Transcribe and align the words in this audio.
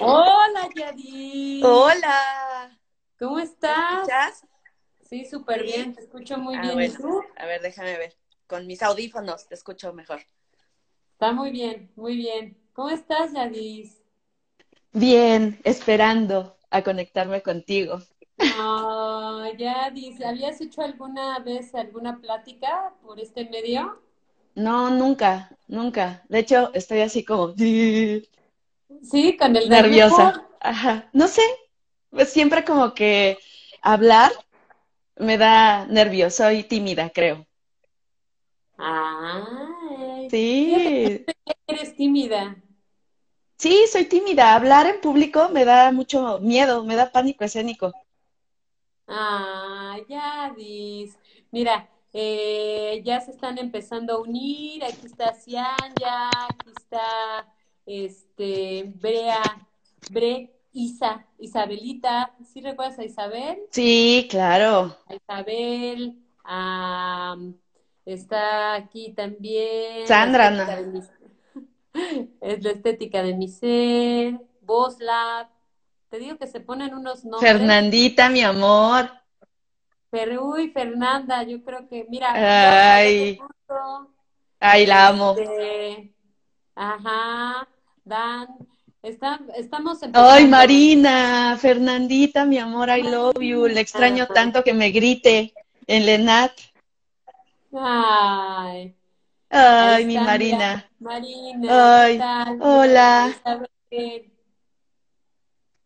Hola, 0.00 0.68
Yadi. 0.74 1.94
Hola. 1.94 2.78
¿Cómo 3.20 3.38
¿Me 3.62 3.72
estás? 3.72 4.10
escuchas? 4.10 4.44
Sí, 5.02 5.24
súper 5.26 5.64
Sí. 5.64 5.64
bien, 5.64 5.94
te 5.94 6.02
escucho 6.02 6.38
muy 6.38 6.58
Ah, 6.58 6.60
bien. 6.60 6.82
¿Y 6.82 6.90
tú? 6.96 7.22
A 7.36 7.46
ver, 7.46 7.60
déjame 7.62 7.96
ver. 7.98 8.16
Con 8.46 8.66
mis 8.66 8.82
audífonos 8.82 9.48
te 9.48 9.54
escucho 9.54 9.92
mejor. 9.94 10.20
Está 11.12 11.32
muy 11.32 11.52
bien, 11.52 11.92
muy 11.94 12.16
bien. 12.16 12.58
¿Cómo 12.72 12.90
estás, 12.90 13.32
Yadis? 13.32 14.02
Bien, 14.92 15.58
esperando 15.64 16.56
a 16.70 16.84
conectarme 16.84 17.42
contigo. 17.42 17.98
Ah, 18.48 19.48
Yadis, 19.56 20.20
¿habías 20.20 20.60
hecho 20.60 20.82
alguna 20.82 21.38
vez 21.38 21.74
alguna 21.74 22.20
plática 22.20 22.92
por 23.02 23.18
este 23.18 23.48
medio? 23.48 24.02
No, 24.54 24.90
nunca, 24.90 25.56
nunca. 25.66 26.22
De 26.28 26.38
hecho, 26.40 26.70
estoy 26.74 27.00
así 27.00 27.24
como 27.24 27.54
Sí, 29.02 29.36
con 29.36 29.56
el 29.56 29.68
nervio 29.68 30.02
nerviosa. 30.08 30.34
Ajá. 30.60 31.08
No 31.12 31.28
sé, 31.28 31.42
pues 32.10 32.30
siempre 32.32 32.64
como 32.64 32.94
que 32.94 33.38
hablar 33.82 34.32
me 35.16 35.38
da 35.38 35.86
nervios. 35.86 36.34
Soy 36.36 36.64
tímida, 36.64 37.10
creo. 37.10 37.46
Fíjate 40.30 40.30
Sí, 40.30 41.26
eres 41.66 41.94
tímida. 41.96 42.56
sí, 43.58 43.86
soy 43.92 44.06
tímida. 44.06 44.54
Hablar 44.56 44.86
en 44.86 45.00
público 45.00 45.50
me 45.50 45.64
da 45.64 45.92
mucho 45.92 46.40
miedo, 46.40 46.84
me 46.84 46.96
da 46.96 47.12
pánico 47.12 47.44
escénico. 47.44 47.92
Ah, 49.06 49.96
Yadis. 50.08 51.18
Mira, 51.50 51.88
eh, 52.12 53.02
ya 53.04 53.20
se 53.20 53.32
están 53.32 53.58
empezando 53.58 54.14
a 54.14 54.20
unir. 54.20 54.84
Aquí 54.84 55.06
está 55.06 55.34
Cianya, 55.34 56.30
aquí 56.48 56.70
está 56.78 57.52
este 57.90 58.92
Brea, 58.94 59.42
Bre, 60.10 60.50
Isa, 60.72 61.26
Isabelita. 61.38 62.34
¿Sí 62.52 62.60
recuerdas 62.60 62.98
a 62.98 63.04
Isabel? 63.04 63.58
Sí, 63.70 64.26
claro. 64.30 64.96
A 65.06 65.14
Isabel, 65.14 66.18
a, 66.44 67.36
está 68.04 68.74
aquí 68.74 69.12
también 69.12 70.00
la 70.02 70.06
Sandra, 70.06 70.48
estética 70.50 70.80
no. 70.82 70.92
mi, 70.92 71.00
es 72.40 72.62
la 72.64 72.70
estética 72.70 73.22
de 73.22 73.34
mi 73.34 73.48
ser. 73.48 74.40
Te 76.08 76.18
digo 76.18 76.36
que 76.38 76.46
se 76.46 76.60
ponen 76.60 76.94
unos 76.94 77.24
nombres. 77.24 77.52
Fernandita, 77.52 78.28
mi 78.30 78.42
amor. 78.42 79.10
Pero, 80.10 80.44
uy, 80.44 80.70
Fernanda, 80.70 81.42
yo 81.44 81.62
creo 81.62 81.88
que, 81.88 82.06
mira, 82.08 82.32
Ay, 82.34 83.38
ay, 84.58 84.86
la 84.86 85.08
amo. 85.08 85.36
este, 85.38 86.14
ajá, 86.74 87.68
Dan, 88.04 88.48
está, 89.02 89.40
estamos 89.56 90.02
Ay, 90.02 90.08
empezando. 90.08 90.48
Marina, 90.48 91.56
Fernandita, 91.60 92.44
mi 92.44 92.58
amor, 92.58 92.88
I 92.90 93.02
love 93.02 93.40
you. 93.40 93.66
Le 93.66 93.80
extraño 93.80 94.26
tanto 94.28 94.64
que 94.64 94.72
me 94.72 94.90
grite 94.90 95.52
en 95.86 96.06
Lenat. 96.06 96.52
ay, 97.72 98.94
Ay, 99.50 100.04
mi 100.04 100.16
Marina. 100.18 100.90
Marina, 100.98 101.60
¿qué 101.62 101.70
Ay, 101.72 102.20
hola. 102.60 103.34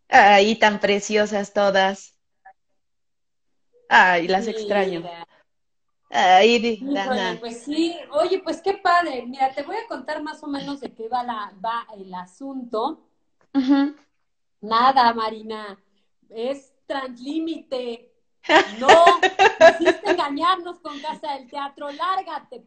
Ay, 0.08 0.54
tan 0.56 0.80
preciosas 0.80 1.52
todas. 1.52 2.14
Ay, 3.88 4.28
las 4.28 4.46
extraño. 4.46 5.02
Di- 6.58 6.78
Híjole, 6.80 7.38
pues 7.41 7.62
sí, 7.64 7.97
oye, 8.12 8.41
pues 8.41 8.60
qué 8.62 8.74
padre. 8.74 9.24
Mira, 9.27 9.52
te 9.55 9.62
voy 9.62 9.77
a 9.77 9.86
contar 9.88 10.22
más 10.22 10.42
o 10.42 10.46
menos 10.46 10.80
de 10.80 10.92
qué 10.94 11.08
va 11.08 11.22
la, 11.24 11.52
va 11.64 11.86
el 11.96 12.12
asunto. 12.14 13.00
Nada, 14.61 15.12
Marina, 15.14 15.78
es 16.30 16.72
translímite. 16.86 18.11
No, 18.78 19.20
quisiste 19.58 20.11
engañarnos 20.11 20.78
con 20.80 21.01
Casa 21.01 21.33
del 21.34 21.48
Teatro, 21.51 21.90
lárgate. 21.90 22.64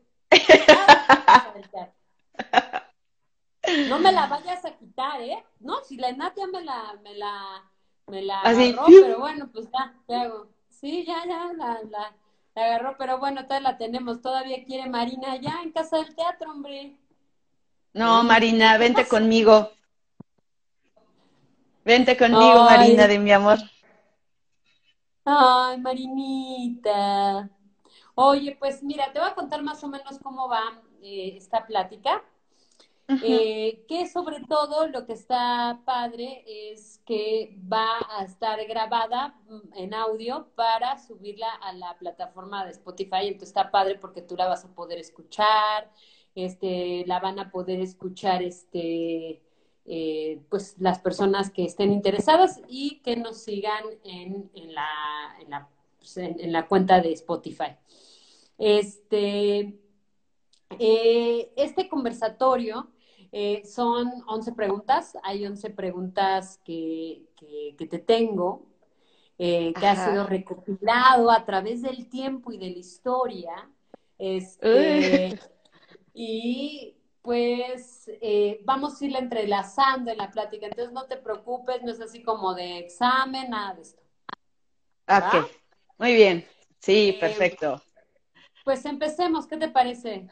No 3.88 4.00
me 4.00 4.12
la 4.12 4.28
vayas 4.28 4.64
a 4.66 4.76
quitar, 4.78 5.22
¿eh? 5.22 5.44
No, 5.60 5.82
si 5.84 5.98
la 5.98 6.12
Nat 6.12 6.36
ya 6.38 6.48
me 6.48 6.62
la, 6.64 7.00
me 7.04 7.14
la, 7.16 7.64
me 8.08 8.22
la 8.22 8.42
Así. 8.42 8.74
agarró, 8.74 8.86
pero 9.02 9.20
bueno, 9.20 9.50
pues 9.52 9.66
ya, 9.72 9.94
¿qué 10.08 10.16
hago? 10.16 10.48
Sí, 10.70 11.06
ya, 11.06 11.26
ya, 11.26 11.52
la, 11.54 11.82
la, 11.84 12.16
la 12.58 12.66
agarró, 12.66 12.96
pero 12.98 13.20
bueno, 13.20 13.44
todavía 13.44 13.72
la 13.72 13.78
tenemos, 13.78 14.20
todavía 14.20 14.66
quiere 14.66 14.90
Marina 14.90 15.36
ya 15.36 15.62
en 15.62 15.72
Casa 15.72 15.98
del 15.98 16.16
Teatro, 16.16 16.50
hombre. 16.50 16.98
No, 17.94 18.24
Marina, 18.24 18.74
¿qué 18.74 18.80
vente 18.80 19.08
conmigo. 19.08 19.70
Vente 21.86 22.18
conmigo, 22.18 22.64
Marina, 22.64 23.08
de 23.08 23.20
mi 23.20 23.32
amor. 23.32 23.60
ay, 25.24 25.80
Marinita. 25.80 27.48
Oye, 28.16 28.58
pues 28.60 28.82
mira, 28.82 29.14
te 29.14 29.20
voy 29.20 29.30
a 29.30 29.36
contar 29.36 29.62
más 29.62 29.84
o 29.84 29.88
menos 29.88 30.18
cómo 30.18 30.50
va 30.50 30.82
eh, 31.04 31.34
esta 31.38 31.64
plática. 31.68 32.24
Eh, 33.24 33.86
que 33.88 34.06
sobre 34.06 34.42
todo 34.50 34.88
lo 34.88 35.06
que 35.06 35.14
está 35.14 35.82
padre 35.86 36.44
es 36.46 37.00
que 37.06 37.58
va 37.72 37.88
a 38.10 38.26
estar 38.26 38.60
grabada 38.68 39.40
mm, 39.48 39.78
en 39.78 39.94
audio 39.94 40.50
para 40.56 40.98
subirla 41.00 41.48
a 41.62 41.72
la 41.72 41.98
plataforma 41.98 42.66
de 42.66 42.72
Spotify. 42.72 43.28
Entonces 43.28 43.50
está 43.50 43.72
padre 43.72 43.96
porque 43.96 44.22
tú 44.22 44.36
la 44.36 44.48
vas 44.48 44.66
a 44.66 44.76
poder 44.76 45.00
escuchar, 45.00 45.90
este, 46.36 47.06
la 47.08 47.22
van 47.22 47.40
a 47.40 47.50
poder 47.50 47.80
escuchar, 47.80 48.44
este, 48.44 49.42
eh, 49.86 50.42
pues 50.50 50.76
las 50.78 51.00
personas 51.00 51.50
que 51.50 51.64
estén 51.64 51.94
interesadas 51.94 52.60
y 52.68 53.00
que 53.00 53.16
nos 53.16 53.38
sigan 53.38 53.86
en, 54.04 54.52
la, 54.74 55.38
en 55.40 55.50
la, 55.50 55.70
pues, 55.98 56.18
en 56.18 56.52
la 56.52 56.68
cuenta 56.68 57.00
de 57.00 57.14
Spotify. 57.14 57.78
Este, 58.58 59.80
eh, 60.80 61.54
este 61.56 61.88
conversatorio 61.88 62.92
eh, 63.40 63.64
son 63.66 64.12
11 64.28 64.52
preguntas. 64.54 65.18
Hay 65.24 65.46
11 65.46 65.70
preguntas 65.70 66.60
que, 66.66 67.24
que- 67.38 67.76
que 67.78 67.86
te 67.88 68.00
tengo, 68.00 68.66
eh, 69.38 69.74
que 69.80 69.88
ha 69.88 69.96
sido 69.96 70.24
Ajá. 70.24 70.30
recopilado 70.30 71.32
a 71.32 71.46
través 71.46 71.82
del 71.84 72.10
tiempo 72.10 72.52
y 72.52 72.58
de 72.58 72.72
la 72.72 72.78
historia. 72.80 73.70
Este, 74.20 75.30
y 76.14 76.96
pues 77.22 78.10
eh, 78.22 78.62
vamos 78.66 79.02
a 79.02 79.06
irla 79.06 79.20
entrelazando 79.20 80.12
en 80.12 80.18
la 80.20 80.32
plática. 80.32 80.68
Entonces 80.68 80.94
no 80.94 81.06
te 81.08 81.18
preocupes, 81.18 81.84
no 81.84 81.92
es 81.92 82.02
así 82.02 82.24
como 82.24 82.56
de 82.56 82.80
examen, 82.80 83.50
nada 83.52 83.76
de 83.76 83.82
esto. 83.84 84.02
¿Va? 85.20 85.28
Ok, 85.28 85.52
muy 85.98 86.14
bien. 86.16 86.46
Sí, 86.80 87.18
perfecto. 87.20 87.82
pues 88.64 88.86
empecemos, 88.86 89.48
¿qué 89.48 89.58
te 89.58 89.70
parece? 89.70 90.28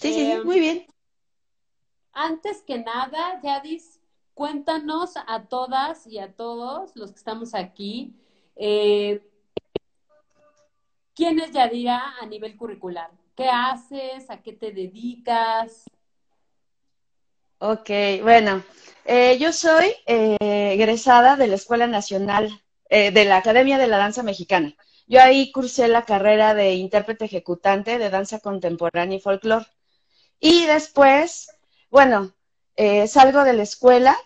Sí, 0.00 0.12
sí, 0.12 0.14
sí, 0.14 0.30
Eh, 0.32 0.40
muy 0.44 0.60
bien. 0.60 0.86
Antes 2.12 2.62
que 2.62 2.78
nada, 2.78 3.40
Yadis, 3.42 4.00
cuéntanos 4.34 5.14
a 5.16 5.44
todas 5.44 6.06
y 6.06 6.18
a 6.18 6.32
todos 6.32 6.94
los 6.94 7.12
que 7.12 7.18
estamos 7.18 7.54
aquí, 7.54 8.14
eh, 8.56 9.20
¿quién 11.14 11.40
es 11.40 11.50
Yadira 11.52 12.14
a 12.20 12.26
nivel 12.26 12.56
curricular? 12.56 13.10
¿Qué 13.36 13.48
haces? 13.48 14.30
¿A 14.30 14.42
qué 14.42 14.52
te 14.52 14.70
dedicas? 14.70 15.84
Ok, 17.58 17.90
bueno, 18.22 18.62
eh, 19.04 19.38
yo 19.38 19.52
soy 19.52 19.86
eh, 20.06 20.36
egresada 20.40 21.36
de 21.36 21.46
la 21.46 21.54
Escuela 21.54 21.86
Nacional, 21.86 22.62
eh, 22.90 23.10
de 23.10 23.24
la 23.24 23.38
Academia 23.38 23.78
de 23.78 23.88
la 23.88 23.96
Danza 23.98 24.22
Mexicana. 24.22 24.74
Yo 25.06 25.20
ahí 25.20 25.50
cursé 25.52 25.88
la 25.88 26.04
carrera 26.04 26.54
de 26.54 26.74
intérprete 26.74 27.24
ejecutante 27.24 27.98
de 27.98 28.10
danza 28.10 28.40
contemporánea 28.40 29.16
y 29.16 29.20
folclore. 29.20 29.66
Y 30.40 30.66
después, 30.66 31.50
bueno, 31.90 32.32
eh, 32.76 33.06
salgo 33.06 33.44
de 33.44 33.52
la 33.52 33.62
escuela 33.62 34.16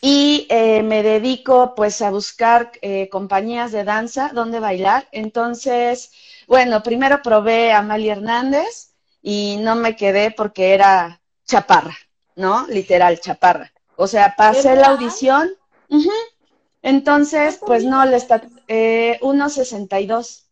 y 0.00 0.46
eh, 0.48 0.82
me 0.82 1.02
dedico 1.02 1.74
pues 1.74 2.00
a 2.00 2.10
buscar 2.10 2.72
eh, 2.80 3.08
compañías 3.10 3.72
de 3.72 3.84
danza 3.84 4.30
donde 4.32 4.60
bailar. 4.60 5.08
Entonces, 5.12 6.12
bueno, 6.46 6.82
primero 6.82 7.22
probé 7.22 7.72
a 7.72 7.78
Amalia 7.78 8.12
Hernández 8.12 8.94
y 9.22 9.58
no 9.60 9.74
me 9.74 9.96
quedé 9.96 10.30
porque 10.30 10.74
era 10.74 11.20
chaparra, 11.44 11.96
¿no? 12.36 12.66
Literal, 12.68 13.20
chaparra. 13.20 13.72
O 13.96 14.06
sea, 14.06 14.26
¿Es 14.26 14.34
pasé 14.36 14.76
la 14.76 14.88
audición. 14.88 15.50
Entonces, 16.82 17.58
¿Cuánto 17.58 17.66
pues 17.66 17.84
no, 17.84 18.04
le 18.06 18.16
está 18.16 18.42
eh, 18.68 19.18
1.62. 19.20 20.44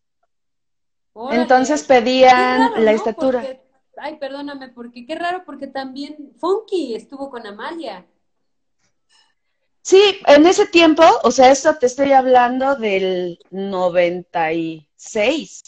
Entonces 1.31 1.83
pedían 1.83 2.69
raro, 2.69 2.81
la 2.81 2.91
¿no? 2.91 2.97
estatura. 2.97 3.39
Porque, 3.41 3.68
ay, 4.01 4.17
perdóname, 4.17 4.69
porque 4.69 5.05
qué 5.05 5.15
raro, 5.15 5.43
porque 5.45 5.67
también 5.67 6.31
Funky 6.37 6.95
estuvo 6.95 7.29
con 7.29 7.45
Amalia. 7.45 8.05
Sí, 9.81 10.19
en 10.27 10.45
ese 10.45 10.67
tiempo, 10.67 11.03
o 11.23 11.31
sea, 11.31 11.51
esto 11.51 11.75
te 11.75 11.87
estoy 11.87 12.11
hablando 12.11 12.75
del 12.75 13.39
96. 13.49 15.63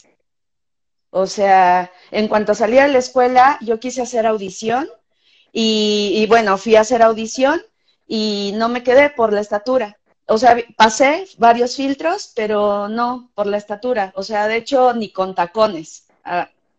O 1.10 1.26
sea, 1.26 1.90
en 2.10 2.28
cuanto 2.28 2.54
salí 2.54 2.76
de 2.76 2.88
la 2.88 2.98
escuela, 2.98 3.58
yo 3.60 3.80
quise 3.80 4.02
hacer 4.02 4.26
audición 4.26 4.88
y, 5.52 6.24
bueno, 6.28 6.56
fui 6.56 6.76
a 6.76 6.82
hacer 6.82 7.02
audición 7.02 7.60
y 8.06 8.52
no 8.54 8.68
me 8.68 8.82
quedé 8.82 9.10
por 9.10 9.32
la 9.32 9.40
estatura. 9.40 9.98
O 10.26 10.38
sea, 10.38 10.56
pasé 10.76 11.26
varios 11.38 11.76
filtros, 11.76 12.32
pero 12.34 12.88
no 12.88 13.30
por 13.34 13.46
la 13.46 13.58
estatura. 13.58 14.12
O 14.14 14.22
sea, 14.22 14.46
de 14.46 14.56
hecho, 14.56 14.94
ni 14.94 15.10
con 15.10 15.34
tacones 15.34 16.06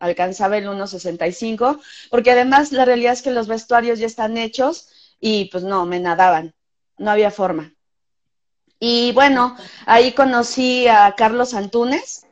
alcanzaba 0.04 0.58
el 0.58 0.66
1,65, 0.66 1.80
porque 2.10 2.30
además 2.30 2.72
la 2.72 2.84
realidad 2.84 3.14
es 3.14 3.22
que 3.22 3.30
los 3.30 3.48
vestuarios 3.48 3.98
ya 3.98 4.06
están 4.06 4.36
hechos 4.36 4.88
y 5.20 5.46
pues 5.46 5.64
no, 5.64 5.86
me 5.86 6.00
nadaban. 6.00 6.54
No 6.98 7.10
había 7.10 7.30
forma. 7.30 7.74
Y 8.78 9.12
bueno, 9.12 9.56
ahí 9.86 10.12
conocí 10.12 10.86
a 10.88 11.14
Carlos 11.16 11.54
Antunes, 11.54 12.26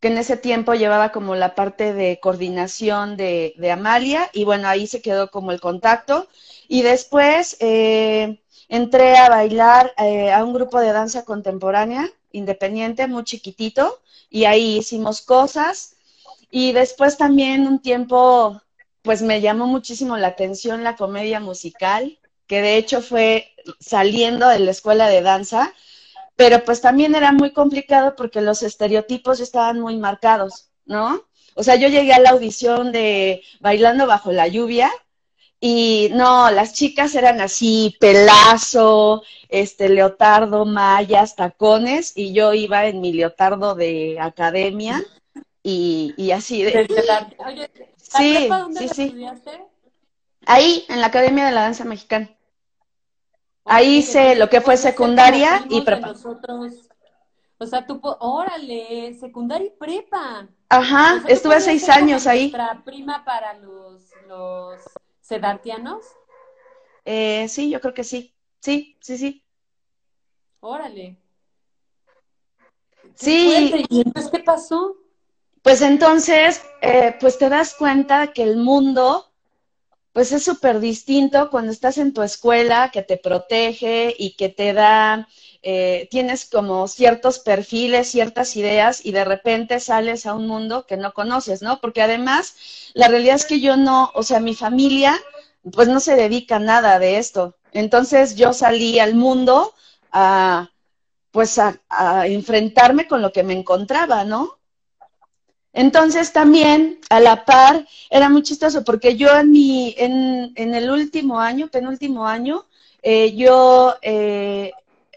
que 0.00 0.08
en 0.08 0.18
ese 0.18 0.36
tiempo 0.36 0.74
llevaba 0.74 1.12
como 1.12 1.36
la 1.36 1.54
parte 1.54 1.92
de 1.94 2.18
coordinación 2.20 3.16
de, 3.16 3.54
Amalia, 3.72 4.30
y 4.32 4.44
bueno, 4.44 4.66
ahí 4.66 4.86
se 4.86 5.02
quedó 5.02 5.30
como 5.30 5.52
el 5.52 5.60
contacto. 5.60 6.28
Y 6.68 6.82
después 6.82 7.56
eh, 7.60 8.42
entré 8.68 9.16
a 9.16 9.28
bailar 9.28 9.92
eh, 9.98 10.32
a 10.32 10.44
un 10.44 10.54
grupo 10.54 10.80
de 10.80 10.92
danza 10.92 11.24
contemporánea, 11.24 12.10
independiente, 12.32 13.06
muy 13.06 13.24
chiquitito, 13.24 14.00
y 14.30 14.44
ahí 14.46 14.78
hicimos 14.78 15.20
cosas. 15.22 15.96
Y 16.50 16.72
después 16.72 17.16
también 17.16 17.66
un 17.66 17.80
tiempo, 17.80 18.60
pues 19.02 19.22
me 19.22 19.40
llamó 19.40 19.66
muchísimo 19.66 20.16
la 20.16 20.28
atención 20.28 20.84
la 20.84 20.96
comedia 20.96 21.40
musical, 21.40 22.18
que 22.46 22.60
de 22.60 22.76
hecho 22.76 23.00
fue 23.00 23.54
saliendo 23.78 24.48
de 24.48 24.58
la 24.58 24.72
escuela 24.72 25.08
de 25.08 25.22
danza, 25.22 25.72
pero 26.34 26.64
pues 26.64 26.80
también 26.80 27.14
era 27.14 27.32
muy 27.32 27.52
complicado 27.52 28.16
porque 28.16 28.40
los 28.40 28.62
estereotipos 28.62 29.40
estaban 29.40 29.78
muy 29.80 29.96
marcados, 29.96 30.70
¿no? 30.86 31.24
O 31.54 31.62
sea, 31.62 31.76
yo 31.76 31.88
llegué 31.88 32.12
a 32.12 32.20
la 32.20 32.30
audición 32.30 32.90
de 32.92 33.42
Bailando 33.60 34.06
bajo 34.06 34.32
la 34.32 34.48
lluvia 34.48 34.90
y 35.60 36.08
no, 36.12 36.50
las 36.50 36.72
chicas 36.72 37.14
eran 37.14 37.40
así, 37.40 37.96
pelazo, 38.00 39.22
este, 39.48 39.90
leotardo, 39.90 40.64
mallas, 40.64 41.36
tacones, 41.36 42.12
y 42.16 42.32
yo 42.32 42.54
iba 42.54 42.86
en 42.86 43.00
mi 43.00 43.12
leotardo 43.12 43.74
de 43.74 44.18
academia 44.18 45.04
y, 45.62 46.14
y 46.16 46.30
así 46.30 46.62
de... 46.62 46.86
Oye, 47.46 47.70
sí, 47.96 48.48
sí, 48.76 48.88
sí. 48.88 49.02
Estudiaste? 49.04 49.66
Ahí, 50.46 50.84
en 50.88 51.00
la 51.00 51.06
Academia 51.06 51.46
de 51.46 51.52
la 51.52 51.62
Danza 51.62 51.84
Mexicana. 51.84 52.30
Ahí 53.64 53.98
hice 53.98 54.34
lo 54.36 54.48
que 54.48 54.60
fue 54.60 54.76
secundaria 54.76 55.64
y 55.68 55.82
prepa. 55.82 56.08
Nosotros, 56.08 56.88
o 57.58 57.66
sea, 57.66 57.86
tú, 57.86 58.00
órale, 58.02 59.14
secundaria 59.14 59.66
y 59.66 59.70
prepa. 59.70 60.48
Ajá, 60.68 61.22
estuve 61.28 61.60
seis 61.60 61.88
años 61.88 62.26
ahí. 62.26 62.50
¿Nuestra 62.50 62.82
prima 62.84 63.24
para 63.24 63.54
los, 63.54 64.02
los 64.26 64.80
sedantianos? 65.20 66.04
Eh, 67.04 67.46
sí, 67.48 67.70
yo 67.70 67.80
creo 67.80 67.94
que 67.94 68.04
sí. 68.04 68.34
Sí, 68.60 68.96
sí, 69.00 69.18
sí. 69.18 69.44
Órale. 70.60 71.16
Sí. 73.14 73.84
¿Y 73.88 74.00
entonces 74.00 74.30
qué 74.30 74.40
pasó? 74.40 74.96
Pues 75.62 75.82
entonces, 75.82 76.62
eh, 76.80 77.14
pues 77.20 77.38
te 77.38 77.48
das 77.48 77.74
cuenta 77.74 78.28
que 78.32 78.42
el 78.42 78.56
mundo 78.56 79.26
pues 80.12 80.32
es 80.32 80.44
súper 80.44 80.80
distinto 80.80 81.50
cuando 81.50 81.72
estás 81.72 81.98
en 81.98 82.14
tu 82.14 82.22
escuela 82.22 82.90
que 82.92 83.02
te 83.02 83.18
protege 83.18 84.14
y 84.18 84.36
que 84.36 84.48
te 84.50 84.72
da, 84.74 85.28
eh, 85.62 86.08
tienes 86.10 86.46
como 86.46 86.88
ciertos 86.88 87.38
perfiles, 87.40 88.10
ciertas 88.10 88.56
ideas 88.56 89.04
y 89.06 89.12
de 89.12 89.24
repente 89.24 89.80
sales 89.80 90.26
a 90.26 90.34
un 90.34 90.48
mundo 90.48 90.86
que 90.86 90.96
no 90.98 91.14
conoces, 91.14 91.62
¿no? 91.62 91.80
Porque 91.80 92.02
además 92.02 92.56
la 92.94 93.08
realidad 93.08 93.36
es 93.36 93.46
que 93.46 93.60
yo 93.60 93.76
no, 93.76 94.10
o 94.14 94.22
sea, 94.24 94.40
mi 94.40 94.54
familia 94.54 95.16
pues 95.72 95.88
no 95.88 96.00
se 96.00 96.16
dedica 96.16 96.56
a 96.56 96.60
nada 96.60 96.98
de 97.00 97.18
esto. 97.18 97.56
Entonces 97.72 98.36
yo 98.36 98.52
salí 98.54 98.98
al 99.00 99.14
mundo 99.16 99.74
a 100.12 100.70
pues 101.32 101.58
a, 101.58 101.80
a 101.90 102.28
enfrentarme 102.28 103.08
con 103.08 103.22
lo 103.22 103.32
que 103.32 103.44
me 103.44 103.54
encontraba, 103.54 104.24
¿no? 104.24 104.59
Entonces 105.72 106.32
también 106.32 107.00
a 107.10 107.20
la 107.20 107.44
par 107.44 107.86
era 108.10 108.28
muy 108.28 108.42
chistoso 108.42 108.84
porque 108.84 109.16
yo 109.16 109.36
en 109.36 109.50
mi, 109.50 109.94
en, 109.96 110.74
el 110.74 110.90
último 110.90 111.38
año, 111.40 111.68
penúltimo 111.68 112.26
año, 112.26 112.66
eh, 113.02 113.34
yo, 113.36 113.94
eh, 114.02 114.72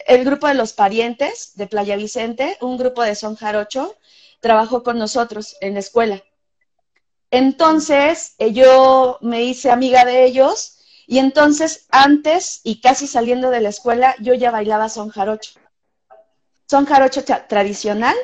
el 0.05 0.23
grupo 0.25 0.47
de 0.47 0.53
los 0.53 0.73
parientes 0.73 1.55
de 1.55 1.67
Playa 1.67 1.95
Vicente, 1.95 2.57
un 2.61 2.77
grupo 2.77 3.01
de 3.03 3.15
Son 3.15 3.35
Jarocho, 3.35 3.95
trabajó 4.41 4.83
con 4.83 4.99
nosotros 4.99 5.55
en 5.61 5.73
la 5.73 5.79
escuela. 5.79 6.21
Entonces 7.31 8.35
eh, 8.37 8.53
yo 8.53 9.17
me 9.21 9.43
hice 9.43 9.71
amiga 9.71 10.05
de 10.05 10.23
ellos 10.25 10.77
y 11.07 11.17
entonces 11.17 11.87
antes 11.89 12.61
y 12.63 12.79
casi 12.79 13.07
saliendo 13.07 13.49
de 13.49 13.61
la 13.61 13.69
escuela 13.69 14.15
yo 14.19 14.35
ya 14.35 14.51
bailaba 14.51 14.87
son 14.87 15.09
jarocho. 15.09 15.53
Son 16.69 16.85
jarocho 16.85 17.23
tradicional. 17.23 18.15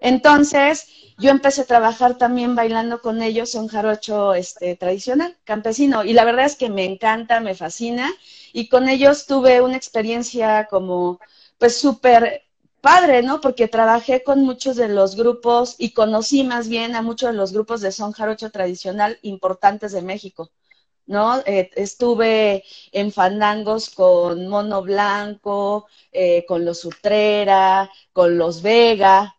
Entonces 0.00 0.88
yo 1.18 1.30
empecé 1.30 1.62
a 1.62 1.66
trabajar 1.66 2.16
también 2.16 2.54
bailando 2.54 3.00
con 3.00 3.22
ellos 3.22 3.54
un 3.54 3.68
jarocho 3.68 4.34
este, 4.34 4.76
tradicional, 4.76 5.36
campesino, 5.44 6.04
y 6.04 6.12
la 6.12 6.24
verdad 6.24 6.46
es 6.46 6.56
que 6.56 6.70
me 6.70 6.84
encanta, 6.84 7.40
me 7.40 7.54
fascina, 7.54 8.10
y 8.52 8.68
con 8.68 8.88
ellos 8.88 9.26
tuve 9.26 9.60
una 9.60 9.76
experiencia 9.76 10.68
como, 10.70 11.20
pues 11.58 11.76
súper 11.78 12.42
padre, 12.80 13.22
¿no? 13.22 13.40
Porque 13.40 13.68
trabajé 13.68 14.22
con 14.22 14.42
muchos 14.44 14.76
de 14.76 14.88
los 14.88 15.16
grupos 15.16 15.74
y 15.78 15.92
conocí 15.92 16.44
más 16.44 16.68
bien 16.68 16.94
a 16.94 17.02
muchos 17.02 17.30
de 17.30 17.36
los 17.36 17.52
grupos 17.52 17.80
de 17.80 17.92
son 17.92 18.12
jarocho 18.12 18.50
tradicional 18.50 19.18
importantes 19.22 19.92
de 19.92 20.02
México. 20.02 20.50
¿no? 21.06 21.38
Eh, 21.46 21.70
estuve 21.74 22.64
en 22.92 23.12
fandangos 23.12 23.90
con 23.90 24.46
Mono 24.46 24.82
Blanco, 24.82 25.86
eh, 26.12 26.44
con 26.46 26.64
los 26.64 26.84
Utrera, 26.84 27.90
con 28.12 28.36
los 28.38 28.60
Vega, 28.62 29.37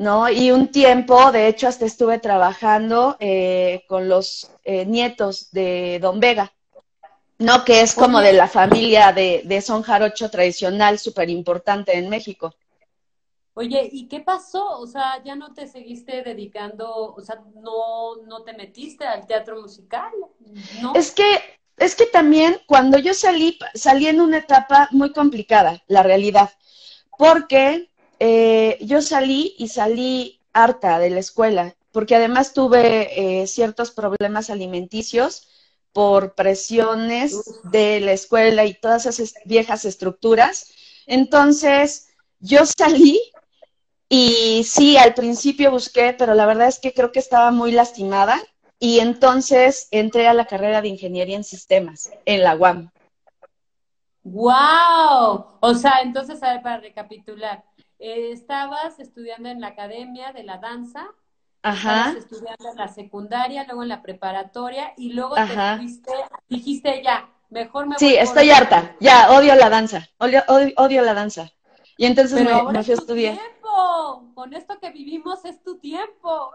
¿no? 0.00 0.30
Y 0.30 0.50
un 0.50 0.68
tiempo, 0.68 1.30
de 1.30 1.46
hecho, 1.46 1.68
hasta 1.68 1.84
estuve 1.84 2.18
trabajando 2.18 3.18
eh, 3.20 3.84
con 3.86 4.08
los 4.08 4.50
eh, 4.64 4.86
nietos 4.86 5.50
de 5.52 5.98
Don 6.00 6.20
Vega, 6.20 6.50
¿no? 7.36 7.66
Que 7.66 7.82
es 7.82 7.94
como 7.94 8.20
de 8.20 8.32
la 8.32 8.48
familia 8.48 9.12
de, 9.12 9.42
de 9.44 9.60
Son 9.60 9.82
Jarocho 9.82 10.30
tradicional, 10.30 10.98
súper 10.98 11.28
importante 11.28 11.98
en 11.98 12.08
México. 12.08 12.54
Oye, 13.52 13.90
¿y 13.92 14.08
qué 14.08 14.20
pasó? 14.20 14.78
O 14.78 14.86
sea, 14.86 15.22
ya 15.22 15.36
no 15.36 15.52
te 15.52 15.66
seguiste 15.66 16.22
dedicando, 16.22 17.12
o 17.14 17.20
sea, 17.20 17.42
no, 17.56 18.16
no 18.24 18.42
te 18.42 18.54
metiste 18.54 19.04
al 19.04 19.26
teatro 19.26 19.60
musical, 19.60 20.12
¿no? 20.80 20.94
Es 20.94 21.10
que, 21.10 21.40
es 21.76 21.94
que 21.94 22.06
también 22.06 22.58
cuando 22.66 22.96
yo 22.96 23.12
salí, 23.12 23.58
salí 23.74 24.06
en 24.06 24.22
una 24.22 24.38
etapa 24.38 24.88
muy 24.92 25.12
complicada, 25.12 25.82
la 25.88 26.02
realidad, 26.02 26.48
porque 27.18 27.89
eh, 28.20 28.78
yo 28.82 29.00
salí 29.00 29.54
y 29.58 29.68
salí 29.68 30.40
harta 30.52 30.98
de 30.98 31.10
la 31.10 31.20
escuela, 31.20 31.74
porque 31.90 32.14
además 32.14 32.52
tuve 32.52 33.40
eh, 33.42 33.46
ciertos 33.46 33.90
problemas 33.90 34.50
alimenticios 34.50 35.48
por 35.92 36.34
presiones 36.34 37.60
de 37.64 38.00
la 38.00 38.12
escuela 38.12 38.66
y 38.66 38.74
todas 38.74 39.06
esas 39.06 39.34
viejas 39.46 39.84
estructuras. 39.84 40.72
Entonces, 41.06 42.10
yo 42.38 42.60
salí 42.66 43.20
y 44.08 44.64
sí, 44.64 44.98
al 44.98 45.14
principio 45.14 45.70
busqué, 45.70 46.14
pero 46.16 46.34
la 46.34 46.44
verdad 46.44 46.68
es 46.68 46.78
que 46.78 46.92
creo 46.92 47.12
que 47.12 47.20
estaba 47.20 47.50
muy 47.50 47.72
lastimada 47.72 48.40
y 48.78 49.00
entonces 49.00 49.88
entré 49.90 50.28
a 50.28 50.34
la 50.34 50.46
carrera 50.46 50.82
de 50.82 50.88
ingeniería 50.88 51.36
en 51.36 51.44
sistemas 51.44 52.10
en 52.26 52.42
la 52.42 52.54
UAM. 52.54 52.90
¡Wow! 54.22 55.46
O 55.60 55.74
sea, 55.74 56.00
entonces, 56.02 56.42
a 56.42 56.52
ver, 56.52 56.62
para 56.62 56.78
recapitular, 56.78 57.64
eh, 58.00 58.32
estabas 58.32 58.98
estudiando 58.98 59.50
en 59.50 59.60
la 59.60 59.68
academia 59.68 60.32
de 60.32 60.42
la 60.42 60.56
danza, 60.56 61.06
Ajá. 61.62 62.08
estabas 62.08 62.16
estudiando 62.16 62.70
en 62.70 62.76
la 62.76 62.88
secundaria, 62.88 63.64
luego 63.64 63.82
en 63.82 63.90
la 63.90 64.00
preparatoria 64.00 64.94
y 64.96 65.12
luego 65.12 65.34
te 65.34 65.76
fuiste, 65.76 66.12
dijiste 66.48 67.02
ya, 67.04 67.28
mejor 67.50 67.86
me 67.86 67.96
voy 67.96 67.98
Sí, 67.98 68.16
estoy 68.16 68.50
harta, 68.50 68.96
ya, 69.00 69.30
odio 69.30 69.54
la 69.54 69.68
danza, 69.68 70.08
odio, 70.18 70.42
odio, 70.76 71.02
la 71.02 71.12
danza. 71.12 71.52
Y 71.98 72.06
entonces 72.06 72.42
me, 72.42 72.72
me, 72.72 72.82
fui 72.82 72.94
a 72.94 72.96
estudiar. 72.96 73.34
Tiempo. 73.34 74.32
Con 74.34 74.54
esto 74.54 74.78
que 74.80 74.90
vivimos 74.90 75.44
es 75.44 75.62
tu 75.62 75.76
tiempo. 75.78 76.50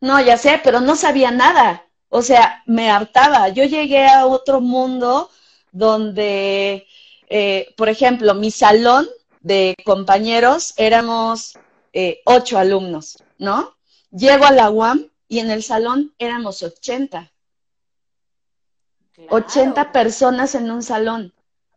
No, 0.00 0.18
ya 0.18 0.38
sé, 0.38 0.58
pero 0.64 0.80
no 0.80 0.96
sabía 0.96 1.30
nada. 1.30 1.84
O 2.08 2.22
sea, 2.22 2.62
me 2.64 2.90
hartaba. 2.90 3.50
Yo 3.50 3.64
llegué 3.64 4.06
a 4.06 4.26
otro 4.26 4.62
mundo 4.62 5.28
donde, 5.72 6.86
eh, 7.28 7.74
por 7.76 7.90
ejemplo, 7.90 8.34
mi 8.34 8.50
salón 8.50 9.06
de 9.42 9.74
compañeros, 9.84 10.74
éramos 10.76 11.58
eh, 11.92 12.20
ocho 12.24 12.58
alumnos, 12.58 13.22
¿no? 13.38 13.76
Llego 14.10 14.44
a 14.44 14.52
la 14.52 14.70
UAM 14.70 15.08
y 15.28 15.40
en 15.40 15.50
el 15.50 15.62
salón 15.62 16.14
éramos 16.18 16.62
80. 16.62 17.32
80 19.28 19.92
personas 19.92 20.54
en 20.54 20.70
un 20.70 20.82
salón. 20.82 21.32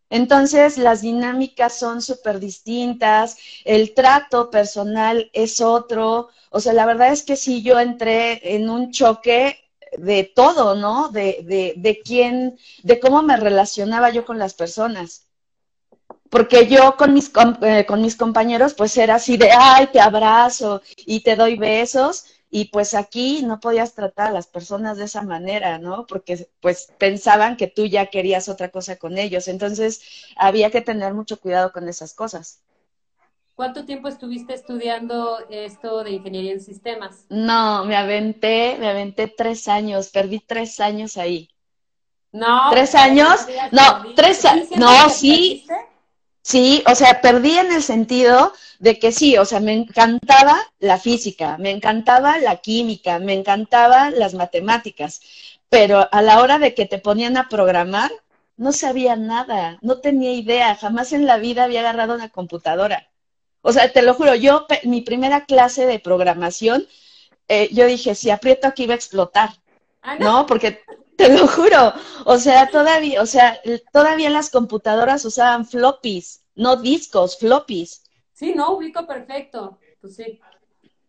Entonces, 0.09 0.77
las 0.77 1.01
dinámicas 1.01 1.77
son 1.77 2.01
súper 2.01 2.39
distintas, 2.39 3.37
el 3.65 3.93
trato 3.93 4.49
personal 4.49 5.29
es 5.33 5.61
otro. 5.61 6.29
O 6.51 6.59
sea, 6.59 6.73
la 6.73 6.85
verdad 6.85 7.11
es 7.11 7.23
que 7.23 7.35
si 7.35 7.63
yo 7.63 7.79
entré 7.79 8.55
en 8.55 8.69
un 8.69 8.91
choque 8.91 9.59
de 9.97 10.23
todo, 10.23 10.75
¿no? 10.75 11.09
De, 11.09 11.39
de, 11.43 11.73
de 11.77 12.01
quién, 12.01 12.57
de 12.83 12.99
cómo 12.99 13.23
me 13.23 13.37
relacionaba 13.37 14.09
yo 14.11 14.25
con 14.25 14.37
las 14.37 14.53
personas. 14.53 15.25
Porque 16.35 16.67
yo 16.67 16.97
con 16.97 17.13
mis, 17.13 17.31
eh, 17.61 17.85
con 17.85 18.01
mis 18.01 18.17
compañeros, 18.17 18.73
pues 18.73 18.97
era 18.97 19.15
así 19.15 19.37
de, 19.37 19.51
ay, 19.57 19.87
te 19.87 20.01
abrazo 20.01 20.81
y 20.97 21.21
te 21.21 21.37
doy 21.37 21.55
besos, 21.55 22.25
y 22.51 22.65
pues 22.65 22.93
aquí 22.93 23.41
no 23.41 23.61
podías 23.61 23.93
tratar 23.93 24.27
a 24.27 24.31
las 24.33 24.45
personas 24.45 24.97
de 24.97 25.05
esa 25.05 25.21
manera, 25.21 25.77
¿no? 25.77 26.05
Porque 26.05 26.49
pues 26.59 26.91
pensaban 26.97 27.55
que 27.55 27.67
tú 27.67 27.85
ya 27.85 28.07
querías 28.07 28.49
otra 28.49 28.67
cosa 28.67 28.97
con 28.97 29.17
ellos. 29.17 29.47
Entonces 29.47 30.01
había 30.35 30.71
que 30.71 30.81
tener 30.81 31.13
mucho 31.13 31.39
cuidado 31.39 31.71
con 31.71 31.87
esas 31.87 32.13
cosas. 32.13 32.59
¿Cuánto 33.55 33.85
tiempo 33.85 34.09
estuviste 34.09 34.53
estudiando 34.55 35.37
esto 35.49 36.03
de 36.03 36.11
ingeniería 36.11 36.51
en 36.51 36.59
sistemas? 36.59 37.23
No, 37.29 37.85
me 37.85 37.95
aventé, 37.95 38.75
me 38.77 38.89
aventé 38.89 39.29
tres 39.29 39.69
años, 39.69 40.09
perdí 40.09 40.41
tres 40.41 40.81
años 40.81 41.15
ahí. 41.15 41.49
No. 42.33 42.71
¿Tres 42.71 42.93
años? 42.93 43.47
No, 43.71 44.13
tres 44.15 44.43
años. 44.43 44.67
No, 44.75 45.09
sí. 45.09 45.65
Sí, 46.45 46.83
o 46.85 46.93
sea, 46.93 47.21
perdí 47.21 47.57
en 47.57 47.73
el 47.73 47.81
sentido 47.81 48.53
de 48.77 48.99
que 48.99 49.11
sí, 49.11 49.35
o 49.35 49.45
sea, 49.45 49.59
me 49.59 49.73
encantaba 49.73 50.55
la 50.77 50.99
física, 50.99 51.57
me 51.57 51.71
encantaba 51.71 52.37
la 52.37 52.57
química, 52.57 53.17
me 53.17 53.33
encantaban 53.33 54.19
las 54.19 54.35
matemáticas, 54.35 55.21
pero 55.69 56.07
a 56.11 56.21
la 56.21 56.39
hora 56.41 56.59
de 56.59 56.75
que 56.75 56.85
te 56.85 56.99
ponían 56.99 57.35
a 57.37 57.49
programar, 57.49 58.11
no 58.57 58.73
sabía 58.73 59.15
nada, 59.15 59.79
no 59.81 60.01
tenía 60.01 60.33
idea, 60.33 60.75
jamás 60.75 61.13
en 61.13 61.25
la 61.25 61.37
vida 61.37 61.63
había 61.63 61.79
agarrado 61.79 62.13
una 62.13 62.29
computadora. 62.29 63.09
O 63.63 63.73
sea, 63.73 63.91
te 63.91 64.03
lo 64.03 64.13
juro, 64.13 64.35
yo, 64.35 64.67
mi 64.83 65.01
primera 65.01 65.45
clase 65.45 65.87
de 65.87 65.97
programación, 65.97 66.85
eh, 67.47 67.69
yo 67.71 67.87
dije, 67.87 68.13
si 68.13 68.29
aprieto 68.29 68.67
aquí 68.67 68.85
va 68.85 68.93
a 68.93 68.97
explotar, 68.97 69.49
ah, 70.03 70.17
¿no? 70.19 70.45
Porque 70.45 70.83
te 71.17 71.29
lo 71.29 71.47
juro, 71.47 71.93
o 72.25 72.37
sea, 72.37 72.69
todavía, 72.69 73.21
o 73.21 73.25
sea, 73.25 73.59
todavía 73.91 74.29
las 74.29 74.49
computadoras 74.49 75.23
usaban 75.25 75.65
floppies, 75.65 76.43
no 76.55 76.77
discos, 76.77 77.37
floppies. 77.37 78.03
Sí, 78.33 78.53
no, 78.53 78.73
ubico 78.73 79.07
perfecto, 79.07 79.79
pues 80.01 80.15
sí. 80.15 80.39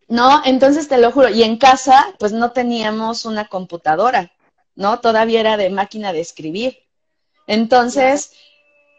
No, 0.07 0.41
entonces 0.45 0.87
te 0.87 0.97
lo 0.97 1.11
juro, 1.11 1.29
y 1.29 1.43
en 1.43 1.57
casa, 1.57 2.15
pues 2.19 2.31
no 2.31 2.51
teníamos 2.51 3.25
una 3.25 3.49
computadora, 3.49 4.31
¿no? 4.75 4.99
Todavía 5.01 5.41
era 5.41 5.57
de 5.57 5.69
máquina 5.69 6.13
de 6.13 6.21
escribir. 6.21 6.79
Entonces, 7.45 8.31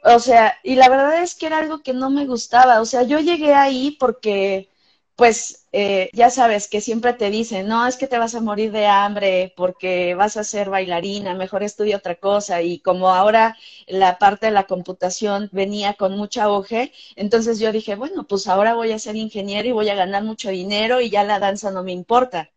o 0.04 0.18
sea, 0.18 0.58
y 0.62 0.74
la 0.74 0.88
verdad 0.88 1.22
es 1.22 1.34
que 1.34 1.46
era 1.46 1.58
algo 1.58 1.82
que 1.82 1.94
no 1.94 2.10
me 2.10 2.26
gustaba, 2.26 2.80
o 2.80 2.84
sea, 2.84 3.02
yo 3.02 3.18
llegué 3.20 3.54
ahí 3.54 3.92
porque 3.98 4.68
pues 5.16 5.57
eh, 5.72 6.08
ya 6.14 6.30
sabes 6.30 6.66
que 6.68 6.80
siempre 6.80 7.12
te 7.12 7.30
dicen, 7.30 7.68
no, 7.68 7.86
es 7.86 7.96
que 7.96 8.06
te 8.06 8.18
vas 8.18 8.34
a 8.34 8.40
morir 8.40 8.72
de 8.72 8.86
hambre 8.86 9.52
porque 9.56 10.14
vas 10.14 10.36
a 10.38 10.44
ser 10.44 10.70
bailarina, 10.70 11.34
mejor 11.34 11.62
estudia 11.62 11.98
otra 11.98 12.14
cosa. 12.16 12.62
Y 12.62 12.80
como 12.80 13.10
ahora 13.10 13.56
la 13.86 14.18
parte 14.18 14.46
de 14.46 14.52
la 14.52 14.64
computación 14.66 15.50
venía 15.52 15.94
con 15.94 16.16
mucha 16.16 16.44
auge, 16.44 16.92
entonces 17.16 17.58
yo 17.58 17.72
dije, 17.72 17.96
bueno, 17.96 18.26
pues 18.26 18.46
ahora 18.46 18.74
voy 18.74 18.92
a 18.92 18.98
ser 18.98 19.16
ingeniero 19.16 19.68
y 19.68 19.72
voy 19.72 19.88
a 19.90 19.94
ganar 19.94 20.24
mucho 20.24 20.50
dinero 20.50 21.00
y 21.00 21.10
ya 21.10 21.24
la 21.24 21.38
danza 21.38 21.70
no 21.70 21.82
me 21.82 21.92
importa, 21.92 22.50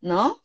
¿no? 0.00 0.40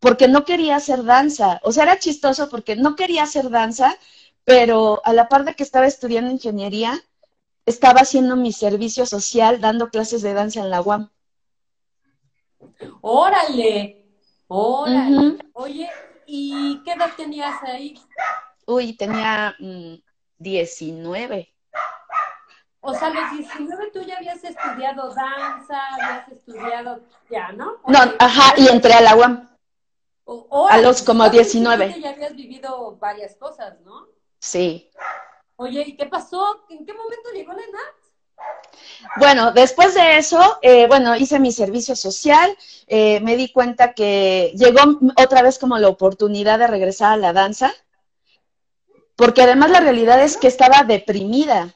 Porque 0.00 0.28
no 0.28 0.44
quería 0.44 0.76
hacer 0.76 1.04
danza. 1.04 1.60
O 1.62 1.72
sea, 1.72 1.84
era 1.84 1.98
chistoso 1.98 2.48
porque 2.48 2.74
no 2.76 2.96
quería 2.96 3.22
hacer 3.24 3.50
danza, 3.50 3.96
pero 4.44 5.00
a 5.04 5.12
la 5.12 5.28
par 5.28 5.44
de 5.44 5.54
que 5.54 5.62
estaba 5.62 5.86
estudiando 5.86 6.30
ingeniería, 6.30 7.00
estaba 7.66 8.00
haciendo 8.00 8.36
mi 8.36 8.52
servicio 8.52 9.06
social 9.06 9.60
dando 9.60 9.90
clases 9.90 10.22
de 10.22 10.34
danza 10.34 10.60
en 10.60 10.70
la 10.70 10.80
UAM. 10.82 11.10
Órale, 13.00 14.04
órale. 14.48 15.38
Oye, 15.52 15.90
¿y 16.26 16.82
qué 16.84 16.92
edad 16.92 17.10
tenías 17.16 17.62
ahí? 17.62 18.00
Uy, 18.66 18.96
tenía 18.96 19.56
19. 20.38 21.48
Mm, 21.48 21.60
o 22.82 22.94
sea, 22.94 23.08
a 23.08 23.10
los 23.10 23.38
19 23.38 23.90
tú 23.92 24.02
ya 24.02 24.16
habías 24.16 24.42
estudiado 24.42 25.14
danza, 25.14 25.78
habías 25.92 26.28
estudiado 26.28 27.00
ya, 27.30 27.52
¿no? 27.52 27.78
no, 27.86 27.98
ajá, 28.18 28.54
y 28.56 28.68
entré 28.68 28.94
a 28.94 29.00
la 29.02 29.16
UAM. 29.16 29.48
a 30.70 30.78
los 30.78 31.02
como 31.02 31.28
19. 31.28 32.00
Ya 32.00 32.10
habías 32.10 32.34
vivido 32.34 32.96
varias 32.96 33.36
cosas, 33.36 33.80
¿no? 33.80 34.08
Sí. 34.38 34.90
Oye, 35.56 35.84
¿y 35.86 35.96
qué 35.96 36.06
pasó? 36.06 36.64
¿En 36.70 36.86
qué 36.86 36.94
momento 36.94 37.30
llegó 37.34 37.52
la 37.52 37.62
ENAT? 37.62 37.99
Bueno, 39.16 39.52
después 39.52 39.94
de 39.94 40.18
eso, 40.18 40.58
eh, 40.62 40.86
bueno, 40.86 41.16
hice 41.16 41.40
mi 41.40 41.52
servicio 41.52 41.96
social, 41.96 42.56
eh, 42.86 43.20
me 43.20 43.36
di 43.36 43.50
cuenta 43.50 43.92
que 43.92 44.52
llegó 44.56 44.98
otra 45.16 45.42
vez 45.42 45.58
como 45.58 45.78
la 45.78 45.88
oportunidad 45.88 46.58
de 46.58 46.66
regresar 46.66 47.12
a 47.12 47.16
la 47.16 47.32
danza, 47.32 47.72
porque 49.16 49.42
además 49.42 49.70
la 49.70 49.80
realidad 49.80 50.22
es 50.22 50.36
que 50.36 50.46
estaba 50.46 50.84
deprimida, 50.84 51.74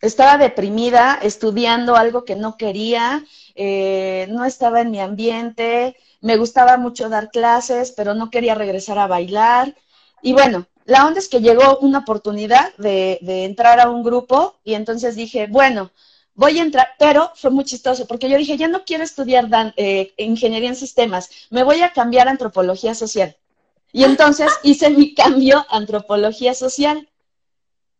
estaba 0.00 0.38
deprimida 0.38 1.18
estudiando 1.22 1.96
algo 1.96 2.24
que 2.24 2.36
no 2.36 2.56
quería, 2.56 3.24
eh, 3.54 4.26
no 4.30 4.44
estaba 4.44 4.80
en 4.80 4.90
mi 4.90 5.00
ambiente, 5.00 5.96
me 6.20 6.36
gustaba 6.36 6.76
mucho 6.76 7.08
dar 7.08 7.30
clases, 7.30 7.92
pero 7.92 8.14
no 8.14 8.30
quería 8.30 8.54
regresar 8.54 8.98
a 8.98 9.06
bailar. 9.06 9.74
Y 10.22 10.32
bueno, 10.32 10.66
la 10.84 11.06
onda 11.06 11.18
es 11.18 11.28
que 11.28 11.40
llegó 11.40 11.78
una 11.78 12.00
oportunidad 12.00 12.74
de, 12.76 13.18
entrar 13.44 13.80
a 13.80 13.90
un 13.90 14.02
grupo 14.02 14.56
y 14.64 14.74
entonces 14.74 15.16
dije, 15.16 15.46
bueno, 15.48 15.90
voy 16.34 16.58
a 16.58 16.62
entrar, 16.62 16.88
pero 16.98 17.32
fue 17.36 17.50
muy 17.50 17.64
chistoso 17.64 18.06
porque 18.06 18.28
yo 18.28 18.36
dije, 18.36 18.56
ya 18.56 18.68
no 18.68 18.84
quiero 18.84 19.04
estudiar 19.04 19.48
eh, 19.76 20.12
ingeniería 20.18 20.68
en 20.68 20.76
sistemas, 20.76 21.30
me 21.50 21.62
voy 21.62 21.82
a 21.82 21.92
cambiar 21.92 22.28
a 22.28 22.32
antropología 22.32 22.94
social. 22.94 23.36
Y 23.92 24.04
entonces 24.04 24.52
hice 24.62 24.90
mi 24.90 25.14
cambio 25.14 25.64
a 25.70 25.76
antropología 25.76 26.52
social. 26.54 27.08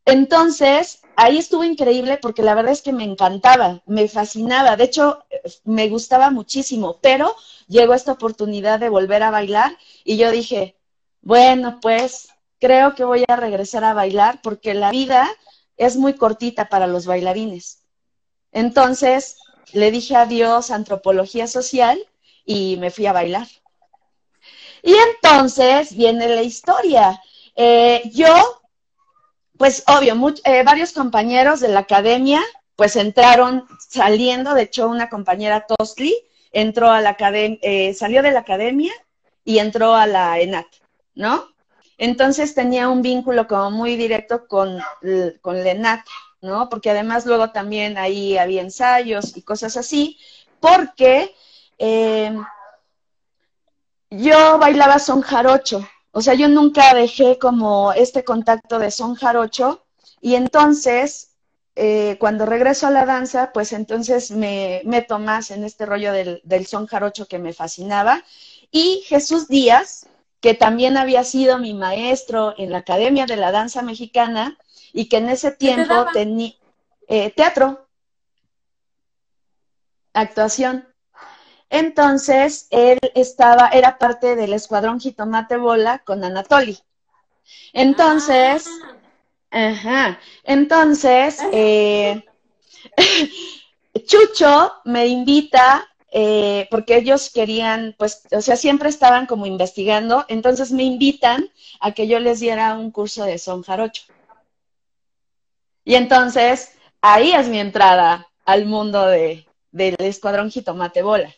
Entonces, 0.04 1.00
ahí 1.16 1.38
estuvo 1.38 1.64
increíble 1.64 2.18
porque 2.20 2.42
la 2.42 2.54
verdad 2.54 2.72
es 2.72 2.82
que 2.82 2.92
me 2.92 3.04
encantaba, 3.04 3.82
me 3.86 4.08
fascinaba, 4.08 4.76
de 4.76 4.84
hecho, 4.84 5.24
me 5.64 5.88
gustaba 5.88 6.30
muchísimo, 6.30 6.98
pero 7.00 7.34
llegó 7.68 7.94
esta 7.94 8.12
oportunidad 8.12 8.78
de 8.80 8.90
volver 8.90 9.22
a 9.22 9.30
bailar 9.30 9.74
y 10.04 10.18
yo 10.18 10.30
dije, 10.30 10.76
bueno, 11.22 11.78
pues 11.80 12.33
creo 12.64 12.94
que 12.94 13.04
voy 13.04 13.24
a 13.28 13.36
regresar 13.36 13.84
a 13.84 13.92
bailar 13.92 14.40
porque 14.42 14.72
la 14.72 14.90
vida 14.90 15.28
es 15.76 15.98
muy 15.98 16.14
cortita 16.14 16.70
para 16.70 16.86
los 16.86 17.04
bailarines. 17.04 17.82
Entonces 18.52 19.36
le 19.74 19.90
dije 19.90 20.16
adiós 20.16 20.70
a 20.70 20.76
antropología 20.76 21.46
social 21.46 21.98
y 22.46 22.78
me 22.78 22.90
fui 22.90 23.04
a 23.04 23.12
bailar. 23.12 23.46
Y 24.82 24.94
entonces 24.94 25.94
viene 25.94 26.26
la 26.26 26.40
historia. 26.40 27.20
Eh, 27.54 28.10
yo, 28.14 28.62
pues 29.58 29.84
obvio, 29.86 30.14
eh, 30.44 30.62
varios 30.62 30.92
compañeros 30.92 31.60
de 31.60 31.68
la 31.68 31.80
academia, 31.80 32.40
pues 32.76 32.96
entraron 32.96 33.66
saliendo, 33.78 34.54
de 34.54 34.62
hecho 34.62 34.88
una 34.88 35.10
compañera 35.10 35.66
Tostli 35.66 36.14
entró 36.50 36.90
a 36.90 37.02
la 37.02 37.10
academia, 37.10 37.58
eh, 37.60 37.92
salió 37.92 38.22
de 38.22 38.32
la 38.32 38.40
academia 38.40 38.94
y 39.44 39.58
entró 39.58 39.94
a 39.94 40.06
la 40.06 40.40
ENAT, 40.40 40.66
¿no? 41.14 41.53
Entonces 41.98 42.54
tenía 42.54 42.88
un 42.88 43.02
vínculo 43.02 43.46
como 43.46 43.70
muy 43.70 43.96
directo 43.96 44.46
con, 44.46 44.78
con 45.40 45.62
Lenat, 45.62 46.04
¿no? 46.40 46.68
Porque 46.68 46.90
además 46.90 47.26
luego 47.26 47.50
también 47.50 47.98
ahí 47.98 48.36
había 48.36 48.62
ensayos 48.62 49.36
y 49.36 49.42
cosas 49.42 49.76
así, 49.76 50.18
porque 50.60 51.34
eh, 51.78 52.36
yo 54.10 54.58
bailaba 54.58 54.98
son 54.98 55.22
jarocho, 55.22 55.86
o 56.12 56.20
sea, 56.20 56.34
yo 56.34 56.48
nunca 56.48 56.94
dejé 56.94 57.38
como 57.38 57.92
este 57.92 58.24
contacto 58.24 58.78
de 58.78 58.90
son 58.90 59.14
jarocho 59.14 59.84
y 60.20 60.36
entonces 60.36 61.34
eh, 61.76 62.16
cuando 62.20 62.46
regreso 62.46 62.86
a 62.86 62.90
la 62.90 63.04
danza, 63.04 63.50
pues 63.52 63.72
entonces 63.72 64.30
me 64.30 64.82
meto 64.84 65.18
más 65.18 65.50
en 65.50 65.64
este 65.64 65.86
rollo 65.86 66.12
del, 66.12 66.40
del 66.44 66.66
son 66.66 66.86
jarocho 66.86 67.26
que 67.26 67.40
me 67.40 67.52
fascinaba. 67.52 68.22
Y 68.70 69.02
Jesús 69.06 69.48
Díaz, 69.48 70.06
que 70.44 70.52
también 70.52 70.98
había 70.98 71.24
sido 71.24 71.56
mi 71.56 71.72
maestro 71.72 72.54
en 72.58 72.70
la 72.70 72.76
Academia 72.76 73.24
de 73.24 73.38
la 73.38 73.50
Danza 73.50 73.80
Mexicana 73.80 74.58
y 74.92 75.08
que 75.08 75.16
en 75.16 75.30
ese 75.30 75.52
tiempo 75.52 76.04
tenía 76.12 76.52
eh, 77.08 77.30
teatro, 77.30 77.88
actuación. 80.12 80.86
Entonces, 81.70 82.66
él 82.68 82.98
estaba, 83.14 83.68
era 83.68 83.96
parte 83.96 84.36
del 84.36 84.52
escuadrón 84.52 85.00
Jitomate 85.00 85.56
Bola 85.56 86.00
con 86.00 86.22
Anatoli. 86.22 86.78
Entonces, 87.72 88.68
ah. 89.50 89.68
ajá, 89.68 90.20
entonces, 90.42 91.38
eh, 91.52 92.22
Chucho 94.04 94.74
me 94.84 95.06
invita 95.06 95.88
eh, 96.16 96.68
porque 96.70 96.96
ellos 96.96 97.28
querían, 97.28 97.96
pues, 97.98 98.22
o 98.30 98.40
sea, 98.40 98.54
siempre 98.54 98.88
estaban 98.88 99.26
como 99.26 99.46
investigando, 99.46 100.24
entonces 100.28 100.70
me 100.70 100.84
invitan 100.84 101.50
a 101.80 101.90
que 101.90 102.06
yo 102.06 102.20
les 102.20 102.38
diera 102.38 102.74
un 102.74 102.92
curso 102.92 103.24
de 103.24 103.36
son 103.36 103.64
jarocho. 103.64 104.04
Y 105.84 105.96
entonces, 105.96 106.70
ahí 107.00 107.32
es 107.32 107.48
mi 107.48 107.58
entrada 107.58 108.28
al 108.44 108.64
mundo 108.64 109.04
de, 109.04 109.44
del 109.72 109.96
escuadrón 109.98 110.52
jitomate 110.52 111.02
bola, 111.02 111.34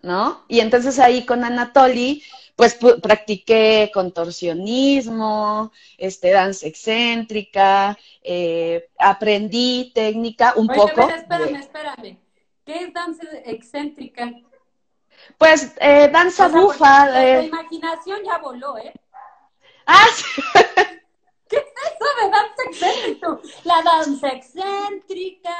¿no? 0.00 0.44
Y 0.46 0.60
entonces 0.60 1.00
ahí 1.00 1.26
con 1.26 1.42
Anatoly, 1.42 2.22
pues 2.54 2.78
practiqué 3.02 3.90
contorsionismo, 3.92 5.72
este, 5.98 6.30
danza 6.30 6.68
excéntrica, 6.68 7.98
eh, 8.22 8.86
aprendí 8.96 9.90
técnica 9.92 10.52
un 10.54 10.68
poco. 10.68 11.08
espérame, 11.10 11.56
espérame. 11.56 12.23
¿Qué 12.64 12.84
es 12.84 12.94
danza 12.94 13.26
excéntrica? 13.44 14.32
Pues 15.38 15.74
eh, 15.80 16.08
danza 16.12 16.48
bufa. 16.48 17.06
La, 17.06 17.40
eh. 17.40 17.44
imaginación 17.44 18.20
ya 18.24 18.38
voló, 18.38 18.78
¿eh? 18.78 18.92
Ah, 19.86 20.06
sí. 20.14 20.24
¿Qué 21.48 21.56
es 21.56 21.64
eso 21.84 22.06
de 22.20 22.30
danza 22.30 22.62
excéntrica? 22.66 23.38
La 23.64 23.82
danza 23.82 24.28
excéntrica. 24.28 25.56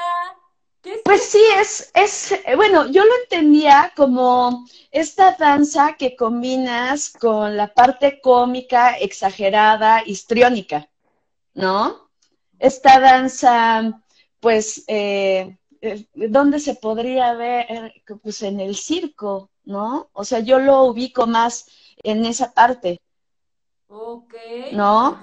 pues 1.03 1.23
sí, 1.29 1.41
es, 1.57 1.91
es, 1.93 2.39
bueno, 2.55 2.87
yo 2.87 3.05
lo 3.05 3.15
entendía 3.23 3.93
como 3.95 4.65
esta 4.91 5.35
danza 5.37 5.93
que 5.93 6.15
combinas 6.15 7.11
con 7.11 7.55
la 7.55 7.71
parte 7.71 8.19
cómica, 8.19 8.97
exagerada, 8.97 10.01
histriónica, 10.05 10.89
¿no? 11.53 12.09
Esta 12.57 12.99
danza, 12.99 14.01
pues, 14.39 14.83
eh, 14.87 15.55
eh, 15.85 16.07
¿dónde 16.13 16.59
se 16.59 16.75
podría 16.75 17.33
ver? 17.33 17.93
Pues 18.21 18.41
en 18.41 18.59
el 18.59 18.75
circo, 18.75 19.49
¿no? 19.63 20.09
O 20.13 20.23
sea, 20.23 20.39
yo 20.39 20.59
lo 20.59 20.83
ubico 20.83 21.27
más 21.27 21.67
en 22.03 22.25
esa 22.25 22.53
parte. 22.53 23.01
Ok. 23.87 24.33
¿No? 24.71 25.21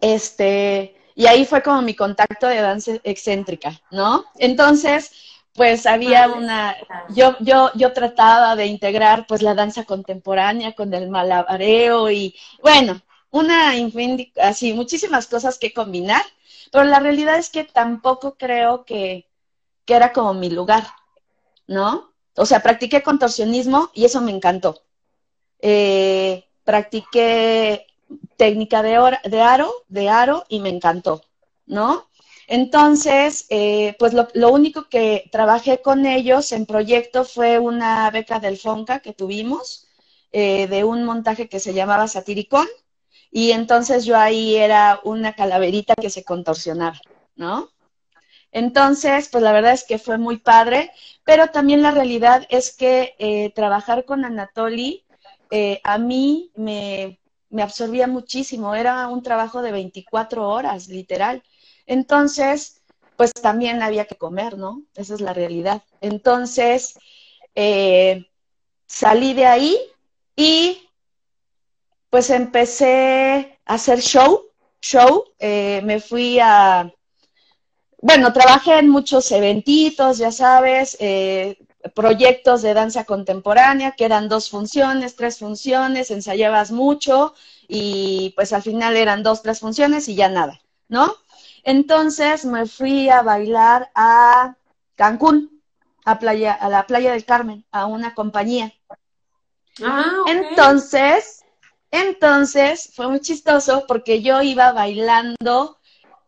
Este, 0.00 0.96
y 1.14 1.26
ahí 1.26 1.44
fue 1.44 1.62
como 1.62 1.82
mi 1.82 1.94
contacto 1.94 2.46
de 2.46 2.60
danza 2.60 2.92
excéntrica, 3.02 3.80
¿no? 3.90 4.24
Entonces, 4.36 5.12
pues 5.52 5.86
había 5.86 6.28
una, 6.28 6.76
yo, 7.10 7.36
yo, 7.40 7.70
yo 7.74 7.92
trataba 7.92 8.54
de 8.54 8.66
integrar 8.66 9.26
pues 9.26 9.42
la 9.42 9.54
danza 9.54 9.84
contemporánea 9.84 10.72
con 10.74 10.94
el 10.94 11.10
malabareo 11.10 12.10
y 12.10 12.36
bueno, 12.62 13.02
una, 13.30 13.72
así, 14.40 14.72
muchísimas 14.72 15.26
cosas 15.26 15.58
que 15.58 15.74
combinar, 15.74 16.22
pero 16.70 16.84
la 16.84 17.00
realidad 17.00 17.38
es 17.38 17.50
que 17.50 17.64
tampoco 17.64 18.36
creo 18.38 18.84
que, 18.84 19.27
que 19.88 19.94
era 19.94 20.12
como 20.12 20.34
mi 20.34 20.50
lugar, 20.50 20.86
¿no? 21.66 22.12
O 22.36 22.44
sea, 22.44 22.60
practiqué 22.60 23.02
contorsionismo 23.02 23.90
y 23.94 24.04
eso 24.04 24.20
me 24.20 24.30
encantó. 24.30 24.82
Eh, 25.60 26.44
practiqué 26.62 27.86
técnica 28.36 28.82
de, 28.82 29.18
de, 29.24 29.40
aro, 29.40 29.72
de 29.88 30.10
aro 30.10 30.44
y 30.50 30.60
me 30.60 30.68
encantó, 30.68 31.22
¿no? 31.64 32.06
Entonces, 32.48 33.46
eh, 33.48 33.96
pues 33.98 34.12
lo, 34.12 34.50
único 34.50 34.90
que 34.90 35.30
trabajé 35.32 35.80
con 35.80 36.04
ellos 36.04 36.52
en 36.52 36.66
proyecto 36.66 37.24
fue 37.24 37.58
una 37.58 38.10
beca 38.10 38.40
del 38.40 38.58
FONCA 38.58 39.00
que 39.00 39.14
tuvimos 39.14 39.86
eh, 40.32 40.66
de 40.66 40.84
un 40.84 41.04
montaje 41.04 41.48
que 41.48 41.60
se 41.60 41.72
llamaba 41.72 42.08
Satiricón 42.08 42.68
y 43.30 43.52
entonces 43.52 44.04
yo 44.04 44.18
ahí 44.18 44.54
era 44.56 45.00
una 45.04 45.32
calaverita 45.32 45.94
que 45.94 46.10
se 46.10 46.24
contorsionaba, 46.24 47.00
¿no? 47.36 47.70
Entonces, 48.52 49.28
pues 49.30 49.42
la 49.44 49.52
verdad 49.52 49.72
es 49.72 49.84
que 49.84 49.98
fue 49.98 50.18
muy 50.18 50.38
padre, 50.38 50.90
pero 51.24 51.48
también 51.48 51.82
la 51.82 51.90
realidad 51.90 52.46
es 52.48 52.74
que 52.74 53.14
eh, 53.18 53.52
trabajar 53.54 54.04
con 54.04 54.24
Anatoly 54.24 55.04
a 55.82 55.96
mí 55.96 56.50
me, 56.56 57.18
me 57.50 57.62
absorbía 57.62 58.06
muchísimo, 58.06 58.74
era 58.74 59.08
un 59.08 59.22
trabajo 59.22 59.62
de 59.62 59.72
24 59.72 60.48
horas, 60.48 60.88
literal. 60.88 61.42
Entonces, 61.86 62.82
pues 63.16 63.32
también 63.32 63.82
había 63.82 64.04
que 64.04 64.16
comer, 64.16 64.58
¿no? 64.58 64.82
Esa 64.94 65.14
es 65.14 65.20
la 65.20 65.32
realidad. 65.32 65.82
Entonces, 66.00 66.98
eh, 67.54 68.26
salí 68.86 69.34
de 69.34 69.46
ahí 69.46 69.78
y 70.36 70.88
pues 72.10 72.30
empecé 72.30 73.58
a 73.64 73.74
hacer 73.74 74.00
show, 74.00 74.44
show, 74.80 75.24
eh, 75.38 75.80
me 75.84 76.00
fui 76.00 76.38
a, 76.40 76.92
bueno, 78.00 78.32
trabajé 78.32 78.78
en 78.78 78.88
muchos 78.88 79.30
eventitos, 79.32 80.18
ya 80.18 80.30
sabes, 80.30 80.96
eh, 81.00 81.58
proyectos 81.94 82.62
de 82.62 82.74
danza 82.74 83.04
contemporánea, 83.04 83.92
que 83.92 84.04
eran 84.04 84.28
dos 84.28 84.50
funciones, 84.50 85.16
tres 85.16 85.38
funciones, 85.38 86.10
ensayabas 86.10 86.70
mucho 86.70 87.34
y 87.66 88.32
pues 88.36 88.52
al 88.52 88.62
final 88.62 88.96
eran 88.96 89.22
dos, 89.22 89.42
tres 89.42 89.60
funciones 89.60 90.08
y 90.08 90.14
ya 90.14 90.28
nada, 90.28 90.60
¿no? 90.88 91.14
Entonces 91.64 92.44
me 92.44 92.66
fui 92.66 93.08
a 93.08 93.22
bailar 93.22 93.90
a 93.94 94.56
Cancún, 94.94 95.62
a, 96.04 96.18
playa, 96.18 96.52
a 96.52 96.68
la 96.68 96.86
playa 96.86 97.12
del 97.12 97.24
Carmen, 97.24 97.64
a 97.70 97.86
una 97.86 98.14
compañía. 98.14 98.72
Ah, 99.82 100.24
Entonces, 100.26 101.44
entonces 101.90 102.92
fue 102.94 103.08
muy 103.08 103.20
chistoso 103.20 103.84
porque 103.86 104.22
yo 104.22 104.42
iba 104.42 104.72
bailando 104.72 105.78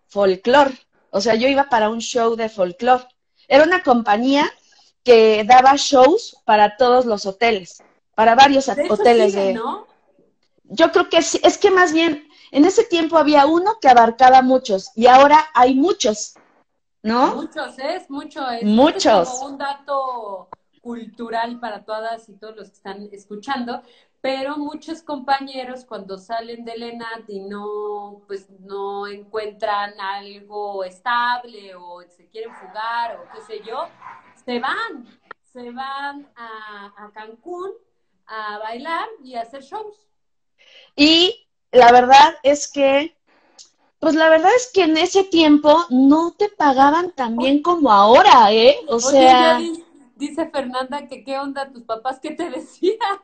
folclore, 0.06 0.78
o 1.10 1.20
sea, 1.20 1.34
yo 1.34 1.48
iba 1.48 1.68
para 1.68 1.88
un 1.88 2.00
show 2.00 2.36
de 2.36 2.48
folclore. 2.48 3.04
Era 3.48 3.64
una 3.64 3.82
compañía 3.82 4.50
que 5.04 5.44
daba 5.44 5.74
shows 5.76 6.36
para 6.44 6.76
todos 6.76 7.06
los 7.06 7.26
hoteles, 7.26 7.82
para 8.14 8.34
varios 8.34 8.68
hoteles 8.68 9.34
de... 9.34 9.54
¿no? 9.54 9.86
Yo 10.64 10.92
creo 10.92 11.08
que 11.08 11.22
sí, 11.22 11.40
es 11.42 11.58
que 11.58 11.70
más 11.70 11.92
bien 11.92 12.28
en 12.52 12.64
ese 12.64 12.84
tiempo 12.84 13.18
había 13.18 13.46
uno 13.46 13.78
que 13.80 13.88
abarcaba 13.88 14.42
muchos 14.42 14.90
y 14.94 15.06
ahora 15.06 15.48
hay 15.54 15.74
muchos, 15.74 16.34
¿no? 17.02 17.34
Muchos, 17.34 17.78
es 17.78 18.08
mucho. 18.08 18.48
Es, 18.48 18.64
muchos. 18.64 19.28
como 19.30 19.46
un 19.46 19.58
dato 19.58 20.48
cultural 20.80 21.58
para 21.60 21.84
todas 21.84 22.28
y 22.28 22.34
todos 22.34 22.56
los 22.56 22.68
que 22.68 22.76
están 22.76 23.08
escuchando, 23.12 23.82
pero 24.20 24.58
muchos 24.58 25.02
compañeros 25.02 25.84
cuando 25.84 26.18
salen 26.18 26.64
del 26.64 26.82
ENAT 26.82 27.28
y 27.28 27.40
no, 27.40 28.22
pues 28.26 28.50
no 28.60 29.06
encuentran 29.06 29.98
algo 29.98 30.84
estable 30.84 31.74
o 31.74 32.02
se 32.02 32.28
quieren 32.28 32.54
fugar 32.54 33.16
o 33.16 33.24
qué 33.32 33.40
sé 33.42 33.62
yo, 33.66 33.88
se 34.44 34.58
van, 34.60 35.06
se 35.52 35.70
van 35.70 36.28
a, 36.36 37.10
Cancún 37.14 37.72
a 38.26 38.58
bailar 38.58 39.08
y 39.24 39.34
a 39.34 39.42
hacer 39.42 39.62
shows. 39.62 40.06
Y 40.96 41.48
la 41.72 41.90
verdad 41.90 42.36
es 42.42 42.70
que, 42.70 43.16
pues 43.98 44.14
la 44.14 44.28
verdad 44.28 44.50
es 44.54 44.70
que 44.72 44.82
en 44.82 44.98
ese 44.98 45.24
tiempo 45.24 45.86
no 45.88 46.32
te 46.32 46.50
pagaban 46.50 47.12
tan 47.12 47.36
bien 47.36 47.62
como 47.62 47.90
ahora, 47.90 48.52
¿eh? 48.52 48.76
O 48.88 49.00
sea... 49.00 49.58
dice 50.16 50.50
Fernanda 50.50 51.08
que 51.08 51.24
qué 51.24 51.38
onda 51.38 51.72
tus 51.72 51.84
papás, 51.84 52.20
¿qué 52.20 52.32
te 52.32 52.50
decían? 52.50 53.18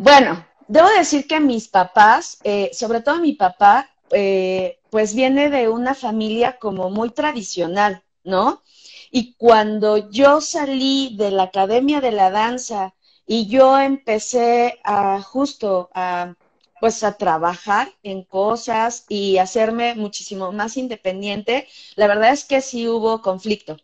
Bueno, 0.00 0.46
debo 0.68 0.88
decir 0.90 1.26
que 1.26 1.40
mis 1.40 1.66
papás, 1.66 2.38
eh, 2.44 2.70
sobre 2.72 3.00
todo 3.00 3.18
mi 3.18 3.32
papá, 3.32 3.90
eh, 4.12 4.78
pues 4.90 5.12
viene 5.12 5.50
de 5.50 5.68
una 5.68 5.92
familia 5.92 6.56
como 6.56 6.88
muy 6.88 7.10
tradicional, 7.10 8.04
¿no? 8.22 8.62
Y 9.10 9.34
cuando 9.34 10.08
yo 10.10 10.40
salí 10.40 11.16
de 11.16 11.32
la 11.32 11.44
Academia 11.44 12.00
de 12.00 12.12
la 12.12 12.30
Danza 12.30 12.94
y 13.26 13.48
yo 13.48 13.76
empecé 13.80 14.78
a 14.84 15.20
justo 15.20 15.90
a 15.94 16.34
pues 16.80 17.02
a 17.02 17.16
trabajar 17.16 17.92
en 18.04 18.22
cosas 18.22 19.04
y 19.08 19.38
hacerme 19.38 19.96
muchísimo 19.96 20.52
más 20.52 20.76
independiente, 20.76 21.66
la 21.96 22.06
verdad 22.06 22.30
es 22.30 22.44
que 22.44 22.60
sí 22.60 22.86
hubo 22.88 23.20
conflicto, 23.20 23.76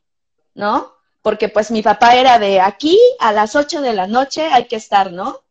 ¿no? 0.54 0.92
Porque 1.22 1.48
pues 1.48 1.70
mi 1.72 1.82
papá 1.82 2.16
era 2.16 2.38
de 2.38 2.60
aquí 2.60 2.98
a 3.20 3.32
las 3.32 3.56
8 3.56 3.80
de 3.82 3.94
la 3.94 4.06
noche 4.06 4.42
hay 4.46 4.66
que 4.68 4.76
estar, 4.76 5.12
¿no? 5.12 5.43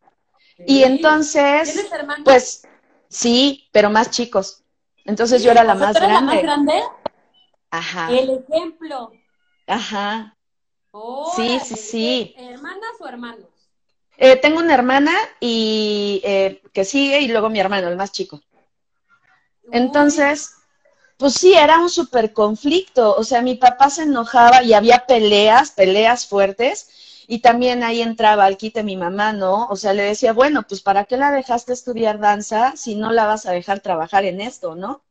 Y 0.67 0.83
entonces, 0.83 1.89
pues 2.23 2.67
sí, 3.09 3.69
pero 3.71 3.89
más 3.89 4.11
chicos. 4.11 4.63
Entonces 5.05 5.43
yo 5.43 5.51
era 5.51 5.63
la 5.63 5.75
más 5.75 5.95
grande. 5.95 6.13
la 6.13 6.21
más 6.21 6.41
grande? 6.41 6.83
Ajá. 7.69 8.11
El 8.11 8.29
ejemplo. 8.29 9.11
Ajá. 9.67 10.37
sí, 11.35 11.59
sí, 11.63 11.75
sí. 11.75 12.35
¿Hermanas 12.37 12.91
o 12.99 13.07
hermanos? 13.07 13.47
Eh, 14.17 14.35
tengo 14.37 14.59
una 14.59 14.75
hermana 14.75 15.11
y 15.39 16.21
eh, 16.23 16.61
que 16.71 16.85
sigue 16.85 17.19
y 17.21 17.27
luego 17.27 17.49
mi 17.49 17.59
hermano, 17.59 17.87
el 17.87 17.95
más 17.95 18.11
chico. 18.11 18.41
Entonces, 19.71 20.53
pues 21.17 21.33
sí, 21.33 21.53
era 21.53 21.79
un 21.79 21.89
súper 21.89 22.33
conflicto. 22.33 23.15
O 23.15 23.23
sea, 23.23 23.41
mi 23.41 23.55
papá 23.55 23.89
se 23.89 24.03
enojaba 24.03 24.63
y 24.63 24.73
había 24.73 25.05
peleas, 25.05 25.71
peleas 25.71 26.27
fuertes. 26.27 26.89
Y 27.27 27.39
también 27.39 27.83
ahí 27.83 28.01
entraba 28.01 28.45
al 28.45 28.57
quite 28.57 28.83
mi 28.83 28.97
mamá, 28.97 29.33
¿no? 29.33 29.67
O 29.67 29.75
sea, 29.75 29.93
le 29.93 30.03
decía, 30.03 30.33
bueno, 30.33 30.63
pues 30.67 30.81
¿para 30.81 31.05
qué 31.05 31.17
la 31.17 31.31
dejaste 31.31 31.73
estudiar 31.73 32.19
danza 32.19 32.73
si 32.75 32.95
no 32.95 33.11
la 33.11 33.25
vas 33.25 33.45
a 33.45 33.51
dejar 33.51 33.79
trabajar 33.79 34.25
en 34.25 34.41
esto, 34.41 34.75
¿no? 34.75 35.03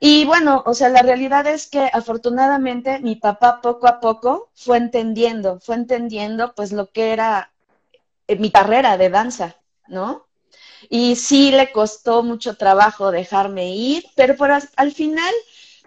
Y 0.00 0.24
bueno, 0.26 0.62
o 0.66 0.74
sea, 0.74 0.88
la 0.90 1.02
realidad 1.02 1.46
es 1.46 1.66
que 1.66 1.88
afortunadamente 1.92 2.98
mi 3.00 3.16
papá 3.16 3.60
poco 3.62 3.86
a 3.86 4.00
poco 4.00 4.50
fue 4.54 4.76
entendiendo, 4.76 5.60
fue 5.60 5.76
entendiendo 5.76 6.54
pues 6.54 6.72
lo 6.72 6.90
que 6.90 7.12
era 7.12 7.52
eh, 8.28 8.36
mi 8.36 8.50
carrera 8.50 8.96
de 8.98 9.08
danza, 9.10 9.56
¿no? 9.88 10.26
Y 10.90 11.16
sí 11.16 11.50
le 11.52 11.72
costó 11.72 12.22
mucho 12.22 12.56
trabajo 12.56 13.10
dejarme 13.10 13.74
ir, 13.74 14.04
pero 14.14 14.36
al 14.76 14.92
final 14.92 15.32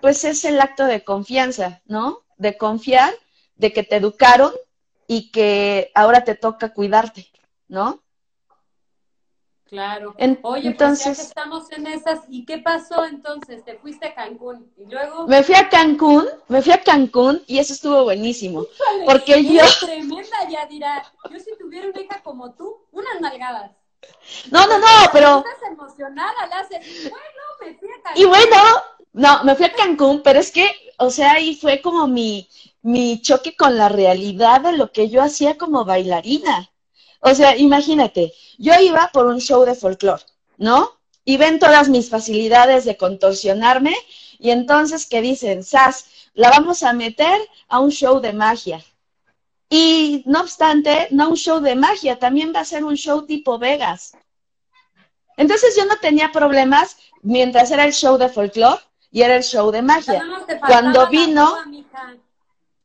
pues 0.01 0.23
es 0.23 0.45
el 0.45 0.59
acto 0.61 0.85
de 0.85 1.03
confianza, 1.03 1.81
¿no? 1.85 2.23
De 2.37 2.57
confiar, 2.57 3.13
de 3.55 3.73
que 3.73 3.83
te 3.83 3.97
educaron 3.97 4.51
y 5.08 5.32
que 5.32 5.91
ahora 5.96 6.24
te 6.24 6.36
toca 6.36 6.74
cuidarte, 6.74 7.32
¿no? 7.67 8.04
Claro. 9.65 10.15
Oye, 10.43 10.70
entonces, 10.70 11.06
pues 11.06 11.17
ya 11.17 11.24
que 11.24 11.28
estamos 11.28 11.72
en 11.72 11.88
esas, 11.88 12.22
¿y 12.30 12.46
qué 12.46 12.58
pasó 12.60 13.04
entonces? 13.04 13.65
Te 13.65 13.76
fuiste 13.78 14.08
a 14.08 14.15
Cancún 14.15 14.72
y 14.78 14.86
luego. 14.89 15.28
Me 15.28 15.43
fui 15.43 15.56
a 15.56 15.67
Cancún, 15.67 16.26
me 16.48 16.62
fui 16.62 16.72
a 16.72 16.82
Cancún 16.82 17.43
y 17.48 17.60
eso 17.60 17.74
estuvo 17.74 18.04
buenísimo. 18.04 18.65
porque 19.06 19.43
yo. 19.43 19.62
tremenda, 19.82 20.38
ya 20.50 20.65
dirá. 20.67 21.04
Yo 21.30 21.39
si 21.39 21.58
tuviera 21.58 21.89
una 21.89 22.00
hija 22.00 22.22
como 22.24 22.54
tú, 22.54 22.86
unas 22.91 23.20
nalgadas. 23.20 23.72
No, 24.52 24.65
no, 24.67 24.80
no, 24.80 24.88
pero. 25.12 25.39
Estás 25.39 25.70
emocionada, 25.70 26.48
la 26.48 26.60
haces. 26.60 27.10
Bueno, 27.10 27.41
me 27.60 27.74
fui 27.74 27.89
a 27.89 28.02
Cancún. 28.04 28.22
Y 28.22 28.26
bueno, 28.26 28.56
no, 29.17 29.43
me 29.43 29.56
fui 29.56 29.65
a 29.65 29.73
Cancún, 29.73 30.21
pero 30.21 30.39
es 30.39 30.51
que, 30.51 30.69
o 30.99 31.10
sea, 31.10 31.34
ahí 31.34 31.56
fue 31.56 31.82
como 31.82 32.08
mi, 32.08 32.47
mi 32.84 33.19
choque 33.19 33.56
con 33.56 33.75
la 33.75 33.89
realidad 33.89 34.62
de 34.62 34.73
lo 34.73 34.91
que 34.91 35.10
yo 35.10 35.23
hacía 35.23 35.58
como 35.58 35.86
bailarina. 35.86 36.69
O 37.21 37.34
sea, 37.34 37.58
imagínate, 37.58 38.34
yo 38.60 38.73
iba 38.80 39.10
por 39.12 39.25
un 39.25 39.39
show 39.39 39.65
de 39.65 39.73
folclore, 39.73 40.23
¿no? 40.58 40.91
Y 41.25 41.38
ven 41.38 41.58
todas 41.58 41.89
mis 41.89 42.12
facilidades 42.12 42.86
de 42.86 42.95
contorsionarme 42.95 43.95
y 44.38 44.51
entonces 44.51 45.08
que 45.08 45.21
dicen, 45.21 45.63
Sas, 45.63 46.06
la 46.36 46.51
vamos 46.51 46.84
a 46.84 46.93
meter 46.93 47.41
a 47.69 47.80
un 47.80 47.89
show 47.89 48.19
de 48.21 48.34
magia. 48.34 48.86
Y 49.67 50.21
no 50.27 50.41
obstante, 50.41 51.08
no 51.10 51.30
un 51.30 51.38
show 51.38 51.60
de 51.60 51.75
magia, 51.75 52.19
también 52.19 52.53
va 52.56 52.60
a 52.60 52.65
ser 52.65 52.84
un 52.84 52.95
show 52.95 53.25
tipo 53.25 53.58
Vegas. 53.58 54.15
Entonces 55.38 55.75
yo 55.75 55.86
no 55.86 55.95
tenía 55.97 56.32
problemas 56.32 56.97
mientras 57.23 57.71
era 57.71 57.84
el 57.84 57.93
show 57.93 58.19
de 58.19 58.30
folclore 58.30 58.82
y 59.12 59.22
era 59.22 59.36
el 59.36 59.43
show 59.43 59.72
de 59.72 59.82
magia. 59.82 60.24
Cuando 60.67 61.08
vino... 61.08 61.56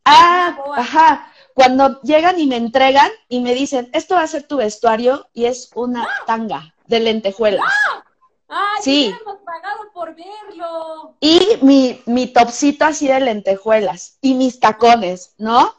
ah, 0.05 0.57
ajá 0.77 1.33
cuando 1.55 2.01
llegan 2.03 2.39
y 2.39 2.47
me 2.47 2.57
entregan 2.57 3.11
y 3.29 3.41
me 3.41 3.55
dicen, 3.55 3.91
esto 3.93 4.15
va 4.15 4.23
a 4.23 4.27
ser 4.27 4.45
tu 4.45 4.57
vestuario 4.57 5.29
y 5.33 5.45
es 5.47 5.71
una 5.75 6.09
tanga 6.27 6.75
de 6.87 7.01
lentejuelas. 7.01 7.65
¡Ah! 7.67 8.05
¡Ay, 8.49 8.83
sí. 8.83 9.15
hemos 9.21 9.39
pagado 9.39 9.91
por 9.95 10.15
verlo! 10.15 11.17
Y 11.21 11.59
mi, 11.63 12.03
mi 12.07 12.27
topsito 12.27 12.85
así 12.85 13.09
de 13.09 13.21
lentejuelas 13.21 14.19
y 14.21 14.35
mis 14.35 14.61
tacones, 14.61 15.35
¿no? 15.39 15.75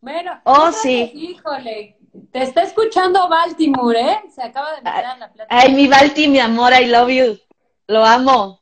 Bueno, 0.00 0.40
oh, 0.44 0.72
sí. 0.72 1.10
híjole, 1.14 1.96
te 2.32 2.42
está 2.42 2.62
escuchando 2.62 3.28
Baltimore, 3.28 3.98
¿eh? 3.98 4.22
Se 4.34 4.42
acaba 4.42 4.72
de 4.72 4.82
meter 4.82 5.04
a 5.06 5.16
la 5.16 5.32
plata. 5.32 5.54
Ay, 5.54 5.72
mi 5.72 5.88
Balti, 5.88 6.28
mi 6.28 6.40
amor, 6.40 6.72
I 6.72 6.86
love 6.86 7.08
you. 7.08 7.38
Lo 7.86 8.04
amo. 8.04 8.61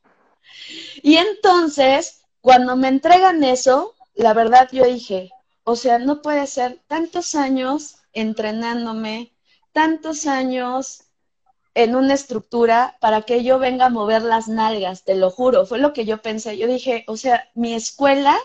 Y 1.01 1.17
entonces, 1.17 2.21
cuando 2.41 2.75
me 2.75 2.87
entregan 2.87 3.43
eso, 3.43 3.95
la 4.13 4.33
verdad 4.33 4.69
yo 4.71 4.85
dije, 4.85 5.31
o 5.63 5.75
sea, 5.75 5.99
no 5.99 6.21
puede 6.21 6.47
ser 6.47 6.81
tantos 6.87 7.35
años 7.35 7.97
entrenándome, 8.13 9.33
tantos 9.71 10.25
años 10.27 11.03
en 11.73 11.95
una 11.95 12.13
estructura 12.13 12.97
para 12.99 13.21
que 13.21 13.43
yo 13.43 13.59
venga 13.59 13.85
a 13.85 13.89
mover 13.89 14.23
las 14.23 14.47
nalgas, 14.47 15.03
te 15.03 15.15
lo 15.15 15.29
juro, 15.29 15.65
fue 15.65 15.79
lo 15.79 15.93
que 15.93 16.05
yo 16.05 16.21
pensé. 16.21 16.57
Yo 16.57 16.67
dije, 16.67 17.05
o 17.07 17.15
sea, 17.17 17.49
mi 17.53 17.73
escuela, 17.73 18.37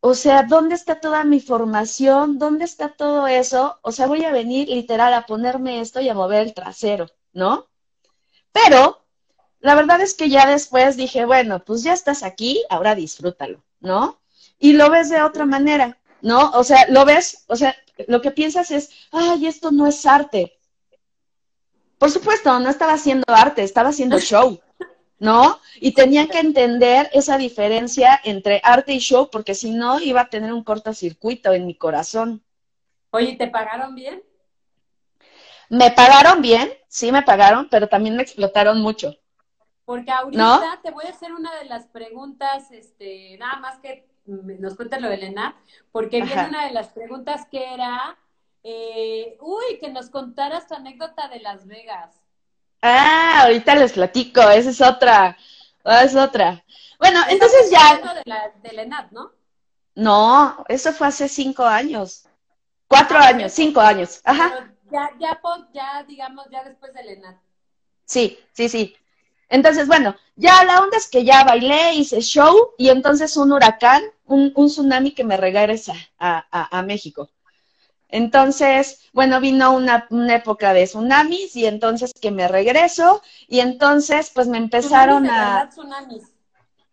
o 0.00 0.14
sea, 0.14 0.42
¿dónde 0.42 0.74
está 0.74 1.00
toda 1.00 1.24
mi 1.24 1.40
formación? 1.40 2.38
¿Dónde 2.38 2.64
está 2.64 2.90
todo 2.90 3.26
eso? 3.26 3.78
O 3.82 3.92
sea, 3.92 4.06
voy 4.06 4.24
a 4.24 4.32
venir 4.32 4.68
literal 4.68 5.14
a 5.14 5.26
ponerme 5.26 5.80
esto 5.80 6.00
y 6.00 6.08
a 6.08 6.14
mover 6.14 6.42
el 6.42 6.54
trasero, 6.54 7.06
¿no? 7.32 7.68
Pero 8.52 9.01
la 9.62 9.74
verdad 9.74 10.00
es 10.02 10.14
que 10.14 10.28
ya 10.28 10.46
después 10.46 10.96
dije, 10.96 11.24
bueno, 11.24 11.64
pues 11.64 11.82
ya 11.82 11.94
estás 11.94 12.22
aquí, 12.22 12.62
ahora 12.68 12.94
disfrútalo, 12.94 13.64
¿no? 13.80 14.22
y 14.62 14.74
lo 14.74 14.90
ves 14.90 15.10
de 15.10 15.20
otra 15.20 15.44
manera, 15.44 15.98
¿no? 16.20 16.50
O 16.52 16.62
sea, 16.62 16.86
lo 16.88 17.04
ves, 17.04 17.44
o 17.48 17.56
sea, 17.56 17.74
lo 18.06 18.22
que 18.22 18.30
piensas 18.30 18.70
es, 18.70 18.90
ay, 19.10 19.44
esto 19.44 19.72
no 19.72 19.88
es 19.88 20.06
arte. 20.06 20.56
Por 21.98 22.12
supuesto, 22.12 22.56
no 22.60 22.70
estaba 22.70 22.92
haciendo 22.92 23.24
arte, 23.26 23.64
estaba 23.64 23.88
haciendo 23.88 24.20
show, 24.20 24.60
¿no? 25.18 25.58
Y 25.80 25.94
tenía 25.94 26.28
que 26.28 26.38
entender 26.38 27.10
esa 27.12 27.38
diferencia 27.38 28.20
entre 28.22 28.60
arte 28.62 28.92
y 28.92 29.00
show, 29.00 29.30
porque 29.32 29.56
si 29.56 29.72
no, 29.72 30.00
iba 30.00 30.20
a 30.20 30.30
tener 30.30 30.52
un 30.52 30.62
cortocircuito 30.62 31.52
en 31.52 31.66
mi 31.66 31.74
corazón. 31.74 32.40
Oye, 33.10 33.34
¿te 33.34 33.48
pagaron 33.48 33.96
bien? 33.96 34.22
Me 35.70 35.90
pagaron 35.90 36.40
bien, 36.40 36.72
sí 36.86 37.10
me 37.10 37.22
pagaron, 37.22 37.68
pero 37.68 37.88
también 37.88 38.14
me 38.14 38.22
explotaron 38.22 38.80
mucho. 38.80 39.16
Porque 39.84 40.10
ahorita 40.10 40.80
te 40.82 40.90
voy 40.90 41.06
a 41.06 41.10
hacer 41.10 41.32
una 41.32 41.54
de 41.56 41.64
las 41.64 41.86
preguntas, 41.86 42.70
este, 42.70 43.36
nada 43.38 43.56
más 43.56 43.78
que 43.80 44.06
nos 44.24 44.76
cuenta 44.76 45.00
lo 45.00 45.08
de 45.08 45.14
Elena, 45.16 45.56
porque 45.90 46.22
viene 46.22 46.48
una 46.48 46.66
de 46.66 46.72
las 46.72 46.88
preguntas 46.88 47.46
que 47.50 47.74
era, 47.74 48.16
eh, 48.62 49.36
uy, 49.40 49.78
que 49.80 49.90
nos 49.90 50.10
contaras 50.10 50.68
tu 50.68 50.74
anécdota 50.74 51.28
de 51.28 51.40
Las 51.40 51.66
Vegas. 51.66 52.14
Ah, 52.80 53.42
ahorita 53.42 53.74
les 53.74 53.92
platico, 53.92 54.40
esa 54.40 54.70
es 54.70 54.80
otra, 54.80 55.36
es 55.84 56.14
otra. 56.14 56.64
Bueno, 56.98 57.20
entonces 57.28 57.70
ya... 57.70 57.96
De, 57.96 58.22
la, 58.24 58.52
de 58.62 58.86
¿no? 59.10 59.32
No, 59.94 60.64
eso 60.68 60.92
fue 60.92 61.08
hace 61.08 61.28
cinco 61.28 61.64
años. 61.64 62.26
Cuatro 62.86 63.18
ah, 63.18 63.28
años, 63.28 63.52
cinco 63.52 63.80
años. 63.80 64.20
Ajá. 64.24 64.72
ya, 64.90 65.10
ya, 65.18 65.40
ya, 65.72 66.04
digamos, 66.04 66.46
ya 66.50 66.62
después 66.62 66.92
de 66.94 67.02
Lenat. 67.04 67.36
Sí, 68.04 68.38
sí, 68.52 68.68
sí. 68.68 68.96
Entonces, 69.52 69.86
bueno, 69.86 70.16
ya 70.34 70.64
la 70.64 70.80
onda 70.80 70.96
es 70.96 71.08
que 71.08 71.24
ya 71.24 71.44
bailé, 71.44 71.92
hice 71.92 72.22
show 72.22 72.70
y 72.78 72.88
entonces 72.88 73.36
un 73.36 73.52
huracán, 73.52 74.02
un, 74.24 74.54
tsunami 74.54 75.12
que 75.12 75.24
me 75.24 75.36
regresa 75.36 75.92
a, 76.18 76.82
México. 76.86 77.28
Entonces, 78.08 79.10
bueno, 79.12 79.40
vino 79.40 79.72
una, 79.72 80.06
época 80.34 80.72
de 80.72 80.86
tsunamis 80.86 81.54
y 81.54 81.66
entonces 81.66 82.12
que 82.18 82.30
me 82.30 82.48
regreso 82.48 83.20
y 83.46 83.60
entonces 83.60 84.30
pues 84.34 84.48
me 84.48 84.56
empezaron 84.56 85.28
a... 85.28 85.68
Tsunamis. 85.68 86.32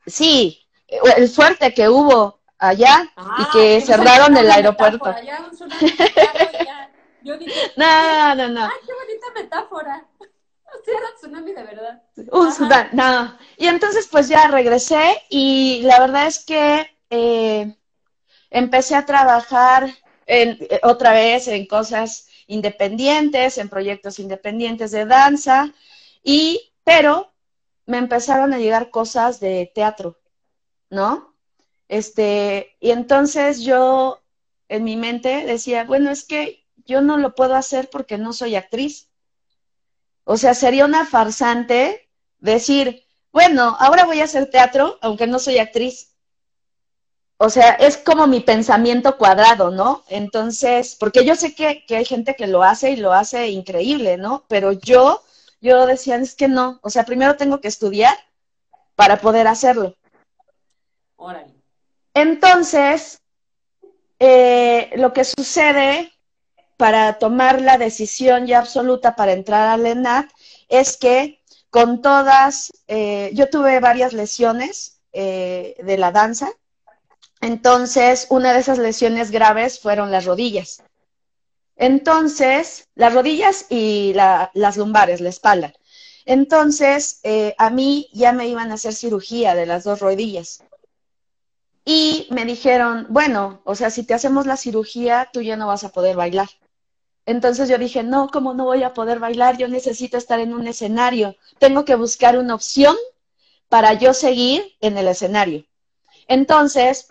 Sí, 0.05 0.67
el 1.15 1.29
fuerte 1.29 1.73
que 1.73 1.87
hubo 1.87 2.41
allá 2.57 3.03
y 3.05 3.07
ah, 3.15 3.49
que 3.53 3.79
cerraron 3.79 4.35
el 4.35 4.51
aeropuerto. 4.51 5.15
no, 7.77 8.35
no, 8.35 8.49
no. 8.49 8.63
Ay, 8.65 8.79
qué 8.85 8.93
bonita 8.93 9.27
metáfora. 9.33 10.05
Sí, 10.89 10.95
era 10.97 11.15
tsunami 11.17 11.53
de 11.53 11.63
verdad. 11.63 12.03
Un 12.31 12.49
tsunami, 12.49 12.89
no. 12.93 13.37
Y 13.57 13.67
entonces 13.67 14.07
pues 14.11 14.27
ya 14.27 14.47
regresé 14.47 15.21
y 15.29 15.81
la 15.83 15.99
verdad 15.99 16.27
es 16.27 16.43
que 16.43 16.87
eh, 17.09 17.75
empecé 18.49 18.95
a 18.95 19.05
trabajar 19.05 19.89
en, 20.25 20.57
otra 20.83 21.11
vez 21.13 21.47
en 21.47 21.67
cosas 21.67 22.27
independientes, 22.47 23.57
en 23.57 23.69
proyectos 23.69 24.19
independientes 24.19 24.91
de 24.91 25.05
danza, 25.05 25.73
y, 26.23 26.73
pero 26.83 27.31
me 27.85 27.97
empezaron 27.97 28.53
a 28.53 28.59
llegar 28.59 28.89
cosas 28.89 29.39
de 29.39 29.71
teatro, 29.73 30.17
¿no? 30.89 31.35
Este, 31.87 32.75
y 32.79 32.91
entonces 32.91 33.61
yo 33.61 34.21
en 34.67 34.83
mi 34.83 34.95
mente 34.95 35.45
decía, 35.45 35.83
bueno, 35.83 36.11
es 36.11 36.23
que 36.23 36.65
yo 36.85 37.01
no 37.01 37.17
lo 37.17 37.35
puedo 37.35 37.55
hacer 37.55 37.89
porque 37.89 38.17
no 38.17 38.33
soy 38.33 38.55
actriz. 38.55 39.08
O 40.31 40.37
sea, 40.37 40.53
sería 40.53 40.85
una 40.85 41.07
farsante 41.07 42.07
decir, 42.37 43.03
bueno, 43.31 43.75
ahora 43.79 44.05
voy 44.05 44.21
a 44.21 44.25
hacer 44.25 44.47
teatro, 44.47 44.99
aunque 45.01 45.25
no 45.25 45.39
soy 45.39 45.57
actriz. 45.57 46.13
O 47.37 47.49
sea, 47.49 47.71
es 47.71 47.97
como 47.97 48.27
mi 48.27 48.39
pensamiento 48.39 49.17
cuadrado, 49.17 49.71
¿no? 49.71 50.03
Entonces, 50.07 50.95
porque 50.99 51.25
yo 51.25 51.33
sé 51.33 51.55
que, 51.55 51.83
hay 51.89 52.05
gente 52.05 52.35
que 52.35 52.45
lo 52.45 52.61
hace 52.61 52.91
y 52.91 52.97
lo 52.97 53.11
hace 53.11 53.47
increíble, 53.47 54.17
¿no? 54.17 54.45
Pero 54.47 54.71
yo, 54.73 55.23
yo 55.61 55.87
decía, 55.87 56.17
es 56.17 56.35
que 56.35 56.47
no, 56.47 56.79
o 56.83 56.91
sea, 56.91 57.05
primero 57.05 57.35
tengo 57.35 57.59
que 57.59 57.67
estudiar 57.67 58.15
para 58.95 59.19
poder 59.21 59.47
hacerlo. 59.47 59.95
Órale. 61.15 61.55
Entonces, 62.13 63.19
eh, 64.19 64.91
lo 64.95 65.11
que 65.11 65.23
sucede 65.23 66.13
para 66.79 67.19
tomar 67.19 67.61
la 67.61 67.77
decisión 67.77 68.47
ya 68.47 68.59
absoluta 68.59 69.17
para 69.17 69.33
entrar 69.33 69.67
al 69.67 69.85
ENAT 69.85 70.29
es 70.69 70.95
que 70.95 71.41
con 71.69 72.01
todas, 72.01 72.71
eh, 72.87 73.31
yo 73.33 73.49
tuve 73.49 73.81
varias 73.81 74.13
lesiones 74.13 75.01
eh, 75.11 75.75
de 75.83 75.97
la 75.97 76.13
danza, 76.13 76.49
entonces 77.41 78.27
una 78.29 78.53
de 78.53 78.59
esas 78.61 78.77
lesiones 78.77 79.29
graves 79.29 79.81
fueron 79.81 80.09
las 80.09 80.23
rodillas. 80.23 80.81
Entonces, 81.75 82.87
las 82.95 83.13
rodillas 83.13 83.65
y 83.69 84.13
las 84.13 84.77
lumbares, 84.77 85.19
la 85.19 85.29
espalda. 85.29 85.73
Entonces, 86.23 87.19
eh, 87.23 87.55
a 87.57 87.69
mí 87.71 88.07
ya 88.13 88.31
me 88.31 88.47
iban 88.47 88.71
a 88.71 88.75
hacer 88.75 88.93
cirugía 88.93 89.53
de 89.53 89.65
las 89.65 89.83
dos 89.83 89.99
rodillas. 89.99 90.63
Y 91.83 92.27
me 92.31 92.45
dijeron, 92.45 93.07
bueno, 93.09 93.61
o 93.65 93.75
sea, 93.75 93.89
si 93.89 94.03
te 94.03 94.13
hacemos 94.13 94.45
la 94.45 94.55
cirugía, 94.55 95.29
tú 95.33 95.41
ya 95.41 95.57
no 95.57 95.67
vas 95.67 95.83
a 95.83 95.89
poder 95.89 96.15
bailar. 96.15 96.47
Entonces 97.29 97.69
yo 97.69 97.77
dije, 97.77 98.01
no, 98.01 98.27
¿cómo 98.29 98.55
no 98.55 98.65
voy 98.65 98.81
a 98.81 98.95
poder 98.95 99.19
bailar? 99.19 99.55
Yo 99.55 99.67
necesito 99.67 100.17
estar 100.17 100.39
en 100.39 100.51
un 100.51 100.65
escenario. 100.67 101.35
Tengo 101.59 101.85
que 101.85 101.93
buscar 101.93 102.39
una 102.39 102.55
opción 102.55 102.95
para 103.67 103.93
yo 103.93 104.15
seguir 104.15 104.63
en 104.81 104.97
el 104.97 105.07
escenario. 105.07 105.63
Entonces 106.27 107.09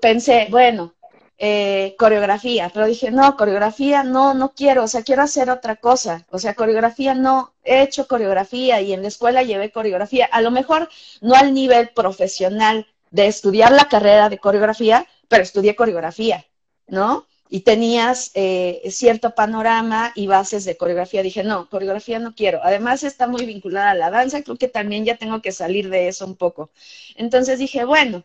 pensé, 0.00 0.46
bueno, 0.50 0.94
eh, 1.36 1.96
coreografía, 1.98 2.70
pero 2.72 2.86
dije, 2.86 3.10
no, 3.10 3.36
coreografía 3.36 4.04
no, 4.04 4.34
no 4.34 4.52
quiero, 4.54 4.84
o 4.84 4.88
sea, 4.88 5.02
quiero 5.02 5.22
hacer 5.22 5.50
otra 5.50 5.74
cosa, 5.76 6.24
o 6.30 6.38
sea, 6.38 6.54
coreografía 6.54 7.14
no, 7.14 7.54
he 7.64 7.82
hecho 7.82 8.06
coreografía 8.06 8.80
y 8.82 8.92
en 8.92 9.02
la 9.02 9.08
escuela 9.08 9.42
llevé 9.42 9.72
coreografía, 9.72 10.26
a 10.26 10.42
lo 10.42 10.52
mejor 10.52 10.88
no 11.20 11.34
al 11.34 11.52
nivel 11.54 11.88
profesional 11.88 12.86
de 13.10 13.26
estudiar 13.26 13.72
la 13.72 13.88
carrera 13.88 14.28
de 14.28 14.38
coreografía, 14.38 15.08
pero 15.26 15.42
estudié 15.42 15.74
coreografía, 15.74 16.44
¿no? 16.86 17.26
Y 17.54 17.60
tenías 17.60 18.32
eh, 18.34 18.82
cierto 18.90 19.36
panorama 19.36 20.10
y 20.16 20.26
bases 20.26 20.64
de 20.64 20.76
coreografía. 20.76 21.22
Dije, 21.22 21.44
no, 21.44 21.70
coreografía 21.70 22.18
no 22.18 22.34
quiero. 22.34 22.58
Además 22.64 23.04
está 23.04 23.28
muy 23.28 23.46
vinculada 23.46 23.92
a 23.92 23.94
la 23.94 24.10
danza, 24.10 24.42
creo 24.42 24.56
que 24.56 24.66
también 24.66 25.04
ya 25.04 25.18
tengo 25.18 25.40
que 25.40 25.52
salir 25.52 25.88
de 25.88 26.08
eso 26.08 26.26
un 26.26 26.34
poco. 26.34 26.70
Entonces 27.14 27.60
dije, 27.60 27.84
bueno, 27.84 28.24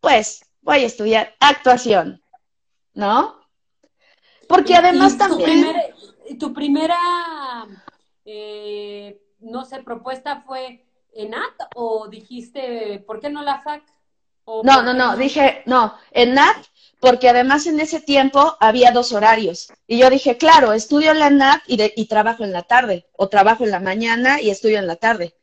pues 0.00 0.44
voy 0.60 0.80
a 0.80 0.86
estudiar 0.86 1.34
actuación, 1.40 2.20
¿no? 2.92 3.40
Porque 4.46 4.74
además 4.74 5.16
también... 5.16 5.64
tu 6.38 6.52
primera, 6.52 6.98
eh, 8.26 9.18
no 9.40 9.64
sé, 9.64 9.82
propuesta 9.82 10.42
fue 10.42 10.84
en 11.14 11.32
AT 11.32 11.70
o 11.74 12.06
dijiste, 12.08 13.02
¿por 13.06 13.18
qué 13.18 13.30
no 13.30 13.42
la 13.42 13.62
FAC? 13.62 13.82
No, 14.64 14.82
no, 14.82 14.94
no, 14.94 15.16
dije, 15.16 15.62
no, 15.66 15.94
en 16.10 16.34
NAT, 16.34 16.56
porque 17.00 17.28
además 17.28 17.66
en 17.66 17.80
ese 17.80 18.00
tiempo 18.00 18.56
había 18.60 18.90
dos 18.90 19.12
horarios. 19.12 19.72
Y 19.86 19.98
yo 19.98 20.10
dije, 20.10 20.36
claro, 20.36 20.72
estudio 20.72 21.12
en 21.12 21.18
la 21.18 21.30
NAT 21.30 21.62
y, 21.66 21.78
y 22.00 22.06
trabajo 22.06 22.44
en 22.44 22.52
la 22.52 22.62
tarde, 22.62 23.06
o 23.16 23.28
trabajo 23.28 23.64
en 23.64 23.70
la 23.70 23.80
mañana 23.80 24.40
y 24.40 24.50
estudio 24.50 24.78
en 24.78 24.86
la 24.86 24.96
tarde. 24.96 25.34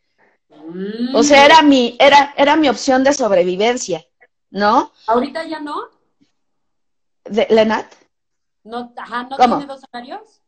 O 1.14 1.24
sea, 1.24 1.46
era 1.46 1.62
mi, 1.62 1.96
era, 2.00 2.34
era 2.38 2.56
mi 2.56 2.68
opción 2.68 3.04
de 3.04 3.14
sobrevivencia, 3.14 4.06
¿no? 4.50 4.92
¿Ahorita 5.08 5.46
ya 5.46 5.60
no? 5.60 5.76
¿De 7.26 7.48
la 7.50 7.66
NAT? 7.66 7.94
No, 8.64 8.94
ajá, 8.98 9.24
¿no 9.24 9.38
tiene 9.38 9.66
dos 9.66 9.82
horarios? 9.92 10.42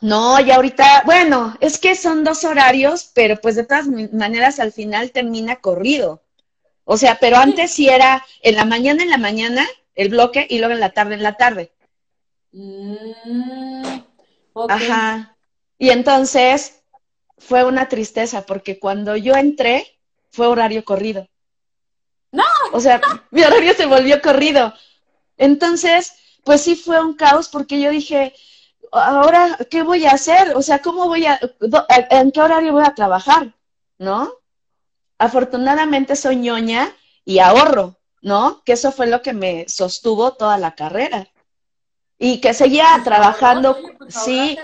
No, 0.00 0.40
y 0.40 0.50
ahorita, 0.50 1.02
bueno, 1.04 1.56
es 1.60 1.78
que 1.78 1.94
son 1.94 2.24
dos 2.24 2.44
horarios, 2.44 3.10
pero 3.14 3.36
pues 3.40 3.56
de 3.56 3.64
todas 3.64 3.86
maneras 3.86 4.60
al 4.60 4.72
final 4.72 5.10
termina 5.10 5.56
corrido. 5.56 6.22
O 6.90 6.96
sea, 6.96 7.18
pero 7.20 7.36
antes 7.36 7.70
sí 7.70 7.86
era 7.90 8.24
en 8.40 8.56
la 8.56 8.64
mañana, 8.64 9.02
en 9.02 9.10
la 9.10 9.18
mañana, 9.18 9.66
el 9.94 10.08
bloque, 10.08 10.46
y 10.48 10.58
luego 10.58 10.72
en 10.72 10.80
la 10.80 10.94
tarde, 10.94 11.16
en 11.16 11.22
la 11.22 11.36
tarde. 11.36 11.70
Mm, 12.50 13.98
Ajá. 14.70 15.36
Y 15.76 15.90
entonces 15.90 16.80
fue 17.36 17.62
una 17.64 17.90
tristeza, 17.90 18.46
porque 18.46 18.78
cuando 18.78 19.16
yo 19.16 19.34
entré, 19.34 19.98
fue 20.30 20.46
horario 20.46 20.82
corrido. 20.82 21.28
No. 22.32 22.44
O 22.72 22.80
sea, 22.80 23.02
mi 23.32 23.42
horario 23.42 23.74
se 23.74 23.84
volvió 23.84 24.22
corrido. 24.22 24.72
Entonces, 25.36 26.14
pues 26.42 26.62
sí 26.62 26.74
fue 26.74 27.04
un 27.04 27.16
caos, 27.16 27.50
porque 27.50 27.82
yo 27.82 27.90
dije, 27.90 28.32
ahora, 28.92 29.58
¿qué 29.70 29.82
voy 29.82 30.06
a 30.06 30.12
hacer? 30.12 30.56
O 30.56 30.62
sea, 30.62 30.80
¿cómo 30.80 31.06
voy 31.06 31.26
a, 31.26 31.38
en 32.08 32.32
qué 32.32 32.40
horario 32.40 32.72
voy 32.72 32.84
a 32.86 32.94
trabajar? 32.94 33.54
¿No? 33.98 34.32
Afortunadamente 35.18 36.16
soy 36.16 36.36
ñoña 36.36 36.94
y 37.24 37.40
ahorro, 37.40 37.98
¿no? 38.22 38.62
Que 38.64 38.72
eso 38.72 38.92
fue 38.92 39.06
lo 39.06 39.20
que 39.20 39.32
me 39.32 39.68
sostuvo 39.68 40.32
toda 40.32 40.56
la 40.58 40.74
carrera. 40.74 41.28
Y 42.18 42.40
que 42.40 42.54
seguía 42.54 42.86
pues, 42.94 43.04
trabajando, 43.04 43.76
pues, 43.98 44.14
sí. 44.14 44.58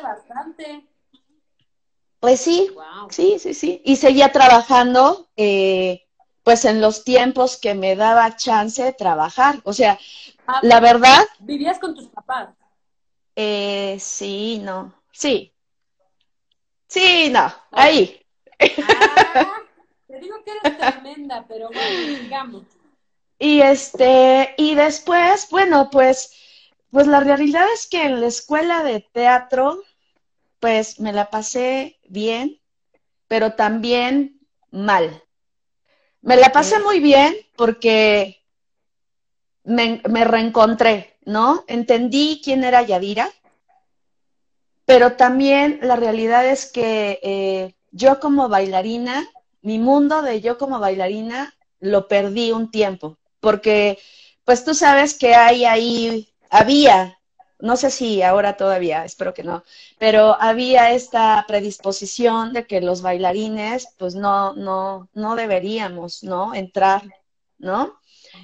Pues 2.20 2.40
sí, 2.40 2.70
sí, 3.10 3.38
sí, 3.38 3.54
sí. 3.54 3.82
Y 3.84 3.96
seguía 3.96 4.32
trabajando, 4.32 5.28
eh, 5.36 6.06
pues 6.42 6.64
en 6.64 6.80
los 6.80 7.04
tiempos 7.04 7.56
que 7.56 7.74
me 7.74 7.96
daba 7.96 8.36
chance 8.36 8.82
de 8.82 8.92
trabajar. 8.92 9.60
O 9.64 9.72
sea, 9.72 9.98
ah, 10.46 10.60
la 10.62 10.80
verdad. 10.80 11.24
¿Vivías 11.40 11.78
con 11.78 11.94
tus 11.94 12.08
papás? 12.08 12.48
Eh, 13.36 13.98
sí, 14.00 14.60
no, 14.62 14.94
sí. 15.12 15.52
Sí, 16.86 17.28
no, 17.30 17.52
ahí. 17.72 18.20
Ah, 18.88 19.63
te 20.14 20.20
digo 20.20 20.36
que 20.44 20.52
eres 20.52 20.78
tremenda, 20.78 21.44
pero 21.48 21.68
bueno, 21.68 22.18
digamos. 22.20 22.62
Y 23.38 23.60
este, 23.60 24.54
y 24.56 24.74
después, 24.76 25.48
bueno, 25.50 25.90
pues, 25.90 26.32
pues 26.90 27.06
la 27.08 27.20
realidad 27.20 27.66
es 27.74 27.88
que 27.88 28.04
en 28.04 28.20
la 28.20 28.28
escuela 28.28 28.84
de 28.84 29.00
teatro, 29.00 29.82
pues 30.60 31.00
me 31.00 31.12
la 31.12 31.30
pasé 31.30 31.98
bien, 32.08 32.60
pero 33.26 33.54
también 33.54 34.40
mal. 34.70 35.22
Me 36.22 36.36
la 36.36 36.52
pasé 36.52 36.78
muy 36.78 37.00
bien 37.00 37.34
porque 37.56 38.40
me, 39.64 40.00
reencontré, 40.24 41.16
¿no? 41.24 41.64
Entendí 41.66 42.40
quién 42.42 42.62
era 42.62 42.82
Yadira, 42.82 43.28
pero 44.86 45.16
también 45.16 45.80
la 45.82 45.96
realidad 45.96 46.46
es 46.46 46.70
que 46.70 47.18
eh, 47.22 47.74
yo 47.90 48.20
como 48.20 48.48
bailarina 48.48 49.28
mi 49.64 49.78
mundo 49.78 50.20
de 50.20 50.42
yo 50.42 50.58
como 50.58 50.78
bailarina 50.78 51.54
lo 51.80 52.06
perdí 52.06 52.52
un 52.52 52.70
tiempo, 52.70 53.16
porque 53.40 53.98
pues 54.44 54.62
tú 54.62 54.74
sabes 54.74 55.18
que 55.18 55.34
hay 55.34 55.64
ahí, 55.64 56.28
había, 56.50 57.18
no 57.58 57.76
sé 57.76 57.90
si 57.90 58.20
ahora 58.20 58.58
todavía, 58.58 59.06
espero 59.06 59.32
que 59.32 59.42
no, 59.42 59.64
pero 59.98 60.36
había 60.38 60.92
esta 60.92 61.42
predisposición 61.48 62.52
de 62.52 62.66
que 62.66 62.82
los 62.82 63.00
bailarines 63.00 63.88
pues 63.96 64.14
no, 64.14 64.52
no, 64.52 65.08
no 65.14 65.34
deberíamos, 65.34 66.22
¿no? 66.22 66.54
Entrar, 66.54 67.02
¿no? 67.56 67.98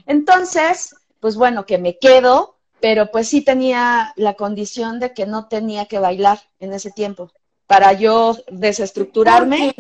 Entonces, 0.07 0.95
pues 1.21 1.37
bueno, 1.37 1.67
que 1.67 1.77
me 1.77 1.99
quedo, 1.99 2.57
pero 2.81 3.11
pues 3.11 3.29
sí 3.29 3.43
tenía 3.43 4.15
la 4.17 4.35
condición 4.35 4.99
de 5.01 5.13
que 5.13 5.27
no 5.27 5.49
tenía 5.49 5.85
que 5.85 5.99
bailar 5.99 6.41
en 6.61 6.73
ese 6.73 6.91
tiempo 6.91 7.31
para 7.67 7.93
yo 7.93 8.39
desestructurarme 8.51 9.75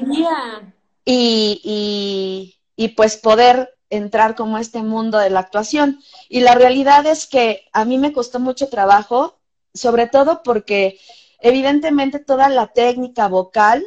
y, 1.05 2.57
y, 2.77 2.89
pues 2.89 3.17
poder 3.17 3.77
entrar 3.91 4.35
como 4.37 4.57
a 4.57 4.61
este 4.61 4.83
mundo 4.83 5.19
de 5.19 5.31
la 5.31 5.41
actuación. 5.41 6.01
Y 6.29 6.41
la 6.41 6.55
realidad 6.55 7.07
es 7.07 7.27
que 7.27 7.69
a 7.73 7.85
mí 7.85 7.99
me 7.99 8.13
costó 8.13 8.39
mucho 8.39 8.69
trabajo, 8.69 9.39
sobre 9.75 10.07
todo 10.07 10.43
porque 10.43 10.99
evidentemente 11.41 12.19
toda 12.19 12.49
la 12.49 12.69
técnica 12.69 13.29
vocal 13.29 13.85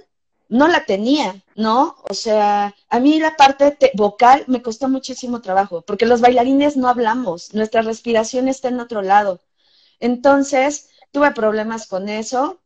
no 0.49 0.67
la 0.67 0.85
tenía, 0.85 1.41
¿no? 1.55 1.95
O 2.09 2.13
sea, 2.13 2.75
a 2.89 2.99
mí 2.99 3.19
la 3.19 3.35
parte 3.35 3.77
vocal 3.95 4.43
me 4.47 4.61
costó 4.61 4.87
muchísimo 4.89 5.41
trabajo, 5.41 5.81
porque 5.81 6.05
los 6.05 6.21
bailarines 6.21 6.77
no 6.77 6.89
hablamos, 6.89 7.53
nuestra 7.53 7.81
respiración 7.81 8.47
está 8.47 8.67
en 8.67 8.79
otro 8.79 9.01
lado. 9.01 9.39
Entonces, 9.99 10.89
tuve 11.11 11.31
problemas 11.31 11.87
con 11.87 12.09
eso. 12.09 12.59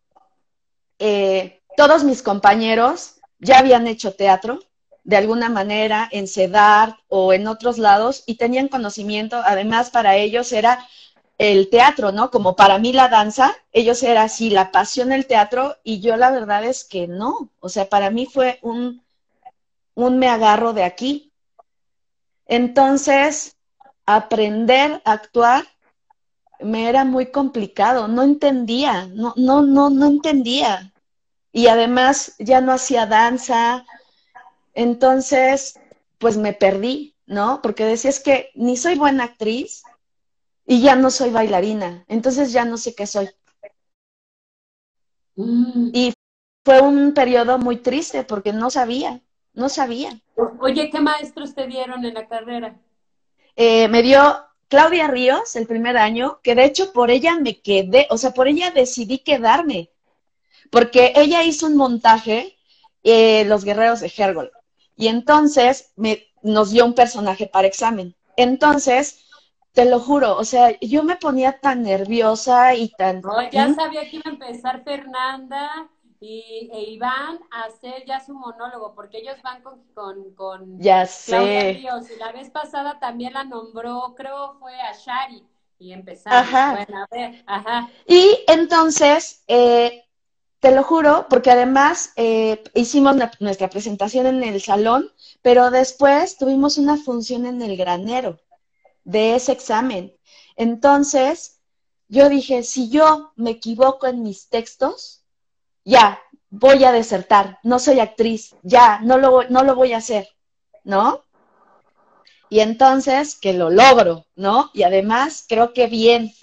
Eh, 1.00 1.62
todos 1.78 2.04
mis 2.04 2.24
compañeros 2.24 3.17
ya 3.40 3.60
habían 3.60 3.88
hecho 3.88 4.14
teatro 4.14 4.60
de 5.04 5.16
alguna 5.16 5.50
manera 5.50 6.10
en 6.12 6.28
CEDAR 6.28 6.98
o 7.08 7.32
en 7.32 7.48
otros 7.48 7.78
lados 7.78 8.24
y 8.26 8.36
tenían 8.36 8.68
conocimiento, 8.68 9.42
además 9.46 9.90
para 9.90 10.18
ellos 10.18 10.52
era 10.52 10.86
el 11.38 11.70
teatro, 11.70 12.12
¿no? 12.12 12.30
Como 12.30 12.56
para 12.56 12.78
mí 12.78 12.92
la 12.92 13.08
danza, 13.08 13.56
ellos 13.72 14.04
era 14.04 14.24
así, 14.24 14.50
la 14.50 14.72
pasión 14.72 15.10
del 15.10 15.26
teatro 15.26 15.78
y 15.84 16.02
yo 16.02 16.18
la 16.18 16.32
verdad 16.32 16.66
es 16.66 16.84
que 16.84 17.08
no, 17.08 17.50
o 17.62 17.70
sea, 17.70 17.88
para 17.88 18.10
mí 18.10 18.26
fue 18.26 18.60
un, 18.62 19.02
un 19.96 20.20
me 20.20 20.28
agarro 20.28 20.74
de 20.74 20.84
aquí. 20.84 21.32
Entonces, 22.46 23.56
aprender 24.06 25.02
a 25.06 25.14
actuar 25.14 25.64
me 26.60 26.90
era 26.90 27.06
muy 27.06 27.28
complicado, 27.32 28.08
no 28.10 28.24
entendía, 28.24 29.08
no, 29.14 29.34
no, 29.38 29.62
no, 29.62 29.90
no 29.90 30.08
entendía 30.08 30.92
y 31.58 31.66
además 31.70 32.36
ya 32.38 32.62
no 32.62 32.72
hacía 32.72 33.08
danza, 33.08 33.84
entonces 34.76 35.80
pues 36.20 36.38
me 36.38 36.54
perdí, 36.54 37.16
¿no? 37.26 37.64
Porque 37.64 37.84
decías 37.84 38.20
que 38.20 38.52
ni 38.54 38.78
soy 38.78 38.94
buena 38.94 39.24
actriz 39.24 39.82
y 40.68 40.84
ya 40.84 40.96
no 40.96 41.10
soy 41.10 41.32
bailarina, 41.32 42.06
entonces 42.10 42.52
ya 42.52 42.64
no 42.64 42.78
sé 42.78 42.94
qué 42.94 43.08
soy. 43.08 43.32
Mm. 45.36 45.90
Y 45.94 46.14
fue 46.64 46.80
un 46.80 47.16
periodo 47.16 47.58
muy 47.58 47.78
triste 47.78 48.24
porque 48.24 48.54
no 48.54 48.70
sabía, 48.70 49.20
no 49.54 49.68
sabía. 49.68 50.12
Oye, 50.60 50.92
¿qué 50.92 51.00
maestros 51.00 51.56
te 51.56 51.66
dieron 51.66 52.06
en 52.06 52.14
la 52.14 52.28
carrera? 52.28 52.80
Eh, 53.56 53.88
me 53.88 54.04
dio 54.04 54.46
Claudia 54.68 55.08
Ríos 55.08 55.56
el 55.56 55.66
primer 55.66 55.98
año, 55.98 56.40
que 56.44 56.54
de 56.54 56.66
hecho 56.66 56.94
por 56.94 57.10
ella 57.10 57.40
me 57.40 57.60
quedé, 57.64 58.06
o 58.12 58.18
sea, 58.20 58.30
por 58.30 58.48
ella 58.48 58.70
decidí 58.70 59.18
quedarme, 59.18 59.90
porque 60.72 61.14
ella 61.16 61.44
hizo 61.44 61.68
un 61.68 61.76
montaje, 61.78 62.58
eh, 63.04 63.46
Los 63.46 63.64
Guerreros 63.64 64.00
de 64.00 64.12
Hergol, 64.16 64.52
y 64.96 65.08
entonces 65.08 65.94
me, 65.96 66.28
nos 66.42 66.72
dio 66.72 66.86
un 66.86 66.94
personaje 66.94 67.48
para 67.48 67.68
examen. 67.68 68.16
Entonces, 68.36 69.26
te 69.74 69.86
lo 69.86 70.00
juro, 70.00 70.36
o 70.38 70.44
sea, 70.44 70.78
yo 70.80 71.04
me 71.04 71.18
ponía 71.18 71.60
tan 71.60 71.84
nerviosa 71.84 72.74
y 72.74 72.90
tan... 72.90 73.22
ya 73.52 73.74
sabía 73.76 74.10
que 74.10 74.16
iba 74.16 74.24
a 74.26 74.30
empezar 74.32 74.84
Fernanda 74.84 75.88
y, 76.20 76.70
e 76.74 76.92
Iván 76.92 77.40
a 77.52 77.66
hacer 77.66 78.04
ya 78.08 78.20
su 78.20 78.34
monólogo, 78.34 78.96
porque 78.96 79.20
ellos 79.20 79.36
van 79.44 79.62
con, 79.62 79.84
con, 79.94 80.34
con 80.34 80.80
ya 80.80 81.06
sé. 81.06 81.80
Y 81.80 82.18
la 82.18 82.32
vez 82.32 82.50
pasada 82.50 83.00
también 83.00 83.34
la 83.34 83.44
nombró, 83.44 84.16
creo 84.18 84.58
fue 84.60 84.74
a 84.82 84.94
Shari, 84.94 85.44
Y 85.78 85.94
empezamos. 85.94 86.40
Ajá. 86.40 86.72
Bueno, 86.74 87.04
a 87.04 87.16
ver, 87.16 87.44
ajá. 87.46 87.90
Y 88.08 88.40
entonces, 88.48 89.44
eh, 89.48 90.07
te 90.60 90.72
lo 90.72 90.84
juro, 90.84 91.28
porque 91.30 91.52
además 91.52 92.12
eh, 92.16 92.64
hicimos 92.74 93.16
nuestra 93.40 93.70
presentación 93.70 94.26
en 94.26 94.44
el 94.44 94.62
salón, 94.62 95.12
pero 95.42 95.70
después 95.70 96.38
tuvimos 96.38 96.78
una 96.78 96.98
función 96.98 97.46
en 97.46 97.62
el 97.62 97.78
granero 97.78 98.40
de 99.04 99.36
ese 99.36 99.52
examen. 99.52 100.16
Entonces, 100.56 101.62
yo 102.08 102.30
dije, 102.30 102.64
si 102.64 102.90
yo 102.90 103.34
me 103.36 103.52
equivoco 103.52 104.08
en 104.08 104.24
mis 104.24 104.50
textos, 104.50 105.24
ya, 105.86 106.20
voy 106.50 106.84
a 106.84 106.92
desertar, 106.92 107.60
no 107.64 107.80
soy 107.80 108.00
actriz, 108.00 108.56
ya, 108.64 109.00
no 109.00 109.18
lo, 109.18 109.44
no 109.50 109.64
lo 109.64 109.76
voy 109.76 109.94
a 109.94 109.98
hacer, 109.98 110.28
¿no? 110.84 111.24
Y 112.50 112.62
entonces, 112.62 113.36
que 113.36 113.54
lo 113.54 113.70
logro, 113.70 114.26
¿no? 114.36 114.72
Y 114.74 114.84
además, 114.84 115.46
creo 115.48 115.74
que 115.74 115.88
bien. 115.88 116.34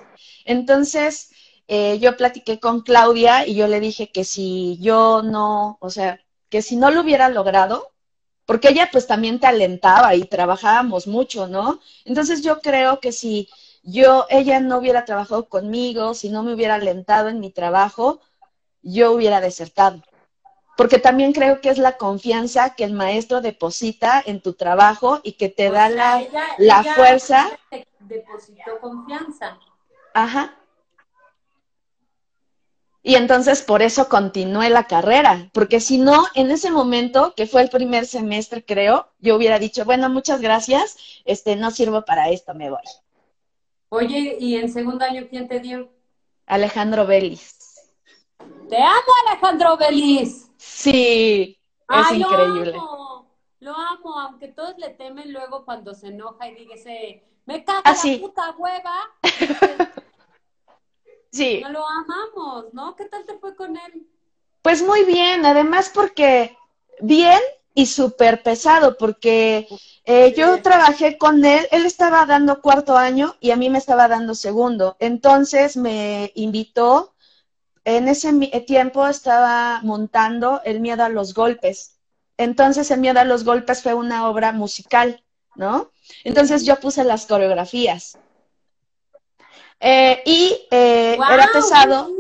Entonces, 0.45 1.31
eh, 1.69 1.99
yo 1.99 2.17
platiqué 2.17 2.61
con 2.61 2.81
Claudia 2.83 3.47
y 3.47 3.55
yo 3.55 3.67
le 3.69 3.81
dije 3.81 4.11
que 4.13 4.25
si 4.25 4.79
yo 4.81 5.23
no, 5.23 5.79
o 5.81 5.91
sea, 5.91 6.21
que 6.51 6.63
si 6.63 6.77
no 6.77 6.91
lo 6.91 7.01
hubiera 7.03 7.29
logrado, 7.29 7.91
porque 8.47 8.69
ella 8.69 8.89
pues 8.93 9.07
también 9.07 9.41
te 9.41 9.47
alentaba 9.47 10.15
y 10.15 10.25
trabajábamos 10.25 11.07
mucho, 11.07 11.47
¿no? 11.49 11.81
Entonces 12.05 12.43
yo 12.43 12.61
creo 12.61 13.01
que 13.01 13.13
si 13.13 13.49
yo, 13.83 14.27
ella 14.31 14.61
no 14.61 14.79
hubiera 14.79 15.05
trabajado 15.05 15.49
conmigo, 15.49 16.15
si 16.15 16.29
no 16.29 16.43
me 16.43 16.53
hubiera 16.55 16.75
alentado 16.77 17.29
en 17.29 17.41
mi 17.41 17.51
trabajo, 17.51 18.21
yo 18.83 19.13
hubiera 19.13 19.41
desertado. 19.41 20.03
Porque 20.77 20.99
también 20.99 21.33
creo 21.33 21.61
que 21.61 21.71
es 21.71 21.79
la 21.79 21.97
confianza 21.97 22.75
que 22.75 22.85
el 22.85 22.93
maestro 22.93 23.41
deposita 23.41 24.23
en 24.27 24.41
tu 24.41 24.55
trabajo 24.55 25.21
y 25.23 25.33
que 25.33 25.49
te 25.49 25.69
O 25.71 25.73
da 25.73 25.87
sea, 25.89 25.97
la, 25.97 26.21
ella- 26.23 26.47
la 26.59 26.81
ella 26.81 26.95
fuerza. 26.95 27.49
depositó 28.01 28.79
confianza. 28.81 29.59
Ajá. 30.15 30.55
Y 33.07 33.17
entonces 33.17 33.61
por 33.61 33.83
eso 33.83 34.09
continué 34.09 34.71
la 34.71 34.85
carrera, 34.87 35.51
porque 35.53 35.79
si 35.79 35.99
no, 35.99 36.25
en 36.35 36.51
ese 36.51 36.71
momento, 36.71 37.35
que 37.37 37.47
fue 37.47 37.61
el 37.61 37.69
primer 37.69 38.07
semestre, 38.07 38.65
creo, 38.65 39.11
yo 39.19 39.37
hubiera 39.37 39.59
dicho, 39.59 39.85
bueno, 39.85 40.09
muchas 40.09 40.41
gracias, 40.41 40.97
este, 41.27 41.55
no 41.55 41.71
sirvo 41.71 42.07
para 42.07 42.31
esto, 42.31 42.55
me 42.55 42.71
voy. 42.71 42.81
Oye, 43.91 44.39
¿y 44.41 44.57
en 44.57 44.73
segundo 44.73 45.05
año 45.05 45.27
quién 45.29 45.47
te 45.49 45.61
dio? 45.61 45.91
Alejandro 46.47 47.07
Vélez. 47.07 47.55
Te 48.71 48.79
amo, 48.79 49.13
Alejandro 49.29 49.77
Belis. 49.77 50.51
Sí, 50.57 51.59
es 51.61 51.87
Ay, 51.87 52.23
increíble. 52.23 52.73
Lo 52.73 52.81
amo, 52.81 53.31
lo 53.61 53.75
amo, 53.77 54.19
aunque 54.19 54.49
todos 54.49 54.79
le 54.79 54.89
temen 54.89 55.31
luego 55.31 55.67
cuando 55.67 55.93
se 55.95 56.09
enoja 56.09 56.49
y 56.49 56.55
dígase, 56.55 57.23
me 57.45 57.63
caga 57.65 57.83
Ah, 57.85 57.91
la 57.91 57.97
sí. 57.97 58.17
puta 58.17 58.55
hueva. 58.57 58.95
Sí, 61.35 61.51
No 61.63 61.69
lo 61.71 61.85
amamos, 61.87 62.73
¿no? 62.75 62.95
¿Qué 62.97 63.07
tal 63.07 63.25
te 63.25 63.39
fue 63.39 63.55
con 63.57 63.77
él? 63.77 64.07
pues 64.63 64.83
muy 64.83 65.05
bien, 65.05 65.45
además 65.45 65.91
porque 65.95 66.57
bien 67.01 67.39
y 67.75 67.87
súper 67.87 68.43
pesado, 68.43 68.97
porque 68.97 69.69
eh, 70.05 70.35
yo 70.37 70.63
trabajé 70.63 71.19
con 71.19 71.45
él, 71.45 71.67
él 71.71 71.87
estaba 71.87 72.25
dando 72.27 72.61
cuarto 72.63 72.97
año 72.97 73.37
y 73.41 73.51
a 73.51 73.57
mí 73.57 73.69
me 73.71 73.79
estaba 73.79 74.09
dando 74.09 74.35
segundo, 74.35 74.97
entonces 75.01 75.77
me 75.77 76.33
invitó, 76.35 77.15
en 77.85 78.09
ese 78.09 78.33
mi- 78.33 78.51
tiempo 78.67 79.07
estaba 79.09 79.81
montando 79.83 80.61
El 80.65 80.81
miedo 80.81 81.05
a 81.05 81.11
los 81.11 81.35
golpes, 81.35 81.99
entonces 82.39 82.91
El 82.91 83.01
miedo 83.01 83.21
a 83.21 83.25
los 83.25 83.45
golpes 83.45 83.83
fue 83.83 83.95
una 83.95 84.29
obra 84.29 84.53
musical, 84.53 85.25
¿no? 85.57 85.93
Entonces 86.25 86.65
yo 86.67 86.81
puse 86.81 87.05
las 87.05 87.27
coreografías. 87.27 88.21
Eh, 89.81 90.23
y 90.25 90.67
eh, 90.71 91.19
era 91.31 91.49
pesado. 91.53 92.11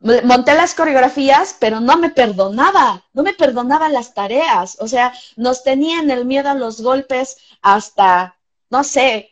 Monté 0.00 0.54
las 0.54 0.74
coreografías, 0.74 1.56
pero 1.60 1.78
no 1.78 1.96
me 1.96 2.10
perdonaba, 2.10 3.04
no 3.12 3.22
me 3.22 3.34
perdonaba 3.34 3.88
las 3.88 4.14
tareas. 4.14 4.76
O 4.80 4.88
sea, 4.88 5.12
nos 5.36 5.62
tenían 5.62 6.10
el 6.10 6.24
miedo 6.24 6.50
a 6.50 6.54
los 6.54 6.80
golpes 6.80 7.36
hasta, 7.62 8.36
no 8.68 8.82
sé, 8.82 9.30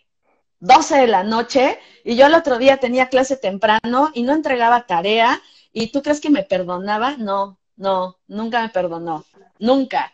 12 0.60 0.98
de 0.98 1.06
la 1.08 1.24
noche 1.24 1.80
y 2.04 2.14
yo 2.14 2.26
el 2.26 2.34
otro 2.34 2.58
día 2.58 2.76
tenía 2.76 3.08
clase 3.08 3.36
temprano 3.36 4.10
y 4.14 4.22
no 4.22 4.32
entregaba 4.32 4.86
tarea. 4.86 5.42
¿Y 5.72 5.88
tú 5.90 6.02
crees 6.02 6.20
que 6.20 6.30
me 6.30 6.44
perdonaba? 6.44 7.16
No, 7.16 7.58
no, 7.76 8.18
nunca 8.28 8.62
me 8.62 8.68
perdonó, 8.68 9.24
nunca, 9.58 10.12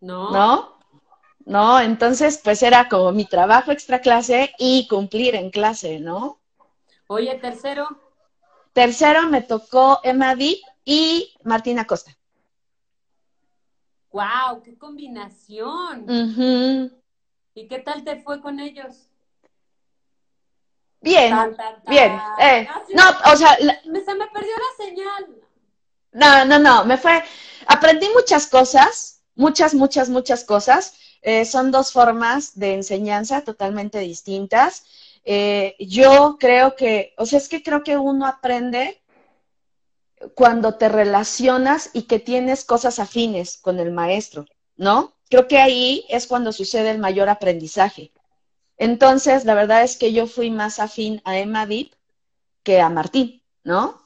¿No? 0.00 0.30
¿no? 0.30 0.73
No, 1.46 1.80
entonces 1.80 2.40
pues 2.42 2.62
era 2.62 2.88
como 2.88 3.12
mi 3.12 3.24
trabajo 3.26 3.70
extra 3.72 4.00
clase 4.00 4.52
y 4.58 4.86
cumplir 4.88 5.34
en 5.34 5.50
clase, 5.50 6.00
¿no? 6.00 6.40
Oye, 7.06 7.34
tercero, 7.36 7.88
Tercero 8.72 9.28
me 9.28 9.42
tocó 9.42 10.00
Emma 10.02 10.34
Deep 10.34 10.58
y 10.84 11.32
Martina 11.44 11.86
Costa. 11.86 12.16
wow, 14.12 14.62
qué 14.62 14.76
combinación. 14.78 16.06
¿Y 17.54 17.68
qué 17.68 17.78
tal 17.80 18.02
te 18.04 18.20
fue 18.22 18.40
con 18.40 18.58
ellos? 18.60 19.08
Bien, 21.00 21.30
Tan, 21.30 21.56
tan, 21.56 21.82
tan. 21.82 21.94
bien. 21.94 22.12
Eh, 22.40 22.68
Ah, 22.68 22.82
sí, 22.86 22.94
no, 22.94 23.02
o 23.32 23.36
sea, 23.36 23.56
la- 23.60 23.78
me- 23.86 24.00
se 24.02 24.14
me 24.14 24.26
perdió 24.28 24.52
la 24.56 24.84
señal. 24.84 25.40
no, 26.12 26.44
no, 26.46 26.58
no, 26.58 26.84
me 26.84 26.96
fue, 26.96 27.22
aprendí 27.66 28.08
muchas 28.14 28.46
cosas, 28.46 29.22
muchas, 29.34 29.74
muchas, 29.74 30.08
muchas 30.08 30.44
cosas. 30.44 30.94
Eh, 31.26 31.46
son 31.46 31.70
dos 31.70 31.90
formas 31.90 32.58
de 32.58 32.74
enseñanza 32.74 33.40
totalmente 33.40 33.98
distintas. 33.98 34.84
Eh, 35.24 35.74
yo 35.78 36.36
creo 36.38 36.76
que, 36.76 37.14
o 37.16 37.24
sea, 37.24 37.38
es 37.38 37.48
que 37.48 37.62
creo 37.62 37.82
que 37.82 37.96
uno 37.96 38.26
aprende 38.26 39.02
cuando 40.34 40.74
te 40.74 40.90
relacionas 40.90 41.88
y 41.94 42.02
que 42.02 42.18
tienes 42.18 42.66
cosas 42.66 42.98
afines 42.98 43.56
con 43.56 43.80
el 43.80 43.90
maestro, 43.90 44.44
¿no? 44.76 45.14
Creo 45.30 45.48
que 45.48 45.56
ahí 45.56 46.04
es 46.10 46.26
cuando 46.26 46.52
sucede 46.52 46.90
el 46.90 46.98
mayor 46.98 47.30
aprendizaje. 47.30 48.12
Entonces, 48.76 49.46
la 49.46 49.54
verdad 49.54 49.82
es 49.82 49.96
que 49.96 50.12
yo 50.12 50.26
fui 50.26 50.50
más 50.50 50.78
afín 50.78 51.22
a 51.24 51.38
Emma 51.38 51.64
Deep 51.64 51.92
que 52.62 52.82
a 52.82 52.90
Martín, 52.90 53.42
¿no? 53.62 53.98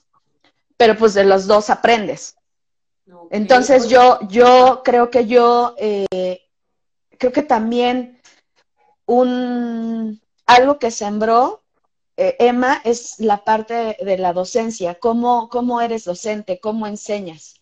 Pero 0.76 0.96
pues 0.96 1.14
de 1.14 1.24
los 1.24 1.48
dos 1.48 1.68
aprendes. 1.68 2.37
Entonces 3.31 3.87
oye, 3.87 3.94
yo, 3.94 4.18
yo 4.28 4.83
creo 4.85 5.11
que 5.11 5.26
yo, 5.26 5.74
eh, 5.78 6.42
creo 7.18 7.33
que 7.33 7.42
también 7.42 8.20
un, 9.07 10.20
algo 10.46 10.78
que 10.78 10.90
sembró 10.90 11.62
eh, 12.16 12.37
Emma 12.38 12.81
es 12.85 13.20
la 13.20 13.44
parte 13.44 13.74
de, 13.74 13.96
de 14.04 14.18
la 14.18 14.33
docencia, 14.33 14.96
cómo, 14.96 15.48
cómo 15.48 15.81
eres 15.81 16.04
docente, 16.04 16.61
cómo 16.61 16.87
enseñas. 16.87 17.59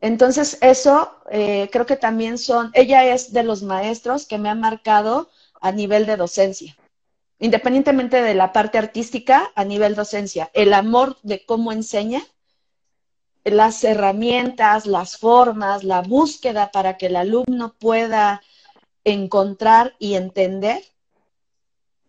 Entonces, 0.00 0.58
eso 0.60 1.10
eh, 1.30 1.68
creo 1.72 1.86
que 1.86 1.96
también 1.96 2.38
son, 2.38 2.70
ella 2.74 3.04
es 3.12 3.32
de 3.32 3.42
los 3.42 3.62
maestros 3.62 4.26
que 4.26 4.38
me 4.38 4.48
han 4.48 4.60
marcado 4.60 5.28
a 5.60 5.72
nivel 5.72 6.06
de 6.06 6.16
docencia, 6.16 6.76
independientemente 7.40 8.22
de 8.22 8.34
la 8.34 8.52
parte 8.52 8.78
artística, 8.78 9.50
a 9.56 9.64
nivel 9.64 9.96
docencia, 9.96 10.50
el 10.54 10.72
amor 10.72 11.18
de 11.22 11.44
cómo 11.44 11.72
enseña, 11.72 12.22
las 13.52 13.82
herramientas, 13.84 14.86
las 14.86 15.16
formas, 15.18 15.84
la 15.84 16.02
búsqueda 16.02 16.70
para 16.70 16.96
que 16.96 17.06
el 17.06 17.16
alumno 17.16 17.74
pueda 17.78 18.42
encontrar 19.04 19.94
y 19.98 20.14
entender, 20.14 20.82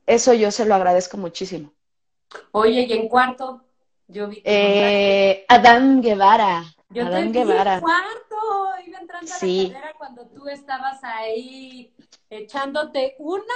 eso 0.05 0.33
yo 0.33 0.51
se 0.51 0.65
lo 0.65 0.75
agradezco 0.75 1.17
muchísimo. 1.17 1.71
Oye, 2.51 2.81
y 2.81 2.93
en 2.93 3.07
cuarto, 3.07 3.61
yo 4.07 4.27
vi 4.27 4.41
Eh, 4.43 5.45
Adán 5.47 6.01
Guevara, 6.01 6.63
Yo 6.89 7.03
te 7.03 7.09
Adán 7.09 7.27
en 7.27 7.33
Guevara. 7.33 7.79
cuarto, 7.79 8.35
iba 8.85 8.99
entrando 8.99 9.33
a 9.33 9.37
Sí. 9.37 9.67
la 9.67 9.73
carrera 9.79 9.93
cuando 9.97 10.27
tú 10.27 10.47
estabas 10.47 11.03
ahí 11.03 11.93
echándote 12.29 13.15
una. 13.19 13.53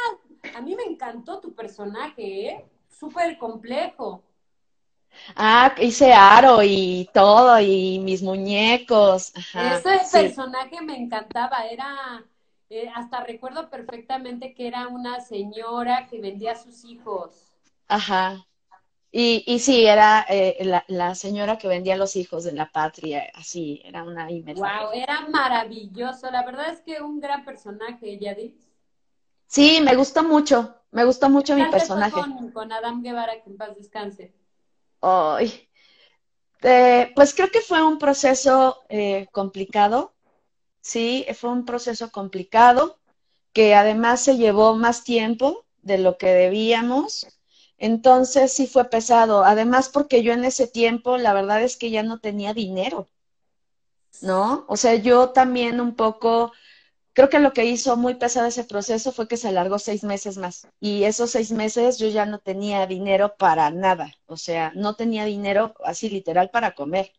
A 0.55 0.61
mí 0.61 0.75
me 0.75 0.83
encantó 0.83 1.39
tu 1.39 1.53
personaje, 1.53 2.47
¿eh? 2.49 2.65
Súper 2.89 3.37
complejo. 3.37 4.23
Ah, 5.35 5.73
hice 5.79 6.13
aro 6.13 6.61
y 6.63 7.09
todo, 7.13 7.59
y 7.59 7.99
mis 7.99 8.21
muñecos. 8.23 9.31
Ajá, 9.35 9.81
Ese 9.81 9.89
sí. 10.03 10.35
personaje 10.35 10.79
me 10.83 10.95
encantaba, 10.95 11.65
era, 11.65 12.23
eh, 12.69 12.87
hasta 12.93 13.23
recuerdo 13.23 13.67
perfectamente 13.71 14.53
que 14.53 14.67
era 14.67 14.87
una 14.89 15.21
señora 15.21 16.05
que 16.07 16.21
vendía 16.21 16.51
a 16.51 16.55
sus 16.55 16.85
hijos. 16.85 17.51
Ajá. 17.87 18.45
Y, 19.11 19.43
y 19.47 19.59
sí, 19.59 19.85
era 19.87 20.25
eh, 20.29 20.57
la, 20.65 20.85
la 20.89 21.15
señora 21.15 21.57
que 21.57 21.67
vendía 21.69 21.97
los 21.97 22.15
hijos 22.17 22.43
de 22.45 22.53
la 22.53 22.71
patria, 22.71 23.25
así, 23.35 23.81
era 23.85 24.03
una 24.03 24.31
imagen. 24.31 24.55
Wow, 24.55 24.91
era 24.93 25.27
maravilloso. 25.27 26.31
La 26.31 26.45
verdad 26.45 26.69
es 26.71 26.79
que 26.81 27.01
un 27.01 27.19
gran 27.19 27.43
personaje, 27.43 28.17
Yadis. 28.17 28.69
Sí, 29.47 29.79
me 29.81 29.95
gustó 29.95 30.21
mucho, 30.25 30.75
me 30.91 31.05
gustó 31.05 31.29
mucho 31.29 31.55
mi 31.55 31.63
¿Qué 31.63 31.71
tal 31.71 31.77
te 31.77 31.87
fue 31.87 32.09
personaje. 32.09 32.27
con, 32.27 32.51
con 32.51 32.71
Adam 32.73 33.01
Guevara, 33.01 33.41
que 33.41 33.49
en 33.49 33.55
paz 33.57 33.75
descanse? 33.77 34.33
Ay. 35.03 35.69
Eh, 36.63 37.11
pues 37.15 37.33
creo 37.35 37.49
que 37.51 37.61
fue 37.61 37.83
un 37.83 37.99
proceso 37.99 38.83
eh, 38.89 39.27
complicado, 39.31 40.13
sí, 40.81 41.25
fue 41.35 41.51
un 41.51 41.65
proceso 41.65 42.11
complicado 42.11 42.99
que 43.53 43.75
además 43.75 44.23
se 44.23 44.37
llevó 44.37 44.75
más 44.75 45.03
tiempo 45.03 45.65
de 45.83 45.99
lo 45.99 46.17
que 46.17 46.27
debíamos. 46.33 47.27
Entonces 47.77 48.53
sí 48.53 48.67
fue 48.67 48.85
pesado. 48.89 49.43
Además, 49.45 49.89
porque 49.89 50.23
yo 50.23 50.33
en 50.33 50.45
ese 50.45 50.67
tiempo, 50.67 51.17
la 51.17 51.33
verdad 51.33 51.63
es 51.63 51.77
que 51.77 51.91
ya 51.91 52.03
no 52.03 52.19
tenía 52.19 52.53
dinero, 52.53 53.07
¿no? 54.21 54.65
O 54.67 54.77
sea, 54.77 54.95
yo 54.95 55.29
también 55.31 55.79
un 55.81 55.95
poco 55.95 56.51
creo 57.13 57.29
que 57.29 57.39
lo 57.39 57.53
que 57.53 57.65
hizo 57.65 57.95
muy 57.95 58.15
pesado 58.15 58.47
ese 58.47 58.63
proceso 58.63 59.11
fue 59.11 59.27
que 59.27 59.37
se 59.37 59.47
alargó 59.47 59.79
seis 59.79 60.03
meses 60.03 60.37
más. 60.37 60.67
Y 60.79 61.03
esos 61.03 61.31
seis 61.31 61.51
meses 61.51 61.97
yo 61.97 62.07
ya 62.07 62.25
no 62.25 62.39
tenía 62.39 62.85
dinero 62.87 63.35
para 63.37 63.69
nada. 63.71 64.11
O 64.25 64.37
sea, 64.37 64.71
no 64.75 64.95
tenía 64.95 65.25
dinero 65.25 65.73
así 65.85 66.09
literal 66.09 66.49
para 66.49 66.73
comer. 66.75 67.11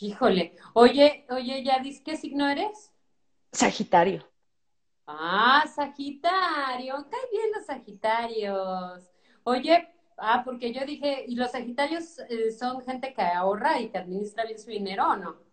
Híjole. 0.00 0.56
Oye, 0.74 1.26
oye, 1.30 1.62
Yadis, 1.62 2.00
¿qué 2.00 2.16
signo 2.16 2.48
eres? 2.48 2.92
Sagitario. 3.52 4.28
Ah, 5.06 5.64
Sagitario. 5.74 6.94
Cae 7.08 7.30
bien 7.30 7.52
los 7.54 7.66
Sagitarios. 7.66 9.04
Oye, 9.44 9.88
ah, 10.18 10.42
porque 10.44 10.72
yo 10.72 10.84
dije, 10.84 11.24
¿y 11.28 11.36
los 11.36 11.52
Sagitarios 11.52 12.18
eh, 12.28 12.50
son 12.50 12.82
gente 12.82 13.14
que 13.14 13.22
ahorra 13.22 13.80
y 13.80 13.88
que 13.90 13.98
administra 13.98 14.44
bien 14.44 14.58
su 14.58 14.70
dinero 14.70 15.08
o 15.08 15.16
no? 15.16 15.45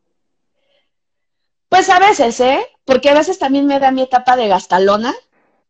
Pues 1.74 1.90
a 1.90 1.98
veces, 1.98 2.40
¿eh? 2.40 2.68
Porque 2.86 3.10
a 3.10 3.16
veces 3.16 3.40
también 3.40 3.66
me 3.66 3.80
da 3.80 3.90
mi 3.90 4.04
etapa 4.04 4.36
de 4.36 4.48
gastalona, 4.48 5.12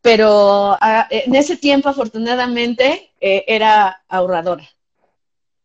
pero 0.02 0.76
ah, 0.78 1.06
en 1.08 1.34
ese 1.34 1.56
tiempo 1.56 1.88
afortunadamente 1.88 3.10
eh, 3.22 3.42
era 3.48 4.04
ahorradora. 4.06 4.68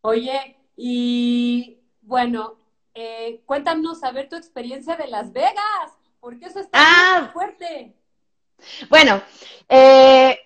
Oye, 0.00 0.56
y 0.78 1.82
bueno, 2.00 2.56
eh, 2.94 3.42
cuéntanos 3.44 4.02
a 4.02 4.12
ver 4.12 4.30
tu 4.30 4.36
experiencia 4.36 4.96
de 4.96 5.08
Las 5.08 5.30
Vegas, 5.30 5.92
porque 6.20 6.46
eso 6.46 6.60
está 6.60 6.78
muy 6.78 6.88
ah. 6.88 7.30
fuerte. 7.34 7.94
Bueno, 8.88 9.20
eh, 9.68 10.38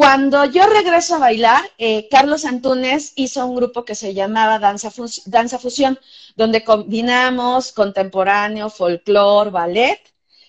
cuando 0.00 0.46
yo 0.46 0.66
regreso 0.66 1.16
a 1.16 1.18
bailar, 1.18 1.62
eh, 1.76 2.08
Carlos 2.10 2.46
Antunes 2.46 3.12
hizo 3.16 3.44
un 3.44 3.54
grupo 3.54 3.84
que 3.84 3.94
se 3.94 4.14
llamaba 4.14 4.58
Danza, 4.58 4.90
Danza 5.26 5.58
Fusión, 5.58 6.00
donde 6.36 6.64
combinamos 6.64 7.72
contemporáneo, 7.72 8.70
folclore, 8.70 9.50
ballet 9.50 10.00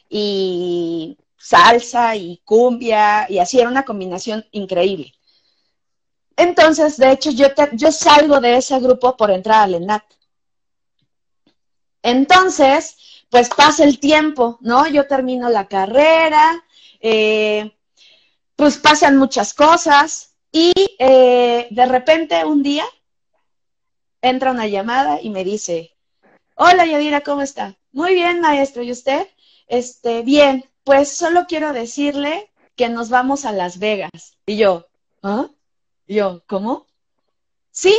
y 0.10 1.18
salsa 1.36 2.16
y 2.16 2.38
cumbia, 2.45 3.26
y 3.30 3.39
así 3.39 3.60
era 3.60 3.68
una 3.68 3.84
combinación 3.84 4.45
increíble. 4.54 5.14
Entonces, 6.38 6.95
de 6.95 7.12
hecho, 7.12 7.32
yo, 7.32 7.47
yo 7.74 7.91
salgo 7.91 8.39
de 8.39 8.56
ese 8.56 8.80
grupo 8.80 9.18
por 9.18 9.32
entrar 9.32 9.64
al 9.64 9.76
ENAT. 9.76 10.06
Entonces, 12.02 12.95
pues 13.30 13.49
pasa 13.49 13.84
el 13.84 13.99
tiempo, 13.99 14.60
¿no? 14.62 14.88
Yo 14.88 15.08
termino 15.08 15.49
la 15.49 15.68
carrera, 15.68 16.64
eh, 17.02 17.70
pues 18.62 18.78
pasan 18.78 19.18
muchas 19.18 19.55
cosas 19.55 20.36
y 20.51 20.72
eh, 20.99 21.66
de 21.72 21.86
repente 21.88 22.45
un 22.45 22.62
día 22.62 22.86
entra 24.22 24.51
una 24.51 24.68
llamada 24.68 25.20
y 25.20 25.32
me 25.32 25.43
dice, 25.43 25.97
hola 26.53 26.86
Yadira, 26.86 27.22
¿cómo 27.22 27.41
está? 27.41 27.76
Muy 27.91 28.14
bien, 28.14 28.39
maestro, 28.39 28.84
¿y 28.84 28.91
usted? 28.91 29.28
Este, 29.66 30.22
bien, 30.22 30.64
pues 30.84 31.09
solo 31.09 31.47
quiero 31.47 31.74
decirle 31.74 32.51
que 32.76 32.88
nos 32.88 33.09
vamos 33.09 33.45
a 33.45 33.51
Las 33.51 33.80
Vegas. 33.80 34.38
Y 34.45 34.57
yo, 34.57 34.86
¿ah? 35.24 35.49
Y 36.05 36.18
yo, 36.18 36.43
¿cómo? 36.45 36.86
Sí, 37.72 37.95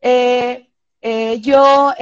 eh, 0.00 0.70
eh, 1.02 1.38
yo 1.42 1.92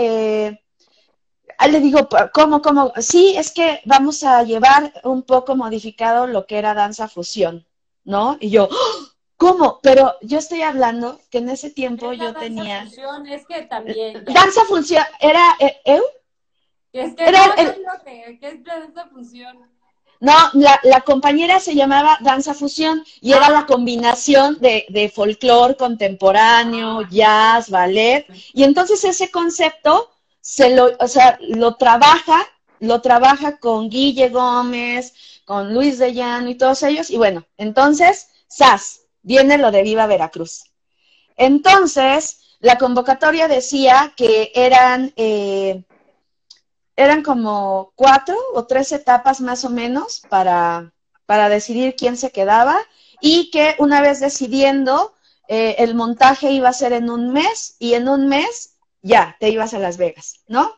le 1.69 1.81
digo, 1.81 2.09
¿cómo, 2.33 2.63
cómo? 2.63 2.93
Sí, 3.01 3.35
es 3.37 3.51
que 3.51 3.81
vamos 3.85 4.23
a 4.23 4.45
llevar 4.45 4.93
un 5.03 5.25
poco 5.25 5.57
modificado 5.57 6.29
lo 6.29 6.47
que 6.47 6.59
era 6.59 6.73
danza 6.73 7.09
fusión. 7.09 7.66
¿No? 8.07 8.39
Y 8.41 8.49
yo, 8.49 8.71
¿cómo? 9.37 9.81
Pero 9.83 10.15
yo 10.23 10.39
estoy 10.39 10.63
hablando 10.63 11.21
que 11.31 11.39
en 11.39 11.51
ese 11.51 11.71
tiempo 11.71 12.13
yo 12.15 12.25
danza 12.25 12.41
tenía... 12.41 12.81
Función? 12.83 13.27
Es 13.27 13.47
que 13.47 13.63
también... 13.63 14.25
Danza 14.25 14.65
función, 14.65 15.05
era... 15.21 15.57
¿eh? 15.61 16.01
Es 16.93 17.15
que 17.15 17.25
era 17.25 17.47
no, 17.49 17.55
¿qué 18.05 18.39
es 18.41 18.65
danza 18.65 19.07
función? 19.09 19.59
No, 20.19 20.33
la, 20.55 20.81
la, 20.83 21.03
compañera 21.03 21.61
se 21.61 21.75
llamaba 21.75 22.17
Danza 22.23 22.55
Fusión 22.55 23.05
y 23.21 23.33
era 23.33 23.51
la 23.51 23.67
combinación 23.67 24.57
de, 24.61 24.87
de 24.89 25.11
folclore 25.11 25.77
contemporáneo, 25.77 27.03
jazz, 27.11 27.69
ballet. 27.69 28.27
Y 28.55 28.63
entonces 28.63 29.05
ese 29.05 29.31
concepto 29.31 30.11
se 30.41 30.75
lo, 30.75 30.91
o 31.01 31.09
sea, 31.09 31.39
lo 31.41 31.75
trabaja, 31.75 32.47
lo 32.81 33.03
trabaja 33.03 33.59
con 33.59 33.91
Guille 33.91 34.31
Gómez, 34.31 35.36
con 35.47 35.73
Luis 35.73 35.99
de 35.99 36.13
Llano 36.13 36.51
y 36.51 36.57
todos 36.57 36.83
ellos. 36.83 37.09
Y 37.09 37.17
bueno, 37.17 37.47
entonces, 37.57 38.29
SAS, 38.49 39.07
viene 39.23 39.57
lo 39.57 39.71
de 39.71 39.83
Viva 39.83 40.07
Veracruz. 40.07 40.65
Entonces, 41.37 42.41
la 42.61 42.77
convocatoria 42.77 43.49
decía 43.49 44.13
que 44.17 44.53
eran, 44.55 45.13
eh, 45.17 45.85
eran 46.97 47.23
como 47.23 47.93
cuatro 47.95 48.37
o 48.55 48.67
tres 48.67 48.93
etapas 48.93 49.41
más 49.41 49.65
o 49.65 49.71
menos 49.71 50.23
para, 50.29 50.93
para 51.27 51.49
decidir 51.49 51.95
quién 51.97 52.17
se 52.17 52.33
quedaba 52.33 52.77
y 53.21 53.51
que 53.51 53.77
una 53.79 54.01
vez 54.01 54.21
decidiendo, 54.21 55.15
eh, 55.49 55.77
el 55.79 55.95
montaje 55.95 56.51
iba 56.51 56.69
a 56.69 56.75
ser 56.75 56.93
en 56.93 57.09
un 57.09 57.33
mes 57.33 57.77
y 57.79 57.95
en 57.95 58.09
un 58.09 58.29
mes 58.29 58.77
ya 59.01 59.37
te 59.39 59.49
ibas 59.51 59.75
a 59.75 59.79
Las 59.79 59.97
Vegas, 59.97 60.41
¿no? 60.49 60.75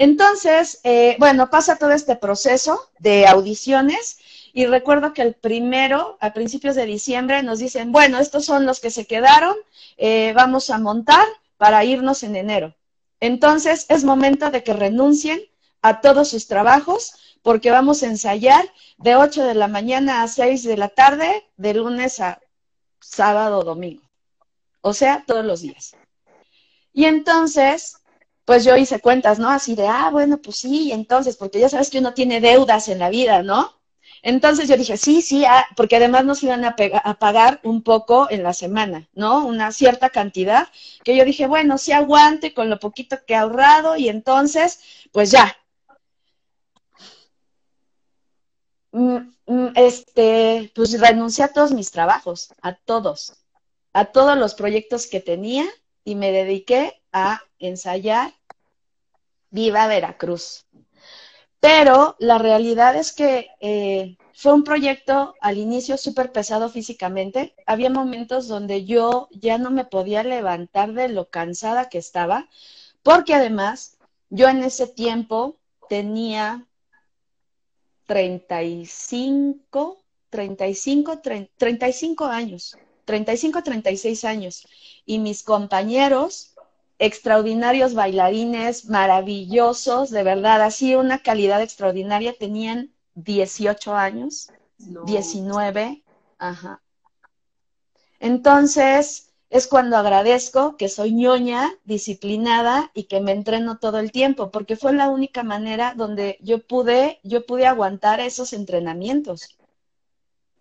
Entonces, 0.00 0.80
eh, 0.82 1.16
bueno, 1.18 1.50
pasa 1.50 1.76
todo 1.76 1.90
este 1.90 2.16
proceso 2.16 2.88
de 3.00 3.26
audiciones 3.26 4.18
y 4.54 4.64
recuerdo 4.64 5.12
que 5.12 5.20
el 5.20 5.34
primero, 5.34 6.16
a 6.20 6.32
principios 6.32 6.74
de 6.74 6.86
diciembre, 6.86 7.42
nos 7.42 7.58
dicen, 7.58 7.92
bueno, 7.92 8.18
estos 8.18 8.46
son 8.46 8.64
los 8.64 8.80
que 8.80 8.90
se 8.90 9.04
quedaron, 9.04 9.54
eh, 9.98 10.32
vamos 10.34 10.70
a 10.70 10.78
montar 10.78 11.26
para 11.58 11.84
irnos 11.84 12.22
en 12.22 12.34
enero. 12.34 12.74
Entonces, 13.20 13.84
es 13.90 14.02
momento 14.02 14.50
de 14.50 14.64
que 14.64 14.72
renuncien 14.72 15.38
a 15.82 16.00
todos 16.00 16.30
sus 16.30 16.46
trabajos 16.46 17.36
porque 17.42 17.70
vamos 17.70 18.02
a 18.02 18.06
ensayar 18.06 18.64
de 18.96 19.16
8 19.16 19.44
de 19.44 19.54
la 19.54 19.68
mañana 19.68 20.22
a 20.22 20.28
6 20.28 20.64
de 20.64 20.78
la 20.78 20.88
tarde, 20.88 21.44
de 21.58 21.74
lunes 21.74 22.20
a 22.20 22.40
sábado 23.00 23.58
o 23.58 23.64
domingo. 23.64 24.02
O 24.80 24.94
sea, 24.94 25.24
todos 25.26 25.44
los 25.44 25.60
días. 25.60 25.94
Y 26.94 27.04
entonces, 27.04 27.99
pues 28.50 28.64
yo 28.64 28.76
hice 28.76 28.98
cuentas, 28.98 29.38
¿no? 29.38 29.48
Así 29.48 29.76
de, 29.76 29.86
ah, 29.86 30.10
bueno, 30.10 30.38
pues 30.38 30.56
sí, 30.56 30.90
entonces, 30.90 31.36
porque 31.36 31.60
ya 31.60 31.68
sabes 31.68 31.88
que 31.88 32.00
uno 32.00 32.14
tiene 32.14 32.40
deudas 32.40 32.88
en 32.88 32.98
la 32.98 33.08
vida, 33.08 33.44
¿no? 33.44 33.80
Entonces 34.22 34.68
yo 34.68 34.76
dije, 34.76 34.96
sí, 34.96 35.22
sí, 35.22 35.44
ah", 35.44 35.64
porque 35.76 35.94
además 35.94 36.24
nos 36.24 36.42
iban 36.42 36.64
a, 36.64 36.74
a, 37.04 37.14
pagar 37.20 37.60
un 37.62 37.84
poco 37.84 38.26
en 38.28 38.42
la 38.42 38.52
semana, 38.52 39.08
¿no? 39.14 39.46
Una 39.46 39.70
cierta 39.70 40.10
cantidad, 40.10 40.66
que 41.04 41.16
yo 41.16 41.24
dije, 41.24 41.46
bueno, 41.46 41.78
sí 41.78 41.92
aguante 41.92 42.52
con 42.52 42.68
lo 42.68 42.80
poquito 42.80 43.18
que 43.24 43.34
he 43.34 43.36
ahorrado 43.36 43.96
y 43.96 44.08
entonces, 44.08 44.80
pues 45.12 45.30
ya. 45.30 45.56
Mm, 48.90 49.32
mm, 49.46 49.68
este, 49.76 50.72
pues 50.74 50.98
renuncié 51.00 51.44
a 51.44 51.52
todos 51.52 51.70
mis 51.70 51.92
trabajos, 51.92 52.52
a 52.62 52.74
todos, 52.74 53.34
a 53.92 54.06
todos 54.06 54.36
los 54.36 54.54
proyectos 54.54 55.06
que 55.06 55.20
tenía 55.20 55.66
y 56.02 56.16
me 56.16 56.32
dediqué 56.32 57.00
a 57.12 57.40
ensayar 57.60 58.39
Viva 59.50 59.86
Veracruz. 59.86 60.66
Pero 61.60 62.16
la 62.18 62.38
realidad 62.38 62.96
es 62.96 63.12
que 63.12 63.48
eh, 63.60 64.16
fue 64.32 64.54
un 64.54 64.64
proyecto 64.64 65.34
al 65.40 65.58
inicio 65.58 65.98
súper 65.98 66.32
pesado 66.32 66.70
físicamente. 66.70 67.54
Había 67.66 67.90
momentos 67.90 68.48
donde 68.48 68.86
yo 68.86 69.28
ya 69.32 69.58
no 69.58 69.70
me 69.70 69.84
podía 69.84 70.22
levantar 70.22 70.94
de 70.94 71.08
lo 71.08 71.28
cansada 71.28 71.90
que 71.90 71.98
estaba, 71.98 72.48
porque 73.02 73.34
además 73.34 73.98
yo 74.30 74.48
en 74.48 74.62
ese 74.62 74.86
tiempo 74.86 75.58
tenía 75.90 76.66
35, 78.06 80.02
35, 80.30 81.20
35 81.58 82.24
años, 82.24 82.78
35, 83.04 83.62
36 83.62 84.24
años. 84.24 84.66
Y 85.04 85.18
mis 85.18 85.42
compañeros 85.42 86.49
extraordinarios 87.00 87.94
bailarines, 87.94 88.84
maravillosos, 88.84 90.10
de 90.10 90.22
verdad, 90.22 90.60
así 90.60 90.94
una 90.94 91.18
calidad 91.22 91.62
extraordinaria. 91.62 92.34
Tenían 92.38 92.92
18 93.14 93.94
años, 93.94 94.50
19, 94.78 96.04
ajá. 96.38 96.82
Entonces, 98.20 99.32
es 99.48 99.66
cuando 99.66 99.96
agradezco 99.96 100.76
que 100.76 100.90
soy 100.90 101.12
ñoña, 101.12 101.72
disciplinada 101.84 102.90
y 102.92 103.04
que 103.04 103.22
me 103.22 103.32
entreno 103.32 103.78
todo 103.78 103.98
el 103.98 104.12
tiempo, 104.12 104.50
porque 104.50 104.76
fue 104.76 104.92
la 104.92 105.08
única 105.08 105.42
manera 105.42 105.94
donde 105.96 106.36
yo 106.42 106.66
pude, 106.66 107.18
yo 107.24 107.46
pude 107.46 107.66
aguantar 107.66 108.20
esos 108.20 108.52
entrenamientos 108.52 109.58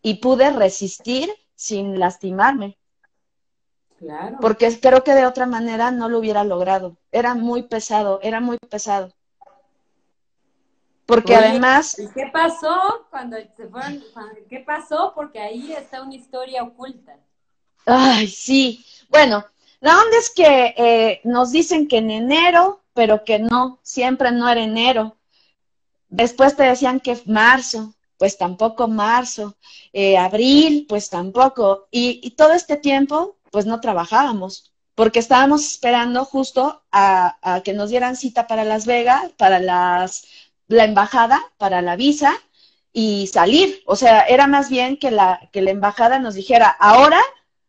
y 0.02 0.16
pude 0.16 0.52
resistir 0.52 1.30
sin 1.56 2.00
lastimarme. 2.00 2.78
Porque 4.42 4.80
creo 4.80 5.04
que 5.04 5.14
de 5.14 5.26
otra 5.26 5.46
manera 5.46 5.92
no 5.92 6.10
lo 6.10 6.20
hubiera 6.20 6.44
logrado. 6.44 6.98
Era 7.12 7.36
muy 7.36 7.64
pesado, 7.64 8.20
era 8.22 8.40
muy 8.40 8.58
pesado. 8.58 9.12
porque 11.06 11.36
además... 11.36 11.98
¿Y 11.98 12.08
qué 12.10 12.30
pasó 12.32 13.08
cuando 13.10 13.38
se 13.58 13.68
fueron? 13.68 14.04
¿Qué 14.48 14.60
pasó? 14.60 15.12
Porque 15.16 15.40
ahí 15.40 15.74
está 15.74 16.04
una 16.04 16.16
historia 16.16 16.64
oculta. 16.64 17.18
Ay, 17.86 18.28
sí. 18.28 18.86
Bueno, 19.10 19.44
la 19.80 19.98
onda 19.98 20.18
es 20.18 20.30
que 20.30 20.74
eh, 20.78 21.22
nos 21.24 21.52
dicen 21.52 21.88
que 21.88 21.98
en 21.98 22.12
enero, 22.12 22.82
pero 22.94 23.24
que 23.24 23.40
no, 23.40 23.80
siempre 23.82 24.32
no 24.32 24.48
era 24.48 24.62
enero. 24.62 25.18
Después 26.10 26.56
te 26.56 26.64
decían 26.64 27.00
que 27.00 27.20
marzo, 27.26 27.94
pues 28.18 28.38
tampoco 28.38 28.88
marzo. 28.88 29.56
Eh, 29.94 30.18
abril, 30.18 30.86
pues 30.88 31.10
tampoco. 31.10 31.88
Y, 31.90 32.20
y, 32.24 32.32
todo 32.32 32.54
este 32.54 32.78
tiempo, 32.78 33.38
pues 33.52 33.66
no 33.66 33.80
trabajábamos, 33.82 34.72
porque 34.96 35.20
estábamos 35.20 35.66
esperando 35.66 36.26
justo 36.26 36.84
a, 36.92 37.62
que 37.64 37.74
nos 37.74 37.90
dieran 37.90 38.16
cita 38.16 38.48
para 38.48 38.66
Las 38.66 38.86
Vegas, 38.86 39.32
para 39.38 39.60
las 39.60 40.26
la 40.70 40.86
embajada 40.86 41.42
para 41.58 41.82
la 41.82 41.96
visa 41.96 42.34
y 42.94 43.28
salir. 43.28 43.82
O 43.86 43.96
sea, 43.96 44.22
era 44.22 44.48
más 44.48 44.70
bien 44.70 44.98
que 44.98 45.12
la, 45.12 45.50
que 45.52 45.62
la 45.62 45.72
embajada 45.72 46.20
nos 46.20 46.36
dijera, 46.36 46.70
ahora 46.70 47.20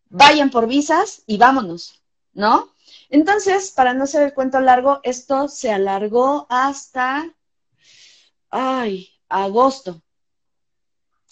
vayan 0.09 0.51
por 0.51 0.67
visas 0.67 1.23
y 1.27 1.39
vámonos, 1.39 2.03
¿no? 2.33 2.75
Entonces, 3.09 3.73
para 3.73 3.95
no 3.95 4.07
ser 4.07 4.23
el 4.23 4.35
cuento 4.35 4.61
largo, 4.61 5.01
esto 5.03 5.49
se 5.49 5.73
alargó 5.73 6.47
hasta, 6.51 7.35
ay, 8.51 9.09
agosto. 9.29 10.03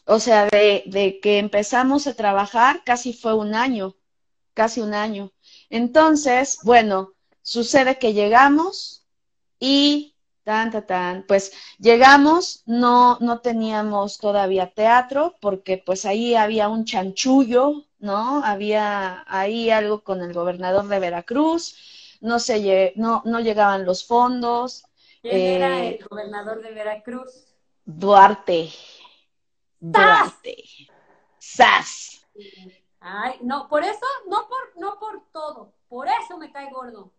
O 0.07 0.21
sea, 0.21 0.47
de 0.47 1.19
que 1.23 1.39
empezamos 1.39 2.07
a 2.07 2.15
trabajar 2.15 2.83
casi 2.85 3.13
fue 3.13 3.35
un 3.35 3.55
año, 3.55 3.98
casi 4.61 4.81
un 4.81 4.93
año. 4.93 5.33
Entonces, 5.71 6.59
bueno, 6.65 7.13
sucede 7.43 7.99
que 7.99 8.13
llegamos 8.13 9.07
y 9.61 10.15
Tan, 10.49 10.71
tan, 10.71 10.87
tan. 10.87 11.25
Pues 11.29 11.53
llegamos, 11.79 12.63
no, 12.65 13.19
no 13.21 13.41
teníamos 13.41 14.17
todavía 14.17 14.73
teatro, 14.73 15.37
porque 15.43 15.77
pues 15.77 16.07
ahí 16.07 16.35
había 16.35 16.71
un 16.71 16.87
chanchullo, 16.87 17.85
¿no? 17.99 18.43
Había 18.43 19.27
ahí 19.29 19.69
algo 19.69 20.03
con 20.03 20.23
el 20.23 20.33
gobernador 20.33 20.89
de 20.89 21.01
Veracruz, 21.01 22.17
no 22.23 22.39
se 22.39 22.95
no, 22.97 23.21
no 23.27 23.41
llegaban 23.41 23.85
los 23.85 24.07
fondos. 24.07 24.87
¿Quién 25.21 25.37
era 25.37 25.85
eh, 25.85 25.99
el 25.99 26.09
gobernador 26.09 26.63
de 26.63 26.73
Veracruz? 26.73 27.31
Duarte. 27.85 28.71
Duarte. 29.81 30.65
¡Sas! 31.39 32.27
Ay, 33.01 33.39
no, 33.43 33.69
por 33.69 33.85
eso, 33.85 34.07
no 34.29 34.49
por, 34.49 34.59
no 34.77 34.99
por 34.99 35.23
todo, 35.33 35.73
por 35.89 36.09
eso 36.09 36.37
me 36.37 36.51
cae 36.51 36.71
gordo. 36.71 37.13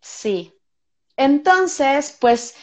Sí, 0.00 0.54
entonces, 1.16 2.16
pues, 2.20 2.54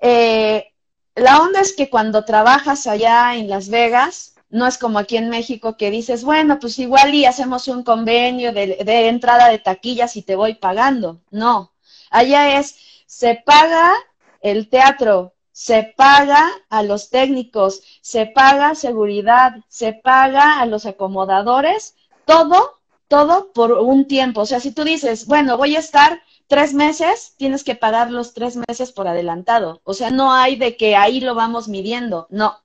eh, 0.00 0.72
la 1.14 1.40
onda 1.40 1.60
es 1.60 1.74
que 1.74 1.90
cuando 1.90 2.24
trabajas 2.24 2.86
allá 2.86 3.34
en 3.36 3.48
Las 3.48 3.68
Vegas, 3.68 4.34
no 4.50 4.66
es 4.66 4.78
como 4.78 4.98
aquí 4.98 5.16
en 5.16 5.30
México 5.30 5.76
que 5.76 5.90
dices, 5.90 6.24
bueno, 6.24 6.58
pues 6.60 6.78
igual 6.78 7.14
y 7.14 7.24
hacemos 7.24 7.68
un 7.68 7.82
convenio 7.82 8.52
de, 8.52 8.78
de 8.84 9.08
entrada 9.08 9.48
de 9.48 9.58
taquillas 9.58 10.16
y 10.16 10.22
te 10.22 10.36
voy 10.36 10.54
pagando. 10.54 11.20
No, 11.30 11.72
allá 12.10 12.58
es, 12.58 12.76
se 13.06 13.42
paga 13.46 13.94
el 14.40 14.68
teatro, 14.68 15.34
se 15.62 15.94
paga 15.96 16.50
a 16.70 16.82
los 16.82 17.08
técnicos, 17.08 17.82
se 18.00 18.26
paga 18.26 18.74
seguridad, 18.74 19.58
se 19.68 19.92
paga 19.92 20.58
a 20.58 20.66
los 20.66 20.86
acomodadores, 20.86 21.94
todo, 22.24 22.80
todo 23.06 23.52
por 23.52 23.70
un 23.70 24.08
tiempo. 24.08 24.40
O 24.40 24.46
sea, 24.46 24.58
si 24.58 24.72
tú 24.72 24.82
dices, 24.82 25.24
bueno, 25.26 25.56
voy 25.56 25.76
a 25.76 25.78
estar 25.78 26.20
tres 26.48 26.74
meses, 26.74 27.34
tienes 27.36 27.62
que 27.62 27.76
pagar 27.76 28.10
los 28.10 28.34
tres 28.34 28.56
meses 28.56 28.90
por 28.90 29.06
adelantado. 29.06 29.80
O 29.84 29.94
sea, 29.94 30.10
no 30.10 30.32
hay 30.32 30.56
de 30.56 30.76
que 30.76 30.96
ahí 30.96 31.20
lo 31.20 31.36
vamos 31.36 31.68
midiendo, 31.68 32.26
no. 32.28 32.58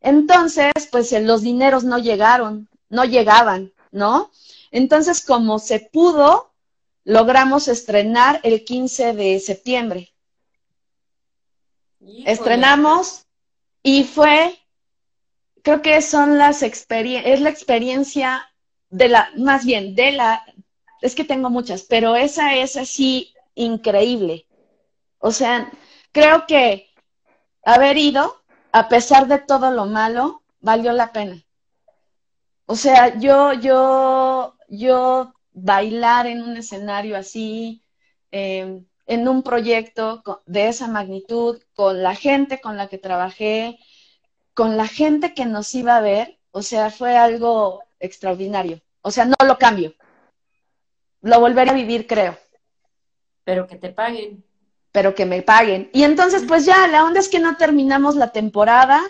Entonces, 0.00 0.72
pues 0.92 1.10
los 1.10 1.42
dineros 1.42 1.82
no 1.82 1.98
llegaron, 1.98 2.68
no 2.88 3.04
llegaban, 3.04 3.72
¿no? 3.90 4.30
Entonces, 4.70 5.24
como 5.24 5.58
se 5.58 5.80
pudo, 5.80 6.52
logramos 7.02 7.66
estrenar 7.66 8.38
el 8.44 8.64
15 8.64 9.12
de 9.14 9.40
septiembre. 9.40 10.13
Estrenamos 12.26 13.26
y 13.82 14.04
fue, 14.04 14.58
creo 15.62 15.82
que 15.82 16.00
son 16.02 16.38
las 16.38 16.62
experiencias, 16.62 17.34
es 17.34 17.40
la 17.40 17.50
experiencia 17.50 18.50
de 18.90 19.08
la, 19.08 19.30
más 19.36 19.64
bien, 19.64 19.94
de 19.94 20.12
la, 20.12 20.44
es 21.00 21.14
que 21.14 21.24
tengo 21.24 21.50
muchas, 21.50 21.82
pero 21.82 22.16
esa 22.16 22.54
es 22.54 22.76
así 22.76 23.34
increíble. 23.54 24.46
O 25.18 25.32
sea, 25.32 25.70
creo 26.12 26.46
que 26.46 26.88
haber 27.64 27.96
ido, 27.96 28.42
a 28.72 28.88
pesar 28.88 29.26
de 29.26 29.38
todo 29.38 29.70
lo 29.70 29.86
malo, 29.86 30.42
valió 30.60 30.92
la 30.92 31.12
pena. 31.12 31.42
O 32.66 32.76
sea, 32.76 33.18
yo, 33.18 33.52
yo, 33.52 34.56
yo 34.68 35.34
bailar 35.52 36.26
en 36.26 36.42
un 36.42 36.56
escenario 36.56 37.16
así, 37.16 37.82
em, 38.30 38.84
en 39.06 39.28
un 39.28 39.42
proyecto 39.42 40.22
de 40.46 40.68
esa 40.68 40.88
magnitud, 40.88 41.60
con 41.74 42.02
la 42.02 42.14
gente 42.14 42.60
con 42.60 42.76
la 42.76 42.88
que 42.88 42.98
trabajé, 42.98 43.78
con 44.54 44.76
la 44.76 44.86
gente 44.86 45.34
que 45.34 45.46
nos 45.46 45.74
iba 45.74 45.96
a 45.96 46.00
ver, 46.00 46.38
o 46.52 46.62
sea, 46.62 46.90
fue 46.90 47.16
algo 47.16 47.82
extraordinario. 48.00 48.80
O 49.02 49.10
sea, 49.10 49.24
no 49.24 49.36
lo 49.44 49.58
cambio 49.58 49.94
lo 51.24 51.40
volveré 51.40 51.70
a 51.70 51.74
vivir, 51.74 52.06
creo. 52.06 52.38
Pero 53.44 53.66
que 53.66 53.76
te 53.76 53.88
paguen. 53.88 54.44
Pero 54.92 55.14
que 55.14 55.24
me 55.24 55.42
paguen. 55.42 55.90
Y 55.92 56.04
entonces, 56.04 56.44
pues 56.46 56.66
ya, 56.66 56.86
la 56.86 57.04
onda 57.04 57.18
es 57.18 57.28
que 57.28 57.40
no 57.40 57.56
terminamos 57.56 58.14
la 58.14 58.30
temporada, 58.30 59.00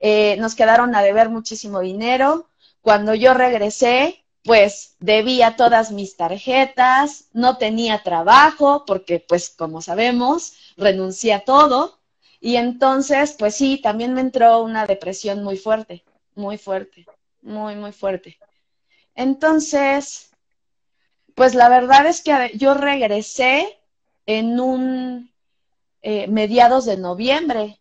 eh, 0.00 0.36
nos 0.38 0.54
quedaron 0.54 0.94
a 0.94 1.02
deber 1.02 1.30
muchísimo 1.30 1.80
dinero. 1.80 2.50
Cuando 2.82 3.14
yo 3.14 3.34
regresé, 3.34 4.24
pues 4.44 4.96
debía 5.00 5.56
todas 5.56 5.92
mis 5.92 6.16
tarjetas, 6.16 7.28
no 7.32 7.58
tenía 7.58 8.02
trabajo, 8.02 8.84
porque 8.86 9.24
pues 9.26 9.50
como 9.50 9.82
sabemos, 9.82 10.54
renuncié 10.76 11.34
a 11.34 11.44
todo. 11.44 11.98
Y 12.40 12.56
entonces, 12.56 13.36
pues 13.38 13.54
sí, 13.54 13.80
también 13.82 14.14
me 14.14 14.22
entró 14.22 14.62
una 14.62 14.86
depresión 14.86 15.44
muy 15.44 15.58
fuerte, 15.58 16.04
muy 16.34 16.56
fuerte, 16.56 17.06
muy, 17.42 17.76
muy 17.76 17.92
fuerte. 17.92 18.38
Entonces, 19.14 20.30
pues 21.34 21.54
la 21.54 21.68
verdad 21.68 22.06
es 22.06 22.22
que 22.22 22.52
yo 22.56 22.74
regresé 22.74 23.78
en 24.26 24.58
un 24.60 25.30
eh, 26.02 26.26
mediados 26.28 26.86
de 26.86 26.96
noviembre. 26.96 27.80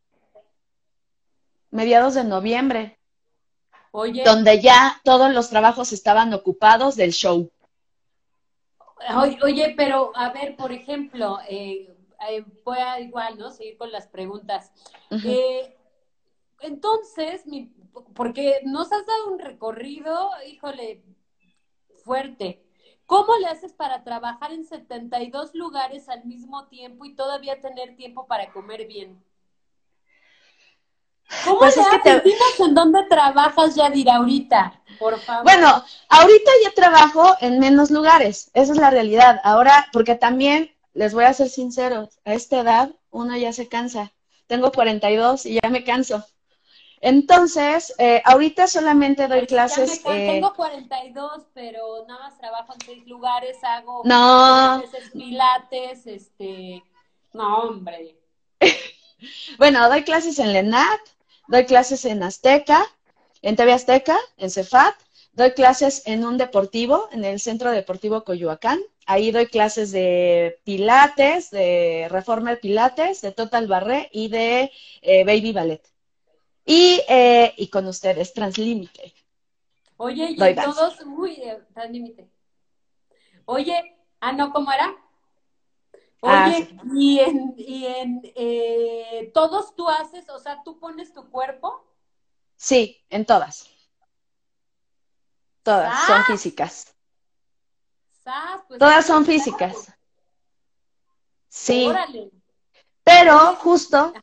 Mediados 1.71 2.15
de 2.15 2.23
noviembre. 2.25 2.98
Oye. 3.91 4.23
Donde 4.23 4.61
ya 4.61 4.99
todos 5.03 5.31
los 5.33 5.49
trabajos 5.49 5.91
estaban 5.93 6.33
ocupados 6.33 6.95
del 6.95 7.11
show. 7.11 7.49
Oye, 9.43 9.73
pero 9.77 10.11
a 10.15 10.29
ver, 10.29 10.55
por 10.55 10.71
ejemplo, 10.71 11.39
eh, 11.47 11.95
eh 12.29 12.45
voy 12.65 12.77
a 12.77 12.99
igual, 12.99 13.37
¿no? 13.37 13.49
Seguir 13.49 13.77
con 13.77 13.91
las 13.91 14.07
preguntas. 14.07 14.71
Eh, 15.09 15.75
entonces, 16.59 17.43
porque 18.13 18.61
nos 18.65 18.91
has 18.91 19.05
dado 19.05 19.31
un 19.31 19.39
recorrido, 19.39 20.29
híjole, 20.47 21.03
fuerte. 22.03 22.63
¿Cómo 23.05 23.35
le 23.37 23.47
haces 23.47 23.73
para 23.73 24.03
trabajar 24.03 24.51
en 24.51 24.65
72 24.65 25.55
lugares 25.55 26.09
al 26.09 26.25
mismo 26.25 26.67
tiempo 26.67 27.05
y 27.05 27.15
todavía 27.15 27.59
tener 27.59 27.95
tiempo 27.95 28.27
para 28.27 28.51
comer 28.51 28.85
bien? 28.85 29.23
¿Cómo 31.45 31.59
pues 31.59 31.77
le 31.77 31.83
haces? 31.83 32.59
en 32.59 32.73
dónde 32.73 33.03
trabajas, 33.05 33.75
Yadir, 33.75 34.09
ahorita, 34.09 34.81
por 34.97 35.19
favor. 35.19 35.43
Bueno, 35.43 35.83
ahorita 36.09 36.51
ya 36.63 36.71
trabajo 36.71 37.35
en 37.41 37.59
menos 37.59 37.91
lugares, 37.91 38.51
esa 38.53 38.73
es 38.73 38.77
la 38.77 38.89
realidad. 38.89 39.39
Ahora, 39.43 39.87
porque 39.93 40.15
también, 40.15 40.75
les 40.93 41.13
voy 41.13 41.25
a 41.25 41.33
ser 41.33 41.49
sinceros, 41.49 42.19
a 42.25 42.33
esta 42.33 42.59
edad 42.59 42.91
uno 43.11 43.37
ya 43.37 43.53
se 43.53 43.67
cansa. 43.67 44.11
Tengo 44.47 44.71
42 44.71 45.45
y 45.45 45.59
ya 45.61 45.69
me 45.69 45.83
canso. 45.83 46.25
Entonces, 47.01 47.93
eh, 47.97 48.21
ahorita 48.25 48.67
solamente 48.67 49.27
doy 49.27 49.45
clases. 49.45 50.03
Me, 50.05 50.31
eh, 50.31 50.33
tengo 50.33 50.53
42, 50.53 51.45
pero 51.53 52.05
nada 52.07 52.19
más 52.21 52.37
trabajo 52.37 52.73
en 52.73 52.81
seis 52.81 53.07
lugares, 53.07 53.57
hago 53.63 54.01
no. 54.03 54.83
pilates, 55.13 56.05
este, 56.07 56.83
no, 57.33 57.59
hombre. 57.59 58.17
bueno, 59.57 59.87
doy 59.87 60.03
clases 60.03 60.39
en 60.39 60.51
Lenat, 60.51 60.99
doy 61.49 61.65
clases 61.65 62.05
en 62.05 62.21
Azteca, 62.21 62.85
en 63.41 63.55
TV 63.55 63.73
Azteca, 63.73 64.17
en 64.37 64.51
Cefat, 64.51 64.95
doy 65.33 65.51
clases 65.51 66.03
en 66.05 66.23
un 66.23 66.37
deportivo, 66.37 67.09
en 67.11 67.25
el 67.25 67.39
Centro 67.39 67.71
Deportivo 67.71 68.23
Coyoacán. 68.23 68.79
Ahí 69.07 69.31
doy 69.31 69.47
clases 69.47 69.91
de 69.91 70.59
pilates, 70.63 71.49
de 71.49 72.07
reformer 72.09 72.59
pilates, 72.59 73.21
de 73.21 73.31
total 73.31 73.67
barré 73.67 74.09
y 74.11 74.27
de 74.27 74.71
eh, 75.01 75.23
baby 75.23 75.51
ballet. 75.51 75.81
Y, 76.65 77.01
eh, 77.09 77.53
y 77.57 77.67
con 77.69 77.87
ustedes, 77.87 78.31
Translímite. 78.33 79.15
Oye, 79.97 80.29
y 80.31 80.55
todos, 80.55 80.99
uy, 81.03 81.41
Translímite. 81.73 82.29
Oye, 83.45 83.97
ah, 84.19 84.31
no, 84.33 84.53
¿cómo 84.53 84.71
era? 84.71 84.95
Ah, 86.21 86.47
Oye, 86.47 86.77
y 86.95 87.19
en, 87.19 87.53
y 87.57 87.85
en 87.85 88.21
eh, 88.35 89.31
todos 89.33 89.75
tú 89.75 89.87
haces, 89.87 90.29
o 90.29 90.39
sea, 90.39 90.61
tú 90.63 90.79
pones 90.79 91.13
tu 91.13 91.29
cuerpo. 91.29 91.85
Sí, 92.55 93.05
en 93.09 93.25
todas. 93.25 93.69
Todas 95.63 96.07
son 96.07 96.25
físicas. 96.25 96.93
Pues, 98.67 98.79
todas 98.79 99.05
son 99.05 99.25
físicas. 99.25 99.91
Sí. 101.47 101.89
Pero 103.03 103.55
justo, 103.55 104.13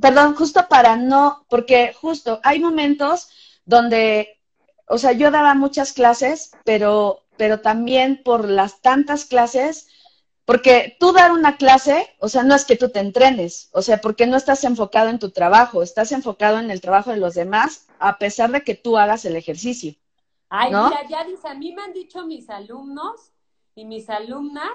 perdón, 0.00 0.34
justo 0.34 0.66
para 0.68 0.96
no, 0.96 1.44
porque 1.48 1.92
justo 1.92 2.40
hay 2.42 2.60
momentos 2.60 3.28
donde, 3.64 4.40
o 4.88 4.96
sea, 4.96 5.12
yo 5.12 5.30
daba 5.30 5.54
muchas 5.54 5.92
clases, 5.92 6.52
pero, 6.64 7.26
pero 7.36 7.60
también 7.60 8.22
por 8.22 8.48
las 8.48 8.80
tantas 8.80 9.26
clases, 9.26 9.88
porque 10.46 10.96
tú 11.00 11.12
dar 11.12 11.32
una 11.32 11.56
clase, 11.56 12.14
o 12.20 12.28
sea, 12.28 12.44
no 12.44 12.54
es 12.54 12.64
que 12.64 12.76
tú 12.76 12.88
te 12.88 13.00
entrenes, 13.00 13.68
o 13.72 13.82
sea, 13.82 14.00
porque 14.00 14.28
no 14.28 14.36
estás 14.36 14.62
enfocado 14.62 15.10
en 15.10 15.18
tu 15.18 15.30
trabajo, 15.30 15.82
estás 15.82 16.12
enfocado 16.12 16.60
en 16.60 16.70
el 16.70 16.80
trabajo 16.80 17.10
de 17.10 17.16
los 17.16 17.34
demás, 17.34 17.88
a 17.98 18.16
pesar 18.18 18.52
de 18.52 18.62
que 18.62 18.76
tú 18.76 18.96
hagas 18.96 19.24
el 19.24 19.34
ejercicio. 19.34 19.96
Ay, 20.48 20.68
mira, 20.68 21.04
ya 21.08 21.24
dice, 21.24 21.48
a 21.48 21.54
mí 21.54 21.74
me 21.74 21.82
han 21.82 21.92
dicho 21.92 22.24
mis 22.24 22.48
alumnos 22.48 23.32
y 23.74 23.84
mis 23.84 24.08
alumnas 24.08 24.70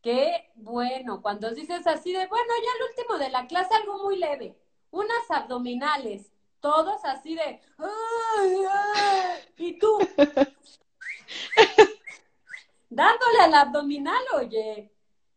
que, 0.00 0.50
bueno, 0.54 1.20
cuando 1.20 1.50
dices 1.50 1.86
así 1.86 2.14
de, 2.14 2.26
bueno, 2.26 2.52
ya 2.64 2.70
el 2.78 2.84
último 2.90 3.18
de 3.18 3.28
la 3.28 3.46
clase 3.46 3.74
algo 3.74 4.02
muy 4.02 4.16
leve, 4.16 4.56
unas 4.90 5.30
abdominales, 5.30 6.32
todos 6.60 7.04
así 7.04 7.34
de, 7.34 7.60
ay, 7.76 8.56
ay, 8.72 9.38
y 9.58 9.78
tú, 9.78 9.98
dándole 12.88 13.40
al 13.42 13.52
abdominal, 13.52 14.22
oye. 14.36 14.90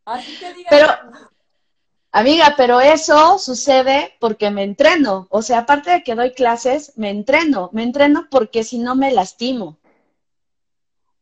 Así 0.05 0.37
que 0.37 0.53
diga. 0.53 0.69
Pero, 0.69 0.87
amiga, 2.11 2.53
pero 2.57 2.81
eso 2.81 3.39
sucede 3.39 4.15
porque 4.19 4.49
me 4.51 4.63
entreno. 4.63 5.27
O 5.29 5.41
sea, 5.41 5.59
aparte 5.59 5.91
de 5.91 6.03
que 6.03 6.15
doy 6.15 6.31
clases, 6.31 6.93
me 6.97 7.09
entreno. 7.09 7.69
Me 7.73 7.83
entreno 7.83 8.27
porque 8.29 8.63
si 8.63 8.79
no 8.79 8.95
me 8.95 9.11
lastimo. 9.11 9.77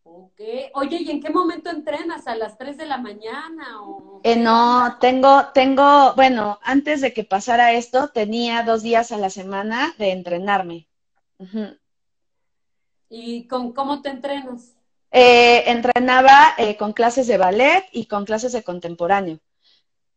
Ok. 0.03 0.41
Oye, 0.73 0.97
¿y 1.01 1.11
en 1.11 1.21
qué 1.21 1.29
momento 1.29 1.69
entrenas? 1.69 2.27
¿A 2.27 2.36
las 2.36 2.57
3 2.57 2.77
de 2.77 2.86
la 2.86 2.97
mañana? 2.97 3.82
O 3.84 4.21
eh, 4.23 4.36
no, 4.36 4.97
tengo, 4.99 5.47
tengo, 5.53 6.13
bueno, 6.15 6.59
antes 6.63 7.01
de 7.01 7.13
que 7.13 7.23
pasara 7.23 7.73
esto, 7.73 8.09
tenía 8.09 8.63
dos 8.63 8.84
días 8.84 9.11
a 9.11 9.17
la 9.17 9.29
semana 9.29 9.93
de 9.97 10.11
entrenarme. 10.11 10.88
¿Y 13.09 13.47
con 13.47 13.73
cómo 13.73 14.01
te 14.01 14.09
entrenas? 14.09 14.75
Eh, 15.12 15.70
entrenaba 15.70 16.53
eh, 16.57 16.78
con 16.78 16.93
clases 16.93 17.28
de 17.28 17.38
ballet 17.38 17.86
y 17.91 18.05
con 18.05 18.26
clases 18.26 18.53
de 18.53 18.64
contemporáneo. 18.64 19.39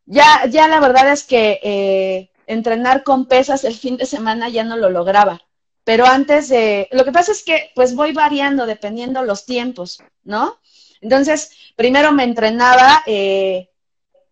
Ya, 0.06 0.46
ya 0.48 0.68
la 0.68 0.80
verdad 0.80 1.10
es 1.10 1.24
que 1.24 1.60
eh, 1.62 2.30
entrenar 2.46 3.02
con 3.02 3.26
pesas 3.26 3.64
el 3.64 3.74
fin 3.74 3.96
de 3.96 4.06
semana 4.06 4.48
ya 4.48 4.62
no 4.64 4.76
lo 4.76 4.90
lograba. 4.90 5.42
Pero 5.82 6.06
antes 6.06 6.48
de, 6.48 6.88
lo 6.92 7.04
que 7.04 7.12
pasa 7.12 7.32
es 7.32 7.42
que 7.42 7.72
pues 7.74 7.94
voy 7.94 8.12
variando 8.12 8.66
dependiendo 8.66 9.22
los 9.24 9.44
tiempos, 9.44 10.02
¿no? 10.22 10.60
Entonces, 11.00 11.50
primero 11.76 12.12
me 12.12 12.24
entrenaba, 12.24 13.02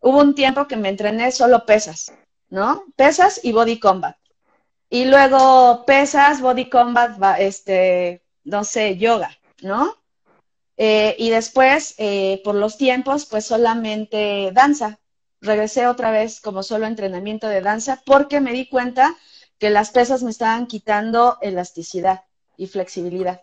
hubo 0.01 0.19
un 0.19 0.35
tiempo 0.35 0.67
que 0.67 0.77
me 0.77 0.89
entrené 0.89 1.31
solo 1.33 1.67
pesas, 1.67 2.13
¿no? 2.49 2.85
Pesas 2.97 3.41
y 3.43 3.53
body 3.53 3.79
combat. 3.79 4.17
Y 4.89 5.05
luego 5.05 5.85
pesas, 5.85 6.41
body 6.41 6.71
combat, 6.71 7.19
este, 7.39 8.23
no 8.45 8.65
sé, 8.65 8.97
yoga, 8.97 9.39
¿no? 9.61 10.02
Eh, 10.77 11.15
y 11.19 11.31
después, 11.31 11.95
eh, 11.99 12.41
por 12.45 12.55
los 12.55 12.79
tiempos, 12.79 13.27
pues 13.27 13.45
solamente 13.47 14.51
danza. 14.53 14.99
Regresé 15.41 15.87
otra 15.87 16.11
vez 16.11 16.41
como 16.41 16.63
solo 16.63 16.87
entrenamiento 16.87 17.49
de 17.49 17.61
danza 17.61 18.01
porque 18.07 18.41
me 18.41 18.53
di 18.53 18.69
cuenta 18.69 19.15
que 19.59 19.71
las 19.71 19.91
pesas 19.91 20.23
me 20.23 20.31
estaban 20.31 20.67
quitando 20.67 21.39
elasticidad 21.41 22.25
y 22.57 22.67
flexibilidad. 22.67 23.43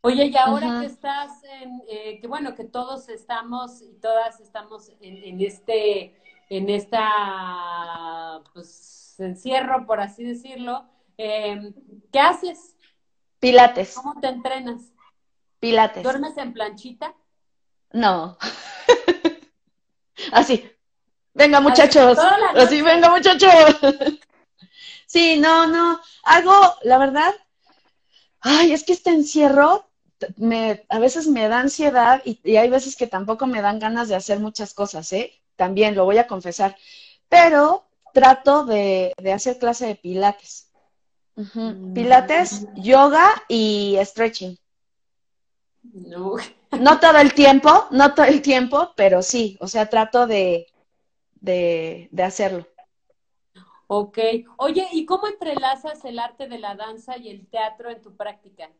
Oye, 0.00 0.26
y 0.26 0.36
ahora 0.36 0.80
que 0.80 0.86
estás 0.86 1.42
en, 1.44 1.82
eh, 1.88 2.20
que 2.20 2.26
bueno, 2.26 2.54
que 2.54 2.64
todos 2.64 3.08
estamos 3.08 3.80
y 3.80 3.94
todas 4.00 4.38
estamos 4.40 4.92
en, 5.00 5.40
este, 5.40 6.14
en 6.50 6.68
esta, 6.68 8.42
pues, 8.52 9.14
encierro, 9.18 9.86
por 9.86 10.00
así 10.00 10.24
decirlo, 10.24 10.84
¿qué 11.16 12.20
haces? 12.20 12.76
Pilates. 13.38 13.94
¿Cómo 13.94 14.20
te 14.20 14.28
entrenas? 14.28 14.93
Pilates. 15.64 16.02
¿Duermes 16.02 16.36
en 16.36 16.52
planchita? 16.52 17.14
No. 17.92 18.36
Así. 20.32 20.70
Venga, 21.32 21.58
muchachos. 21.58 22.18
Así, 22.54 22.82
venga, 22.82 23.08
muchachos. 23.08 23.50
sí, 25.06 25.38
no, 25.38 25.66
no. 25.66 25.98
Algo, 26.24 26.52
la 26.82 26.98
verdad. 26.98 27.34
Ay, 28.40 28.74
es 28.74 28.84
que 28.84 28.92
este 28.92 29.08
encierro 29.08 29.88
me, 30.36 30.84
a 30.90 30.98
veces 30.98 31.28
me 31.28 31.48
da 31.48 31.60
ansiedad 31.60 32.20
y, 32.26 32.56
hay 32.56 32.68
veces 32.68 32.94
que 32.94 33.06
tampoco 33.06 33.46
me 33.46 33.62
dan 33.62 33.78
ganas 33.78 34.10
de 34.10 34.16
hacer 34.16 34.40
muchas 34.40 34.74
cosas, 34.74 35.10
¿eh? 35.14 35.32
También 35.56 35.94
lo 35.94 36.04
voy 36.04 36.18
a 36.18 36.26
confesar. 36.26 36.76
Pero 37.30 37.86
trato 38.12 38.66
de, 38.66 39.14
hacer 39.34 39.58
clase 39.58 39.86
de 39.86 39.94
pilates. 39.94 40.68
Mm. 41.36 41.94
Pilates, 41.94 42.66
yoga 42.74 43.32
y 43.48 43.96
stretching. 44.02 44.58
No. 45.92 46.36
No 46.78 46.98
todo 46.98 47.18
el 47.18 47.34
tiempo, 47.34 47.86
no 47.90 48.14
todo 48.14 48.26
el 48.26 48.42
tiempo, 48.42 48.92
pero 48.96 49.22
sí, 49.22 49.56
o 49.60 49.68
sea, 49.68 49.88
trato 49.88 50.26
de, 50.26 50.66
de, 51.40 52.22
hacerlo. 52.22 52.66
Ok. 53.86 54.18
Oye, 54.56 54.88
¿y 54.92 55.04
cómo 55.06 55.28
entrelazas 55.28 56.04
el 56.04 56.18
arte 56.18 56.48
de 56.48 56.58
la 56.58 56.74
danza 56.74 57.16
y 57.16 57.28
el 57.28 57.46
teatro 57.46 57.90
en 57.90 58.02
tu 58.02 58.16
práctica? 58.16 58.70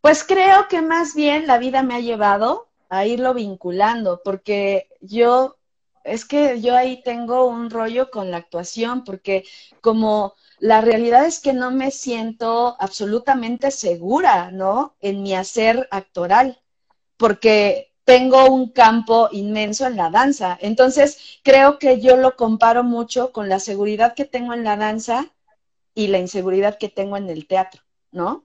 Pues 0.00 0.24
creo 0.24 0.66
que 0.68 0.82
más 0.82 1.14
bien 1.14 1.46
la 1.46 1.58
vida 1.58 1.82
me 1.82 1.94
ha 1.94 2.00
llevado 2.00 2.68
a 2.88 3.06
irlo 3.06 3.34
vinculando, 3.34 4.20
porque 4.24 4.88
yo, 5.00 5.55
es 6.06 6.24
que 6.24 6.60
yo 6.60 6.76
ahí 6.76 7.02
tengo 7.02 7.46
un 7.46 7.70
rollo 7.70 8.10
con 8.10 8.30
la 8.30 8.38
actuación, 8.38 9.04
porque 9.04 9.44
como 9.80 10.34
la 10.58 10.80
realidad 10.80 11.26
es 11.26 11.40
que 11.40 11.52
no 11.52 11.70
me 11.70 11.90
siento 11.90 12.76
absolutamente 12.80 13.70
segura, 13.70 14.50
¿no? 14.50 14.96
En 15.00 15.22
mi 15.22 15.34
hacer 15.34 15.88
actoral, 15.90 16.62
porque 17.16 17.92
tengo 18.04 18.46
un 18.46 18.70
campo 18.70 19.28
inmenso 19.32 19.86
en 19.86 19.96
la 19.96 20.10
danza. 20.10 20.56
Entonces, 20.60 21.40
creo 21.42 21.78
que 21.78 22.00
yo 22.00 22.16
lo 22.16 22.36
comparo 22.36 22.84
mucho 22.84 23.32
con 23.32 23.48
la 23.48 23.58
seguridad 23.58 24.14
que 24.14 24.24
tengo 24.24 24.54
en 24.54 24.64
la 24.64 24.76
danza 24.76 25.34
y 25.94 26.06
la 26.08 26.18
inseguridad 26.18 26.78
que 26.78 26.88
tengo 26.88 27.16
en 27.16 27.28
el 27.28 27.46
teatro, 27.46 27.82
¿no? 28.12 28.44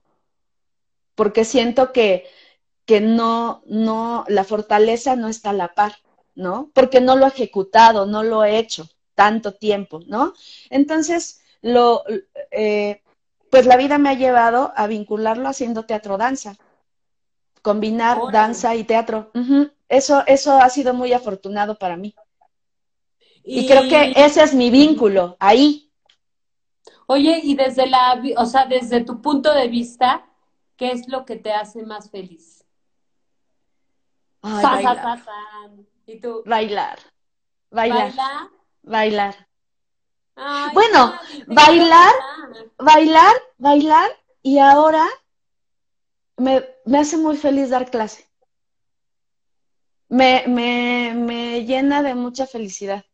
Porque 1.16 1.46
siento 1.46 1.92
que, 1.94 2.26
que 2.86 3.02
no, 3.02 3.62
no, 3.68 4.26
la 4.28 4.44
fortaleza 4.44 5.16
no 5.16 5.28
está 5.28 5.52
a 5.52 5.54
la 5.54 5.74
par, 5.76 5.94
¿no? 6.36 6.72
Porque 6.74 7.02
no 7.02 7.16
lo 7.16 7.26
he 7.26 7.30
ejecutado, 7.30 8.06
no 8.06 8.24
lo 8.24 8.44
he 8.44 8.58
hecho 8.58 8.88
tanto 9.16 9.54
tiempo, 9.54 10.00
¿no? 10.08 10.34
Entonces, 10.70 11.42
lo, 11.62 12.04
eh, 12.52 13.02
pues 13.50 13.66
la 13.66 13.78
vida 13.78 13.98
me 13.98 14.10
ha 14.10 14.14
llevado 14.14 14.74
a 14.76 14.88
vincularlo 14.88 15.48
haciendo 15.48 15.84
teatro-danza, 15.84 16.58
combinar 17.62 18.18
danza 18.32 18.76
y 18.76 18.84
teatro. 18.84 19.32
Eso, 19.88 20.24
eso 20.26 20.54
ha 20.54 20.70
sido 20.70 20.94
muy 20.94 21.14
afortunado 21.14 21.78
para 21.78 21.98
mí. 21.98 22.16
Y... 23.44 23.68
creo 23.68 23.84
que 23.90 24.14
ese 24.16 24.44
es 24.44 24.54
mi 24.54 24.70
vínculo, 24.70 25.36
ahí. 25.40 25.92
Oye, 27.08 27.42
y 27.44 27.56
desde 27.56 27.88
la, 27.88 28.22
o 28.38 28.46
sea, 28.46 28.66
desde 28.66 29.04
tu 29.04 29.22
punto 29.22 29.54
de 29.54 29.68
vista, 29.68 30.26
¿qué 30.78 30.92
es 30.92 31.08
lo 31.10 31.26
que 31.26 31.36
te 31.36 31.52
hace 31.52 31.84
más 31.84 32.10
feliz? 32.10 32.64
¿Y 36.12 36.20
tú? 36.20 36.44
Bailar. 36.46 37.00
Bailar. 37.70 38.12
Bailar 38.84 39.52
bueno, 40.74 41.14
bailar, 41.48 42.14
bailar, 42.78 43.36
bailar 43.58 44.12
y 44.42 44.58
ahora 44.60 45.08
me, 46.38 46.64
hace 46.98 47.18
muy 47.18 47.38
feliz 47.38 47.70
dar 47.70 47.90
clase. 47.90 48.28
Me, 50.10 50.44
me, 50.48 51.14
me, 51.16 51.66
llena 51.66 52.02
de 52.02 52.16
mucha 52.16 52.46
felicidad. 52.48 53.06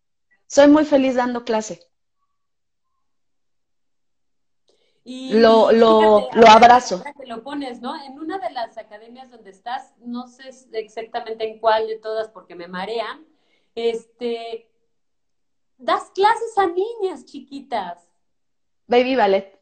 Soy 0.48 0.68
muy 0.68 0.86
feliz 0.86 1.16
dando 1.16 1.44
clase. 1.44 1.82
Y 5.10 5.32
lo, 5.36 5.72
lo, 5.72 6.28
lo 6.34 6.48
abrazo. 6.50 7.02
lo 7.26 7.42
pones, 7.42 7.80
¿no? 7.80 7.96
En 8.04 8.20
una 8.20 8.40
de 8.40 8.52
las 8.52 8.78
academias 8.78 9.32
donde 9.32 9.52
estás, 9.52 9.94
no 10.00 10.28
sé 10.28 10.50
exactamente 10.74 11.50
en 11.50 11.60
cuál 11.60 11.88
de 11.88 11.98
todas 11.98 12.28
porque 12.28 12.56
me 12.56 12.68
marean, 12.68 13.26
este, 13.74 14.70
das 15.78 16.12
clases 16.14 16.58
a 16.58 16.68
niñas 16.68 17.24
chiquitas. 17.24 18.06
Baby 18.88 19.16
ballet. 19.16 19.58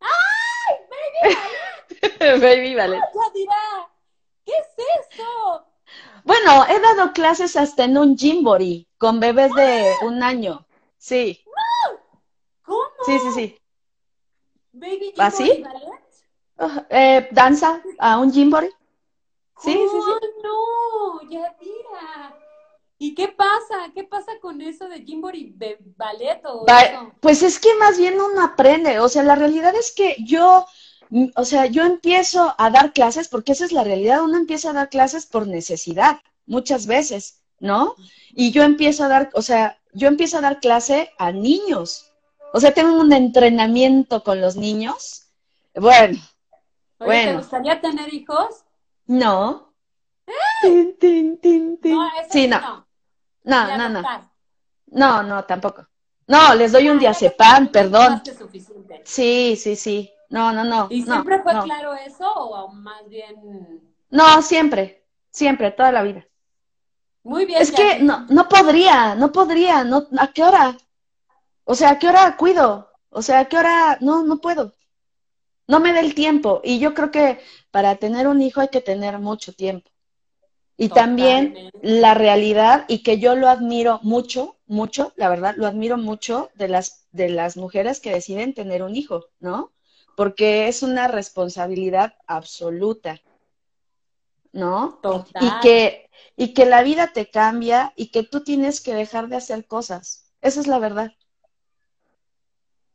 ¡Ay! 0.00 0.76
Baby 0.88 1.34
ballet. 2.16 2.40
baby 2.40 2.74
ballet. 2.74 3.02
dirá, 3.34 3.90
¿qué 4.46 4.52
es 4.52 5.12
eso? 5.12 5.66
Bueno, 6.24 6.64
he 6.66 6.80
dado 6.80 7.12
clases 7.12 7.56
hasta 7.56 7.84
en 7.84 7.98
un 7.98 8.16
gymboree. 8.16 8.88
con 8.96 9.20
bebés 9.20 9.54
de 9.54 9.96
un 10.06 10.22
año. 10.22 10.66
Sí. 10.96 11.44
¿Cómo? 12.62 12.84
Sí, 13.04 13.18
sí, 13.18 13.32
sí. 13.32 13.58
Baby 14.78 15.12
¿Así? 15.18 15.62
Ballet. 15.62 16.08
Ah, 16.58 16.86
eh, 16.90 17.28
danza 17.30 17.82
a 17.98 18.18
un 18.18 18.32
Jimbori. 18.32 18.68
Sí, 19.60 19.72
sí, 19.72 19.88
sí. 19.90 19.96
¡Oh, 19.96 21.20
no! 21.22 21.30
Yadira. 21.30 22.36
¿Y 22.98 23.14
qué 23.14 23.28
pasa? 23.28 23.92
¿Qué 23.94 24.04
pasa 24.04 24.32
con 24.40 24.60
eso 24.60 24.88
de 24.88 25.02
Jimbori 25.02 25.52
de 25.56 25.78
ballet 25.96 26.40
o 26.44 26.66
eso? 26.66 27.12
Pues 27.20 27.42
es 27.42 27.60
que 27.60 27.74
más 27.76 27.96
bien 27.96 28.20
uno 28.20 28.42
aprende, 28.42 28.98
o 28.98 29.08
sea, 29.08 29.22
la 29.22 29.36
realidad 29.36 29.74
es 29.76 29.92
que 29.92 30.16
yo, 30.24 30.66
mm, 31.10 31.26
o 31.36 31.44
sea, 31.44 31.66
yo 31.66 31.84
empiezo 31.84 32.54
a 32.58 32.70
dar 32.70 32.92
clases, 32.92 33.28
porque 33.28 33.52
esa 33.52 33.64
es 33.64 33.72
la 33.72 33.84
realidad, 33.84 34.22
uno 34.22 34.36
empieza 34.36 34.70
a 34.70 34.72
dar 34.72 34.88
clases 34.88 35.26
por 35.26 35.46
necesidad, 35.46 36.20
muchas 36.46 36.86
veces, 36.86 37.40
¿no? 37.60 37.94
Y 38.34 38.50
yo 38.50 38.64
empiezo 38.64 39.04
a 39.04 39.08
dar, 39.08 39.30
o 39.34 39.42
sea, 39.42 39.78
yo 39.92 40.08
empiezo 40.08 40.38
a 40.38 40.42
dar 40.42 40.58
clase 40.58 41.10
a 41.18 41.30
niños, 41.30 42.07
o 42.52 42.60
sea, 42.60 42.72
tengo 42.72 43.00
un 43.00 43.12
entrenamiento 43.12 44.22
con 44.22 44.40
los 44.40 44.56
niños. 44.56 45.24
Bueno, 45.74 46.18
Oye, 46.98 47.24
¿te 47.24 47.36
gustaría 47.36 47.80
tener 47.80 48.12
hijos? 48.12 48.64
no. 49.06 49.74
Tin, 50.62 50.96
tin, 50.98 51.38
tin, 51.38 51.78
tin. 51.78 51.92
No, 51.92 52.06
eso 52.20 52.32
Sí, 52.32 52.42
sí 52.42 52.48
no, 52.48 52.60
no. 52.60 52.86
no, 53.44 53.76
no, 53.78 53.88
no, 53.88 54.02
no, 54.86 55.22
no, 55.22 55.44
tampoco. 55.44 55.86
No, 56.26 56.54
les 56.54 56.72
doy 56.72 56.88
un 56.88 56.96
Ah, 56.96 57.00
diazepam, 57.00 57.68
perdón. 57.68 58.22
suficiente. 58.38 59.02
Sí, 59.04 59.56
sí, 59.56 59.76
sí. 59.76 60.10
No, 60.30 60.52
no, 60.52 60.64
no, 60.64 60.88
¿Y 60.90 61.00
no, 61.02 61.14
siempre 61.14 61.42
fue 61.42 61.54
no. 61.54 61.62
claro 61.62 61.94
eso 61.94 62.30
o 62.34 62.68
más 62.68 63.08
bien? 63.08 63.80
No, 64.10 64.42
siempre, 64.42 65.04
siempre, 65.30 65.70
toda 65.70 65.92
la 65.92 66.02
vida. 66.02 66.26
Muy 67.22 67.46
bien, 67.46 67.62
Es 67.62 67.70
que 67.72 68.00
no, 68.00 68.26
no 68.28 68.48
podría, 68.48 69.14
no 69.14 69.32
podría, 69.32 69.84
no, 69.84 70.06
¿a 70.18 70.32
qué 70.32 70.42
hora? 70.42 70.76
O 71.70 71.74
sea, 71.74 71.90
¿a 71.90 71.98
qué 71.98 72.08
hora 72.08 72.34
cuido? 72.38 72.90
O 73.10 73.20
sea, 73.20 73.40
¿a 73.40 73.44
qué 73.44 73.58
hora? 73.58 73.98
No, 74.00 74.24
no 74.24 74.40
puedo. 74.40 74.74
No 75.66 75.80
me 75.80 75.92
da 75.92 76.00
el 76.00 76.14
tiempo. 76.14 76.62
Y 76.64 76.78
yo 76.78 76.94
creo 76.94 77.10
que 77.10 77.40
para 77.70 77.96
tener 77.96 78.26
un 78.26 78.40
hijo 78.40 78.62
hay 78.62 78.68
que 78.68 78.80
tener 78.80 79.18
mucho 79.18 79.52
tiempo. 79.52 79.90
Y 80.78 80.88
también 80.88 81.70
la 81.82 82.14
realidad, 82.14 82.86
y 82.88 83.02
que 83.02 83.18
yo 83.18 83.34
lo 83.34 83.50
admiro 83.50 84.00
mucho, 84.02 84.56
mucho, 84.66 85.12
la 85.16 85.28
verdad, 85.28 85.56
lo 85.58 85.66
admiro 85.66 85.98
mucho 85.98 86.48
de 86.54 86.68
las, 86.68 87.06
de 87.12 87.28
las 87.28 87.58
mujeres 87.58 88.00
que 88.00 88.14
deciden 88.14 88.54
tener 88.54 88.82
un 88.82 88.96
hijo, 88.96 89.26
¿no? 89.38 89.74
Porque 90.16 90.68
es 90.68 90.82
una 90.82 91.06
responsabilidad 91.06 92.14
absoluta, 92.26 93.20
¿no? 94.52 95.00
Total. 95.02 95.44
Y 95.44 95.60
que, 95.60 96.10
y 96.34 96.54
que 96.54 96.64
la 96.64 96.82
vida 96.82 97.08
te 97.08 97.28
cambia 97.28 97.92
y 97.94 98.10
que 98.10 98.22
tú 98.22 98.42
tienes 98.42 98.80
que 98.80 98.94
dejar 98.94 99.28
de 99.28 99.36
hacer 99.36 99.66
cosas. 99.66 100.32
Esa 100.40 100.60
es 100.60 100.66
la 100.66 100.78
verdad. 100.78 101.12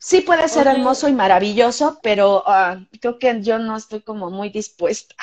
Sí 0.04 0.20
puede 0.20 0.50
ser 0.50 0.68
hermoso 0.68 1.08
y 1.08 1.14
maravilloso, 1.14 2.02
pero 2.04 2.44
ah, 2.46 2.78
creo 3.00 3.18
que 3.18 3.42
yo 3.42 3.58
no 3.58 3.78
estoy 3.78 4.02
como 4.02 4.30
muy 4.30 4.50
dispuesta. 4.50 5.16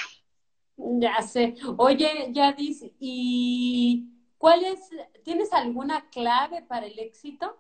Ya 0.79 1.21
sé. 1.21 1.55
Oye, 1.77 2.29
Yadis, 2.33 2.87
¿y 2.99 4.09
cuál 4.39 4.65
es, 4.65 4.81
tienes 5.23 5.53
alguna 5.53 6.09
clave 6.09 6.63
para 6.63 6.87
el 6.87 6.99
éxito? 6.99 7.59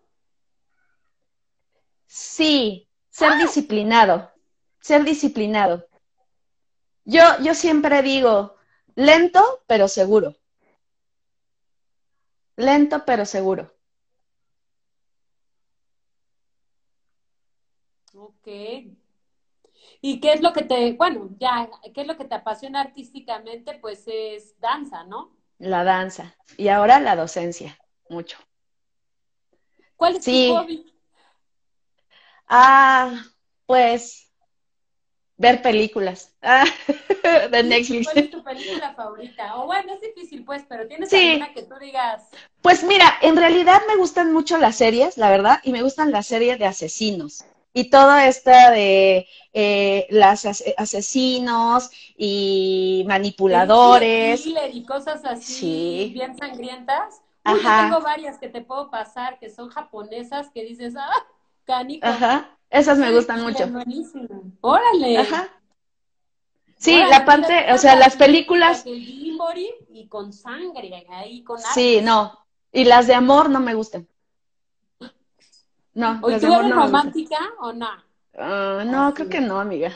Sí, 2.07 2.89
ser 3.11 3.37
disciplinado, 3.37 4.33
ser 4.81 5.05
disciplinado. 5.05 5.87
Yo, 7.05 7.23
yo 7.43 7.53
siempre 7.53 8.01
digo, 8.01 8.57
lento 8.95 9.62
pero 9.66 9.89
seguro. 9.89 10.37
Lento 12.57 13.05
pero 13.05 13.27
seguro. 13.27 13.75
Ok. 18.21 18.47
¿Y 20.03 20.21
qué 20.21 20.33
es 20.35 20.43
lo 20.43 20.53
que 20.53 20.62
te, 20.62 20.93
bueno, 20.93 21.31
ya, 21.39 21.71
qué 21.95 22.03
es 22.03 22.07
lo 22.07 22.16
que 22.18 22.27
te 22.27 22.35
apasiona 22.35 22.83
artísticamente? 22.83 23.79
Pues 23.81 24.05
es 24.07 24.59
danza, 24.61 25.05
¿no? 25.05 25.35
La 25.59 25.85
danza. 25.85 26.35
Y 26.59 26.68
ahora 26.68 27.01
la 27.01 27.16
docencia, 27.16 27.79
mucho. 28.09 28.39
¿Cuál 29.97 30.16
es 30.16 30.25
Sí. 30.25 30.49
tu 30.49 30.55
hobby? 30.55 30.87
Ah, 32.47 33.25
pues 33.66 34.31
ver 35.37 35.62
películas 35.62 36.35
ah, 36.43 36.64
de 37.51 37.62
Netflix. 37.62 38.09
¿Cuál 38.12 38.25
es 38.25 38.31
tu 38.31 38.45
película 38.45 38.95
favorita? 38.95 39.57
O 39.57 39.66
bueno, 39.66 39.95
es 39.95 40.01
difícil, 40.03 40.45
pues, 40.45 40.64
pero 40.68 40.87
¿tienes 40.87 41.09
Sí. 41.09 41.33
alguna 41.33 41.55
que 41.55 41.62
tú 41.62 41.75
digas? 41.81 42.29
Pues 42.61 42.85
mira, 42.85 43.14
en 43.23 43.37
realidad 43.37 43.81
me 43.89 43.97
gustan 43.97 44.33
mucho 44.33 44.59
las 44.59 44.77
series, 44.77 45.16
la 45.16 45.31
verdad, 45.31 45.61
y 45.62 45.73
me 45.73 45.83
gustan 45.83 46.11
las 46.11 46.27
series 46.27 46.59
de 46.59 46.66
asesinos. 46.66 47.45
Y 47.73 47.89
toda 47.91 48.27
esta 48.27 48.71
de 48.71 49.29
eh, 49.53 50.07
las 50.11 50.45
ase- 50.45 50.75
asesinos 50.77 51.91
y 52.16 53.05
manipuladores. 53.07 54.45
Y 54.73 54.85
cosas 54.85 55.25
así 55.25 55.53
Sí. 55.53 56.11
bien 56.14 56.37
sangrientas. 56.37 57.23
Uy, 57.45 57.61
yo 57.62 57.68
tengo 57.83 58.01
varias 58.01 58.39
que 58.39 58.49
te 58.49 58.61
puedo 58.61 58.91
pasar 58.91 59.39
que 59.39 59.51
son 59.51 59.68
japonesas 59.71 60.51
que 60.51 60.64
dices, 60.64 60.95
ah, 60.97 61.27
canijo. 61.64 62.07
Ajá, 62.07 62.59
esas 62.68 62.99
me 62.99 63.12
gustan 63.12 63.43
mucho. 63.43 63.66
buenísimo. 63.68 64.53
Órale. 64.61 65.18
Ajá. 65.18 65.49
Sí, 66.77 66.95
Órale, 66.97 67.11
la 67.11 67.25
parte, 67.25 67.73
o 67.73 67.79
sea, 67.79 67.95
las 67.97 68.16
películas, 68.16 68.85
y 68.87 70.07
con 70.09 70.33
sangre 70.33 71.07
ahí, 71.11 71.43
con 71.43 71.59
sí, 71.59 72.01
no. 72.03 72.39
Y 72.73 72.85
las 72.85 73.07
de 73.07 73.14
amor 73.14 73.51
no 73.51 73.61
me 73.61 73.75
gustan. 73.75 74.09
No, 75.95 76.14
de 76.14 76.20
¿tú 76.41 76.47
eres 76.47 76.68
no 76.68 76.74
romántica 76.76 77.38
o 77.61 77.72
no? 77.72 77.88
Ah, 78.38 78.82
no, 78.86 79.07
Ah, 79.07 79.12
creo 79.14 79.26
sí. 79.26 79.32
que 79.32 79.41
no, 79.41 79.61
amiga. 79.61 79.93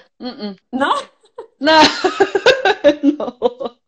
¿No? 0.73 0.93
No, 1.61 1.81
no. 3.03 3.79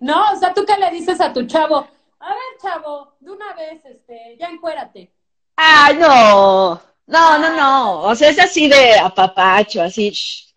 No, 0.00 0.32
o 0.32 0.36
sea, 0.36 0.52
¿tú 0.54 0.64
qué 0.66 0.76
le 0.78 0.90
dices 0.90 1.20
a 1.20 1.32
tu 1.32 1.46
chavo? 1.46 1.86
A 2.20 2.28
ver, 2.28 2.38
chavo, 2.62 3.14
de 3.20 3.30
una 3.30 3.52
vez, 3.54 3.84
este, 3.84 4.36
ya 4.38 4.48
encuérate. 4.48 5.12
Ay, 5.56 5.96
no. 5.96 6.80
No, 7.06 7.38
no, 7.38 7.56
no. 7.56 8.02
O 8.02 8.14
sea, 8.14 8.30
es 8.30 8.38
así 8.38 8.68
de 8.68 8.98
apapacho, 8.98 9.82
así, 9.82 10.10
shh, 10.10 10.52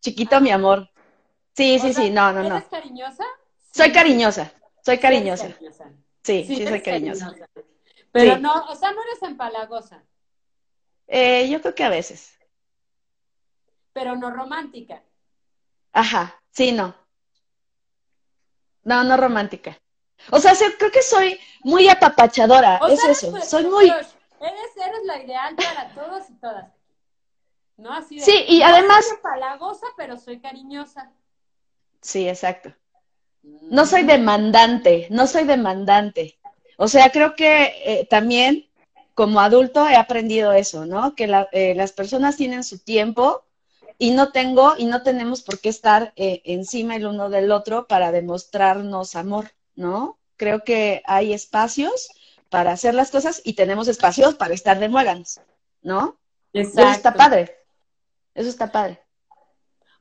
chiquito 0.00 0.40
mi 0.40 0.50
amor. 0.50 0.88
Sí, 1.56 1.76
O 1.76 1.80
sí, 1.80 1.92
sea, 1.92 2.04
sí, 2.04 2.10
no, 2.10 2.32
no, 2.32 2.42
no. 2.42 2.56
¿Eres 2.56 2.68
cariñosa? 2.68 3.24
Soy 3.72 3.86
Sí. 3.86 3.92
cariñosa, 3.92 4.52
soy 4.84 4.96
Sí 4.96 5.00
eres 5.00 5.00
cariñosa. 5.00 5.48
cariñosa. 5.54 5.90
Sí, 6.22 6.44
Sí, 6.44 6.56
sí, 6.56 6.66
soy 6.66 6.66
eres 6.66 6.82
cariñosa. 6.82 7.26
cariñosa. 7.26 7.50
Pero 8.12 8.34
Sí. 8.36 8.40
no, 8.42 8.54
o 8.66 8.74
sea, 8.76 8.92
no 8.92 9.02
eres 9.02 9.22
empalagosa, 9.22 10.02
Eh, 11.08 11.48
yo 11.50 11.60
creo 11.60 11.74
que 11.74 11.84
a 11.84 11.88
veces. 11.90 12.38
pero 13.92 14.16
no 14.16 14.30
romántica. 14.30 15.02
Ajá, 15.92 16.40
sí, 16.50 16.72
no. 16.72 16.94
No, 18.84 19.04
no 19.04 19.16
romántica. 19.16 19.78
O 20.30 20.38
sea, 20.38 20.52
creo 20.78 20.90
que 20.90 21.02
soy 21.02 21.38
muy 21.64 21.88
apapachadora, 21.88 22.78
O 22.82 22.88
es 22.88 23.00
sea, 23.00 23.10
eso. 23.10 23.36
eres 23.36 23.48
Soy 23.48 23.64
muy. 23.66 23.90
Eres, 23.90 24.14
eres 24.76 25.04
la 25.04 25.22
ideal 25.22 25.54
para 25.56 25.92
todos 25.94 26.30
y 26.30 26.34
todas. 26.34 26.72
¿No? 27.76 27.92
Así 27.92 28.16
de, 28.16 28.22
Sí, 28.22 28.44
y 28.48 28.60
no 28.60 28.66
además- 28.66 29.06
soy 29.06 29.16
empalagosa, 29.16 29.86
pero 29.96 30.16
soy 30.16 30.40
cariñosa. 30.40 31.12
sí, 32.00 32.28
exacto. 32.28 32.74
No 33.42 33.84
soy 33.86 34.04
demandante, 34.04 35.08
no 35.10 35.26
soy 35.26 35.44
demandante. 35.44 36.38
O 36.76 36.88
sea, 36.88 37.10
creo 37.10 37.34
que 37.34 37.72
eh, 37.84 38.06
también 38.08 38.66
como 39.14 39.40
adulto 39.40 39.86
he 39.88 39.96
aprendido 39.96 40.52
eso, 40.52 40.86
¿no? 40.86 41.14
Que 41.14 41.26
la- 41.26 41.48
eh, 41.52 41.74
las 41.74 41.92
personas 41.92 42.36
tienen 42.36 42.64
su 42.64 42.78
tiempo 42.78 43.44
y 43.98 44.10
no 44.12 44.32
tengo 44.32 44.74
y 44.78 44.86
no 44.86 45.02
tenemos 45.02 45.42
por 45.42 45.60
qué 45.60 45.68
estar 45.68 46.12
eh, 46.16 46.40
encima 46.44 46.96
el 46.96 47.06
uno 47.06 47.28
del 47.30 47.52
otro 47.52 47.86
para 47.86 48.10
demostrarnos 48.10 49.14
amor, 49.16 49.50
¿no? 49.76 50.18
Creo 50.36 50.64
que 50.64 51.02
hay 51.04 51.32
espacios 51.34 52.08
para 52.48 52.72
hacer 52.72 52.94
las 52.94 53.10
cosas 53.10 53.40
y 53.44 53.52
tenemos 53.52 53.86
espacios 53.88 54.34
para 54.34 54.54
estar 54.54 54.78
de 54.78 54.88
muéganos, 54.88 55.40
¿no? 55.82 56.18
Eso 56.52 56.80
está 56.96 57.14
padre. 57.14 57.56
Eso 58.34 58.48
está 58.48 58.72
padre. 58.72 59.00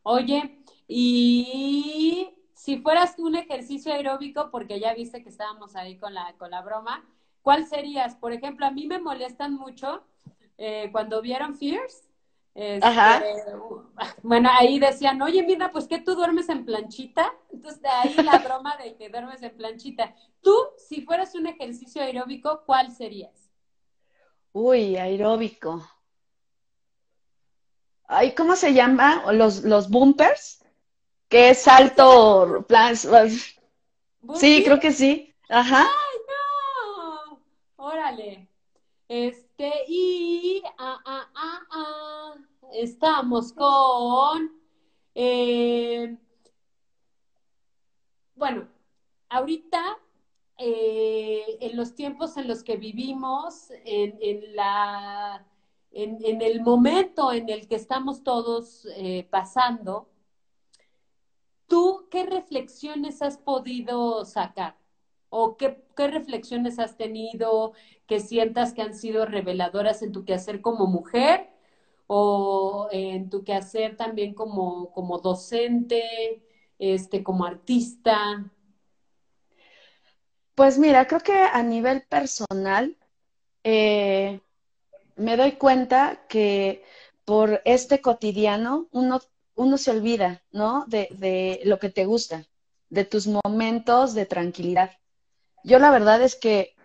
Oye, 0.03 0.63
y 0.88 2.30
si 2.62 2.78
fueras 2.78 3.16
tú 3.16 3.26
un 3.26 3.36
ejercicio 3.36 3.91
aeróbico, 3.91 4.51
porque 4.51 4.80
ya 4.80 4.93
viste 4.93 5.24
que 5.24 5.30
estábamos 5.30 5.76
ahí 5.76 5.97
con 5.97 6.14
la, 6.14 6.36
con 6.38 6.51
la 6.51 6.62
broma, 6.62 7.03
¿cuál 7.41 7.66
serías? 7.66 8.14
Por 8.14 8.34
ejemplo, 8.34 8.68
a 8.68 8.70
mí 8.70 8.86
me 8.86 8.99
molestan 8.99 9.55
mucho 9.55 10.03
eh, 10.59 10.89
cuando 10.91 11.24
vieron 11.24 11.55
Fierce. 11.55 12.03
este, 12.53 12.86
Ajá. 12.86 13.24
bueno, 14.22 14.47
ahí 14.53 14.78
decían, 14.78 15.20
oye, 15.24 15.41
mira, 15.41 15.72
pues 15.72 15.88
que 15.88 16.01
tú 16.01 16.14
duermes 16.14 16.49
en 16.49 16.64
planchita. 16.64 17.34
Entonces, 17.51 17.82
de 17.82 17.89
ahí 17.89 18.14
la 18.22 18.38
broma 18.38 18.78
de 18.78 18.95
que 18.95 19.09
duermes 19.09 19.41
en 19.41 19.57
planchita. 19.57 20.14
Tú, 20.39 20.55
si 20.78 21.01
fueras 21.01 21.34
un 21.34 21.47
ejercicio 21.47 22.03
aeróbico, 22.03 22.62
¿cuál 22.68 22.91
serías? 22.91 23.49
Uy, 24.53 24.97
aeróbico. 24.97 25.84
Ay, 28.07 28.36
¿cómo 28.36 28.55
se 28.55 28.76
llama? 28.76 29.32
Los, 29.34 29.64
los 29.64 29.89
bumpers, 29.89 30.61
que 31.32 31.49
es 31.51 31.61
salto, 31.63 32.65
plan- 32.67 32.95
sí, 34.36 34.63
creo 34.65 34.79
que 34.82 34.91
sí. 34.91 35.34
Ajá. 35.49 35.88
órale. 37.77 38.47
Este, 39.07 39.71
y 39.88 40.61
ah, 40.77 40.99
ah, 41.05 41.29
ah, 41.36 41.59
ah, 41.71 42.34
estamos 42.73 43.53
con. 43.53 44.51
eh, 45.15 46.17
bueno, 48.36 48.67
ahorita, 49.29 49.82
eh, 50.57 51.57
en 51.61 51.77
los 51.77 51.95
tiempos 51.95 52.36
en 52.38 52.47
los 52.47 52.63
que 52.63 52.75
vivimos, 52.77 53.71
en, 53.86 54.17
en 54.21 54.55
la, 54.55 55.45
en, 55.91 56.17
en 56.23 56.41
el 56.41 56.61
momento 56.61 57.32
en 57.32 57.49
el 57.49 57.67
que 57.67 57.75
estamos 57.75 58.23
todos 58.23 58.86
eh, 58.95 59.27
pasando, 59.29 60.07
¿tú 61.72 62.09
qué 62.11 62.26
reflexiones 62.26 63.22
has 63.22 63.38
podido 63.38 64.26
sacar? 64.26 64.76
¿O 65.30 65.55
qué, 65.55 65.78
reflexiones 65.95 66.80
has 66.80 66.97
tenido 66.97 67.72
que 68.07 68.19
sientas 68.19 68.74
que 68.74 68.82
han 68.82 68.93
sido 68.93 69.26
reveladoras 69.26 70.01
en 70.01 70.11
tu 70.11 70.26
quehacer 70.26 70.59
como 70.59 70.86
mujer 70.86 71.49
o 72.07 72.89
en 72.91 73.30
tu 73.30 73.45
quehacer 73.45 73.95
también 73.95 74.34
como, 74.34 74.91
como 74.91 75.19
docente, 75.19 76.43
este, 76.78 77.24
como 77.24 77.45
artista? 77.45 78.51
Pues 80.55 80.78
mira, 80.78 81.07
creo 81.07 81.22
que 81.22 81.32
a 81.32 81.63
nivel 81.63 82.01
personal 82.01 82.97
eh, 83.63 84.41
me 85.15 85.38
doy 85.38 85.53
cuenta 85.53 86.26
que 86.28 86.84
por 87.24 87.61
este 87.63 88.01
cotidiano 88.01 88.89
uno, 88.91 89.22
uno 89.55 89.77
se 89.77 89.91
olvida, 89.91 90.43
¿no? 90.51 90.85
De, 90.87 91.61
lo 91.65 91.79
que 91.79 91.89
te 91.89 92.05
gusta, 92.05 92.45
de 92.89 93.05
tus 93.05 93.27
momentos 93.27 94.13
de 94.13 94.25
tranquilidad. 94.25 94.91
Yo 95.63 95.79
la 95.79 95.91
verdad 95.91 96.21
es 96.21 96.35
que 96.35 96.75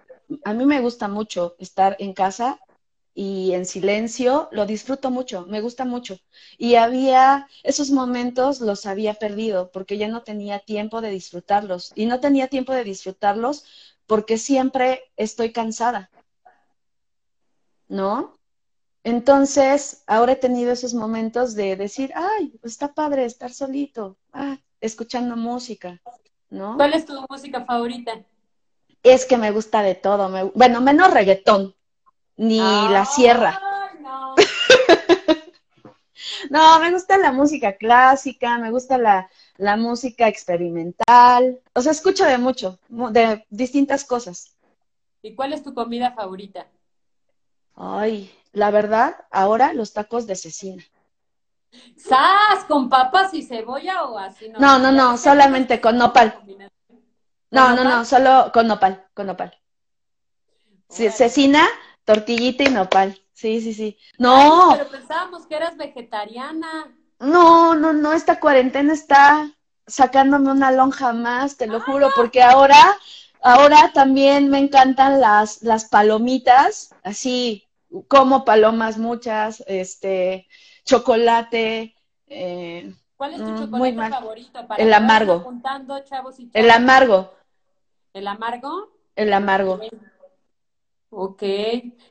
a 0.44 0.52
mí 0.52 0.66
me 0.66 0.80
gusta 0.80 1.08
mucho 1.08 1.56
estar 1.58 1.96
en 1.98 2.12
casa 2.12 2.60
y 3.14 3.52
en 3.52 3.64
silencio, 3.64 4.48
lo 4.52 4.66
disfruto 4.66 5.10
mucho, 5.10 5.46
me 5.46 5.62
gusta 5.62 5.86
mucho. 5.86 6.18
Y 6.58 6.74
había 6.74 7.48
esos 7.62 7.90
momentos 7.90 8.60
los 8.60 8.84
había 8.84 9.14
perdido 9.14 9.70
porque 9.72 9.96
ya 9.96 10.08
no 10.08 10.22
tenía 10.22 10.58
tiempo 10.58 11.00
de 11.00 11.10
disfrutarlos. 11.10 11.92
Y 11.94 12.06
no 12.06 12.20
tenía 12.20 12.48
tiempo 12.48 12.74
de 12.74 12.84
disfrutarlos 12.84 13.64
porque 14.06 14.36
siempre 14.38 15.02
estoy 15.16 15.52
cansada, 15.52 16.10
¿no? 17.88 18.35
Entonces, 19.06 20.02
ahora 20.08 20.32
he 20.32 20.36
tenido 20.36 20.72
esos 20.72 20.92
momentos 20.92 21.54
de 21.54 21.76
decir, 21.76 22.10
ay, 22.16 22.58
está 22.64 22.92
padre 22.92 23.24
estar 23.24 23.52
solito, 23.52 24.16
ah, 24.32 24.58
escuchando 24.80 25.36
música, 25.36 26.02
¿no? 26.50 26.74
¿Cuál 26.76 26.92
es 26.92 27.06
tu 27.06 27.12
música 27.30 27.64
favorita? 27.64 28.20
Es 29.04 29.24
que 29.24 29.36
me 29.36 29.52
gusta 29.52 29.82
de 29.82 29.94
todo, 29.94 30.28
me- 30.28 30.50
bueno, 30.56 30.80
menos 30.80 31.12
reggaetón, 31.14 31.76
ni 32.36 32.58
la 32.58 33.04
sierra. 33.04 33.60
No. 34.00 34.34
No, 36.50 36.80
me 36.80 36.90
gusta 36.90 37.16
la 37.18 37.30
música 37.30 37.76
clásica, 37.76 38.58
me 38.58 38.70
gusta 38.70 38.98
la, 38.98 39.30
la 39.58 39.76
música 39.76 40.26
experimental, 40.26 41.60
o 41.74 41.80
sea, 41.80 41.92
escucho 41.92 42.24
de 42.24 42.38
mucho, 42.38 42.78
mu- 42.88 43.10
de 43.10 43.44
distintas 43.50 44.04
cosas. 44.04 44.56
¿Y 45.22 45.34
cuál 45.36 45.52
es 45.52 45.62
tu 45.62 45.74
comida 45.74 46.12
favorita? 46.12 46.66
Ay, 47.76 48.34
la 48.52 48.70
verdad, 48.70 49.26
ahora 49.30 49.72
los 49.74 49.92
tacos 49.92 50.26
de 50.26 50.34
cecina. 50.36 50.82
¿Sas 51.96 52.64
con 52.66 52.88
papas 52.88 53.34
y 53.34 53.42
cebolla 53.42 54.04
o 54.04 54.18
así? 54.18 54.48
No, 54.58 54.78
no, 54.78 54.90
no, 54.92 55.18
solamente 55.18 55.80
con 55.80 55.98
nopal. 55.98 56.40
No, 57.50 57.74
no, 57.74 57.84
no, 57.84 58.04
solo 58.04 58.50
con 58.52 58.66
nopal, 58.66 59.06
con 59.14 59.26
nopal. 59.26 59.54
Cecina, 60.88 61.66
tortillita 62.04 62.64
y 62.64 62.70
nopal. 62.70 63.20
Sí, 63.32 63.60
sí, 63.60 63.74
sí. 63.74 63.98
Ay, 64.00 64.18
No, 64.18 64.68
pero 64.78 64.88
pensábamos 64.90 65.46
que 65.46 65.56
eras 65.56 65.76
vegetariana. 65.76 66.96
no, 67.18 67.74
no, 67.74 67.92
no, 67.92 68.12
esta 68.12 68.40
cuarentena 68.40 68.94
está 68.94 69.50
sacándome 69.86 70.50
una 70.50 70.72
lonja 70.72 71.12
más, 71.12 71.56
te 71.56 71.66
lo 71.66 71.80
juro, 71.80 72.08
porque 72.16 72.42
ahora, 72.42 72.98
ahora 73.42 73.92
también 73.92 74.48
me 74.48 74.58
encantan 74.58 75.20
las, 75.20 75.62
las 75.62 75.84
palomitas, 75.84 76.94
así 77.02 77.65
como 78.08 78.44
palomas 78.44 78.98
muchas, 78.98 79.62
este, 79.66 80.46
chocolate, 80.84 81.94
eh, 82.28 82.92
¿Cuál 83.16 83.32
es 83.34 83.38
tu 83.42 83.50
Mm, 83.50 83.54
muy 83.70 83.90
chocolate 83.90 83.96
mal. 83.96 84.12
favorito? 84.12 84.66
Para 84.66 84.82
El 84.82 84.92
amargo. 84.92 85.32
apuntando, 85.34 85.98
chavos 86.04 86.38
y 86.38 86.50
el 86.52 86.70
amargo, 86.70 87.32
¿El 88.12 88.26
amargo? 88.28 88.90
el 89.14 89.32
amargo. 89.32 89.74
Ok. 89.74 89.92
Ok. 91.10 91.42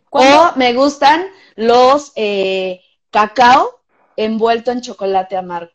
¿Cuándo- 0.10 0.50
O 0.54 0.56
me 0.58 0.74
gustan 0.74 1.26
los 1.56 2.12
eh, 2.16 2.82
cacao 3.12 3.82
envuelto 4.16 4.72
en 4.72 4.82
chocolate 4.82 5.38
amargo. 5.38 5.72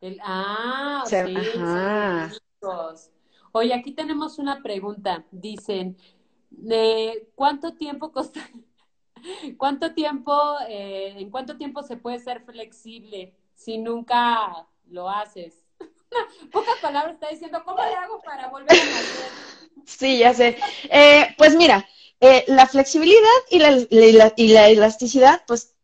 El, 0.00 0.20
ah, 0.22 1.04
Se- 1.06 1.24
sí, 1.24 1.34
ajá. 1.36 2.28
muy. 2.60 3.10
Oye, 3.52 3.72
aquí 3.72 3.92
tenemos 3.92 4.38
una 4.38 4.62
pregunta. 4.62 5.24
Dicen, 5.30 5.96
eh, 6.70 7.28
¿cuánto 7.34 7.74
tiempo 7.74 8.12
costa, 8.12 8.40
cuánto 9.56 9.94
tiempo, 9.94 10.56
eh, 10.68 11.14
en 11.16 11.30
cuánto 11.30 11.56
tiempo 11.56 11.82
se 11.82 11.96
puede 11.96 12.18
ser 12.18 12.40
flexible 12.40 13.34
si 13.54 13.78
nunca 13.78 14.66
lo 14.90 15.08
haces? 15.08 15.64
Pocas 16.52 16.78
palabras 16.80 17.14
está 17.14 17.28
diciendo, 17.28 17.62
¿cómo 17.64 17.82
le 17.82 17.94
hago 17.94 18.20
para 18.20 18.48
volver 18.48 18.72
a 18.72 18.84
nacer? 18.84 19.30
Sí, 19.84 20.18
ya 20.18 20.34
sé. 20.34 20.58
Eh, 20.90 21.34
pues 21.38 21.56
mira, 21.56 21.86
eh, 22.20 22.44
la 22.48 22.66
flexibilidad 22.66 23.20
y 23.50 23.58
la, 23.58 24.32
y 24.36 24.48
la 24.48 24.68
elasticidad, 24.68 25.42
pues 25.46 25.74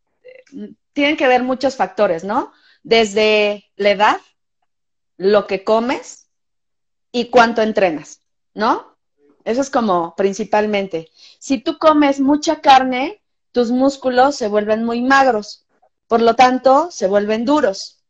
tienen 0.92 1.16
que 1.16 1.28
ver 1.28 1.42
muchos 1.42 1.76
factores, 1.76 2.24
¿no? 2.24 2.52
Desde 2.82 3.70
la 3.76 3.90
edad, 3.90 4.20
lo 5.16 5.46
que 5.46 5.64
comes 5.64 6.28
y 7.12 7.26
cuánto 7.26 7.62
entrenas, 7.62 8.20
¿no? 8.54 8.96
Eso 9.44 9.60
es 9.60 9.70
como 9.70 10.14
principalmente. 10.16 11.10
Si 11.38 11.58
tú 11.58 11.78
comes 11.78 12.20
mucha 12.20 12.60
carne, 12.60 13.22
tus 13.54 13.70
músculos 13.70 14.34
se 14.34 14.48
vuelven 14.48 14.84
muy 14.84 15.00
magros, 15.00 15.64
por 16.08 16.20
lo 16.20 16.34
tanto, 16.34 16.90
se 16.90 17.06
vuelven 17.06 17.44
duros. 17.44 18.04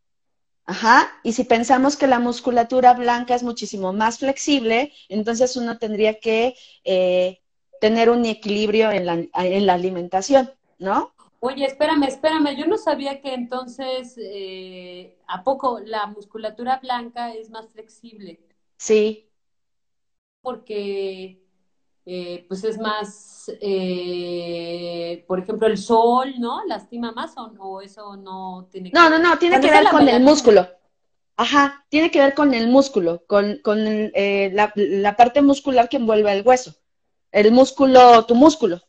Ajá, 0.65 1.21
y 1.23 1.33
si 1.35 1.45
pensamos 1.45 1.97
que 1.99 2.07
la 2.07 2.19
musculatura 2.19 2.95
blanca 2.95 3.35
es 3.35 3.43
muchísimo 3.43 3.93
más 3.93 4.21
flexible, 4.21 4.95
entonces 5.11 5.55
uno 5.59 5.77
tendría 5.77 6.19
que 6.19 6.57
eh, 6.83 7.43
tener 7.79 8.09
un 8.09 8.25
equilibrio 8.25 8.91
en 8.91 9.05
la, 9.05 9.13
en 9.35 9.67
la 9.67 9.75
alimentación, 9.75 10.51
¿no? 10.79 11.13
Oye, 11.41 11.67
espérame, 11.67 12.05
espérame, 12.05 12.57
yo 12.57 12.67
no 12.67 12.79
sabía 12.79 13.21
que 13.21 13.35
entonces, 13.35 14.15
eh, 14.17 15.19
¿a 15.27 15.45
poco 15.45 15.79
la 15.81 16.07
musculatura 16.07 16.79
blanca 16.79 17.35
es 17.35 17.51
más 17.51 17.69
flexible? 17.69 18.41
Sí, 18.79 19.29
porque 20.41 21.44
eh, 22.07 22.45
pues 22.49 22.65
es 22.65 22.79
más, 22.79 23.51
eh, 23.61 25.25
por 25.27 25.39
ejemplo, 25.39 25.67
el 25.67 25.79
sol, 25.79 26.35
¿no? 26.39 26.65
Lastima 26.67 27.13
más 27.13 27.37
o, 27.37 27.53
o 27.59 27.81
eso 27.81 28.17
no 28.17 28.69
tiene 28.71 28.91
que 28.91 28.99
no, 28.99 29.09
no, 29.09 29.19
no, 29.19 29.39
tiene 29.39 29.61
que 29.61 29.71
ver 29.71 29.89
con 29.89 30.09
el 30.09 30.23
músculo. 30.23 30.69
Ajá, 31.37 31.85
tiene 31.89 32.11
que 32.11 32.21
ver 32.21 32.35
con 32.35 32.55
el 32.55 32.69
músculo, 32.69 33.25
con, 33.27 33.59
con 33.59 33.81
el, 33.87 34.13
eh, 34.15 34.51
la, 34.53 34.73
la 34.77 35.17
parte 35.17 35.43
muscular 35.43 35.89
que 35.89 35.97
envuelve 35.97 36.33
el 36.33 36.47
hueso. 36.47 36.75
El 37.33 37.51
músculo, 37.51 38.25
tu 38.27 38.35
músculo. 38.35 38.81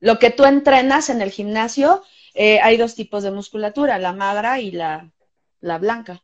Lo 0.00 0.18
que 0.18 0.30
tú 0.30 0.44
entrenas 0.44 1.08
en 1.08 1.22
el 1.22 1.30
gimnasio, 1.30 2.02
eh, 2.34 2.58
hay 2.60 2.76
dos 2.76 2.96
tipos 2.96 3.22
de 3.22 3.30
musculatura, 3.30 3.98
la 3.98 4.12
magra 4.12 4.60
y 4.60 4.72
la, 4.72 5.12
la 5.60 5.78
blanca. 5.78 6.22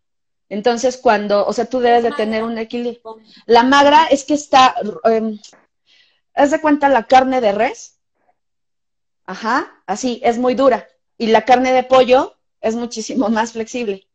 Entonces, 0.49 0.97
cuando, 0.97 1.47
o 1.47 1.53
sea, 1.53 1.66
tú 1.66 1.78
debes 1.78 2.03
de 2.03 2.12
tener 2.12 2.43
un 2.43 2.59
equilibrio. 2.59 3.18
La 3.47 3.62
magra 3.62 4.07
es 4.07 4.24
que 4.24 4.34
está, 4.34 4.74
em, 5.05 5.38
haz 6.35 6.51
de 6.51 6.61
cuenta 6.61 6.89
la 6.89 7.05
carne 7.05 7.41
de 7.41 7.53
res, 7.53 7.99
ajá, 9.24 9.83
así, 9.87 10.20
es 10.24 10.39
muy 10.39 10.55
dura. 10.55 10.89
Y 11.18 11.28
la 11.28 11.45
carne 11.45 11.72
de 11.72 11.85
pollo 11.85 12.37
es 12.61 12.74
muchísimo 12.74 13.28
más 13.28 13.53
flexible. 13.53 14.09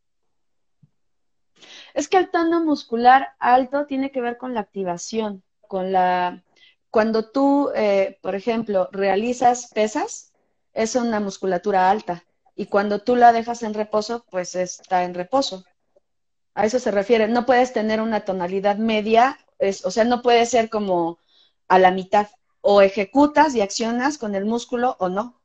Es 1.94 2.08
que 2.08 2.18
el 2.18 2.30
tono 2.30 2.64
muscular 2.64 3.30
alto 3.40 3.86
tiene 3.86 4.12
que 4.12 4.22
ver 4.22 4.38
con 4.38 4.54
la 4.54 4.62
activación, 4.62 5.44
con 5.62 5.92
la... 5.92 6.44
Cuando 6.92 7.30
tú, 7.30 7.72
eh, 7.76 8.18
por 8.22 8.36
ejemplo, 8.36 8.90
realizas 8.92 9.68
pesas, 9.74 10.32
es 10.74 10.96
una 10.96 11.20
musculatura 11.20 11.90
alta. 11.90 12.24
Y 12.56 12.68
cuando 12.68 13.00
tú 13.00 13.16
la 13.16 13.34
dejas 13.34 13.64
en 13.64 13.74
reposo, 13.74 14.26
pues 14.30 14.56
está 14.56 15.04
en 15.04 15.14
reposo. 15.14 15.64
A 16.54 16.66
eso 16.66 16.80
se 16.80 16.92
refiere. 16.92 17.28
No 17.28 17.46
puedes 17.46 17.74
tener 17.74 18.02
una 18.02 18.22
tonalidad 18.22 18.78
media, 18.78 19.38
es, 19.60 19.86
o 19.86 19.92
sea, 19.92 20.06
no 20.06 20.22
puede 20.22 20.46
ser 20.46 20.70
como 20.70 21.20
a 21.68 21.80
la 21.80 21.92
mitad. 21.92 22.28
O 22.62 22.82
ejecutas 22.82 23.56
y 23.56 23.62
accionas 23.62 24.18
con 24.18 24.36
el 24.36 24.46
músculo 24.46 24.96
o 25.00 25.10
no. 25.10 25.40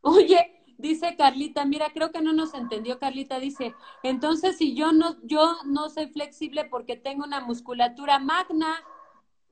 Oye, 0.00 0.62
dice 0.78 1.16
Carlita, 1.16 1.64
mira, 1.64 1.90
creo 1.92 2.12
que 2.12 2.22
no 2.22 2.32
nos 2.32 2.54
entendió 2.54 2.98
Carlita, 2.98 3.40
dice, 3.40 3.74
entonces 4.02 4.56
si 4.56 4.74
yo 4.74 4.92
no, 4.92 5.16
yo 5.24 5.56
no 5.64 5.90
soy 5.90 6.06
flexible 6.08 6.64
porque 6.64 6.96
tengo 6.96 7.24
una 7.24 7.40
musculatura 7.40 8.18
magna. 8.18 8.82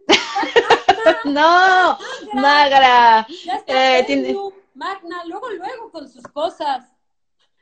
no, 1.24 1.98
magra. 2.34 3.26
Ya 3.44 3.56
está 3.56 3.98
eh, 3.98 4.34
Magna, 4.74 5.24
luego, 5.24 5.48
luego 5.50 5.90
con 5.90 6.08
sus 6.08 6.22
cosas. 6.24 6.84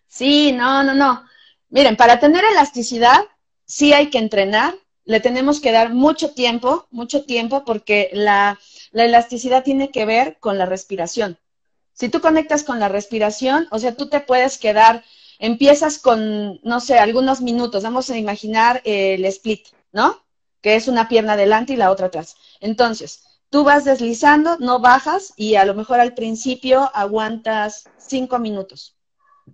Sí, 0.09 0.53
no, 0.53 0.83
no, 0.83 0.95
no. 0.95 1.25
Miren, 1.69 1.97
para 1.97 2.19
tener 2.19 2.45
elasticidad, 2.45 3.21
sí 3.65 3.93
hay 3.93 4.11
que 4.11 4.19
entrenar, 4.19 4.75
le 5.05 5.21
tenemos 5.21 5.61
que 5.61 5.73
dar 5.73 5.93
mucho 5.93 6.31
tiempo, 6.31 6.87
mucho 6.91 7.25
tiempo, 7.25 7.65
porque 7.65 8.11
la, 8.13 8.59
la 8.93 9.05
elasticidad 9.05 9.63
tiene 9.63 9.91
que 9.91 10.07
ver 10.07 10.39
con 10.41 10.59
la 10.59 10.67
respiración. 10.67 11.39
Si 11.93 12.09
tú 12.09 12.21
conectas 12.21 12.65
con 12.65 12.81
la 12.81 12.89
respiración, 12.89 13.69
o 13.71 13.79
sea, 13.79 13.95
tú 13.95 14.09
te 14.09 14.21
puedes 14.21 14.59
quedar, 14.59 15.05
empiezas 15.39 15.99
con, 15.99 16.61
no 16.63 16.81
sé, 16.81 16.99
algunos 16.99 17.41
minutos, 17.41 17.83
vamos 17.83 18.11
a 18.11 18.19
imaginar 18.19 18.81
el 18.85 19.25
split, 19.27 19.69
¿no? 19.93 20.25
Que 20.61 20.75
es 20.75 20.89
una 20.89 21.09
pierna 21.09 21.35
adelante 21.35 21.75
y 21.75 21.77
la 21.77 21.91
otra 21.91 22.07
atrás. 22.07 22.37
Entonces, 22.61 23.25
tú 23.51 23.63
vas 23.63 23.85
deslizando, 23.85 24.57
no 24.59 24.81
bajas 24.81 25.35
y 25.37 25.55
a 25.55 25.65
lo 25.65 25.75
mejor 25.75 26.01
al 26.01 26.15
principio 26.15 26.91
aguantas 26.95 27.85
cinco 27.99 28.39
minutos, 28.39 28.97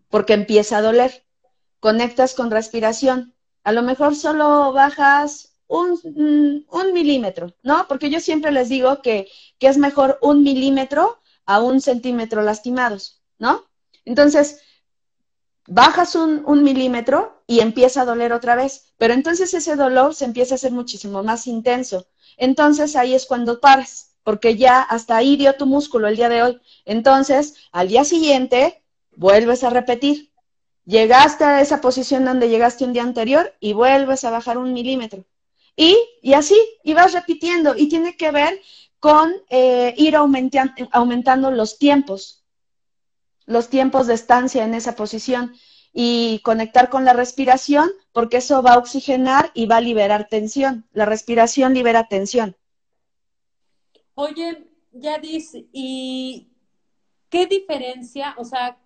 porque 0.08 0.32
empieza 0.32 0.78
a 0.78 0.82
doler. 0.82 1.24
Conectas 1.80 2.34
con 2.34 2.50
respiración. 2.50 3.34
A 3.64 3.72
lo 3.72 3.82
mejor 3.82 4.14
solo 4.14 4.72
bajas 4.72 5.54
un, 5.66 5.92
mm, 6.02 6.76
un 6.76 6.92
milímetro, 6.92 7.54
¿no? 7.62 7.86
Porque 7.88 8.10
yo 8.10 8.20
siempre 8.20 8.52
les 8.52 8.68
digo 8.68 9.02
que, 9.02 9.28
que 9.58 9.68
es 9.68 9.78
mejor 9.78 10.18
un 10.22 10.42
milímetro 10.42 11.20
a 11.46 11.60
un 11.60 11.80
centímetro 11.80 12.42
lastimados, 12.42 13.22
¿no? 13.38 13.64
Entonces, 14.04 14.60
bajas 15.66 16.14
un, 16.16 16.42
un, 16.46 16.62
milímetro 16.62 17.42
y 17.46 17.60
empieza 17.60 18.02
a 18.02 18.04
doler 18.04 18.32
otra 18.32 18.56
vez, 18.56 18.92
pero 18.98 19.14
entonces 19.14 19.54
ese 19.54 19.76
dolor 19.76 20.14
se 20.14 20.24
empieza 20.24 20.54
a 20.54 20.56
hacer 20.56 20.72
muchísimo 20.72 21.22
más 21.22 21.46
intenso. 21.46 22.06
Entonces 22.36 22.96
ahí 22.96 23.14
es 23.14 23.26
cuando 23.26 23.60
paras, 23.60 24.16
porque 24.24 24.56
ya 24.56 24.82
hasta 24.82 25.16
ahí 25.16 25.36
dio 25.36 25.54
tu 25.54 25.66
músculo 25.66 26.08
el 26.08 26.16
día 26.16 26.28
de 26.28 26.42
hoy. 26.42 26.60
Entonces, 26.84 27.54
al 27.72 27.88
día 27.88 28.04
siguiente, 28.04 28.82
vuelves 29.16 29.64
a 29.64 29.70
repetir. 29.70 30.29
Llegaste 30.84 31.44
a 31.44 31.60
esa 31.60 31.80
posición 31.80 32.24
donde 32.24 32.48
llegaste 32.48 32.84
un 32.84 32.92
día 32.92 33.02
anterior 33.02 33.54
y 33.60 33.72
vuelves 33.72 34.24
a 34.24 34.30
bajar 34.30 34.58
un 34.58 34.72
milímetro. 34.72 35.24
Y, 35.76 35.96
y 36.22 36.34
así, 36.34 36.58
y 36.82 36.94
vas 36.94 37.12
repitiendo. 37.12 37.76
Y 37.76 37.88
tiene 37.88 38.16
que 38.16 38.30
ver 38.30 38.60
con 38.98 39.32
eh, 39.48 39.94
ir 39.96 40.14
aumentando 40.16 41.50
los 41.50 41.78
tiempos, 41.78 42.44
los 43.46 43.68
tiempos 43.68 44.06
de 44.06 44.14
estancia 44.14 44.64
en 44.64 44.74
esa 44.74 44.94
posición 44.94 45.54
y 45.92 46.40
conectar 46.44 46.88
con 46.88 47.04
la 47.04 47.14
respiración, 47.14 47.90
porque 48.12 48.36
eso 48.38 48.62
va 48.62 48.74
a 48.74 48.78
oxigenar 48.78 49.50
y 49.54 49.66
va 49.66 49.78
a 49.78 49.80
liberar 49.80 50.28
tensión. 50.28 50.86
La 50.92 51.04
respiración 51.04 51.74
libera 51.74 52.06
tensión. 52.08 52.56
Oye, 54.14 54.68
Yadis, 54.92 55.52
¿y 55.72 56.52
qué 57.28 57.46
diferencia, 57.46 58.34
o 58.36 58.44
sea, 58.44 58.78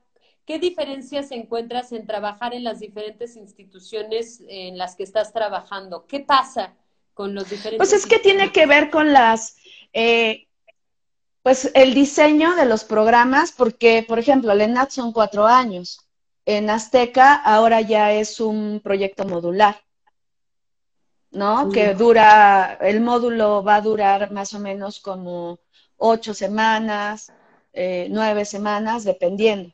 qué 0.45 0.59
diferencias 0.59 1.31
encuentras 1.31 1.93
en 1.93 2.07
trabajar 2.07 2.55
en 2.55 2.65
las 2.65 2.81
diferentes 2.81 3.37
instituciones 3.37 4.43
en 4.49 4.79
las 4.79 4.97
que 4.97 5.03
estás 5.03 5.33
trabajando? 5.33 6.07
¿Qué 6.07 6.21
pasa 6.21 6.75
con 7.15 7.35
los 7.35 7.49
diferentes? 7.51 7.79
Pues 7.79 7.93
es 7.93 8.07
que 8.07 8.19
tiene 8.19 8.53
que 8.53 8.67
ver 8.67 8.91
con 8.91 9.13
las 9.13 9.57
eh, 9.93 10.49
pues 11.45 11.71
el 11.75 11.93
diseño 11.93 12.57
de 12.57 12.65
los 12.65 12.85
programas, 12.85 13.53
porque, 13.53 14.03
por 14.09 14.19
ejemplo, 14.19 14.51
el 14.53 14.63
ENAT 14.63 14.91
son 14.91 15.13
cuatro 15.13 15.47
años. 15.47 16.01
En 16.47 16.71
Azteca 16.71 17.35
ahora 17.35 17.83
ya 17.83 18.13
es 18.13 18.41
un 18.41 18.81
proyecto 18.83 19.27
modular, 19.27 19.83
¿no? 21.31 21.69
Que 21.69 21.93
dura, 21.93 22.79
el 22.81 23.03
módulo 23.03 23.63
va 23.63 23.77
a 23.77 23.81
durar 23.83 24.33
más 24.33 24.55
o 24.55 24.59
menos 24.59 25.01
como 25.01 25.59
ocho 25.99 26.33
semanas, 26.33 27.31
eh, 27.75 28.09
nueve 28.11 28.47
semanas, 28.47 29.05
dependiendo. 29.05 29.71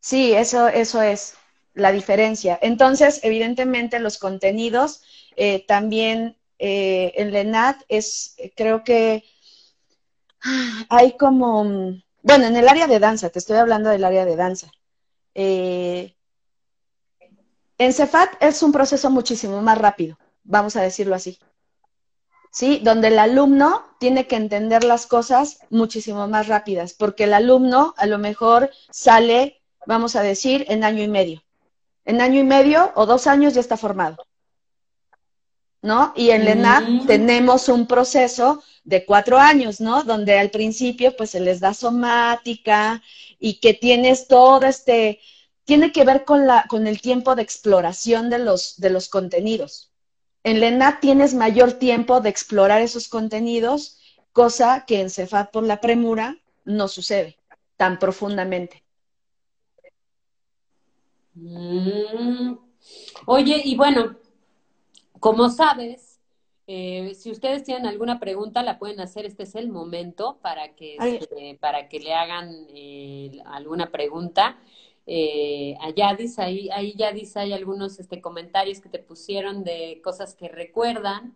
Sí, 0.00 0.32
eso, 0.32 0.68
eso 0.68 1.02
es 1.02 1.34
la 1.74 1.92
diferencia. 1.92 2.58
Entonces, 2.62 3.20
evidentemente, 3.22 3.98
los 4.00 4.18
contenidos 4.18 5.02
eh, 5.36 5.64
también 5.66 6.36
eh, 6.58 7.12
en 7.16 7.32
LENAT 7.32 7.82
es, 7.88 8.36
creo 8.56 8.84
que 8.84 9.24
hay 10.88 11.16
como, 11.16 11.64
bueno, 12.22 12.46
en 12.46 12.56
el 12.56 12.68
área 12.68 12.86
de 12.86 12.98
danza, 12.98 13.30
te 13.30 13.38
estoy 13.38 13.56
hablando 13.56 13.90
del 13.90 14.04
área 14.04 14.24
de 14.24 14.36
danza. 14.36 14.70
Eh, 15.34 16.14
en 17.78 17.92
Cefat 17.92 18.42
es 18.42 18.62
un 18.62 18.72
proceso 18.72 19.10
muchísimo 19.10 19.62
más 19.62 19.78
rápido, 19.78 20.18
vamos 20.42 20.76
a 20.76 20.82
decirlo 20.82 21.14
así. 21.14 21.38
¿Sí? 22.50 22.80
Donde 22.82 23.08
el 23.08 23.18
alumno 23.18 23.84
tiene 24.00 24.26
que 24.26 24.34
entender 24.34 24.82
las 24.82 25.06
cosas 25.06 25.60
muchísimo 25.70 26.26
más 26.26 26.48
rápidas, 26.48 26.94
porque 26.94 27.24
el 27.24 27.34
alumno 27.34 27.94
a 27.98 28.06
lo 28.06 28.18
mejor 28.18 28.70
sale, 28.90 29.57
vamos 29.88 30.16
a 30.16 30.22
decir, 30.22 30.66
en 30.68 30.84
año 30.84 31.02
y 31.02 31.08
medio. 31.08 31.42
En 32.04 32.20
año 32.20 32.38
y 32.40 32.44
medio 32.44 32.92
o 32.94 33.06
dos 33.06 33.26
años 33.26 33.54
ya 33.54 33.62
está 33.62 33.78
formado. 33.78 34.18
¿no? 35.80 36.12
Y 36.14 36.30
en 36.30 36.44
la 36.44 36.80
mm. 36.80 37.06
tenemos 37.06 37.70
un 37.70 37.86
proceso 37.86 38.62
de 38.84 39.06
cuatro 39.06 39.38
años, 39.38 39.80
¿no? 39.80 40.02
Donde 40.02 40.38
al 40.38 40.50
principio 40.50 41.16
pues 41.16 41.30
se 41.30 41.40
les 41.40 41.60
da 41.60 41.72
somática 41.72 43.02
y 43.38 43.60
que 43.60 43.72
tienes 43.72 44.28
todo 44.28 44.66
este, 44.66 45.20
tiene 45.64 45.90
que 45.90 46.04
ver 46.04 46.24
con, 46.26 46.46
la, 46.46 46.66
con 46.68 46.86
el 46.86 47.00
tiempo 47.00 47.34
de 47.34 47.42
exploración 47.42 48.28
de 48.28 48.40
los, 48.40 48.78
de 48.78 48.90
los 48.90 49.08
contenidos. 49.08 49.90
En 50.44 50.60
LENAT 50.60 51.00
tienes 51.00 51.32
mayor 51.32 51.74
tiempo 51.74 52.20
de 52.20 52.28
explorar 52.28 52.82
esos 52.82 53.08
contenidos, 53.08 53.98
cosa 54.32 54.84
que 54.86 55.00
en 55.00 55.08
Cefat 55.08 55.50
por 55.50 55.62
la 55.62 55.80
premura 55.80 56.36
no 56.64 56.88
sucede 56.88 57.38
tan 57.76 57.98
profundamente. 57.98 58.82
Mm. 61.40 62.58
Oye, 63.26 63.62
y 63.64 63.76
bueno, 63.76 64.16
como 65.20 65.48
sabes, 65.50 66.20
eh, 66.66 67.14
si 67.14 67.30
ustedes 67.30 67.64
tienen 67.64 67.86
alguna 67.86 68.20
pregunta, 68.20 68.62
la 68.62 68.78
pueden 68.78 69.00
hacer. 69.00 69.24
Este 69.24 69.44
es 69.44 69.54
el 69.54 69.68
momento 69.68 70.38
para 70.42 70.74
que, 70.74 70.96
este, 70.96 71.56
para 71.60 71.88
que 71.88 72.00
le 72.00 72.14
hagan 72.14 72.66
eh, 72.68 73.40
alguna 73.46 73.90
pregunta. 73.90 74.58
Eh, 75.06 75.76
a 75.80 75.90
Yadis, 75.90 76.38
ahí, 76.38 76.68
ahí 76.70 76.94
Yadis 76.94 77.36
hay 77.38 77.54
algunos 77.54 77.98
este, 77.98 78.20
comentarios 78.20 78.80
que 78.80 78.90
te 78.90 78.98
pusieron 78.98 79.64
de 79.64 80.00
cosas 80.04 80.34
que 80.34 80.48
recuerdan 80.48 81.34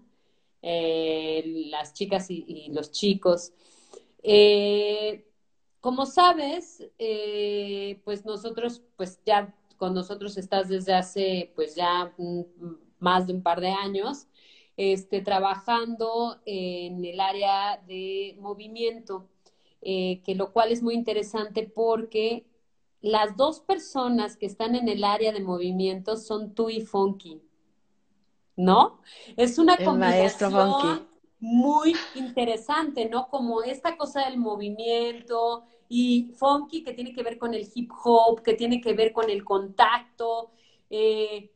las 0.62 1.92
chicas 1.94 2.30
y, 2.30 2.68
los 2.72 2.92
chicos. 2.92 3.52
como 5.80 6.06
sabes, 6.06 6.86
pues 8.04 8.24
nosotros, 8.24 8.82
pues 8.96 9.20
ya 9.24 9.52
con 9.82 9.94
nosotros 9.94 10.38
estás 10.38 10.68
desde 10.68 10.94
hace, 10.94 11.50
pues 11.56 11.74
ya 11.74 12.14
más 13.00 13.26
de 13.26 13.32
un 13.32 13.42
par 13.42 13.60
de 13.60 13.70
años, 13.70 14.28
este, 14.76 15.22
trabajando 15.22 16.40
en 16.46 17.04
el 17.04 17.18
área 17.18 17.82
de 17.84 18.36
movimiento, 18.38 19.28
eh, 19.80 20.22
que 20.24 20.36
lo 20.36 20.52
cual 20.52 20.70
es 20.70 20.84
muy 20.84 20.94
interesante 20.94 21.64
porque 21.64 22.46
las 23.00 23.36
dos 23.36 23.58
personas 23.58 24.36
que 24.36 24.46
están 24.46 24.76
en 24.76 24.86
el 24.86 25.02
área 25.02 25.32
de 25.32 25.40
movimiento 25.40 26.16
son 26.16 26.54
tú 26.54 26.70
y 26.70 26.82
Funky, 26.82 27.42
¿no? 28.54 29.00
Es 29.36 29.58
una 29.58 29.76
combinación 29.78 31.08
muy 31.40 31.96
interesante, 32.14 33.08
¿no? 33.08 33.26
Como 33.26 33.64
esta 33.64 33.96
cosa 33.96 34.26
del 34.26 34.38
movimiento 34.38 35.64
y 35.94 36.32
Funky 36.38 36.82
que 36.82 36.94
tiene 36.94 37.12
que 37.12 37.22
ver 37.22 37.36
con 37.36 37.52
el 37.52 37.70
hip 37.74 37.90
hop, 38.02 38.40
que 38.42 38.54
tiene 38.54 38.80
que 38.80 38.94
ver 38.94 39.12
con 39.12 39.28
el 39.28 39.44
contacto. 39.44 40.50
Eh, 40.88 41.52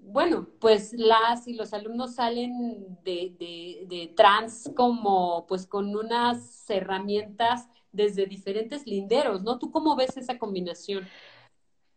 bueno, 0.00 0.48
pues 0.58 0.94
las 0.94 1.46
y 1.46 1.52
los 1.52 1.74
alumnos 1.74 2.14
salen 2.14 2.96
de, 3.04 4.14
trans 4.16 4.70
como 4.74 5.44
pues 5.46 5.66
con 5.66 5.94
unas 5.94 6.64
herramientas 6.70 7.68
desde 7.92 8.24
diferentes 8.24 8.86
linderos, 8.86 9.42
¿no? 9.42 9.58
¿Tú 9.58 9.70
cómo 9.70 9.96
ves 9.96 10.16
esa 10.16 10.38
combinación? 10.38 11.06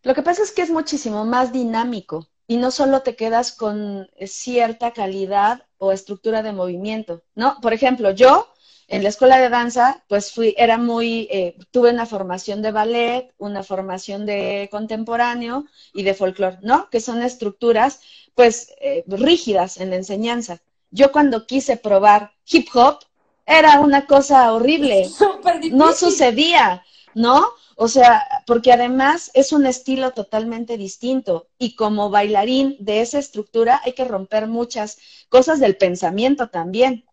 Lo 0.04 0.14
que 0.14 0.24
pasa 0.24 0.44
es 0.44 0.52
que 0.52 0.64
es 0.64 0.70
muchísimo 0.70 1.24
más 1.24 1.54
dinámico 1.54 2.28
y 2.48 2.58
no 2.58 2.72
solo 2.72 3.02
te 3.02 3.16
quedas 3.16 3.56
con 3.56 4.10
cierta 4.26 4.92
calidad 4.92 5.67
o 5.78 5.92
estructura 5.92 6.44
de 6.44 6.54
movimiento, 6.54 7.22
¿no? 7.36 7.58
Por 7.62 7.74
ejemplo, 7.74 8.12
yo 8.12 8.48
en 8.88 9.04
la 9.04 9.10
escuela 9.10 9.38
de 9.38 9.50
danza, 9.50 10.04
pues 10.08 10.32
fui, 10.32 10.56
era 10.58 10.78
muy, 10.78 11.28
eh, 11.30 11.58
tuve 11.72 11.92
una 11.92 12.06
formación 12.06 12.62
de 12.62 12.72
ballet, 12.72 13.34
una 13.38 13.62
formación 13.64 14.26
de 14.26 14.70
contemporáneo 14.72 15.66
y 15.94 16.04
de 16.04 16.14
folclore, 16.14 16.60
¿no? 16.62 16.90
Que 16.90 17.02
son 17.02 17.22
estructuras, 17.22 18.00
pues, 18.34 18.74
eh, 18.80 19.04
rígidas 19.08 19.78
en 19.78 19.90
la 19.90 19.98
enseñanza. 19.98 20.62
Yo 20.90 21.12
cuando 21.12 21.46
quise 21.46 21.76
probar 21.76 22.32
hip 22.50 22.70
hop, 22.74 23.00
era 23.46 23.80
una 23.82 24.06
cosa 24.06 24.54
horrible. 24.54 25.10
No 25.72 25.94
sucedía, 25.94 26.84
¿no? 27.14 27.50
O 27.80 27.88
sea, 27.88 28.28
porque 28.46 28.74
además 28.74 29.32
es 29.34 29.54
un 29.54 29.66
estilo 29.66 30.12
totalmente 30.12 30.78
distinto 30.78 31.48
y 31.58 31.76
como 31.76 32.10
bailarín 32.10 32.76
de 32.80 33.02
esa 33.02 33.20
estructura 33.20 33.82
hay 33.86 33.94
que 33.94 34.06
romper 34.06 34.48
muchas 34.48 34.98
cosas 35.30 35.60
del 35.60 35.78
pensamiento 35.78 36.50
también. 36.50 37.08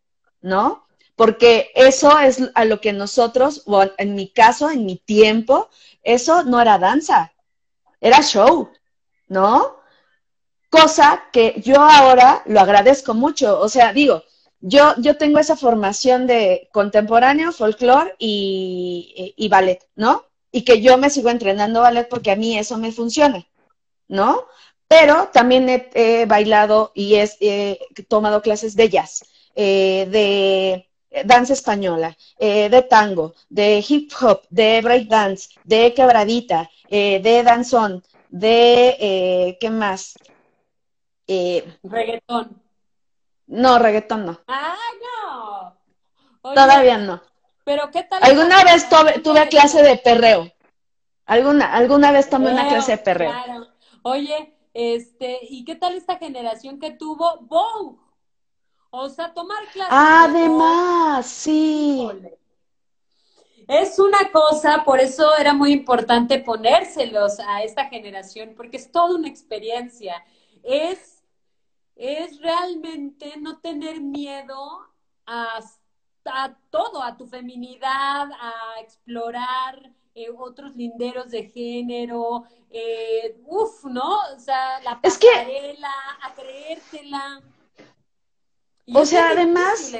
¿no? 0.44 0.86
Porque 1.16 1.70
eso 1.74 2.18
es 2.20 2.38
a 2.54 2.64
lo 2.66 2.80
que 2.80 2.92
nosotros, 2.92 3.62
o 3.66 3.84
en 3.96 4.14
mi 4.14 4.28
caso, 4.28 4.70
en 4.70 4.84
mi 4.84 4.96
tiempo, 4.96 5.70
eso 6.02 6.44
no 6.44 6.60
era 6.60 6.78
danza, 6.78 7.32
era 8.00 8.22
show, 8.22 8.70
¿no? 9.28 9.76
Cosa 10.68 11.24
que 11.32 11.62
yo 11.64 11.80
ahora 11.80 12.42
lo 12.46 12.60
agradezco 12.60 13.14
mucho. 13.14 13.58
O 13.58 13.68
sea, 13.70 13.92
digo, 13.94 14.22
yo, 14.60 14.94
yo 14.98 15.16
tengo 15.16 15.38
esa 15.38 15.56
formación 15.56 16.26
de 16.26 16.68
contemporáneo, 16.72 17.52
folclore 17.52 18.14
y, 18.18 19.34
y, 19.36 19.48
ballet, 19.48 19.88
¿no? 19.96 20.26
Y 20.54 20.62
que 20.62 20.80
yo 20.80 20.96
me 20.98 21.10
sigo 21.10 21.30
entrenando 21.30 21.80
ballet 21.80 22.08
porque 22.08 22.30
a 22.30 22.36
mí 22.36 22.56
eso 22.56 22.78
me 22.78 22.92
funciona, 22.92 23.44
¿no? 24.06 24.44
Pero 24.86 25.30
también 25.32 25.68
he, 25.68 26.26
bailado 26.26 26.92
y 26.94 27.16
he, 27.16 27.80
tomado 28.06 28.40
clases 28.40 28.76
de 28.76 28.88
jazz, 28.88 29.24
eh, 29.56 30.06
de 30.08 31.24
danza 31.24 31.54
española, 31.54 32.16
eh, 32.38 32.68
de 32.68 32.82
tango, 32.82 33.34
de 33.48 33.84
hip 33.88 34.12
hop, 34.20 34.42
de 34.48 34.80
break 34.80 35.08
dance, 35.08 35.48
de 35.64 35.92
quebradita, 35.92 36.70
eh, 36.88 37.18
de 37.20 37.42
danzón, 37.42 38.04
de, 38.28 39.56
¿qué 39.58 39.70
más? 39.70 40.14
reggaetón. 41.82 42.62
No, 43.48 43.80
reggaetón 43.80 44.26
no. 44.26 44.40
Ah, 44.46 44.76
no. 45.02 46.54
Todavía 46.54 46.96
no. 46.98 47.33
Pero 47.64 47.90
¿qué 47.90 48.02
tal? 48.04 48.22
Alguna 48.22 48.62
vez 48.64 48.88
tuve, 49.22 49.48
clase 49.48 49.82
de 49.82 49.96
perreo. 49.96 50.52
Alguna, 51.26 51.72
alguna 51.72 52.12
vez 52.12 52.28
tomé 52.28 52.52
una 52.52 52.68
clase 52.68 52.92
de 52.92 52.98
perreo. 52.98 53.30
Claro. 53.30 53.68
Oye, 54.02 54.54
este, 54.74 55.38
¿y 55.42 55.64
qué 55.64 55.74
tal 55.74 55.94
esta 55.94 56.18
generación 56.18 56.78
que 56.78 56.90
tuvo 56.90 57.38
Vogue? 57.40 57.98
O 58.90 59.08
sea, 59.08 59.32
tomar 59.32 59.64
clases. 59.72 59.92
Además, 59.92 61.26
sí. 61.26 62.08
Es 63.66 63.98
una 63.98 64.30
cosa, 64.30 64.84
por 64.84 65.00
eso 65.00 65.34
era 65.36 65.54
muy 65.54 65.72
importante 65.72 66.38
ponérselos 66.38 67.40
a 67.40 67.62
esta 67.62 67.86
generación, 67.86 68.52
porque 68.54 68.76
es 68.76 68.92
toda 68.92 69.16
una 69.16 69.28
experiencia. 69.28 70.22
Es 70.62 71.14
es 71.96 72.40
realmente 72.40 73.34
no 73.38 73.58
tener 73.58 74.00
miedo 74.00 74.80
a, 75.26 75.60
todo, 76.70 77.02
a 77.02 77.16
tu 77.16 77.26
feminidad, 77.26 78.28
a 78.32 78.80
explorar 78.80 79.90
eh, 80.14 80.28
otros 80.36 80.76
linderos 80.76 81.30
de 81.30 81.44
género, 81.44 82.44
eh, 82.70 83.36
uff, 83.46 83.84
¿no? 83.84 84.18
O 84.34 84.38
sea, 84.38 84.80
la 84.82 85.00
pasarela, 85.00 85.92
a 86.22 86.34
creértela. 86.34 87.42
o 88.92 89.04
sea, 89.04 89.30
además, 89.30 89.92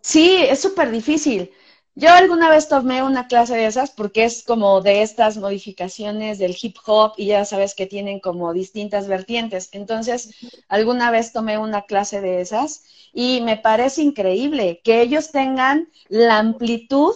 sí, 0.00 0.36
es 0.42 0.60
súper 0.60 0.90
difícil. 0.90 1.50
Yo 1.96 2.10
alguna 2.10 2.50
vez 2.50 2.68
tomé 2.68 3.04
una 3.04 3.28
clase 3.28 3.54
de 3.54 3.66
esas 3.66 3.90
porque 3.92 4.24
es 4.24 4.42
como 4.42 4.80
de 4.80 5.02
estas 5.02 5.36
modificaciones 5.36 6.38
del 6.38 6.56
hip 6.60 6.76
hop 6.86 7.12
y 7.16 7.26
ya 7.26 7.44
sabes 7.44 7.74
que 7.76 7.86
tienen 7.86 8.18
como 8.18 8.52
distintas 8.52 9.06
vertientes. 9.06 9.68
Entonces, 9.70 10.30
alguna 10.68 11.12
vez 11.12 11.32
tomé 11.32 11.56
una 11.56 11.82
clase 11.82 12.20
de 12.20 12.40
esas 12.40 12.82
y 13.12 13.42
me 13.42 13.56
parece 13.56 14.02
increíble 14.02 14.80
que 14.82 15.02
ellos 15.02 15.30
tengan 15.30 15.88
la 16.08 16.38
amplitud 16.38 17.14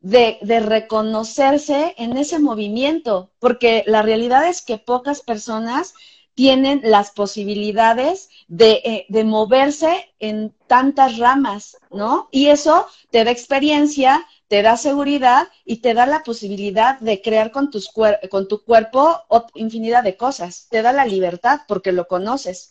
de, 0.00 0.36
de 0.42 0.60
reconocerse 0.60 1.94
en 1.96 2.18
ese 2.18 2.38
movimiento, 2.38 3.30
porque 3.38 3.82
la 3.86 4.02
realidad 4.02 4.46
es 4.46 4.60
que 4.60 4.76
pocas 4.76 5.22
personas 5.22 5.94
tienen 6.38 6.80
las 6.84 7.10
posibilidades 7.10 8.30
de, 8.46 8.80
eh, 8.84 9.06
de, 9.08 9.24
moverse 9.24 10.14
en 10.20 10.54
tantas 10.68 11.18
ramas, 11.18 11.76
¿no? 11.90 12.28
Y 12.30 12.46
eso 12.46 12.86
te 13.10 13.24
da 13.24 13.32
experiencia, 13.32 14.24
te 14.46 14.62
da 14.62 14.76
seguridad 14.76 15.48
y 15.64 15.78
te 15.78 15.94
da 15.94 16.06
la 16.06 16.22
posibilidad 16.22 17.00
de 17.00 17.20
crear 17.22 17.50
con, 17.50 17.72
tus 17.72 17.90
con 18.30 18.46
tu 18.46 18.62
cuerpo 18.62 19.18
infinidad 19.56 20.04
de 20.04 20.16
cosas. 20.16 20.68
Te 20.70 20.80
da 20.80 20.92
la 20.92 21.06
libertad 21.06 21.62
porque 21.66 21.90
lo 21.90 22.06
conoces. 22.06 22.70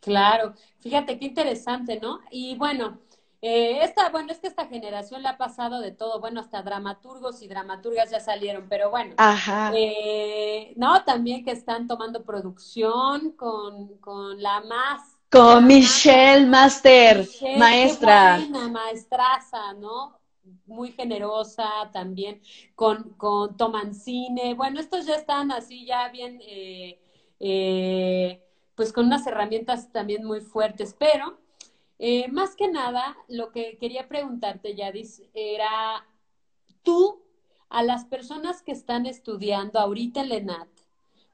Claro, 0.00 0.52
fíjate 0.80 1.18
qué 1.18 1.24
interesante, 1.24 1.98
¿no? 1.98 2.20
Y 2.30 2.54
bueno, 2.56 2.98
eh, 3.46 3.84
esta, 3.84 4.08
bueno, 4.08 4.32
es 4.32 4.38
que 4.38 4.46
esta 4.46 4.64
generación 4.68 5.22
le 5.22 5.28
ha 5.28 5.36
pasado 5.36 5.80
de 5.80 5.92
todo, 5.92 6.18
bueno, 6.18 6.40
hasta 6.40 6.62
dramaturgos 6.62 7.42
y 7.42 7.46
dramaturgas 7.46 8.10
ya 8.10 8.18
salieron, 8.18 8.68
pero 8.70 8.88
bueno, 8.88 9.12
Ajá. 9.18 9.70
Eh, 9.76 10.72
no, 10.76 11.04
también 11.04 11.44
que 11.44 11.50
están 11.50 11.86
tomando 11.86 12.24
producción 12.24 13.32
con, 13.32 13.98
con 13.98 14.40
la 14.42 14.62
más. 14.62 15.18
Con 15.30 15.66
Michelle 15.66 16.46
Master, 16.46 17.28
maestra. 17.58 18.38
Qué 18.38 18.48
buena, 18.50 18.68
maestraza, 18.68 19.74
¿no? 19.74 20.18
Muy 20.64 20.92
generosa 20.92 21.68
también, 21.92 22.40
con, 22.74 23.10
con 23.18 23.58
Tomancine. 23.58 24.54
Bueno, 24.54 24.80
estos 24.80 25.04
ya 25.04 25.16
están 25.16 25.52
así, 25.52 25.84
ya 25.84 26.08
bien, 26.08 26.40
eh, 26.48 26.98
eh, 27.40 28.42
pues 28.74 28.90
con 28.90 29.04
unas 29.04 29.26
herramientas 29.26 29.92
también 29.92 30.24
muy 30.24 30.40
fuertes, 30.40 30.96
pero 30.98 31.43
eh, 31.98 32.28
más 32.28 32.56
que 32.56 32.68
nada, 32.68 33.16
lo 33.28 33.52
que 33.52 33.78
quería 33.78 34.08
preguntarte, 34.08 34.74
Yadis, 34.74 35.22
era 35.34 36.06
tú, 36.82 37.22
a 37.68 37.82
las 37.82 38.04
personas 38.04 38.62
que 38.62 38.72
están 38.72 39.06
estudiando 39.06 39.80
ahorita 39.80 40.20
en 40.20 40.28
Lenat 40.28 40.68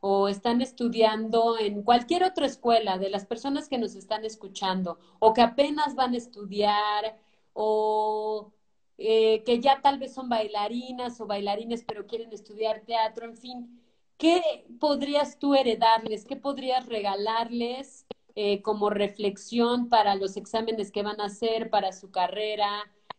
o 0.00 0.28
están 0.28 0.62
estudiando 0.62 1.58
en 1.58 1.82
cualquier 1.82 2.24
otra 2.24 2.46
escuela, 2.46 2.98
de 2.98 3.10
las 3.10 3.26
personas 3.26 3.68
que 3.68 3.78
nos 3.78 3.94
están 3.94 4.24
escuchando 4.24 4.98
o 5.18 5.34
que 5.34 5.42
apenas 5.42 5.94
van 5.94 6.14
a 6.14 6.16
estudiar 6.16 7.18
o 7.52 8.52
eh, 8.96 9.42
que 9.44 9.60
ya 9.60 9.82
tal 9.82 9.98
vez 9.98 10.14
son 10.14 10.28
bailarinas 10.28 11.20
o 11.20 11.26
bailarines 11.26 11.84
pero 11.84 12.06
quieren 12.06 12.32
estudiar 12.32 12.80
teatro, 12.86 13.26
en 13.26 13.36
fin, 13.36 13.82
¿qué 14.16 14.66
podrías 14.78 15.38
tú 15.38 15.54
heredarles? 15.54 16.24
¿Qué 16.24 16.36
podrías 16.36 16.86
regalarles? 16.86 18.06
Eh, 18.36 18.62
como 18.62 18.90
reflexión 18.90 19.88
para 19.88 20.14
los 20.14 20.36
exámenes 20.36 20.92
que 20.92 21.02
van 21.02 21.20
a 21.20 21.26
hacer, 21.26 21.68
para 21.68 21.92
su 21.92 22.10
carrera? 22.10 22.68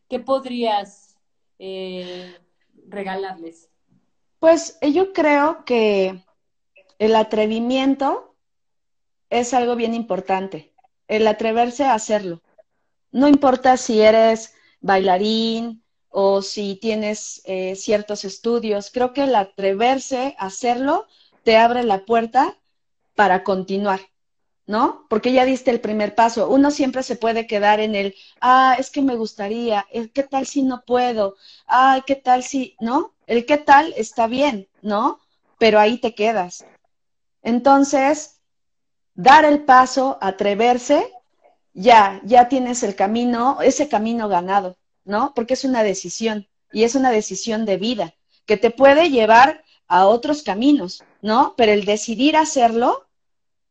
¿Qué 0.07 0.19
podrías 0.19 1.17
eh, 1.59 2.37
regalarles? 2.87 3.69
Pues 4.39 4.77
eh, 4.81 4.93
yo 4.93 5.11
creo 5.11 5.65
que 5.65 6.23
el 6.97 7.15
atrevimiento 7.15 8.35
es 9.29 9.53
algo 9.53 9.75
bien 9.75 9.93
importante, 9.93 10.73
el 11.07 11.27
atreverse 11.27 11.83
a 11.83 11.93
hacerlo. 11.93 12.41
No 13.11 13.27
importa 13.27 13.75
si 13.75 14.01
eres 14.01 14.53
bailarín 14.79 15.83
o 16.09 16.41
si 16.41 16.75
tienes 16.75 17.41
ciertos 17.75 18.25
estudios, 18.25 18.91
creo 18.91 19.13
que 19.13 19.23
el 19.23 19.35
atreverse 19.35 20.35
a 20.37 20.47
hacerlo 20.47 21.07
te 21.43 21.57
abre 21.57 21.83
la 21.83 22.05
puerta 22.05 22.57
para 23.15 23.43
continuar. 23.43 24.10
¿No? 24.67 25.05
Porque 25.09 25.33
ya 25.33 25.45
diste 25.45 25.71
el 25.71 25.81
primer 25.81 26.15
paso. 26.15 26.49
Uno 26.49 26.71
siempre 26.71 27.03
se 27.03 27.15
puede 27.15 27.47
quedar 27.47 27.79
en 27.79 27.95
el, 27.95 28.15
ah, 28.39 28.75
es 28.79 28.89
que 28.89 29.01
me 29.01 29.15
gustaría, 29.15 29.85
¿qué 30.13 30.23
tal 30.23 30.45
si 30.45 30.63
no 30.63 30.83
puedo? 30.85 31.35
Ah, 31.67 32.03
¿qué 32.05 32.15
tal 32.15 32.43
si, 32.43 32.75
no? 32.79 33.13
El 33.27 33.45
qué 33.45 33.57
tal 33.57 33.93
está 33.97 34.27
bien, 34.27 34.67
¿no? 34.81 35.19
Pero 35.57 35.79
ahí 35.79 35.97
te 35.97 36.15
quedas. 36.15 36.65
Entonces, 37.43 38.39
dar 39.13 39.45
el 39.45 39.63
paso, 39.63 40.17
atreverse, 40.21 41.11
ya, 41.73 42.21
ya 42.23 42.49
tienes 42.49 42.83
el 42.83 42.95
camino, 42.95 43.61
ese 43.61 43.87
camino 43.87 44.27
ganado, 44.27 44.77
¿no? 45.05 45.33
Porque 45.33 45.53
es 45.53 45.63
una 45.63 45.83
decisión 45.83 46.47
y 46.71 46.83
es 46.83 46.95
una 46.95 47.11
decisión 47.11 47.65
de 47.65 47.77
vida 47.77 48.13
que 48.45 48.57
te 48.57 48.71
puede 48.71 49.09
llevar 49.09 49.63
a 49.87 50.07
otros 50.07 50.43
caminos, 50.43 51.03
¿no? 51.21 51.53
Pero 51.57 51.71
el 51.71 51.85
decidir 51.85 52.37
hacerlo, 52.37 53.07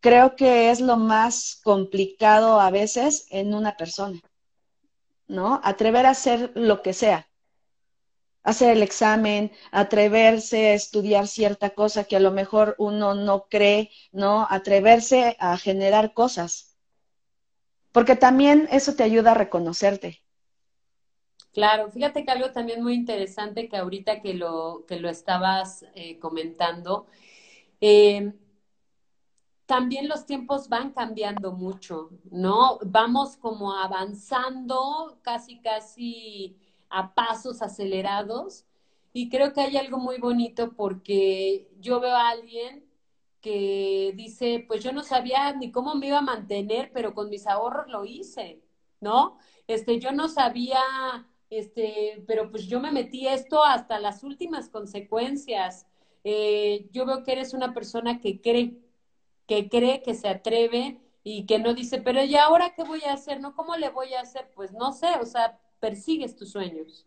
creo 0.00 0.34
que 0.36 0.70
es 0.70 0.80
lo 0.80 0.96
más 0.96 1.60
complicado 1.62 2.60
a 2.60 2.70
veces 2.70 3.26
en 3.30 3.54
una 3.54 3.76
persona, 3.76 4.20
¿no? 5.28 5.60
Atrever 5.62 6.06
a 6.06 6.10
hacer 6.10 6.52
lo 6.54 6.82
que 6.82 6.92
sea, 6.92 7.28
hacer 8.42 8.70
el 8.70 8.82
examen, 8.82 9.52
atreverse 9.70 10.68
a 10.68 10.74
estudiar 10.74 11.28
cierta 11.28 11.70
cosa 11.70 12.04
que 12.04 12.16
a 12.16 12.20
lo 12.20 12.30
mejor 12.30 12.74
uno 12.78 13.14
no 13.14 13.46
cree, 13.48 13.90
¿no? 14.12 14.46
Atreverse 14.50 15.36
a 15.38 15.56
generar 15.58 16.14
cosas, 16.14 16.76
porque 17.92 18.16
también 18.16 18.68
eso 18.72 18.94
te 18.94 19.02
ayuda 19.02 19.32
a 19.32 19.34
reconocerte. 19.34 20.22
Claro, 21.52 21.90
fíjate 21.90 22.24
que 22.24 22.30
algo 22.30 22.52
también 22.52 22.82
muy 22.82 22.94
interesante 22.94 23.68
que 23.68 23.76
ahorita 23.76 24.22
que 24.22 24.34
lo, 24.34 24.84
que 24.86 25.00
lo 25.00 25.08
estabas 25.08 25.84
eh, 25.96 26.18
comentando, 26.20 27.06
eh, 27.80 28.32
también 29.70 30.08
los 30.08 30.26
tiempos 30.26 30.68
van 30.68 30.90
cambiando 30.90 31.52
mucho, 31.52 32.10
¿no? 32.32 32.80
Vamos 32.84 33.36
como 33.36 33.72
avanzando 33.72 35.20
casi, 35.22 35.60
casi 35.60 36.56
a 36.88 37.14
pasos 37.14 37.62
acelerados. 37.62 38.66
Y 39.12 39.28
creo 39.28 39.52
que 39.52 39.60
hay 39.60 39.76
algo 39.76 39.98
muy 39.98 40.18
bonito 40.18 40.72
porque 40.74 41.70
yo 41.78 42.00
veo 42.00 42.16
a 42.16 42.30
alguien 42.30 42.84
que 43.40 44.12
dice, 44.16 44.64
pues 44.66 44.82
yo 44.82 44.90
no 44.92 45.04
sabía 45.04 45.52
ni 45.52 45.70
cómo 45.70 45.94
me 45.94 46.08
iba 46.08 46.18
a 46.18 46.22
mantener, 46.22 46.90
pero 46.92 47.14
con 47.14 47.30
mis 47.30 47.46
ahorros 47.46 47.86
lo 47.86 48.04
hice, 48.04 48.60
¿no? 49.00 49.38
Este, 49.68 50.00
yo 50.00 50.10
no 50.10 50.28
sabía, 50.28 50.80
este, 51.48 52.24
pero 52.26 52.50
pues 52.50 52.66
yo 52.66 52.80
me 52.80 52.90
metí 52.90 53.28
esto 53.28 53.62
hasta 53.64 54.00
las 54.00 54.24
últimas 54.24 54.68
consecuencias. 54.68 55.86
Eh, 56.24 56.88
yo 56.90 57.06
veo 57.06 57.22
que 57.22 57.32
eres 57.32 57.54
una 57.54 57.72
persona 57.72 58.20
que 58.20 58.40
cree, 58.40 58.89
que 59.50 59.68
cree, 59.68 60.00
que 60.00 60.14
se 60.14 60.28
atreve 60.28 61.00
y 61.24 61.44
que 61.44 61.58
no 61.58 61.74
dice, 61.74 62.00
pero 62.00 62.22
¿y 62.22 62.36
ahora 62.36 62.72
qué 62.76 62.84
voy 62.84 63.02
a 63.02 63.14
hacer? 63.14 63.40
¿No? 63.40 63.56
¿Cómo 63.56 63.76
le 63.76 63.88
voy 63.88 64.14
a 64.14 64.20
hacer? 64.20 64.48
Pues 64.54 64.70
no 64.70 64.92
sé, 64.92 65.08
o 65.20 65.26
sea, 65.26 65.58
persigues 65.80 66.36
tus 66.36 66.52
sueños. 66.52 67.04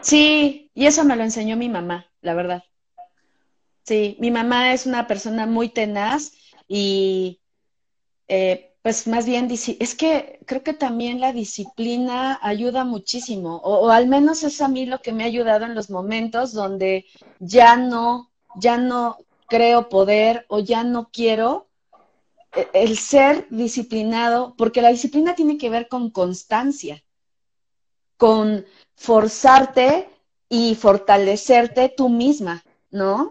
Sí, 0.00 0.70
y 0.74 0.86
eso 0.86 1.02
me 1.02 1.16
lo 1.16 1.24
enseñó 1.24 1.56
mi 1.56 1.68
mamá, 1.68 2.06
la 2.20 2.34
verdad. 2.34 2.62
Sí, 3.82 4.16
mi 4.20 4.30
mamá 4.30 4.72
es 4.72 4.86
una 4.86 5.08
persona 5.08 5.44
muy 5.44 5.70
tenaz 5.70 6.34
y 6.68 7.40
eh, 8.28 8.76
pues 8.82 9.08
más 9.08 9.26
bien 9.26 9.48
es 9.50 9.94
que 9.96 10.38
creo 10.46 10.62
que 10.62 10.72
también 10.72 11.20
la 11.20 11.32
disciplina 11.32 12.38
ayuda 12.42 12.84
muchísimo, 12.84 13.56
o, 13.56 13.86
o, 13.86 13.90
al 13.90 14.06
menos 14.06 14.44
es 14.44 14.60
a 14.60 14.68
mí 14.68 14.86
lo 14.86 15.00
que 15.00 15.12
me 15.12 15.24
ha 15.24 15.26
ayudado 15.26 15.64
en 15.64 15.74
los 15.74 15.90
momentos 15.90 16.52
donde 16.52 17.06
ya 17.40 17.76
no, 17.76 18.30
ya 18.60 18.78
no 18.78 19.18
creo 19.48 19.88
poder 19.88 20.44
o 20.48 20.60
ya 20.60 20.84
no 20.84 21.10
quiero 21.10 21.68
e, 22.54 22.68
el 22.74 22.96
ser 22.96 23.46
disciplinado, 23.50 24.54
porque 24.56 24.82
la 24.82 24.90
disciplina 24.90 25.34
tiene 25.34 25.58
que 25.58 25.70
ver 25.70 25.88
con 25.88 26.10
constancia, 26.10 27.02
con 28.16 28.64
forzarte 28.94 30.08
y 30.48 30.74
fortalecerte 30.74 31.88
tú 31.96 32.08
misma, 32.08 32.62
¿no? 32.90 33.30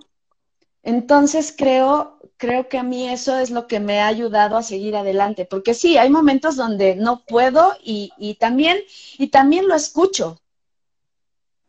Entonces 0.83 1.53
creo, 1.55 2.19
creo 2.37 2.69
que 2.69 2.77
a 2.77 2.83
mí 2.83 3.09
eso 3.09 3.37
es 3.37 3.51
lo 3.51 3.67
que 3.67 3.79
me 3.79 3.99
ha 3.99 4.07
ayudado 4.07 4.57
a 4.57 4.63
seguir 4.63 4.95
adelante, 4.95 5.45
porque 5.45 5.73
sí, 5.73 5.97
hay 5.97 6.09
momentos 6.09 6.55
donde 6.55 6.95
no 6.95 7.25
puedo 7.25 7.73
y, 7.83 8.11
y 8.17 8.35
también, 8.35 8.77
y 9.17 9.27
también 9.27 9.67
lo 9.67 9.75
escucho. 9.75 10.39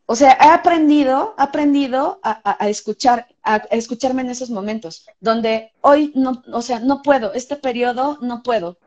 O 0.05 0.15
sea, 0.15 0.37
he 0.41 0.49
aprendido, 0.49 1.35
aprendido 1.37 2.19
a 2.23 2.67
escuchar, 2.67 3.27
a, 3.43 3.57
escucharme 3.71 4.21
en 4.21 4.29
esos 4.29 4.49
momentos, 4.49 5.05
donde 5.19 5.71
hoy 5.81 6.11
no, 6.15 6.43
o 6.51 6.61
sea, 6.61 6.79
no 6.79 7.01
puedo, 7.01 7.33
este 7.33 7.55
periodo 7.55 8.17
no 8.21 8.43
puedo. 8.43 8.77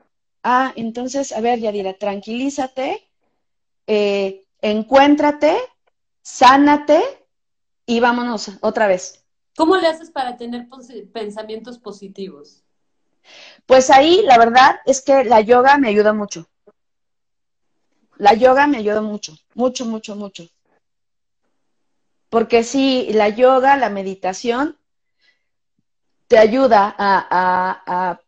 Ah, 0.42 0.72
entonces, 0.76 1.32
a 1.32 1.40
ver, 1.40 1.60
Yadira, 1.60 1.94
tranquilízate, 1.94 3.08
eh, 3.86 4.44
encuéntrate, 4.60 5.56
sánate 6.22 7.02
y 7.86 8.00
vámonos 8.00 8.50
otra 8.60 8.86
vez. 8.86 9.24
¿Cómo 9.56 9.76
le 9.76 9.86
haces 9.86 10.10
para 10.10 10.36
tener 10.36 10.66
pensamientos 11.12 11.78
positivos? 11.78 12.62
Pues 13.66 13.90
ahí 13.90 14.22
la 14.24 14.38
verdad 14.38 14.76
es 14.86 15.02
que 15.02 15.24
la 15.24 15.40
yoga 15.40 15.78
me 15.78 15.88
ayuda 15.88 16.12
mucho. 16.12 16.48
La 18.16 18.34
yoga 18.34 18.66
me 18.66 18.78
ayuda 18.78 19.00
mucho, 19.02 19.34
mucho, 19.54 19.84
mucho, 19.84 20.16
mucho. 20.16 20.44
Porque 22.32 22.64
sí, 22.64 23.08
la 23.12 23.28
yoga, 23.28 23.76
la 23.76 23.90
meditación, 23.90 24.78
te 26.28 26.38
ayuda 26.38 26.94
a, 26.98 28.18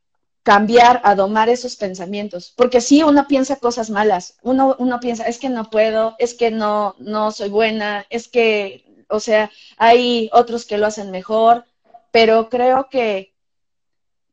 cambiar, 0.42 1.00
a 1.04 1.14
domar 1.14 1.48
esos 1.48 1.76
pensamientos. 1.76 2.52
Porque 2.54 2.82
sí, 2.82 3.02
uno 3.02 3.26
piensa 3.26 3.56
cosas 3.56 3.88
malas. 3.88 4.36
Uno, 4.42 4.76
uno 4.78 5.00
piensa, 5.00 5.24
es 5.24 5.38
que 5.38 5.48
no 5.48 5.70
puedo, 5.70 6.16
es 6.18 6.34
que 6.34 6.50
no, 6.50 6.94
no 6.98 7.32
soy 7.32 7.48
buena, 7.48 8.04
es 8.10 8.28
que 8.28 8.84
o 9.08 9.20
sea, 9.20 9.50
hay 9.78 10.28
otros 10.32 10.66
que 10.66 10.76
lo 10.76 10.86
hacen 10.86 11.10
mejor, 11.10 11.64
pero 12.10 12.48
creo 12.48 12.88
que 12.90 13.32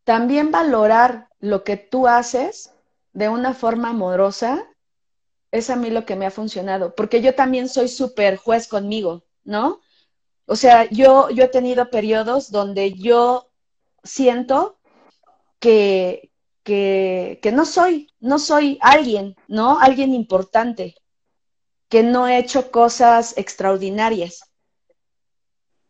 también 0.04 0.52
valorar 0.52 1.30
lo 1.40 1.64
que 1.64 1.78
tú 1.78 2.08
haces 2.08 2.74
de 3.14 3.30
una 3.30 3.54
forma 3.54 3.90
amorosa 3.90 4.68
es 5.52 5.70
a 5.70 5.76
mí 5.76 5.90
lo 5.90 6.06
que 6.06 6.16
me 6.16 6.26
ha 6.26 6.32
funcionado, 6.32 6.96
porque 6.96 7.22
yo 7.22 7.36
también 7.36 7.70
soy 7.70 7.88
súper 7.88 8.38
juez 8.38 8.68
conmigo, 8.68 9.24
¿no? 9.44 9.82
O 10.46 10.56
sea, 10.56 10.90
yo, 10.90 11.30
yo 11.30 11.46
he 11.46 11.48
tenido 11.48 11.90
periodos 11.90 12.52
donde 12.52 12.94
yo 12.94 13.50
siento 14.04 14.80
que, 15.60 16.32
que, 16.64 17.40
que 17.42 17.52
no 17.52 17.66
soy, 17.66 18.12
no 18.20 18.40
soy 18.40 18.78
alguien, 18.82 19.36
¿no? 19.48 19.80
Alguien 19.80 20.14
importante, 20.14 20.96
que 21.90 22.04
no 22.04 22.28
he 22.28 22.38
hecho 22.38 22.72
cosas 22.72 23.38
extraordinarias. 23.38 24.52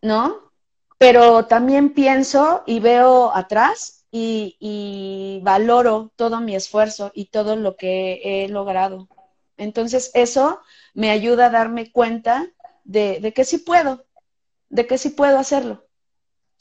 ¿no? 0.02 0.52
Pero 0.98 1.46
también 1.46 1.94
pienso 1.94 2.64
y 2.66 2.80
veo 2.80 3.36
atrás 3.36 4.06
y, 4.12 4.58
y, 4.60 5.40
valoro 5.44 6.12
todo 6.16 6.42
mi 6.42 6.56
esfuerzo 6.56 7.12
y 7.14 7.26
todo 7.26 7.56
lo 7.56 7.76
que 7.76 8.22
he 8.24 8.50
logrado. 8.50 9.08
Entonces 9.58 10.12
eso 10.14 10.60
me 10.94 11.12
ayuda 11.12 11.48
a 11.48 11.50
darme 11.50 11.92
cuenta 11.92 12.48
de, 12.84 13.20
de 13.20 13.34
que 13.34 13.44
sí 13.46 13.60
puedo, 13.60 14.06
de 14.70 14.88
que 14.88 14.98
sí 14.98 15.10
puedo 15.10 15.38
hacerlo. 15.38 15.86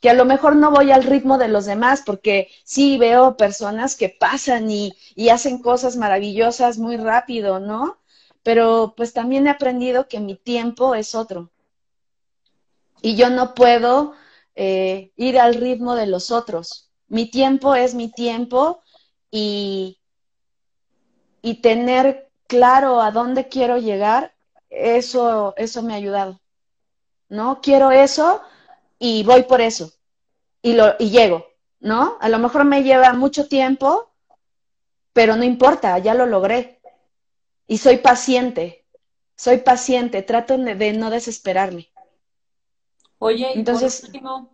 Que 0.01 0.11
a 0.11 0.15
lo 0.15 0.25
mejor 0.25 0.57
no 0.57 0.71
voy 0.71 0.93
al 0.93 1.05
ritmo 1.05 1.39
de 1.39 1.49
los 1.49 1.67
demás, 1.67 2.03
porque 2.07 2.49
sí 2.65 2.99
veo 2.99 3.37
personas 3.37 3.97
que 3.97 4.09
pasan 4.09 4.71
y, 4.71 4.93
y 5.15 5.29
hacen 5.31 5.61
cosas 5.63 5.97
maravillosas 5.97 6.79
muy 6.79 6.97
rápido, 6.97 7.61
¿no? 7.61 7.99
Pero 8.43 8.95
pues 8.97 9.13
también 9.13 9.47
he 9.47 9.51
aprendido 9.51 10.09
que 10.09 10.21
mi 10.21 10.37
tiempo 10.37 10.95
es 10.95 11.15
otro 11.15 11.51
y 13.03 13.17
yo 13.17 13.31
no 13.31 13.55
puedo 13.55 14.13
eh, 14.55 15.13
ir 15.17 15.39
al 15.39 15.55
ritmo 15.55 15.95
de 15.95 16.07
los 16.07 16.31
otros. 16.31 16.91
Mi 17.09 17.31
tiempo 17.31 17.75
es 17.75 17.95
mi 17.95 18.11
tiempo 18.11 18.83
y, 19.31 19.99
y 21.43 21.61
tener 21.61 22.31
claro 22.47 23.01
a 23.01 23.11
dónde 23.11 23.49
quiero 23.49 23.79
llegar, 23.79 24.35
eso, 24.71 25.55
eso 25.57 25.83
me 25.83 25.93
ha 25.93 25.97
ayudado. 25.97 26.41
¿No? 27.29 27.61
Quiero 27.61 27.91
eso 27.91 28.41
y 28.99 29.23
voy 29.25 29.43
por 29.43 29.61
eso. 29.61 29.93
Y, 30.63 30.75
lo, 30.75 30.95
y 30.99 31.11
llego, 31.11 31.47
¿no? 31.81 32.17
A 32.21 32.29
lo 32.29 32.39
mejor 32.39 32.65
me 32.65 32.83
lleva 32.83 33.13
mucho 33.13 33.49
tiempo, 33.49 34.11
pero 35.13 35.37
no 35.37 35.45
importa, 35.45 35.99
ya 35.99 36.15
lo 36.15 36.27
logré. 36.27 36.81
Y 37.67 37.79
soy 37.79 37.99
paciente, 37.99 38.85
soy 39.37 39.59
paciente, 39.59 40.23
trato 40.23 40.59
de, 40.59 40.75
de 40.75 40.93
no 40.93 41.11
desesperarme. 41.11 41.89
Oye, 43.19 43.53
y 43.55 43.59
Entonces, 43.59 44.01
por 44.01 44.09
último, 44.09 44.51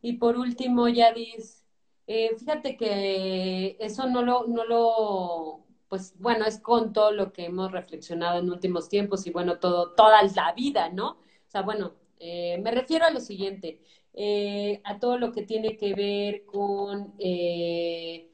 y 0.00 0.12
por 0.14 0.36
último, 0.38 0.88
Yadis, 0.88 1.64
eh, 2.06 2.30
fíjate 2.38 2.76
que 2.76 3.76
eso 3.80 4.06
no 4.08 4.22
lo, 4.22 4.46
no 4.46 4.64
lo, 4.64 5.65
pues 5.88 6.14
bueno, 6.18 6.44
es 6.46 6.58
con 6.60 6.92
todo 6.92 7.12
lo 7.12 7.32
que 7.32 7.46
hemos 7.46 7.72
reflexionado 7.72 8.40
en 8.40 8.50
últimos 8.50 8.88
tiempos 8.88 9.26
y 9.26 9.30
bueno, 9.30 9.58
todo, 9.58 9.92
toda 9.94 10.22
la 10.22 10.52
vida, 10.52 10.88
¿no? 10.90 11.10
O 11.10 11.48
sea, 11.48 11.62
bueno, 11.62 11.94
eh, 12.18 12.58
me 12.62 12.70
refiero 12.70 13.04
a 13.06 13.10
lo 13.10 13.20
siguiente, 13.20 13.80
eh, 14.18 14.80
a 14.84 14.98
todo 14.98 15.18
lo 15.18 15.30
que 15.32 15.42
tiene 15.42 15.76
que 15.76 15.94
ver 15.94 16.46
con, 16.46 17.14
eh, 17.18 18.30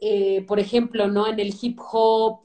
eh, 0.00 0.42
por 0.46 0.58
ejemplo, 0.58 1.06
¿no? 1.08 1.26
En 1.28 1.38
el 1.40 1.54
hip 1.60 1.78
hop, 1.92 2.42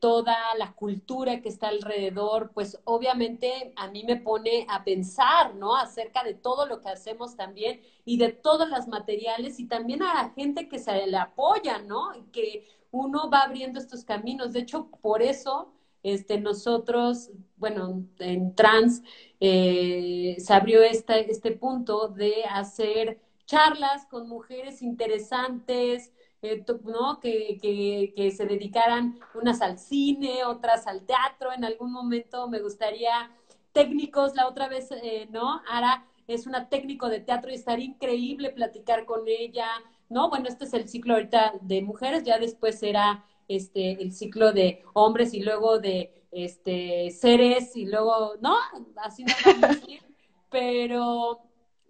toda 0.00 0.36
la 0.58 0.74
cultura 0.74 1.40
que 1.40 1.48
está 1.48 1.68
alrededor, 1.68 2.52
pues 2.52 2.80
obviamente 2.84 3.72
a 3.76 3.88
mí 3.90 4.04
me 4.04 4.16
pone 4.16 4.66
a 4.68 4.84
pensar, 4.84 5.54
¿no? 5.54 5.74
Acerca 5.76 6.22
de 6.22 6.34
todo 6.34 6.66
lo 6.66 6.80
que 6.80 6.90
hacemos 6.90 7.34
también 7.36 7.80
y 8.04 8.18
de 8.18 8.30
todos 8.32 8.68
los 8.68 8.88
materiales 8.88 9.58
y 9.58 9.66
también 9.66 10.02
a 10.02 10.14
la 10.14 10.30
gente 10.30 10.68
que 10.68 10.78
se 10.78 11.06
le 11.06 11.16
apoya, 11.16 11.78
¿no? 11.78 12.10
Que 12.30 12.66
uno 12.92 13.28
va 13.28 13.40
abriendo 13.40 13.80
estos 13.80 14.04
caminos. 14.04 14.52
De 14.52 14.60
hecho, 14.60 14.88
por 15.02 15.22
eso 15.22 15.72
este, 16.02 16.40
nosotros, 16.40 17.30
bueno, 17.56 18.04
en 18.20 18.54
trans 18.54 19.02
eh, 19.40 20.36
se 20.38 20.54
abrió 20.54 20.82
este 20.82 21.52
punto 21.52 22.08
de 22.08 22.44
hacer 22.44 23.20
charlas 23.46 24.06
con 24.06 24.28
mujeres 24.28 24.82
interesantes, 24.82 26.12
eh, 26.42 26.64
¿no? 26.84 27.20
Que, 27.20 27.58
que, 27.60 28.12
que, 28.16 28.30
se 28.30 28.46
dedicaran 28.46 29.18
unas 29.34 29.60
al 29.62 29.78
cine, 29.78 30.44
otras 30.44 30.86
al 30.86 31.04
teatro. 31.06 31.52
En 31.52 31.64
algún 31.64 31.92
momento 31.92 32.48
me 32.48 32.60
gustaría 32.60 33.30
técnicos, 33.72 34.34
la 34.34 34.48
otra 34.48 34.68
vez, 34.68 34.90
eh, 34.90 35.28
¿no? 35.30 35.60
Ara 35.68 36.06
es 36.26 36.46
una 36.46 36.68
técnico 36.68 37.08
de 37.08 37.20
teatro 37.20 37.50
y 37.50 37.54
estaría 37.54 37.86
increíble 37.86 38.50
platicar 38.50 39.04
con 39.04 39.22
ella, 39.26 39.68
¿no? 40.12 40.28
Bueno, 40.28 40.48
este 40.48 40.64
es 40.64 40.74
el 40.74 40.88
ciclo 40.88 41.14
ahorita 41.14 41.54
de 41.62 41.82
mujeres, 41.82 42.22
ya 42.24 42.38
después 42.38 42.78
será 42.78 43.24
este, 43.48 44.02
el 44.02 44.12
ciclo 44.12 44.52
de 44.52 44.82
hombres 44.94 45.34
y 45.34 45.40
luego 45.40 45.78
de 45.78 46.26
este, 46.30 47.10
seres 47.10 47.76
y 47.76 47.86
luego, 47.86 48.34
¿no? 48.40 48.56
Así 48.96 49.24
no 49.24 49.34
vamos 49.44 49.64
a 49.64 49.68
decir, 49.68 50.02
pero 50.50 51.40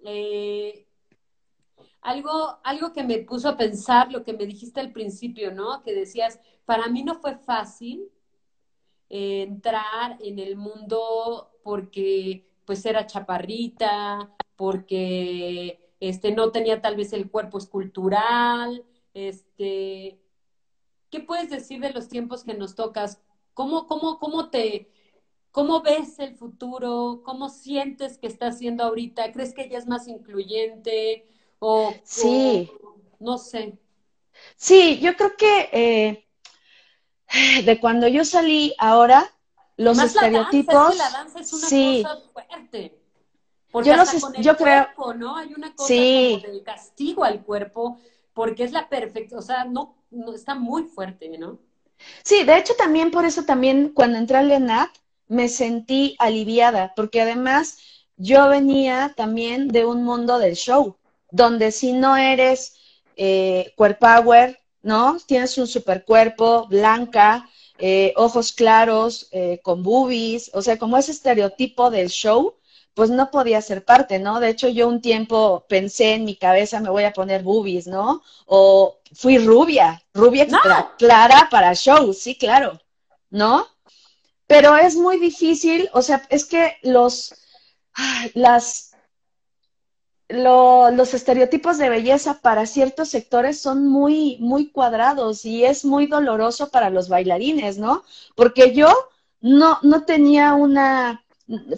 eh, 0.05 0.87
algo, 2.01 2.59
algo 2.65 2.93
que 2.93 3.05
me 3.05 3.19
puso 3.19 3.49
a 3.49 3.57
pensar 3.57 4.11
lo 4.11 4.25
que 4.25 4.33
me 4.33 4.47
dijiste 4.47 4.81
al 4.81 4.93
principio, 4.93 5.53
¿no? 5.53 5.83
Que 5.83 5.95
decías, 5.95 6.41
para 6.65 6.89
mí 6.89 7.03
no 7.03 7.15
fue 7.17 7.37
fácil 7.37 8.09
eh, 9.09 9.43
entrar 9.43 10.17
en 10.21 10.39
el 10.39 10.57
mundo 10.57 11.51
porque 11.63 12.49
pues 12.65 12.85
era 12.87 13.07
chaparrita, 13.07 14.31
porque 14.57 15.82
este, 16.03 16.33
no 16.33 16.51
tenía 16.51 16.83
tal 16.83 16.97
vez 16.97 17.13
el 17.13 17.31
cuerpo 17.31 17.59
escultural, 17.59 18.85
este, 19.15 20.19
¿qué 21.11 21.21
puedes 21.21 21.49
decir 21.49 21.79
de 21.79 21.93
los 21.93 22.09
tiempos 22.09 22.43
que 22.43 22.55
nos 22.55 22.75
tocas? 22.75 23.21
¿Cómo, 23.55 23.87
cómo, 23.87 24.19
cómo 24.19 24.51
te, 24.51 24.91
cómo 25.53 25.81
ves 25.81 26.19
el 26.19 26.35
futuro? 26.35 27.23
¿Cómo 27.25 27.49
sientes 27.49 28.19
que 28.19 28.27
está 28.27 28.51
siendo 28.51 28.83
ahorita? 28.83 29.31
¿Crees 29.31 29.55
que 29.55 29.63
ella 29.63 29.79
es 29.79 29.87
más 29.87 30.09
incluyente? 30.09 31.25
O, 31.61 31.95
sí. 32.03 32.69
no 33.21 33.39
sé. 33.39 33.79
Sí, 34.57 34.99
yo 34.99 35.15
creo 35.15 35.37
que 35.37 35.69
eh, 35.71 37.63
de 37.63 37.79
cuando 37.79 38.09
yo 38.09 38.25
salí 38.25 38.75
ahora, 38.77 39.33
los 39.77 40.01
estereotipos. 40.01 40.75
La 40.75 40.81
danza, 40.81 40.99
es 40.99 40.99
que 40.99 40.99
la 40.99 41.11
danza 41.11 41.39
es 41.39 41.53
una 41.53 41.69
sí. 41.69 42.03
cosa 42.03 42.21
fuerte. 42.33 43.02
Porque 43.73 43.89
yo, 43.89 43.95
hasta 43.95 44.21
con 44.21 44.37
el 44.37 44.43
yo 44.43 44.57
cuerpo, 44.57 45.05
creo. 45.07 45.15
¿no? 45.15 45.37
Hay 45.37 45.55
una 45.55 45.75
cosa 45.75 45.89
sí. 45.89 46.39
como 46.41 46.53
del 46.53 46.63
castigo 46.63 47.25
al 47.25 47.43
cuerpo, 47.43 47.99
porque 48.35 48.65
es 48.65 48.73
la 48.73 48.89
perfecta, 48.89 49.39
o 49.39 49.43
sea, 49.43 49.65
no, 49.65 49.97
no, 50.11 50.35
está 50.35 50.55
muy 50.55 50.85
fuerte, 50.85 51.37
¿no? 51.39 51.59
Sí, 52.23 52.45
de 52.45 52.59
hecho 52.59 52.75
también 52.75 53.11
por 53.11 53.25
eso 53.25 53.45
también 53.45 53.93
cuando 53.95 54.19
entré 54.19 54.37
al 54.37 54.53
ENAT 54.53 54.91
me 55.29 55.49
sentí 55.49 56.15
aliviada, 56.19 56.93
porque 56.95 57.23
además 57.23 57.79
yo 58.17 58.49
venía 58.49 59.15
también 59.17 59.69
de 59.69 59.87
un 59.87 60.05
mundo 60.05 60.39
del 60.39 60.55
show, 60.55 60.97
donde 61.31 61.73
si 61.73 61.93
no 61.93 62.17
eres 62.17 62.77
eh, 63.17 63.75
power, 63.99 64.61
¿no? 64.83 65.19
Tienes 65.27 65.57
un 65.59 65.67
super 65.67 66.05
cuerpo, 66.05 66.67
blanca, 66.69 67.49
eh, 67.79 68.13
ojos 68.17 68.53
claros, 68.53 69.29
eh, 69.33 69.61
con 69.63 69.83
boobies, 69.83 70.51
o 70.55 70.63
sea, 70.63 70.79
como 70.79 70.99
ese 70.99 71.13
estereotipo 71.13 71.91
del 71.91 72.09
show, 72.09 72.55
pues 72.95 73.11
no 73.11 73.31
podía 73.31 73.63
ser 73.63 73.85
parte, 73.85 74.19
¿no? 74.19 74.41
De 74.41 74.51
hecho, 74.51 74.69
yo 74.69 74.89
un 74.89 75.01
tiempo 75.01 75.65
pensé 75.69 76.15
en 76.15 76.25
mi 76.25 76.37
cabeza, 76.37 76.81
me 76.81 76.91
voy 76.91 77.05
a 77.05 77.13
poner 77.13 77.43
boobies, 77.43 77.87
¿no? 77.87 78.23
O 78.47 78.99
fui 79.15 79.39
rubia, 79.39 80.03
rubia 80.13 80.47
clara 80.99 81.49
para 81.51 81.75
show, 81.75 82.13
sí, 82.13 82.37
claro, 82.37 82.81
¿no? 83.31 83.67
Pero 84.47 84.77
es 84.77 84.97
muy 84.97 85.19
difícil, 85.19 85.89
o 85.95 86.03
sea, 86.03 86.27
es 86.29 86.45
que 86.45 86.77
los, 86.83 87.35
las, 88.35 88.95
los 90.29 91.15
estereotipos 91.15 91.79
de 91.79 91.89
belleza 91.89 92.41
para 92.43 92.67
ciertos 92.67 93.09
sectores 93.09 93.59
son 93.61 93.87
muy, 93.89 94.37
muy 94.41 94.71
cuadrados 94.71 95.47
y 95.47 95.65
es 95.65 95.87
muy 95.87 96.07
doloroso 96.07 96.71
para 96.71 96.91
los 96.91 97.09
bailarines, 97.09 97.79
¿no? 97.79 98.05
Porque 98.35 98.75
yo 98.75 98.93
no, 99.41 99.79
no 99.83 100.05
tenía 100.05 100.53
una, 100.53 101.25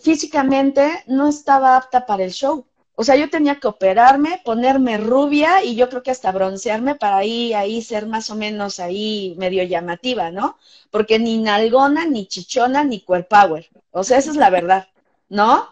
físicamente 0.03 1.05
no 1.07 1.29
estaba 1.29 1.77
apta 1.77 2.07
para 2.07 2.25
el 2.25 2.33
show. 2.33 2.67
O 2.97 3.03
sea, 3.03 3.17
yo 3.17 3.29
tenía 3.29 3.59
que 3.59 3.67
operarme, 3.67 4.41
ponerme 4.45 4.99
rubia 4.99 5.65
y 5.65 5.75
yo 5.75 5.89
creo 5.89 6.03
que 6.03 6.13
hasta 6.13 6.31
broncearme 6.31 6.95
para 6.95 7.17
ahí, 7.17 7.53
ahí 7.53 7.83
ser 7.83 8.07
más 8.07 8.31
o 8.31 8.37
menos 8.37 8.79
ahí 8.79 9.35
medio 9.37 9.65
llamativa, 9.65 10.31
¿no? 10.31 10.59
Porque 10.91 11.19
ni 11.19 11.39
nalgona, 11.39 12.07
ni 12.07 12.27
chichona, 12.27 12.85
ni 12.85 13.01
power. 13.01 13.69
O 13.91 14.05
sea, 14.05 14.19
esa 14.19 14.31
es 14.31 14.37
la 14.37 14.51
verdad, 14.51 14.89
¿no? 15.29 15.69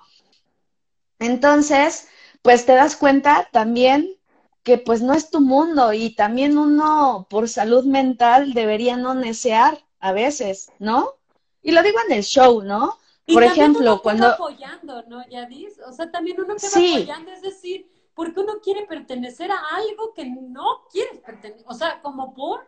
Entonces, 1.20 2.08
pues 2.42 2.66
te 2.66 2.72
das 2.74 2.96
cuenta 2.96 3.48
también 3.52 4.16
que 4.64 4.78
pues 4.78 5.02
no 5.02 5.14
es 5.14 5.30
tu 5.30 5.40
mundo 5.40 5.92
y 5.92 6.14
también 6.14 6.58
uno 6.58 7.26
por 7.30 7.48
salud 7.48 7.84
mental 7.84 8.52
debería 8.52 8.96
no 8.96 9.14
desear 9.14 9.78
a 10.00 10.12
veces, 10.12 10.72
¿no? 10.80 11.14
Y 11.62 11.70
lo 11.70 11.82
digo 11.82 11.98
en 12.06 12.16
el 12.16 12.24
show, 12.24 12.62
¿no? 12.62 12.98
Y 13.26 13.34
por 13.34 13.44
ejemplo, 13.44 13.80
uno 13.80 14.02
cuando 14.02 14.26
apoyando, 14.26 15.02
¿no, 15.04 15.26
Yadis? 15.28 15.80
O 15.86 15.92
sea, 15.92 16.10
también 16.10 16.40
uno 16.40 16.56
queda 16.56 16.70
sí. 16.70 16.94
apoyando, 16.96 17.30
es 17.30 17.42
decir, 17.42 17.88
porque 18.14 18.40
uno 18.40 18.54
quiere 18.62 18.84
pertenecer 18.86 19.50
a 19.50 19.60
algo 19.74 20.12
que 20.12 20.26
no 20.26 20.86
quieres 20.90 21.18
pertenecer, 21.20 21.64
o 21.66 21.74
sea, 21.74 22.02
como 22.02 22.34
por 22.34 22.66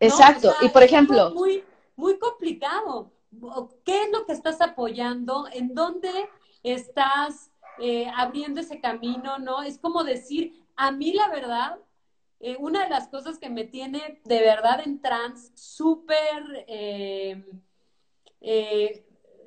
Exacto, 0.00 0.48
o 0.48 0.52
sea, 0.52 0.66
y 0.66 0.68
por 0.70 0.82
ejemplo, 0.82 1.30
muy 1.30 1.64
muy 1.96 2.18
complicado. 2.18 3.12
¿Qué 3.84 4.02
es 4.02 4.10
lo 4.10 4.26
que 4.26 4.32
estás 4.32 4.60
apoyando? 4.60 5.46
¿En 5.52 5.74
dónde 5.74 6.10
estás 6.62 7.50
eh, 7.78 8.10
abriendo 8.14 8.60
ese 8.60 8.80
camino, 8.80 9.38
¿no? 9.38 9.62
Es 9.62 9.78
como 9.78 10.04
decir, 10.04 10.64
a 10.76 10.90
mí 10.92 11.12
la 11.12 11.28
verdad, 11.28 11.78
eh, 12.40 12.56
una 12.58 12.84
de 12.84 12.90
las 12.90 13.08
cosas 13.08 13.38
que 13.38 13.48
me 13.48 13.64
tiene 13.64 14.20
de 14.24 14.40
verdad 14.40 14.82
en 14.84 15.00
trans, 15.00 15.52
súper, 15.54 16.64
eh, 16.66 17.44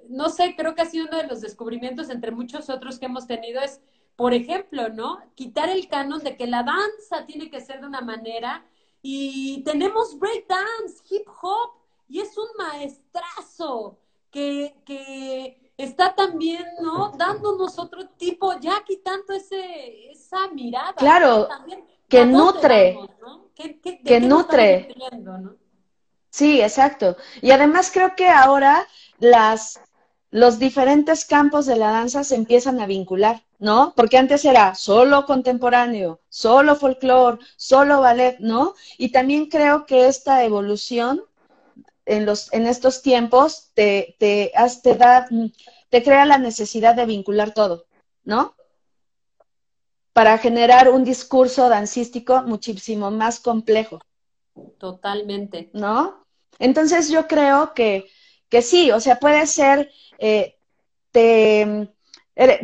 no 0.09 0.29
sé, 0.29 0.55
creo 0.55 0.75
que 0.75 0.81
ha 0.81 0.85
sido 0.85 1.07
uno 1.07 1.17
de 1.17 1.27
los 1.27 1.41
descubrimientos 1.41 2.09
entre 2.09 2.31
muchos 2.31 2.69
otros 2.69 2.99
que 2.99 3.05
hemos 3.05 3.27
tenido 3.27 3.61
es, 3.61 3.81
por 4.15 4.33
ejemplo, 4.33 4.89
¿no? 4.89 5.19
Quitar 5.35 5.69
el 5.69 5.87
canon 5.87 6.23
de 6.23 6.37
que 6.37 6.47
la 6.47 6.63
danza 6.63 7.25
tiene 7.25 7.49
que 7.49 7.61
ser 7.61 7.81
de 7.81 7.87
una 7.87 8.01
manera 8.01 8.65
y 9.01 9.61
tenemos 9.63 10.17
break 10.17 10.47
dance, 10.47 11.03
hip 11.09 11.27
hop, 11.41 11.71
y 12.07 12.21
es 12.21 12.37
un 12.37 12.47
maestrazo 12.57 13.99
que, 14.31 14.75
que 14.85 15.71
está 15.77 16.15
también, 16.15 16.65
¿no? 16.81 17.11
Dándonos 17.17 17.77
otro 17.79 18.07
tipo, 18.09 18.59
ya 18.59 18.83
quitando 18.85 19.33
ese, 19.33 20.11
esa 20.11 20.47
mirada. 20.49 20.93
Claro, 20.93 21.47
que 22.07 22.25
nutre, 22.25 22.99
que 24.03 24.19
nutre. 24.19 24.95
Sí, 26.29 26.61
exacto. 26.61 27.15
Y 27.41 27.51
además 27.51 27.89
creo 27.93 28.15
que 28.15 28.27
ahora 28.27 28.85
las, 29.19 29.79
los 30.35 30.59
diferentes 30.59 31.23
campos 31.23 31.65
de 31.65 31.77
la 31.77 31.91
danza 31.91 32.25
se 32.25 32.35
empiezan 32.35 32.81
a 32.81 32.85
vincular, 32.85 33.43
¿no? 33.57 33.93
Porque 33.95 34.17
antes 34.17 34.43
era 34.43 34.75
solo 34.75 35.25
contemporáneo, 35.25 36.19
solo 36.27 36.75
folclore, 36.75 37.39
solo 37.55 38.01
ballet, 38.01 38.35
¿no? 38.39 38.73
Y 38.97 39.13
también 39.13 39.45
creo 39.45 39.85
que 39.85 40.09
esta 40.09 40.43
evolución 40.43 41.21
en, 42.05 42.25
los, 42.25 42.51
en 42.51 42.67
estos 42.67 43.01
tiempos 43.01 43.71
te, 43.75 44.17
te, 44.19 44.51
te 44.83 44.95
da, 44.95 45.25
te 45.87 46.03
crea 46.03 46.25
la 46.25 46.37
necesidad 46.37 46.95
de 46.95 47.05
vincular 47.05 47.53
todo, 47.53 47.85
¿no? 48.25 48.55
Para 50.11 50.37
generar 50.37 50.89
un 50.89 51.05
discurso 51.05 51.69
dancístico 51.69 52.41
muchísimo 52.41 53.09
más 53.09 53.39
complejo. 53.39 54.01
Totalmente. 54.79 55.69
¿No? 55.71 56.25
Entonces 56.59 57.09
yo 57.09 57.25
creo 57.25 57.73
que, 57.73 58.09
que 58.49 58.61
sí, 58.61 58.91
o 58.91 58.99
sea, 58.99 59.19
puede 59.19 59.45
ser, 59.47 59.91
eh, 60.17 60.57
te 61.11 61.89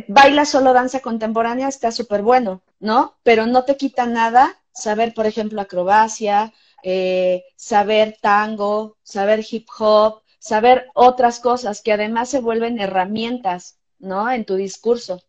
baila 0.08 0.44
solo 0.44 0.72
danza 0.72 1.00
contemporánea, 1.00 1.68
está 1.68 1.90
súper 1.90 2.22
bueno, 2.22 2.62
¿no? 2.78 3.16
Pero 3.22 3.46
no 3.46 3.64
te 3.64 3.76
quita 3.76 4.06
nada 4.06 4.58
saber, 4.72 5.14
por 5.14 5.26
ejemplo, 5.26 5.60
acrobacia, 5.60 6.52
eh, 6.82 7.44
saber 7.56 8.18
tango, 8.20 8.96
saber 9.02 9.44
hip 9.48 9.66
hop, 9.78 10.22
saber 10.38 10.88
otras 10.94 11.40
cosas 11.40 11.80
que 11.80 11.92
además 11.92 12.28
se 12.28 12.40
vuelven 12.40 12.80
herramientas, 12.80 13.78
¿no? 13.98 14.30
En 14.30 14.44
tu 14.44 14.56
discurso. 14.56 15.22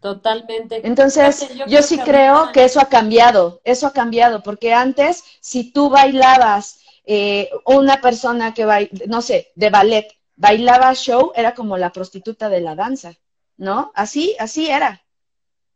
Totalmente. 0.00 0.86
Entonces, 0.86 1.48
yo, 1.66 1.82
sí 1.82 1.98
creo 1.98 2.52
que 2.52 2.64
eso 2.64 2.80
ha 2.80 2.88
cambiado, 2.88 3.60
eso 3.64 3.86
ha 3.86 3.92
cambiado, 3.92 4.42
porque 4.42 4.72
antes, 4.72 5.24
si 5.40 5.72
tú 5.72 5.90
bailabas, 5.90 6.80
eh, 7.04 7.50
una 7.66 8.00
persona 8.00 8.54
que 8.54 8.64
baila, 8.64 8.90
no 9.06 9.22
sé, 9.22 9.52
de 9.54 9.70
ballet, 9.70 10.08
bailaba 10.36 10.94
show, 10.94 11.32
era 11.34 11.54
como 11.54 11.76
la 11.76 11.92
prostituta 11.92 12.48
de 12.48 12.60
la 12.60 12.74
danza, 12.74 13.14
¿no? 13.56 13.92
Así, 13.94 14.36
así 14.38 14.70
era. 14.70 15.02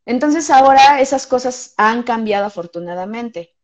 Entonces 0.07 0.51
ahora 0.51 1.01
esas 1.01 1.27
cosas 1.27 1.75
han 1.77 2.03
cambiado 2.03 2.47
afortunadamente. 2.47 3.55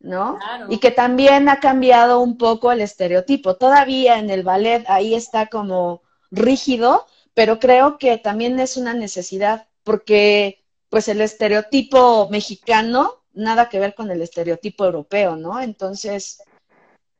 ¿no? 0.00 0.38
Y 0.68 0.78
que 0.78 0.90
también 0.90 1.48
ha 1.48 1.60
cambiado 1.60 2.20
un 2.20 2.36
poco 2.36 2.70
el 2.70 2.82
estereotipo. 2.82 3.56
Todavía 3.56 4.18
en 4.18 4.28
el 4.28 4.42
ballet 4.42 4.84
ahí 4.86 5.14
está 5.14 5.46
como 5.46 6.02
rígido, 6.30 7.06
pero 7.32 7.58
creo 7.58 7.96
que 7.96 8.18
también 8.18 8.60
es 8.60 8.76
una 8.76 8.92
necesidad 8.92 9.66
porque 9.82 10.62
pues 10.90 11.08
el 11.08 11.22
estereotipo 11.22 12.28
mexicano 12.30 13.24
nada 13.32 13.68
que 13.68 13.80
ver 13.80 13.94
con 13.94 14.10
el 14.10 14.22
estereotipo 14.22 14.84
europeo, 14.84 15.36
¿no? 15.36 15.60
Entonces, 15.60 16.42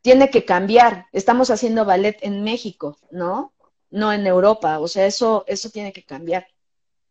tiene 0.05 0.29
que 0.29 0.45
cambiar. 0.45 1.07
Estamos 1.13 1.51
haciendo 1.51 1.87
ballet 1.87 2.19
en 2.21 2.45
México, 2.45 2.99
¿no? 3.11 3.55
No 3.91 4.13
en 4.13 4.27
Europa, 4.27 4.79
o 4.79 4.87
sea, 4.87 5.07
eso 5.07 5.45
eso 5.47 5.71
tiene 5.71 5.95
que 5.95 6.05
cambiar. 6.05 6.47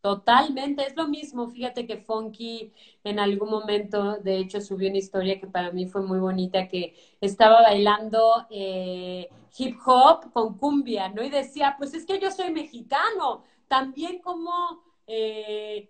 Totalmente, 0.02 0.86
es 0.86 0.96
lo 0.96 1.08
mismo. 1.08 1.50
Fíjate 1.50 1.88
que 1.88 1.98
Funky 1.98 2.72
en 3.04 3.18
algún 3.18 3.50
momento, 3.50 4.18
de 4.18 4.38
hecho, 4.38 4.62
subió 4.62 4.90
una 4.90 5.00
historia 5.00 5.40
que 5.40 5.48
para 5.48 5.72
mí 5.72 5.88
fue 5.88 6.04
muy 6.04 6.20
bonita, 6.20 6.68
que 6.68 6.94
estaba 7.20 7.64
bailando 7.64 8.46
eh, 8.52 9.28
hip 9.58 9.76
hop 9.88 10.32
con 10.32 10.58
cumbia, 10.60 11.10
¿no? 11.10 11.24
Y 11.24 11.32
decía, 11.32 11.76
pues 11.80 11.96
es 11.96 12.06
que 12.06 12.20
yo 12.20 12.30
soy 12.30 12.52
mexicano, 12.52 13.44
también 13.68 14.20
como, 14.20 14.84
eh, 15.08 15.90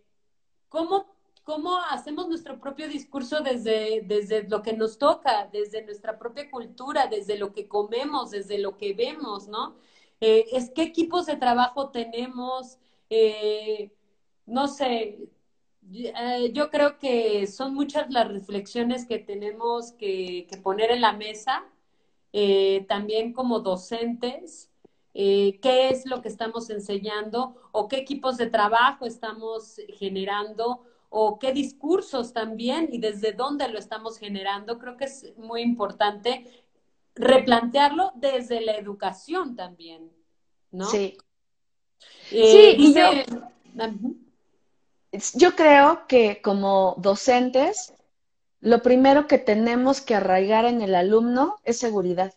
cómo, 0.69 1.12
cómo 1.44 1.78
hacemos 1.90 2.28
nuestro 2.28 2.60
propio 2.60 2.88
discurso 2.88 3.41
desde, 3.41 4.02
desde 4.06 4.48
lo 4.48 4.61
que 4.61 4.74
nos 4.74 4.98
toca, 4.98 5.49
desde 5.52 5.84
nuestra 5.86 6.18
propia 6.18 6.49
cultura, 6.49 7.07
desde 7.07 7.38
lo 7.38 7.52
que 7.53 7.68
comemos, 7.68 8.32
desde 8.32 8.60
lo 8.60 8.78
que 8.78 8.94
vemos, 8.94 9.48
¿no? 9.48 9.76
Eh, 10.22 10.45
es 10.53 10.72
qué 10.72 10.84
equipos 10.84 11.26
de 11.26 11.36
trabajo 11.36 11.90
tenemos. 11.90 12.78
Eh, 13.10 13.91
no 14.45 14.68
sé, 14.68 15.20
Eh, 15.94 16.52
yo 16.53 16.70
creo 16.70 16.98
que 16.98 17.45
son 17.48 17.74
muchas 17.74 18.10
las 18.10 18.28
reflexiones 18.30 19.06
que 19.06 19.20
tenemos 19.20 19.91
que, 19.94 20.48
poner 20.64 20.91
en 20.91 21.02
la 21.02 21.14
mesa, 21.14 21.64
también 22.88 23.34
como 23.34 23.60
docentes, 23.60 24.72
qué 25.14 25.90
es 25.90 26.06
lo 26.06 26.22
que 26.22 26.30
estamos 26.30 26.70
enseñando 26.70 27.56
o 27.72 27.88
qué 27.88 27.98
equipos 27.98 28.38
de 28.38 28.48
trabajo 28.49 29.06
estamos 29.06 29.78
generando 29.99 30.84
o 31.15 31.38
qué 31.38 31.53
discursos 31.53 32.34
también 32.34 32.90
y 32.91 32.98
desde 32.98 33.34
dónde 33.34 33.68
lo 33.68 33.77
estamos 33.77 34.18
generando. 34.18 34.80
Creo 34.80 34.98
que 34.98 35.06
es 35.06 35.38
muy 35.38 35.61
importante 35.61 36.44
replantearlo 37.14 38.11
desde 38.15 38.61
la 38.61 38.76
educación 38.77 39.56
también, 39.56 40.11
¿no? 40.72 40.85
Sí. 40.85 41.15
sí, 42.31 42.76
y 42.80 42.95
yo, 42.95 43.11
yo 45.35 45.56
creo 45.56 46.07
que 46.07 46.41
como 46.41 46.95
docentes, 46.98 47.94
lo 48.60 48.81
primero 48.81 49.27
que 49.27 49.38
tenemos 49.38 50.02
que 50.02 50.15
arraigar 50.15 50.65
en 50.65 50.81
el 50.81 50.95
alumno 50.95 51.57
es 51.64 51.77
seguridad. 51.77 52.34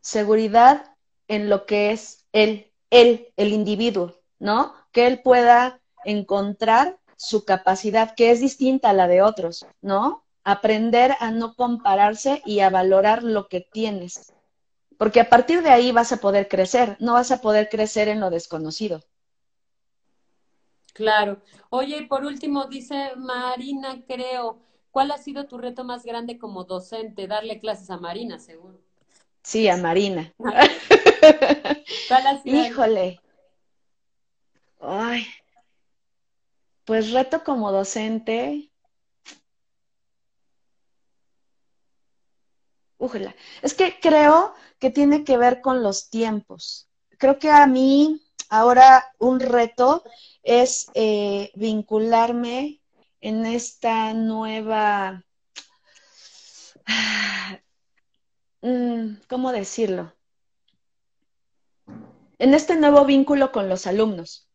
Seguridad 0.00 0.96
en 1.28 1.50
lo 1.50 1.66
que 1.66 1.90
es 1.90 2.24
él, 2.32 2.72
él, 2.88 3.28
el 3.36 3.52
individuo, 3.52 4.14
¿no? 4.38 4.72
Que 4.90 5.06
él 5.06 5.20
pueda 5.20 5.82
encontrar 6.06 6.98
su 7.16 7.44
capacidad, 7.44 8.14
que 8.14 8.30
es 8.30 8.40
distinta 8.40 8.90
a 8.90 8.92
la 8.92 9.08
de 9.08 9.22
otros, 9.22 9.66
¿no? 9.80 10.24
Aprender 10.44 11.14
a 11.18 11.30
no 11.30 11.54
compararse 11.54 12.42
y 12.44 12.60
a 12.60 12.70
valorar 12.70 13.22
lo 13.22 13.48
que 13.48 13.60
tienes. 13.60 14.32
Porque 14.98 15.20
a 15.20 15.28
partir 15.28 15.62
de 15.62 15.70
ahí 15.70 15.92
vas 15.92 16.12
a 16.12 16.18
poder 16.18 16.48
crecer, 16.48 16.96
no 17.00 17.14
vas 17.14 17.30
a 17.30 17.40
poder 17.40 17.68
crecer 17.68 18.08
en 18.08 18.20
lo 18.20 18.30
desconocido. 18.30 19.02
Claro. 20.92 21.42
Oye, 21.68 21.98
y 21.98 22.06
por 22.06 22.24
último, 22.24 22.66
dice 22.66 23.14
Marina, 23.16 24.02
creo, 24.08 24.62
¿cuál 24.90 25.10
ha 25.10 25.18
sido 25.18 25.46
tu 25.46 25.58
reto 25.58 25.84
más 25.84 26.04
grande 26.04 26.38
como 26.38 26.64
docente? 26.64 27.26
Darle 27.26 27.60
clases 27.60 27.90
a 27.90 27.98
Marina, 27.98 28.38
seguro. 28.38 28.80
Sí, 29.42 29.68
a 29.68 29.76
Marina. 29.76 30.32
¿Cuál 32.08 32.26
ha 32.26 32.42
sido? 32.42 32.56
Híjole. 32.56 33.20
Ay. 34.80 35.26
Pues 36.86 37.10
reto 37.10 37.42
como 37.42 37.72
docente. 37.72 38.70
Újala. 42.96 43.34
Es 43.60 43.74
que 43.74 43.98
creo 44.00 44.54
que 44.78 44.90
tiene 44.90 45.24
que 45.24 45.36
ver 45.36 45.60
con 45.60 45.82
los 45.82 46.08
tiempos. 46.10 46.88
Creo 47.18 47.38
que 47.40 47.50
a 47.50 47.66
mí 47.66 48.22
ahora 48.50 49.12
un 49.18 49.40
reto 49.40 50.04
es 50.44 50.86
eh, 50.94 51.50
vincularme 51.56 52.80
en 53.20 53.46
esta 53.46 54.14
nueva, 54.14 55.24
mm, 58.62 59.14
¿cómo 59.28 59.50
decirlo? 59.50 60.14
En 62.38 62.54
este 62.54 62.76
nuevo 62.76 63.04
vínculo 63.04 63.50
con 63.50 63.68
los 63.68 63.88
alumnos, 63.88 64.48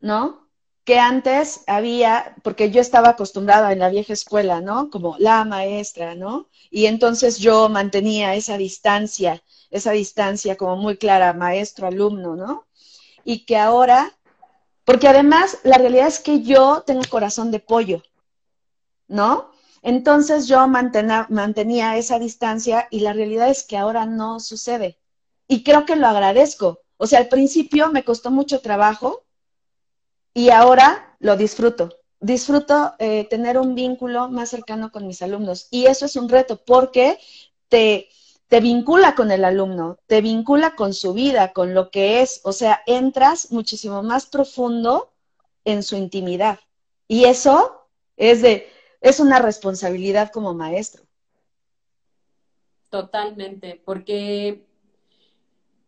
¿no? 0.00 0.49
Que 0.90 0.98
antes 0.98 1.62
había, 1.68 2.34
porque 2.42 2.72
yo 2.72 2.80
estaba 2.80 3.10
acostumbrada 3.10 3.70
en 3.70 3.78
la 3.78 3.90
vieja 3.90 4.12
escuela, 4.12 4.60
¿no? 4.60 4.90
Como 4.90 5.14
la 5.20 5.44
maestra, 5.44 6.16
¿no? 6.16 6.48
Y 6.68 6.86
entonces 6.86 7.38
yo 7.38 7.68
mantenía 7.68 8.34
esa 8.34 8.58
distancia, 8.58 9.40
esa 9.70 9.92
distancia 9.92 10.56
como 10.56 10.74
muy 10.74 10.96
clara, 10.96 11.32
maestro-alumno, 11.32 12.34
¿no? 12.34 12.66
Y 13.22 13.44
que 13.44 13.56
ahora 13.56 14.18
porque 14.84 15.06
además, 15.06 15.58
la 15.62 15.78
realidad 15.78 16.08
es 16.08 16.18
que 16.18 16.42
yo 16.42 16.82
tengo 16.84 17.02
corazón 17.08 17.52
de 17.52 17.60
pollo, 17.60 18.02
¿no? 19.06 19.52
Entonces 19.82 20.48
yo 20.48 20.66
mantenía 20.66 21.98
esa 21.98 22.18
distancia 22.18 22.88
y 22.90 22.98
la 22.98 23.12
realidad 23.12 23.48
es 23.48 23.62
que 23.62 23.76
ahora 23.76 24.06
no 24.06 24.40
sucede. 24.40 24.98
Y 25.46 25.62
creo 25.62 25.86
que 25.86 25.94
lo 25.94 26.08
agradezco. 26.08 26.80
O 26.96 27.06
sea, 27.06 27.20
al 27.20 27.28
principio 27.28 27.92
me 27.92 28.02
costó 28.02 28.32
mucho 28.32 28.60
trabajo 28.60 29.22
y 30.34 30.50
ahora 30.50 31.16
lo 31.18 31.36
disfruto. 31.36 31.90
Disfruto 32.20 32.94
eh, 32.98 33.26
tener 33.28 33.58
un 33.58 33.74
vínculo 33.74 34.28
más 34.28 34.50
cercano 34.50 34.92
con 34.92 35.06
mis 35.06 35.22
alumnos. 35.22 35.68
Y 35.70 35.86
eso 35.86 36.06
es 36.06 36.16
un 36.16 36.28
reto 36.28 36.62
porque 36.64 37.18
te, 37.68 38.08
te 38.48 38.60
vincula 38.60 39.14
con 39.14 39.30
el 39.30 39.44
alumno, 39.44 39.98
te 40.06 40.20
vincula 40.20 40.74
con 40.74 40.92
su 40.92 41.14
vida, 41.14 41.52
con 41.52 41.72
lo 41.74 41.90
que 41.90 42.20
es, 42.20 42.40
o 42.44 42.52
sea, 42.52 42.82
entras 42.86 43.52
muchísimo 43.52 44.02
más 44.02 44.26
profundo 44.26 45.12
en 45.64 45.82
su 45.82 45.96
intimidad. 45.96 46.58
Y 47.08 47.24
eso 47.24 47.86
es 48.16 48.42
de 48.42 48.68
es 49.00 49.18
una 49.18 49.38
responsabilidad 49.38 50.30
como 50.30 50.52
maestro. 50.52 51.04
Totalmente, 52.90 53.80
porque 53.84 54.66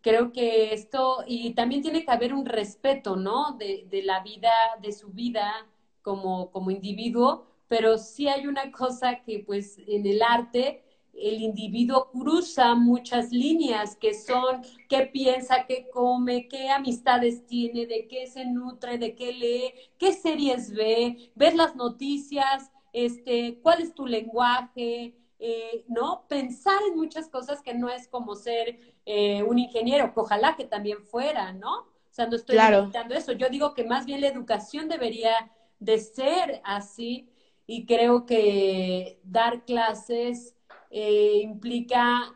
creo 0.03 0.33
que 0.33 0.74
esto, 0.74 1.24
y 1.27 1.55
también 1.55 1.83
tiene 1.83 2.05
que 2.05 2.11
haber 2.11 2.35
un 2.35 2.45
respeto, 2.47 3.16
¿no? 3.16 3.53
De, 3.59 3.87
de 3.91 4.03
la 4.03 4.23
vida, 4.23 4.51
de 4.81 4.93
su 4.93 5.09
vida 5.11 5.66
como, 6.03 6.51
como 6.51 6.70
individuo, 6.70 7.47
pero 7.69 7.99
sí 7.99 8.29
hay 8.29 8.47
una 8.47 8.70
cosa 8.73 9.23
que 9.23 9.41
pues 9.47 9.79
en 9.87 10.07
el 10.07 10.23
arte 10.23 10.85
el 11.15 11.43
individuo 11.43 12.11
cruza 12.11 12.74
muchas 12.74 13.33
líneas 13.33 13.97
que 13.97 14.15
son 14.15 14.62
qué 14.89 15.07
piensa, 15.07 15.66
qué 15.66 15.89
come, 15.91 16.49
qué 16.49 16.70
amistades 16.70 17.47
tiene, 17.47 17.87
de 17.87 18.09
qué 18.09 18.27
se 18.27 18.47
nutre, 18.47 18.99
de 18.99 19.15
qué 19.15 19.33
lee, 19.33 19.73
qué 19.99 20.12
series 20.12 20.73
ve, 20.73 21.31
ver 21.35 21.55
las 21.55 21.77
noticias, 21.77 22.70
este, 22.93 23.59
cuál 23.62 23.83
es 23.83 23.95
tu 23.95 24.07
lenguaje, 24.07 25.15
eh, 25.39 25.85
¿no? 25.89 26.27
Pensar 26.29 26.81
en 26.89 26.97
muchas 26.97 27.29
cosas 27.29 27.62
que 27.62 27.74
no 27.74 27.89
es 27.89 28.09
como 28.09 28.35
ser 28.35 28.91
eh, 29.05 29.43
un 29.43 29.59
ingeniero, 29.59 30.12
que 30.12 30.20
ojalá 30.20 30.57
que 30.57 30.65
también 30.65 31.03
fuera, 31.03 31.53
¿no? 31.53 31.81
O 31.81 32.15
sea, 32.15 32.27
no 32.27 32.37
estoy 32.37 32.57
claro. 32.57 32.91
eso. 33.11 33.33
Yo 33.33 33.49
digo 33.49 33.74
que 33.74 33.85
más 33.85 34.05
bien 34.05 34.20
la 34.20 34.29
educación 34.29 34.89
debería 34.89 35.51
de 35.79 35.99
ser 35.99 36.61
así 36.65 37.29
y 37.66 37.87
creo 37.87 38.27
que 38.27 39.19
dar 39.24 39.65
clases 39.65 40.55
eh, 40.91 41.41
implica 41.43 42.35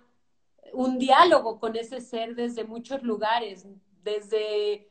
un 0.72 0.98
diálogo 0.98 1.60
con 1.60 1.76
ese 1.76 2.01
ser 2.01 2.34
desde 2.34 2.64
muchos 2.64 3.02
lugares, 3.02 3.66
desde 4.02 4.88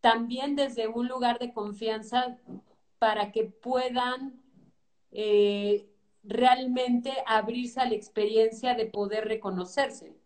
también 0.00 0.56
desde 0.56 0.88
un 0.88 1.08
lugar 1.08 1.38
de 1.38 1.52
confianza 1.52 2.38
para 2.98 3.32
que 3.32 3.44
puedan 3.44 4.42
eh, 5.12 5.88
realmente 6.24 7.12
abrirse 7.26 7.80
a 7.80 7.86
la 7.86 7.94
experiencia 7.94 8.74
de 8.74 8.86
poder 8.86 9.26
reconocerse. 9.26 10.17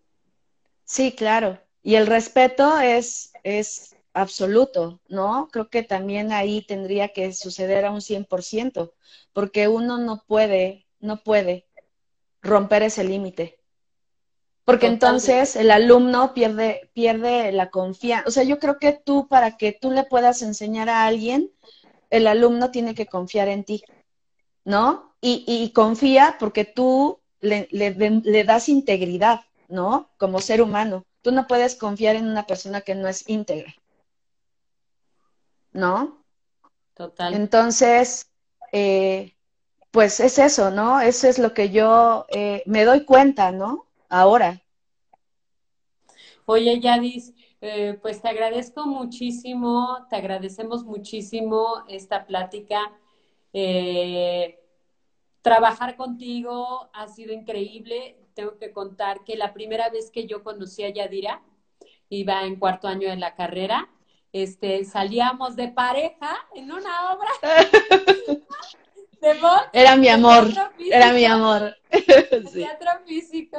Sí, 0.93 1.13
claro. 1.13 1.59
Y 1.83 1.95
el 1.95 2.07
respeto 2.07 2.79
es, 2.79 3.33
es 3.45 3.97
absoluto, 4.13 5.01
¿no? 5.09 5.49
Creo 5.51 5.71
que 5.71 5.83
también 5.83 6.33
ahí 6.33 6.61
tendría 6.61 7.09
que 7.15 7.33
suceder 7.33 7.87
a 7.87 7.91
un 7.91 8.03
100%, 8.03 8.93
porque 9.33 9.69
uno 9.69 9.97
no 9.97 10.23
puede, 10.27 10.87
no 11.01 11.23
puede 11.23 11.67
romper 12.43 12.83
ese 12.83 13.05
límite. 13.05 13.59
Porque 14.67 14.87
entonces 14.87 15.57
el 15.57 15.71
alumno 15.71 16.35
pierde, 16.35 16.91
pierde 16.93 17.53
la 17.53 17.71
confianza. 17.71 18.29
O 18.29 18.31
sea, 18.31 18.43
yo 18.43 18.59
creo 18.59 18.79
que 18.79 18.93
tú, 18.93 19.29
para 19.29 19.57
que 19.57 19.73
tú 19.73 19.93
le 19.93 20.05
puedas 20.05 20.43
enseñar 20.43 20.91
a 20.91 21.07
alguien, 21.07 21.51
el 22.11 22.27
alumno 22.27 22.71
tiene 22.71 22.95
que 22.95 23.07
confiar 23.07 23.49
en 23.49 23.65
ti, 23.65 23.83
¿no? 24.67 25.15
Y, 25.23 25.43
y 25.47 25.73
confía 25.73 26.37
porque 26.39 26.67
tú 26.67 27.23
le, 27.41 27.67
le, 27.71 28.45
das 28.45 28.69
integridad, 28.69 29.41
¿no? 29.73 30.11
Como 30.19 30.41
ser 30.41 30.61
humano. 30.61 31.05
Tú 31.23 31.33
no 31.33 31.47
puedes 31.47 31.75
confiar 31.77 32.15
en 32.15 32.29
una 32.29 32.47
persona 32.47 32.83
que 32.83 32.95
no 32.95 33.09
es 33.09 33.29
íntegra, 33.29 33.75
¿no? 35.73 36.25
Total. 36.95 37.33
Entonces, 37.35 38.31
eh, 38.71 39.35
pues 39.91 40.21
es 40.21 40.39
eso, 40.39 40.71
¿no? 40.71 41.01
Eso 41.01 41.27
es 41.27 41.39
lo 41.39 41.55
que 41.55 41.71
yo 41.71 42.27
eh, 42.29 42.63
me 42.67 42.85
doy 42.85 43.05
cuenta, 43.05 43.51
¿no? 43.51 43.87
Ahora. 44.09 44.63
Oye, 46.45 46.79
Yadis, 46.79 47.33
eh, 47.63 47.99
pues 48.03 48.21
te 48.21 48.29
agradezco 48.29 48.87
muchísimo, 48.87 50.07
te 50.11 50.17
agradecemos 50.17 50.85
muchísimo 50.85 51.85
esta 51.89 52.27
plática. 52.27 52.93
Eh, 53.55 54.59
trabajar 55.41 55.97
contigo 55.97 56.91
ha 56.93 57.09
sido 57.09 57.33
increíble. 57.33 58.22
Tengo 58.35 58.59
que 58.59 58.73
contar 58.73 59.25
que 59.25 59.37
la 59.37 59.53
primera 59.53 59.91
vez 59.91 60.11
que 60.11 60.27
yo 60.27 60.43
conocí 60.43 60.85
a 60.85 60.91
Yadira, 60.91 61.43
iba 62.09 62.45
en 62.45 62.57
cuarto 62.57 62.89
año 62.89 63.09
de 63.09 63.17
la 63.17 63.35
carrera, 63.35 63.89
este, 64.33 64.85
salíamos 64.85 65.57
de 65.57 65.69
pareja 65.69 66.37
en 66.55 66.73
una 66.73 67.13
obra. 67.13 67.31
Era 69.73 69.97
mi 69.97 70.09
amor, 70.09 70.49
era 70.91 71.13
mi 71.13 71.25
amor. 71.25 71.77
Teatro 72.53 72.91
físico. 73.07 73.57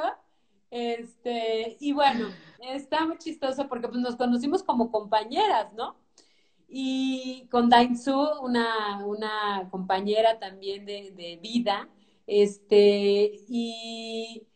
Este, 0.70 1.78
y 1.80 1.94
bueno, 1.94 2.28
está 2.60 3.06
muy 3.06 3.18
chistoso 3.18 3.70
porque 3.70 3.88
pues, 3.88 4.02
nos 4.02 4.18
conocimos 4.18 4.62
como 4.62 4.92
compañeras, 4.92 5.72
¿no? 5.72 5.96
y 6.76 7.48
con 7.52 7.70
Dainzu, 7.70 8.20
una, 8.42 9.06
una 9.06 9.68
compañera 9.70 10.40
también 10.40 10.88
de, 10.88 11.12
de 11.12 11.38
vida, 11.38 11.88
este, 12.26 13.32
y 13.48 14.48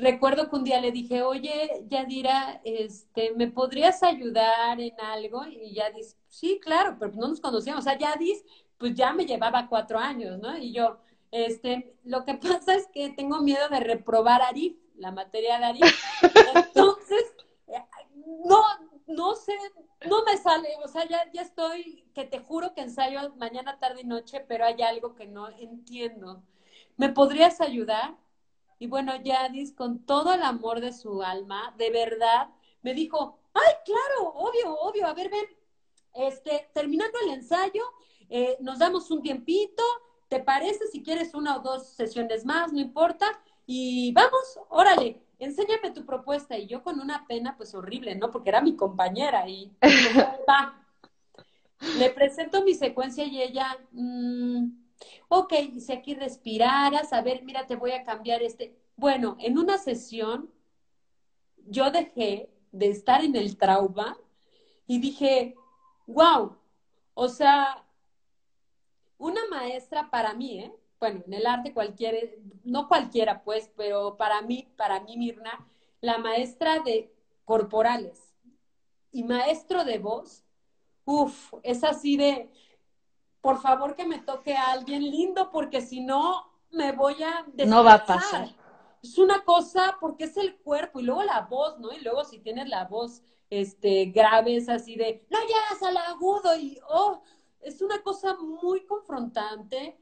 recuerdo 0.00 0.48
que 0.48 0.56
un 0.56 0.64
día 0.64 0.80
le 0.80 0.92
dije, 0.92 1.22
oye, 1.22 1.84
Yadira, 1.88 2.60
este, 2.64 3.32
¿me 3.34 3.48
podrías 3.48 4.02
ayudar 4.02 4.80
en 4.80 5.00
algo? 5.00 5.44
Y 5.46 5.74
Yadis, 5.74 6.16
sí, 6.28 6.60
claro, 6.62 6.96
pero 6.98 7.12
no 7.14 7.28
nos 7.28 7.40
conocíamos. 7.40 7.82
O 7.82 7.84
sea, 7.84 7.98
Yadis, 7.98 8.44
pues 8.78 8.94
ya 8.94 9.12
me 9.12 9.26
llevaba 9.26 9.68
cuatro 9.68 9.98
años, 9.98 10.38
¿no? 10.38 10.56
Y 10.58 10.72
yo, 10.72 10.98
este, 11.30 11.94
lo 12.04 12.24
que 12.24 12.34
pasa 12.34 12.74
es 12.74 12.88
que 12.88 13.10
tengo 13.10 13.40
miedo 13.40 13.68
de 13.68 13.80
reprobar 13.80 14.42
Arif, 14.42 14.76
la 14.96 15.12
materia 15.12 15.58
de 15.58 15.64
Arif. 15.66 16.04
Entonces, 16.54 17.34
eh, 17.68 17.84
no, 18.44 18.62
no 19.06 19.34
sé, 19.34 19.54
no 20.08 20.24
me 20.24 20.36
sale, 20.36 20.68
o 20.84 20.88
sea, 20.88 21.06
ya, 21.08 21.30
ya 21.32 21.42
estoy, 21.42 22.04
que 22.14 22.24
te 22.24 22.40
juro 22.40 22.74
que 22.74 22.80
ensayo 22.80 23.34
mañana, 23.36 23.78
tarde 23.78 24.00
y 24.02 24.04
noche, 24.04 24.44
pero 24.48 24.64
hay 24.64 24.80
algo 24.82 25.14
que 25.14 25.26
no 25.26 25.48
entiendo. 25.50 26.42
¿Me 26.96 27.10
podrías 27.10 27.60
ayudar? 27.60 28.14
Y 28.80 28.86
bueno, 28.86 29.14
Yadis, 29.22 29.72
con 29.72 30.06
todo 30.06 30.32
el 30.32 30.42
amor 30.42 30.80
de 30.80 30.92
su 30.92 31.22
alma, 31.22 31.74
de 31.76 31.90
verdad, 31.90 32.48
me 32.82 32.94
dijo, 32.94 33.38
ay, 33.52 33.74
claro, 33.84 34.32
obvio, 34.34 34.74
obvio, 34.80 35.06
a 35.06 35.12
ver, 35.12 35.30
ven, 35.30 35.46
este, 36.14 36.70
terminando 36.72 37.18
el 37.22 37.34
ensayo, 37.34 37.84
eh, 38.30 38.56
nos 38.60 38.78
damos 38.78 39.10
un 39.10 39.20
tiempito, 39.20 39.82
¿te 40.28 40.40
parece 40.40 40.86
si 40.86 41.02
quieres 41.02 41.34
una 41.34 41.58
o 41.58 41.60
dos 41.60 41.90
sesiones 41.90 42.46
más? 42.46 42.72
No 42.72 42.80
importa, 42.80 43.26
y 43.66 44.12
vamos, 44.12 44.58
órale, 44.70 45.22
enséñame 45.38 45.90
tu 45.90 46.06
propuesta. 46.06 46.56
Y 46.58 46.66
yo 46.66 46.82
con 46.82 47.00
una 47.00 47.26
pena, 47.26 47.56
pues 47.56 47.74
horrible, 47.74 48.14
¿no? 48.14 48.30
Porque 48.30 48.48
era 48.48 48.62
mi 48.62 48.76
compañera 48.76 49.48
y 49.48 49.70
va. 50.48 50.74
Le 51.98 52.10
presento 52.10 52.64
mi 52.64 52.74
secuencia 52.74 53.24
y 53.24 53.42
ella, 53.42 53.76
mmm, 53.92 54.70
Ok, 55.28 55.52
si 55.78 55.92
aquí 55.92 56.14
respiraras, 56.14 57.12
a 57.12 57.22
ver, 57.22 57.42
mira, 57.44 57.66
te 57.66 57.76
voy 57.76 57.92
a 57.92 58.04
cambiar 58.04 58.42
este. 58.42 58.76
Bueno, 58.96 59.36
en 59.40 59.58
una 59.58 59.78
sesión 59.78 60.50
yo 61.66 61.90
dejé 61.90 62.50
de 62.72 62.88
estar 62.90 63.24
en 63.24 63.36
el 63.36 63.56
trauma 63.56 64.16
y 64.86 65.00
dije, 65.00 65.54
wow, 66.06 66.56
o 67.14 67.28
sea, 67.28 67.84
una 69.18 69.40
maestra 69.50 70.10
para 70.10 70.34
mí, 70.34 70.60
¿eh? 70.60 70.72
Bueno, 70.98 71.22
en 71.26 71.32
el 71.32 71.46
arte 71.46 71.72
cualquiera, 71.72 72.18
no 72.64 72.88
cualquiera 72.88 73.42
pues, 73.42 73.70
pero 73.76 74.16
para 74.16 74.42
mí, 74.42 74.68
para 74.76 75.00
mí 75.00 75.16
Mirna, 75.16 75.66
la 76.00 76.18
maestra 76.18 76.80
de 76.80 77.12
corporales 77.44 78.34
y 79.12 79.22
maestro 79.24 79.84
de 79.84 79.98
voz, 79.98 80.44
uff, 81.04 81.54
es 81.62 81.84
así 81.84 82.16
de, 82.16 82.50
por 83.40 83.60
favor 83.60 83.96
que 83.96 84.06
me 84.06 84.18
toque 84.18 84.54
a 84.54 84.72
alguien 84.72 85.02
lindo, 85.02 85.50
porque 85.50 85.80
si 85.80 86.00
no, 86.00 86.44
me 86.70 86.92
voy 86.92 87.22
a... 87.22 87.46
No 87.66 87.82
va 87.84 87.94
a 87.94 88.06
pasar. 88.06 88.48
Es 89.02 89.18
una 89.18 89.44
cosa, 89.44 89.96
porque 90.00 90.24
es 90.24 90.36
el 90.36 90.56
cuerpo, 90.56 91.00
y 91.00 91.04
luego 91.04 91.22
la 91.22 91.42
voz, 91.42 91.78
¿no? 91.78 91.92
Y 91.92 92.00
luego 92.00 92.24
si 92.24 92.38
tienes 92.38 92.68
la 92.68 92.84
voz 92.84 93.22
este, 93.48 94.06
grave, 94.06 94.56
es 94.56 94.68
así 94.68 94.94
de, 94.96 95.26
no 95.30 95.38
llegas 95.40 95.82
al 95.82 95.96
agudo, 95.96 96.56
y, 96.56 96.78
oh, 96.88 97.22
es 97.60 97.80
una 97.80 98.02
cosa 98.02 98.36
muy 98.36 98.84
confrontante. 98.86 99.98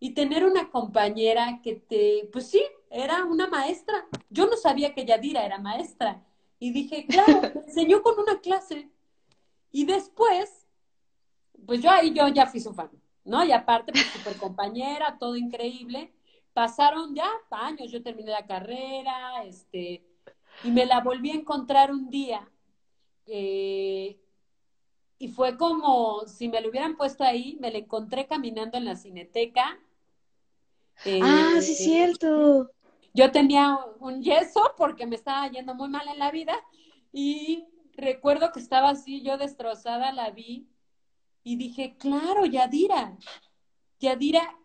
Y 0.00 0.12
tener 0.12 0.44
una 0.44 0.70
compañera 0.70 1.60
que 1.62 1.76
te, 1.76 2.28
pues 2.30 2.50
sí, 2.50 2.62
era 2.90 3.24
una 3.24 3.46
maestra. 3.46 4.06
Yo 4.28 4.46
no 4.46 4.56
sabía 4.56 4.92
que 4.92 5.06
Yadira 5.06 5.46
era 5.46 5.58
maestra. 5.58 6.22
Y 6.58 6.72
dije, 6.72 7.06
claro, 7.06 7.40
me 7.54 7.62
enseñó 7.62 8.02
con 8.02 8.18
una 8.18 8.40
clase. 8.40 8.90
Y 9.70 9.86
después 9.86 10.63
pues 11.66 11.80
yo 11.80 11.90
ahí 11.90 12.12
yo 12.12 12.28
ya 12.28 12.46
fui 12.46 12.60
su 12.60 12.72
fan, 12.72 12.90
¿no? 13.24 13.44
Y 13.44 13.52
aparte, 13.52 13.92
pues 13.92 14.06
súper 14.06 14.36
compañera, 14.36 15.16
todo 15.18 15.36
increíble. 15.36 16.12
Pasaron 16.52 17.14
ya 17.14 17.28
años, 17.50 17.90
yo 17.90 18.02
terminé 18.02 18.30
la 18.30 18.46
carrera, 18.46 19.44
este, 19.44 20.04
y 20.62 20.70
me 20.70 20.86
la 20.86 21.00
volví 21.00 21.30
a 21.30 21.34
encontrar 21.34 21.90
un 21.90 22.08
día. 22.10 22.48
Eh, 23.26 24.18
y 25.18 25.28
fue 25.28 25.56
como 25.56 26.26
si 26.26 26.48
me 26.48 26.60
lo 26.60 26.68
hubieran 26.68 26.96
puesto 26.96 27.24
ahí, 27.24 27.56
me 27.60 27.70
la 27.70 27.78
encontré 27.78 28.26
caminando 28.26 28.76
en 28.76 28.84
la 28.84 28.96
cineteca. 28.96 29.78
ah, 31.04 31.60
sí, 31.60 31.72
es 31.72 31.80
eh, 31.80 31.84
cierto. 31.84 32.70
Yo 33.14 33.30
tenía 33.30 33.78
un 34.00 34.22
yeso 34.22 34.74
porque 34.76 35.06
me 35.06 35.16
estaba 35.16 35.48
yendo 35.48 35.74
muy 35.74 35.88
mal 35.88 36.06
en 36.08 36.18
la 36.18 36.30
vida 36.30 36.54
y 37.12 37.64
recuerdo 37.96 38.50
que 38.52 38.58
estaba 38.58 38.90
así, 38.90 39.22
yo 39.22 39.38
destrozada, 39.38 40.12
la 40.12 40.30
vi 40.30 40.68
y 41.44 41.56
dije, 41.56 41.96
claro, 41.98 42.46
Yadira, 42.46 43.16
Yadira, 44.00 44.58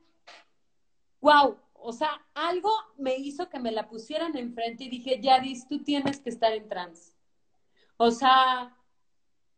wow, 1.22 1.58
o 1.74 1.94
sea, 1.94 2.26
algo 2.34 2.72
me 2.98 3.18
hizo 3.18 3.50
que 3.50 3.60
me 3.60 3.72
la 3.72 3.88
pusieran 3.88 4.36
enfrente 4.38 4.86
y 4.86 4.90
dije, 4.90 5.20
Yadis, 5.22 5.68
tú 5.68 5.84
tienes 5.84 6.20
que 6.20 6.30
estar 6.30 6.54
en 6.54 6.68
trans. 6.68 7.16
O 7.98 8.12
sea, 8.12 8.76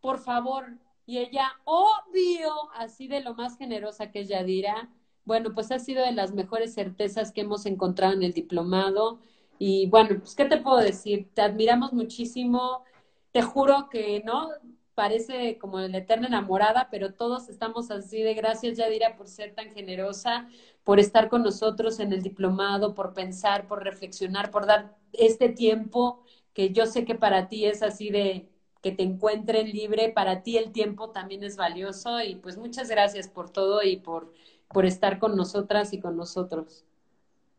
por 0.02 0.20
favor. 0.20 0.78
Y 1.06 1.20
ella, 1.20 1.52
obvio, 1.64 2.72
así 2.74 3.08
de 3.08 3.22
lo 3.22 3.36
más 3.36 3.58
generosa 3.58 4.12
que 4.12 4.22
es 4.22 4.28
Yadira, 4.28 4.90
bueno, 5.26 5.54
pues 5.54 5.72
ha 5.72 5.80
sido 5.80 6.04
de 6.04 6.12
las 6.12 6.34
mejores 6.34 6.74
certezas 6.74 7.32
que 7.32 7.42
hemos 7.42 7.66
encontrado 7.66 8.14
en 8.14 8.24
el 8.24 8.34
diplomado. 8.34 9.20
Y 9.60 9.88
bueno, 9.88 10.20
pues, 10.20 10.36
¿qué 10.36 10.46
te 10.46 10.58
puedo 10.58 10.78
decir? 10.78 11.30
Te 11.34 11.42
admiramos 11.42 11.94
muchísimo. 11.94 12.84
Te 13.32 13.42
juro 13.44 13.90
que, 13.90 14.24
¿no? 14.26 14.50
Parece 14.96 15.58
como 15.58 15.80
la 15.80 15.98
eterna 15.98 16.28
enamorada, 16.28 16.90
pero 16.92 17.14
todos 17.14 17.50
estamos 17.50 17.92
así 17.92 18.22
de 18.22 18.34
gracias, 18.34 18.78
Yadira, 18.78 19.16
por 19.16 19.28
ser 19.28 19.56
tan 19.56 19.72
generosa, 19.72 20.48
por 20.84 21.00
estar 21.00 21.30
con 21.30 21.44
nosotros 21.44 22.00
en 22.00 22.14
el 22.14 22.22
diplomado, 22.22 22.94
por 22.96 23.14
pensar, 23.14 23.68
por 23.68 23.84
reflexionar, 23.84 24.52
por 24.52 24.66
dar 24.66 24.96
este 25.14 25.50
tiempo 25.50 26.24
que 26.54 26.72
yo 26.72 26.86
sé 26.86 27.06
que 27.06 27.16
para 27.16 27.48
ti 27.50 27.66
es 27.66 27.82
así 27.84 28.10
de 28.10 28.50
que 28.82 28.92
te 28.92 29.04
encuentren 29.04 29.70
libre, 29.72 30.10
para 30.10 30.44
ti 30.44 30.58
el 30.58 30.72
tiempo 30.72 31.12
también 31.12 31.44
es 31.44 31.56
valioso 31.56 32.22
y 32.22 32.36
pues 32.36 32.58
muchas 32.58 32.90
gracias 32.90 33.28
por 33.28 33.50
todo 33.52 33.84
y 33.84 33.98
por, 33.98 34.34
por 34.70 34.86
estar 34.86 35.20
con 35.20 35.36
nosotras 35.36 35.94
y 35.94 36.00
con 36.00 36.18
nosotros. 36.18 36.86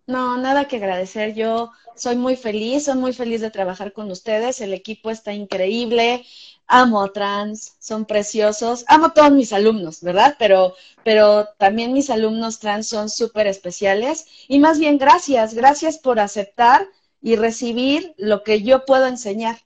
No, 0.06 0.36
nada 0.36 0.66
que 0.66 0.76
agradecer. 0.76 1.34
Yo 1.34 1.70
soy 1.94 2.16
muy 2.16 2.36
feliz, 2.36 2.84
soy 2.86 2.96
muy 2.96 3.12
feliz 3.12 3.40
de 3.40 3.50
trabajar 3.50 3.92
con 3.92 4.10
ustedes. 4.10 4.60
El 4.60 4.74
equipo 4.74 5.10
está 5.10 5.32
increíble 5.32 6.24
amo 6.66 7.10
trans, 7.12 7.76
son 7.78 8.04
preciosos, 8.06 8.84
amo 8.88 9.06
a 9.06 9.14
todos 9.14 9.30
mis 9.30 9.52
alumnos, 9.52 10.00
¿verdad? 10.00 10.36
Pero, 10.38 10.74
pero 11.04 11.48
también 11.58 11.92
mis 11.92 12.10
alumnos 12.10 12.58
trans 12.58 12.88
son 12.88 13.10
súper 13.10 13.46
especiales 13.46 14.26
y 14.48 14.58
más 14.58 14.78
bien 14.78 14.98
gracias, 14.98 15.54
gracias 15.54 15.98
por 15.98 16.20
aceptar 16.20 16.86
y 17.20 17.36
recibir 17.36 18.14
lo 18.16 18.42
que 18.42 18.62
yo 18.62 18.84
puedo 18.84 19.06
enseñar. 19.06 19.58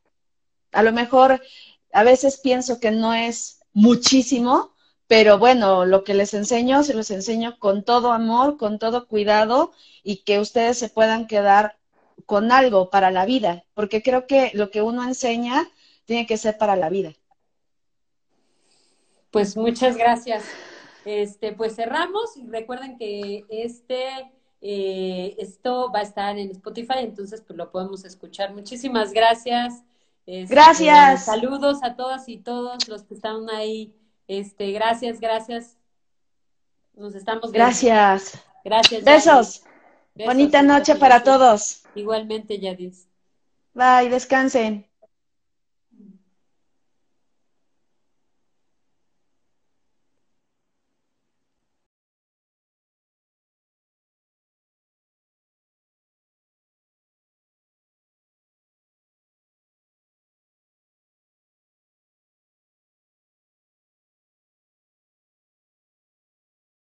A 0.72 0.82
lo 0.82 0.92
mejor 0.92 1.40
a 1.92 2.02
veces 2.02 2.38
pienso 2.38 2.80
que 2.80 2.90
no 2.90 3.14
es 3.14 3.60
muchísimo, 3.72 4.72
pero 5.06 5.38
bueno, 5.38 5.86
lo 5.86 6.02
que 6.04 6.14
les 6.14 6.34
enseño, 6.34 6.82
se 6.82 6.94
los 6.94 7.10
enseño 7.10 7.58
con 7.58 7.84
todo 7.84 8.12
amor, 8.12 8.56
con 8.56 8.78
todo 8.78 9.06
cuidado 9.06 9.72
y 10.02 10.24
que 10.24 10.40
ustedes 10.40 10.78
se 10.78 10.88
puedan 10.88 11.26
quedar 11.26 11.78
con 12.26 12.50
algo 12.50 12.90
para 12.90 13.10
la 13.10 13.24
vida, 13.24 13.64
porque 13.74 14.02
creo 14.02 14.26
que 14.26 14.50
lo 14.54 14.70
que 14.70 14.82
uno 14.82 15.04
enseña 15.04 15.68
tiene 16.06 16.26
que 16.26 16.38
ser 16.38 16.56
para 16.56 16.76
la 16.76 16.88
vida. 16.88 17.12
Pues 19.30 19.56
muchas 19.56 19.96
gracias. 19.96 20.44
Este, 21.04 21.52
pues 21.52 21.76
cerramos 21.76 22.36
y 22.36 22.46
recuerden 22.48 22.96
que 22.96 23.44
este 23.48 24.32
eh, 24.62 25.36
esto 25.38 25.92
va 25.92 26.00
a 26.00 26.02
estar 26.02 26.38
en 26.38 26.50
Spotify, 26.50 27.00
entonces 27.00 27.42
pues 27.46 27.56
lo 27.56 27.70
podemos 27.70 28.04
escuchar. 28.04 28.54
Muchísimas 28.54 29.12
gracias. 29.12 29.82
Este, 30.26 30.52
gracias. 30.52 31.24
saludos 31.24 31.82
a 31.82 31.94
todas 31.94 32.28
y 32.28 32.38
todos 32.38 32.88
los 32.88 33.04
que 33.04 33.14
están 33.14 33.48
ahí. 33.50 33.94
Este, 34.26 34.72
gracias, 34.72 35.20
gracias. 35.20 35.76
Nos 36.94 37.14
estamos 37.14 37.52
viendo. 37.52 37.66
Gracias. 37.66 38.40
Gracias. 38.64 39.04
Besos. 39.04 39.62
Bonita 40.14 40.62
noche 40.62 40.96
para 40.96 41.22
todos. 41.22 41.82
Igualmente, 41.94 42.58
Yadis. 42.58 43.06
Bye, 43.74 44.08
descansen. 44.08 44.86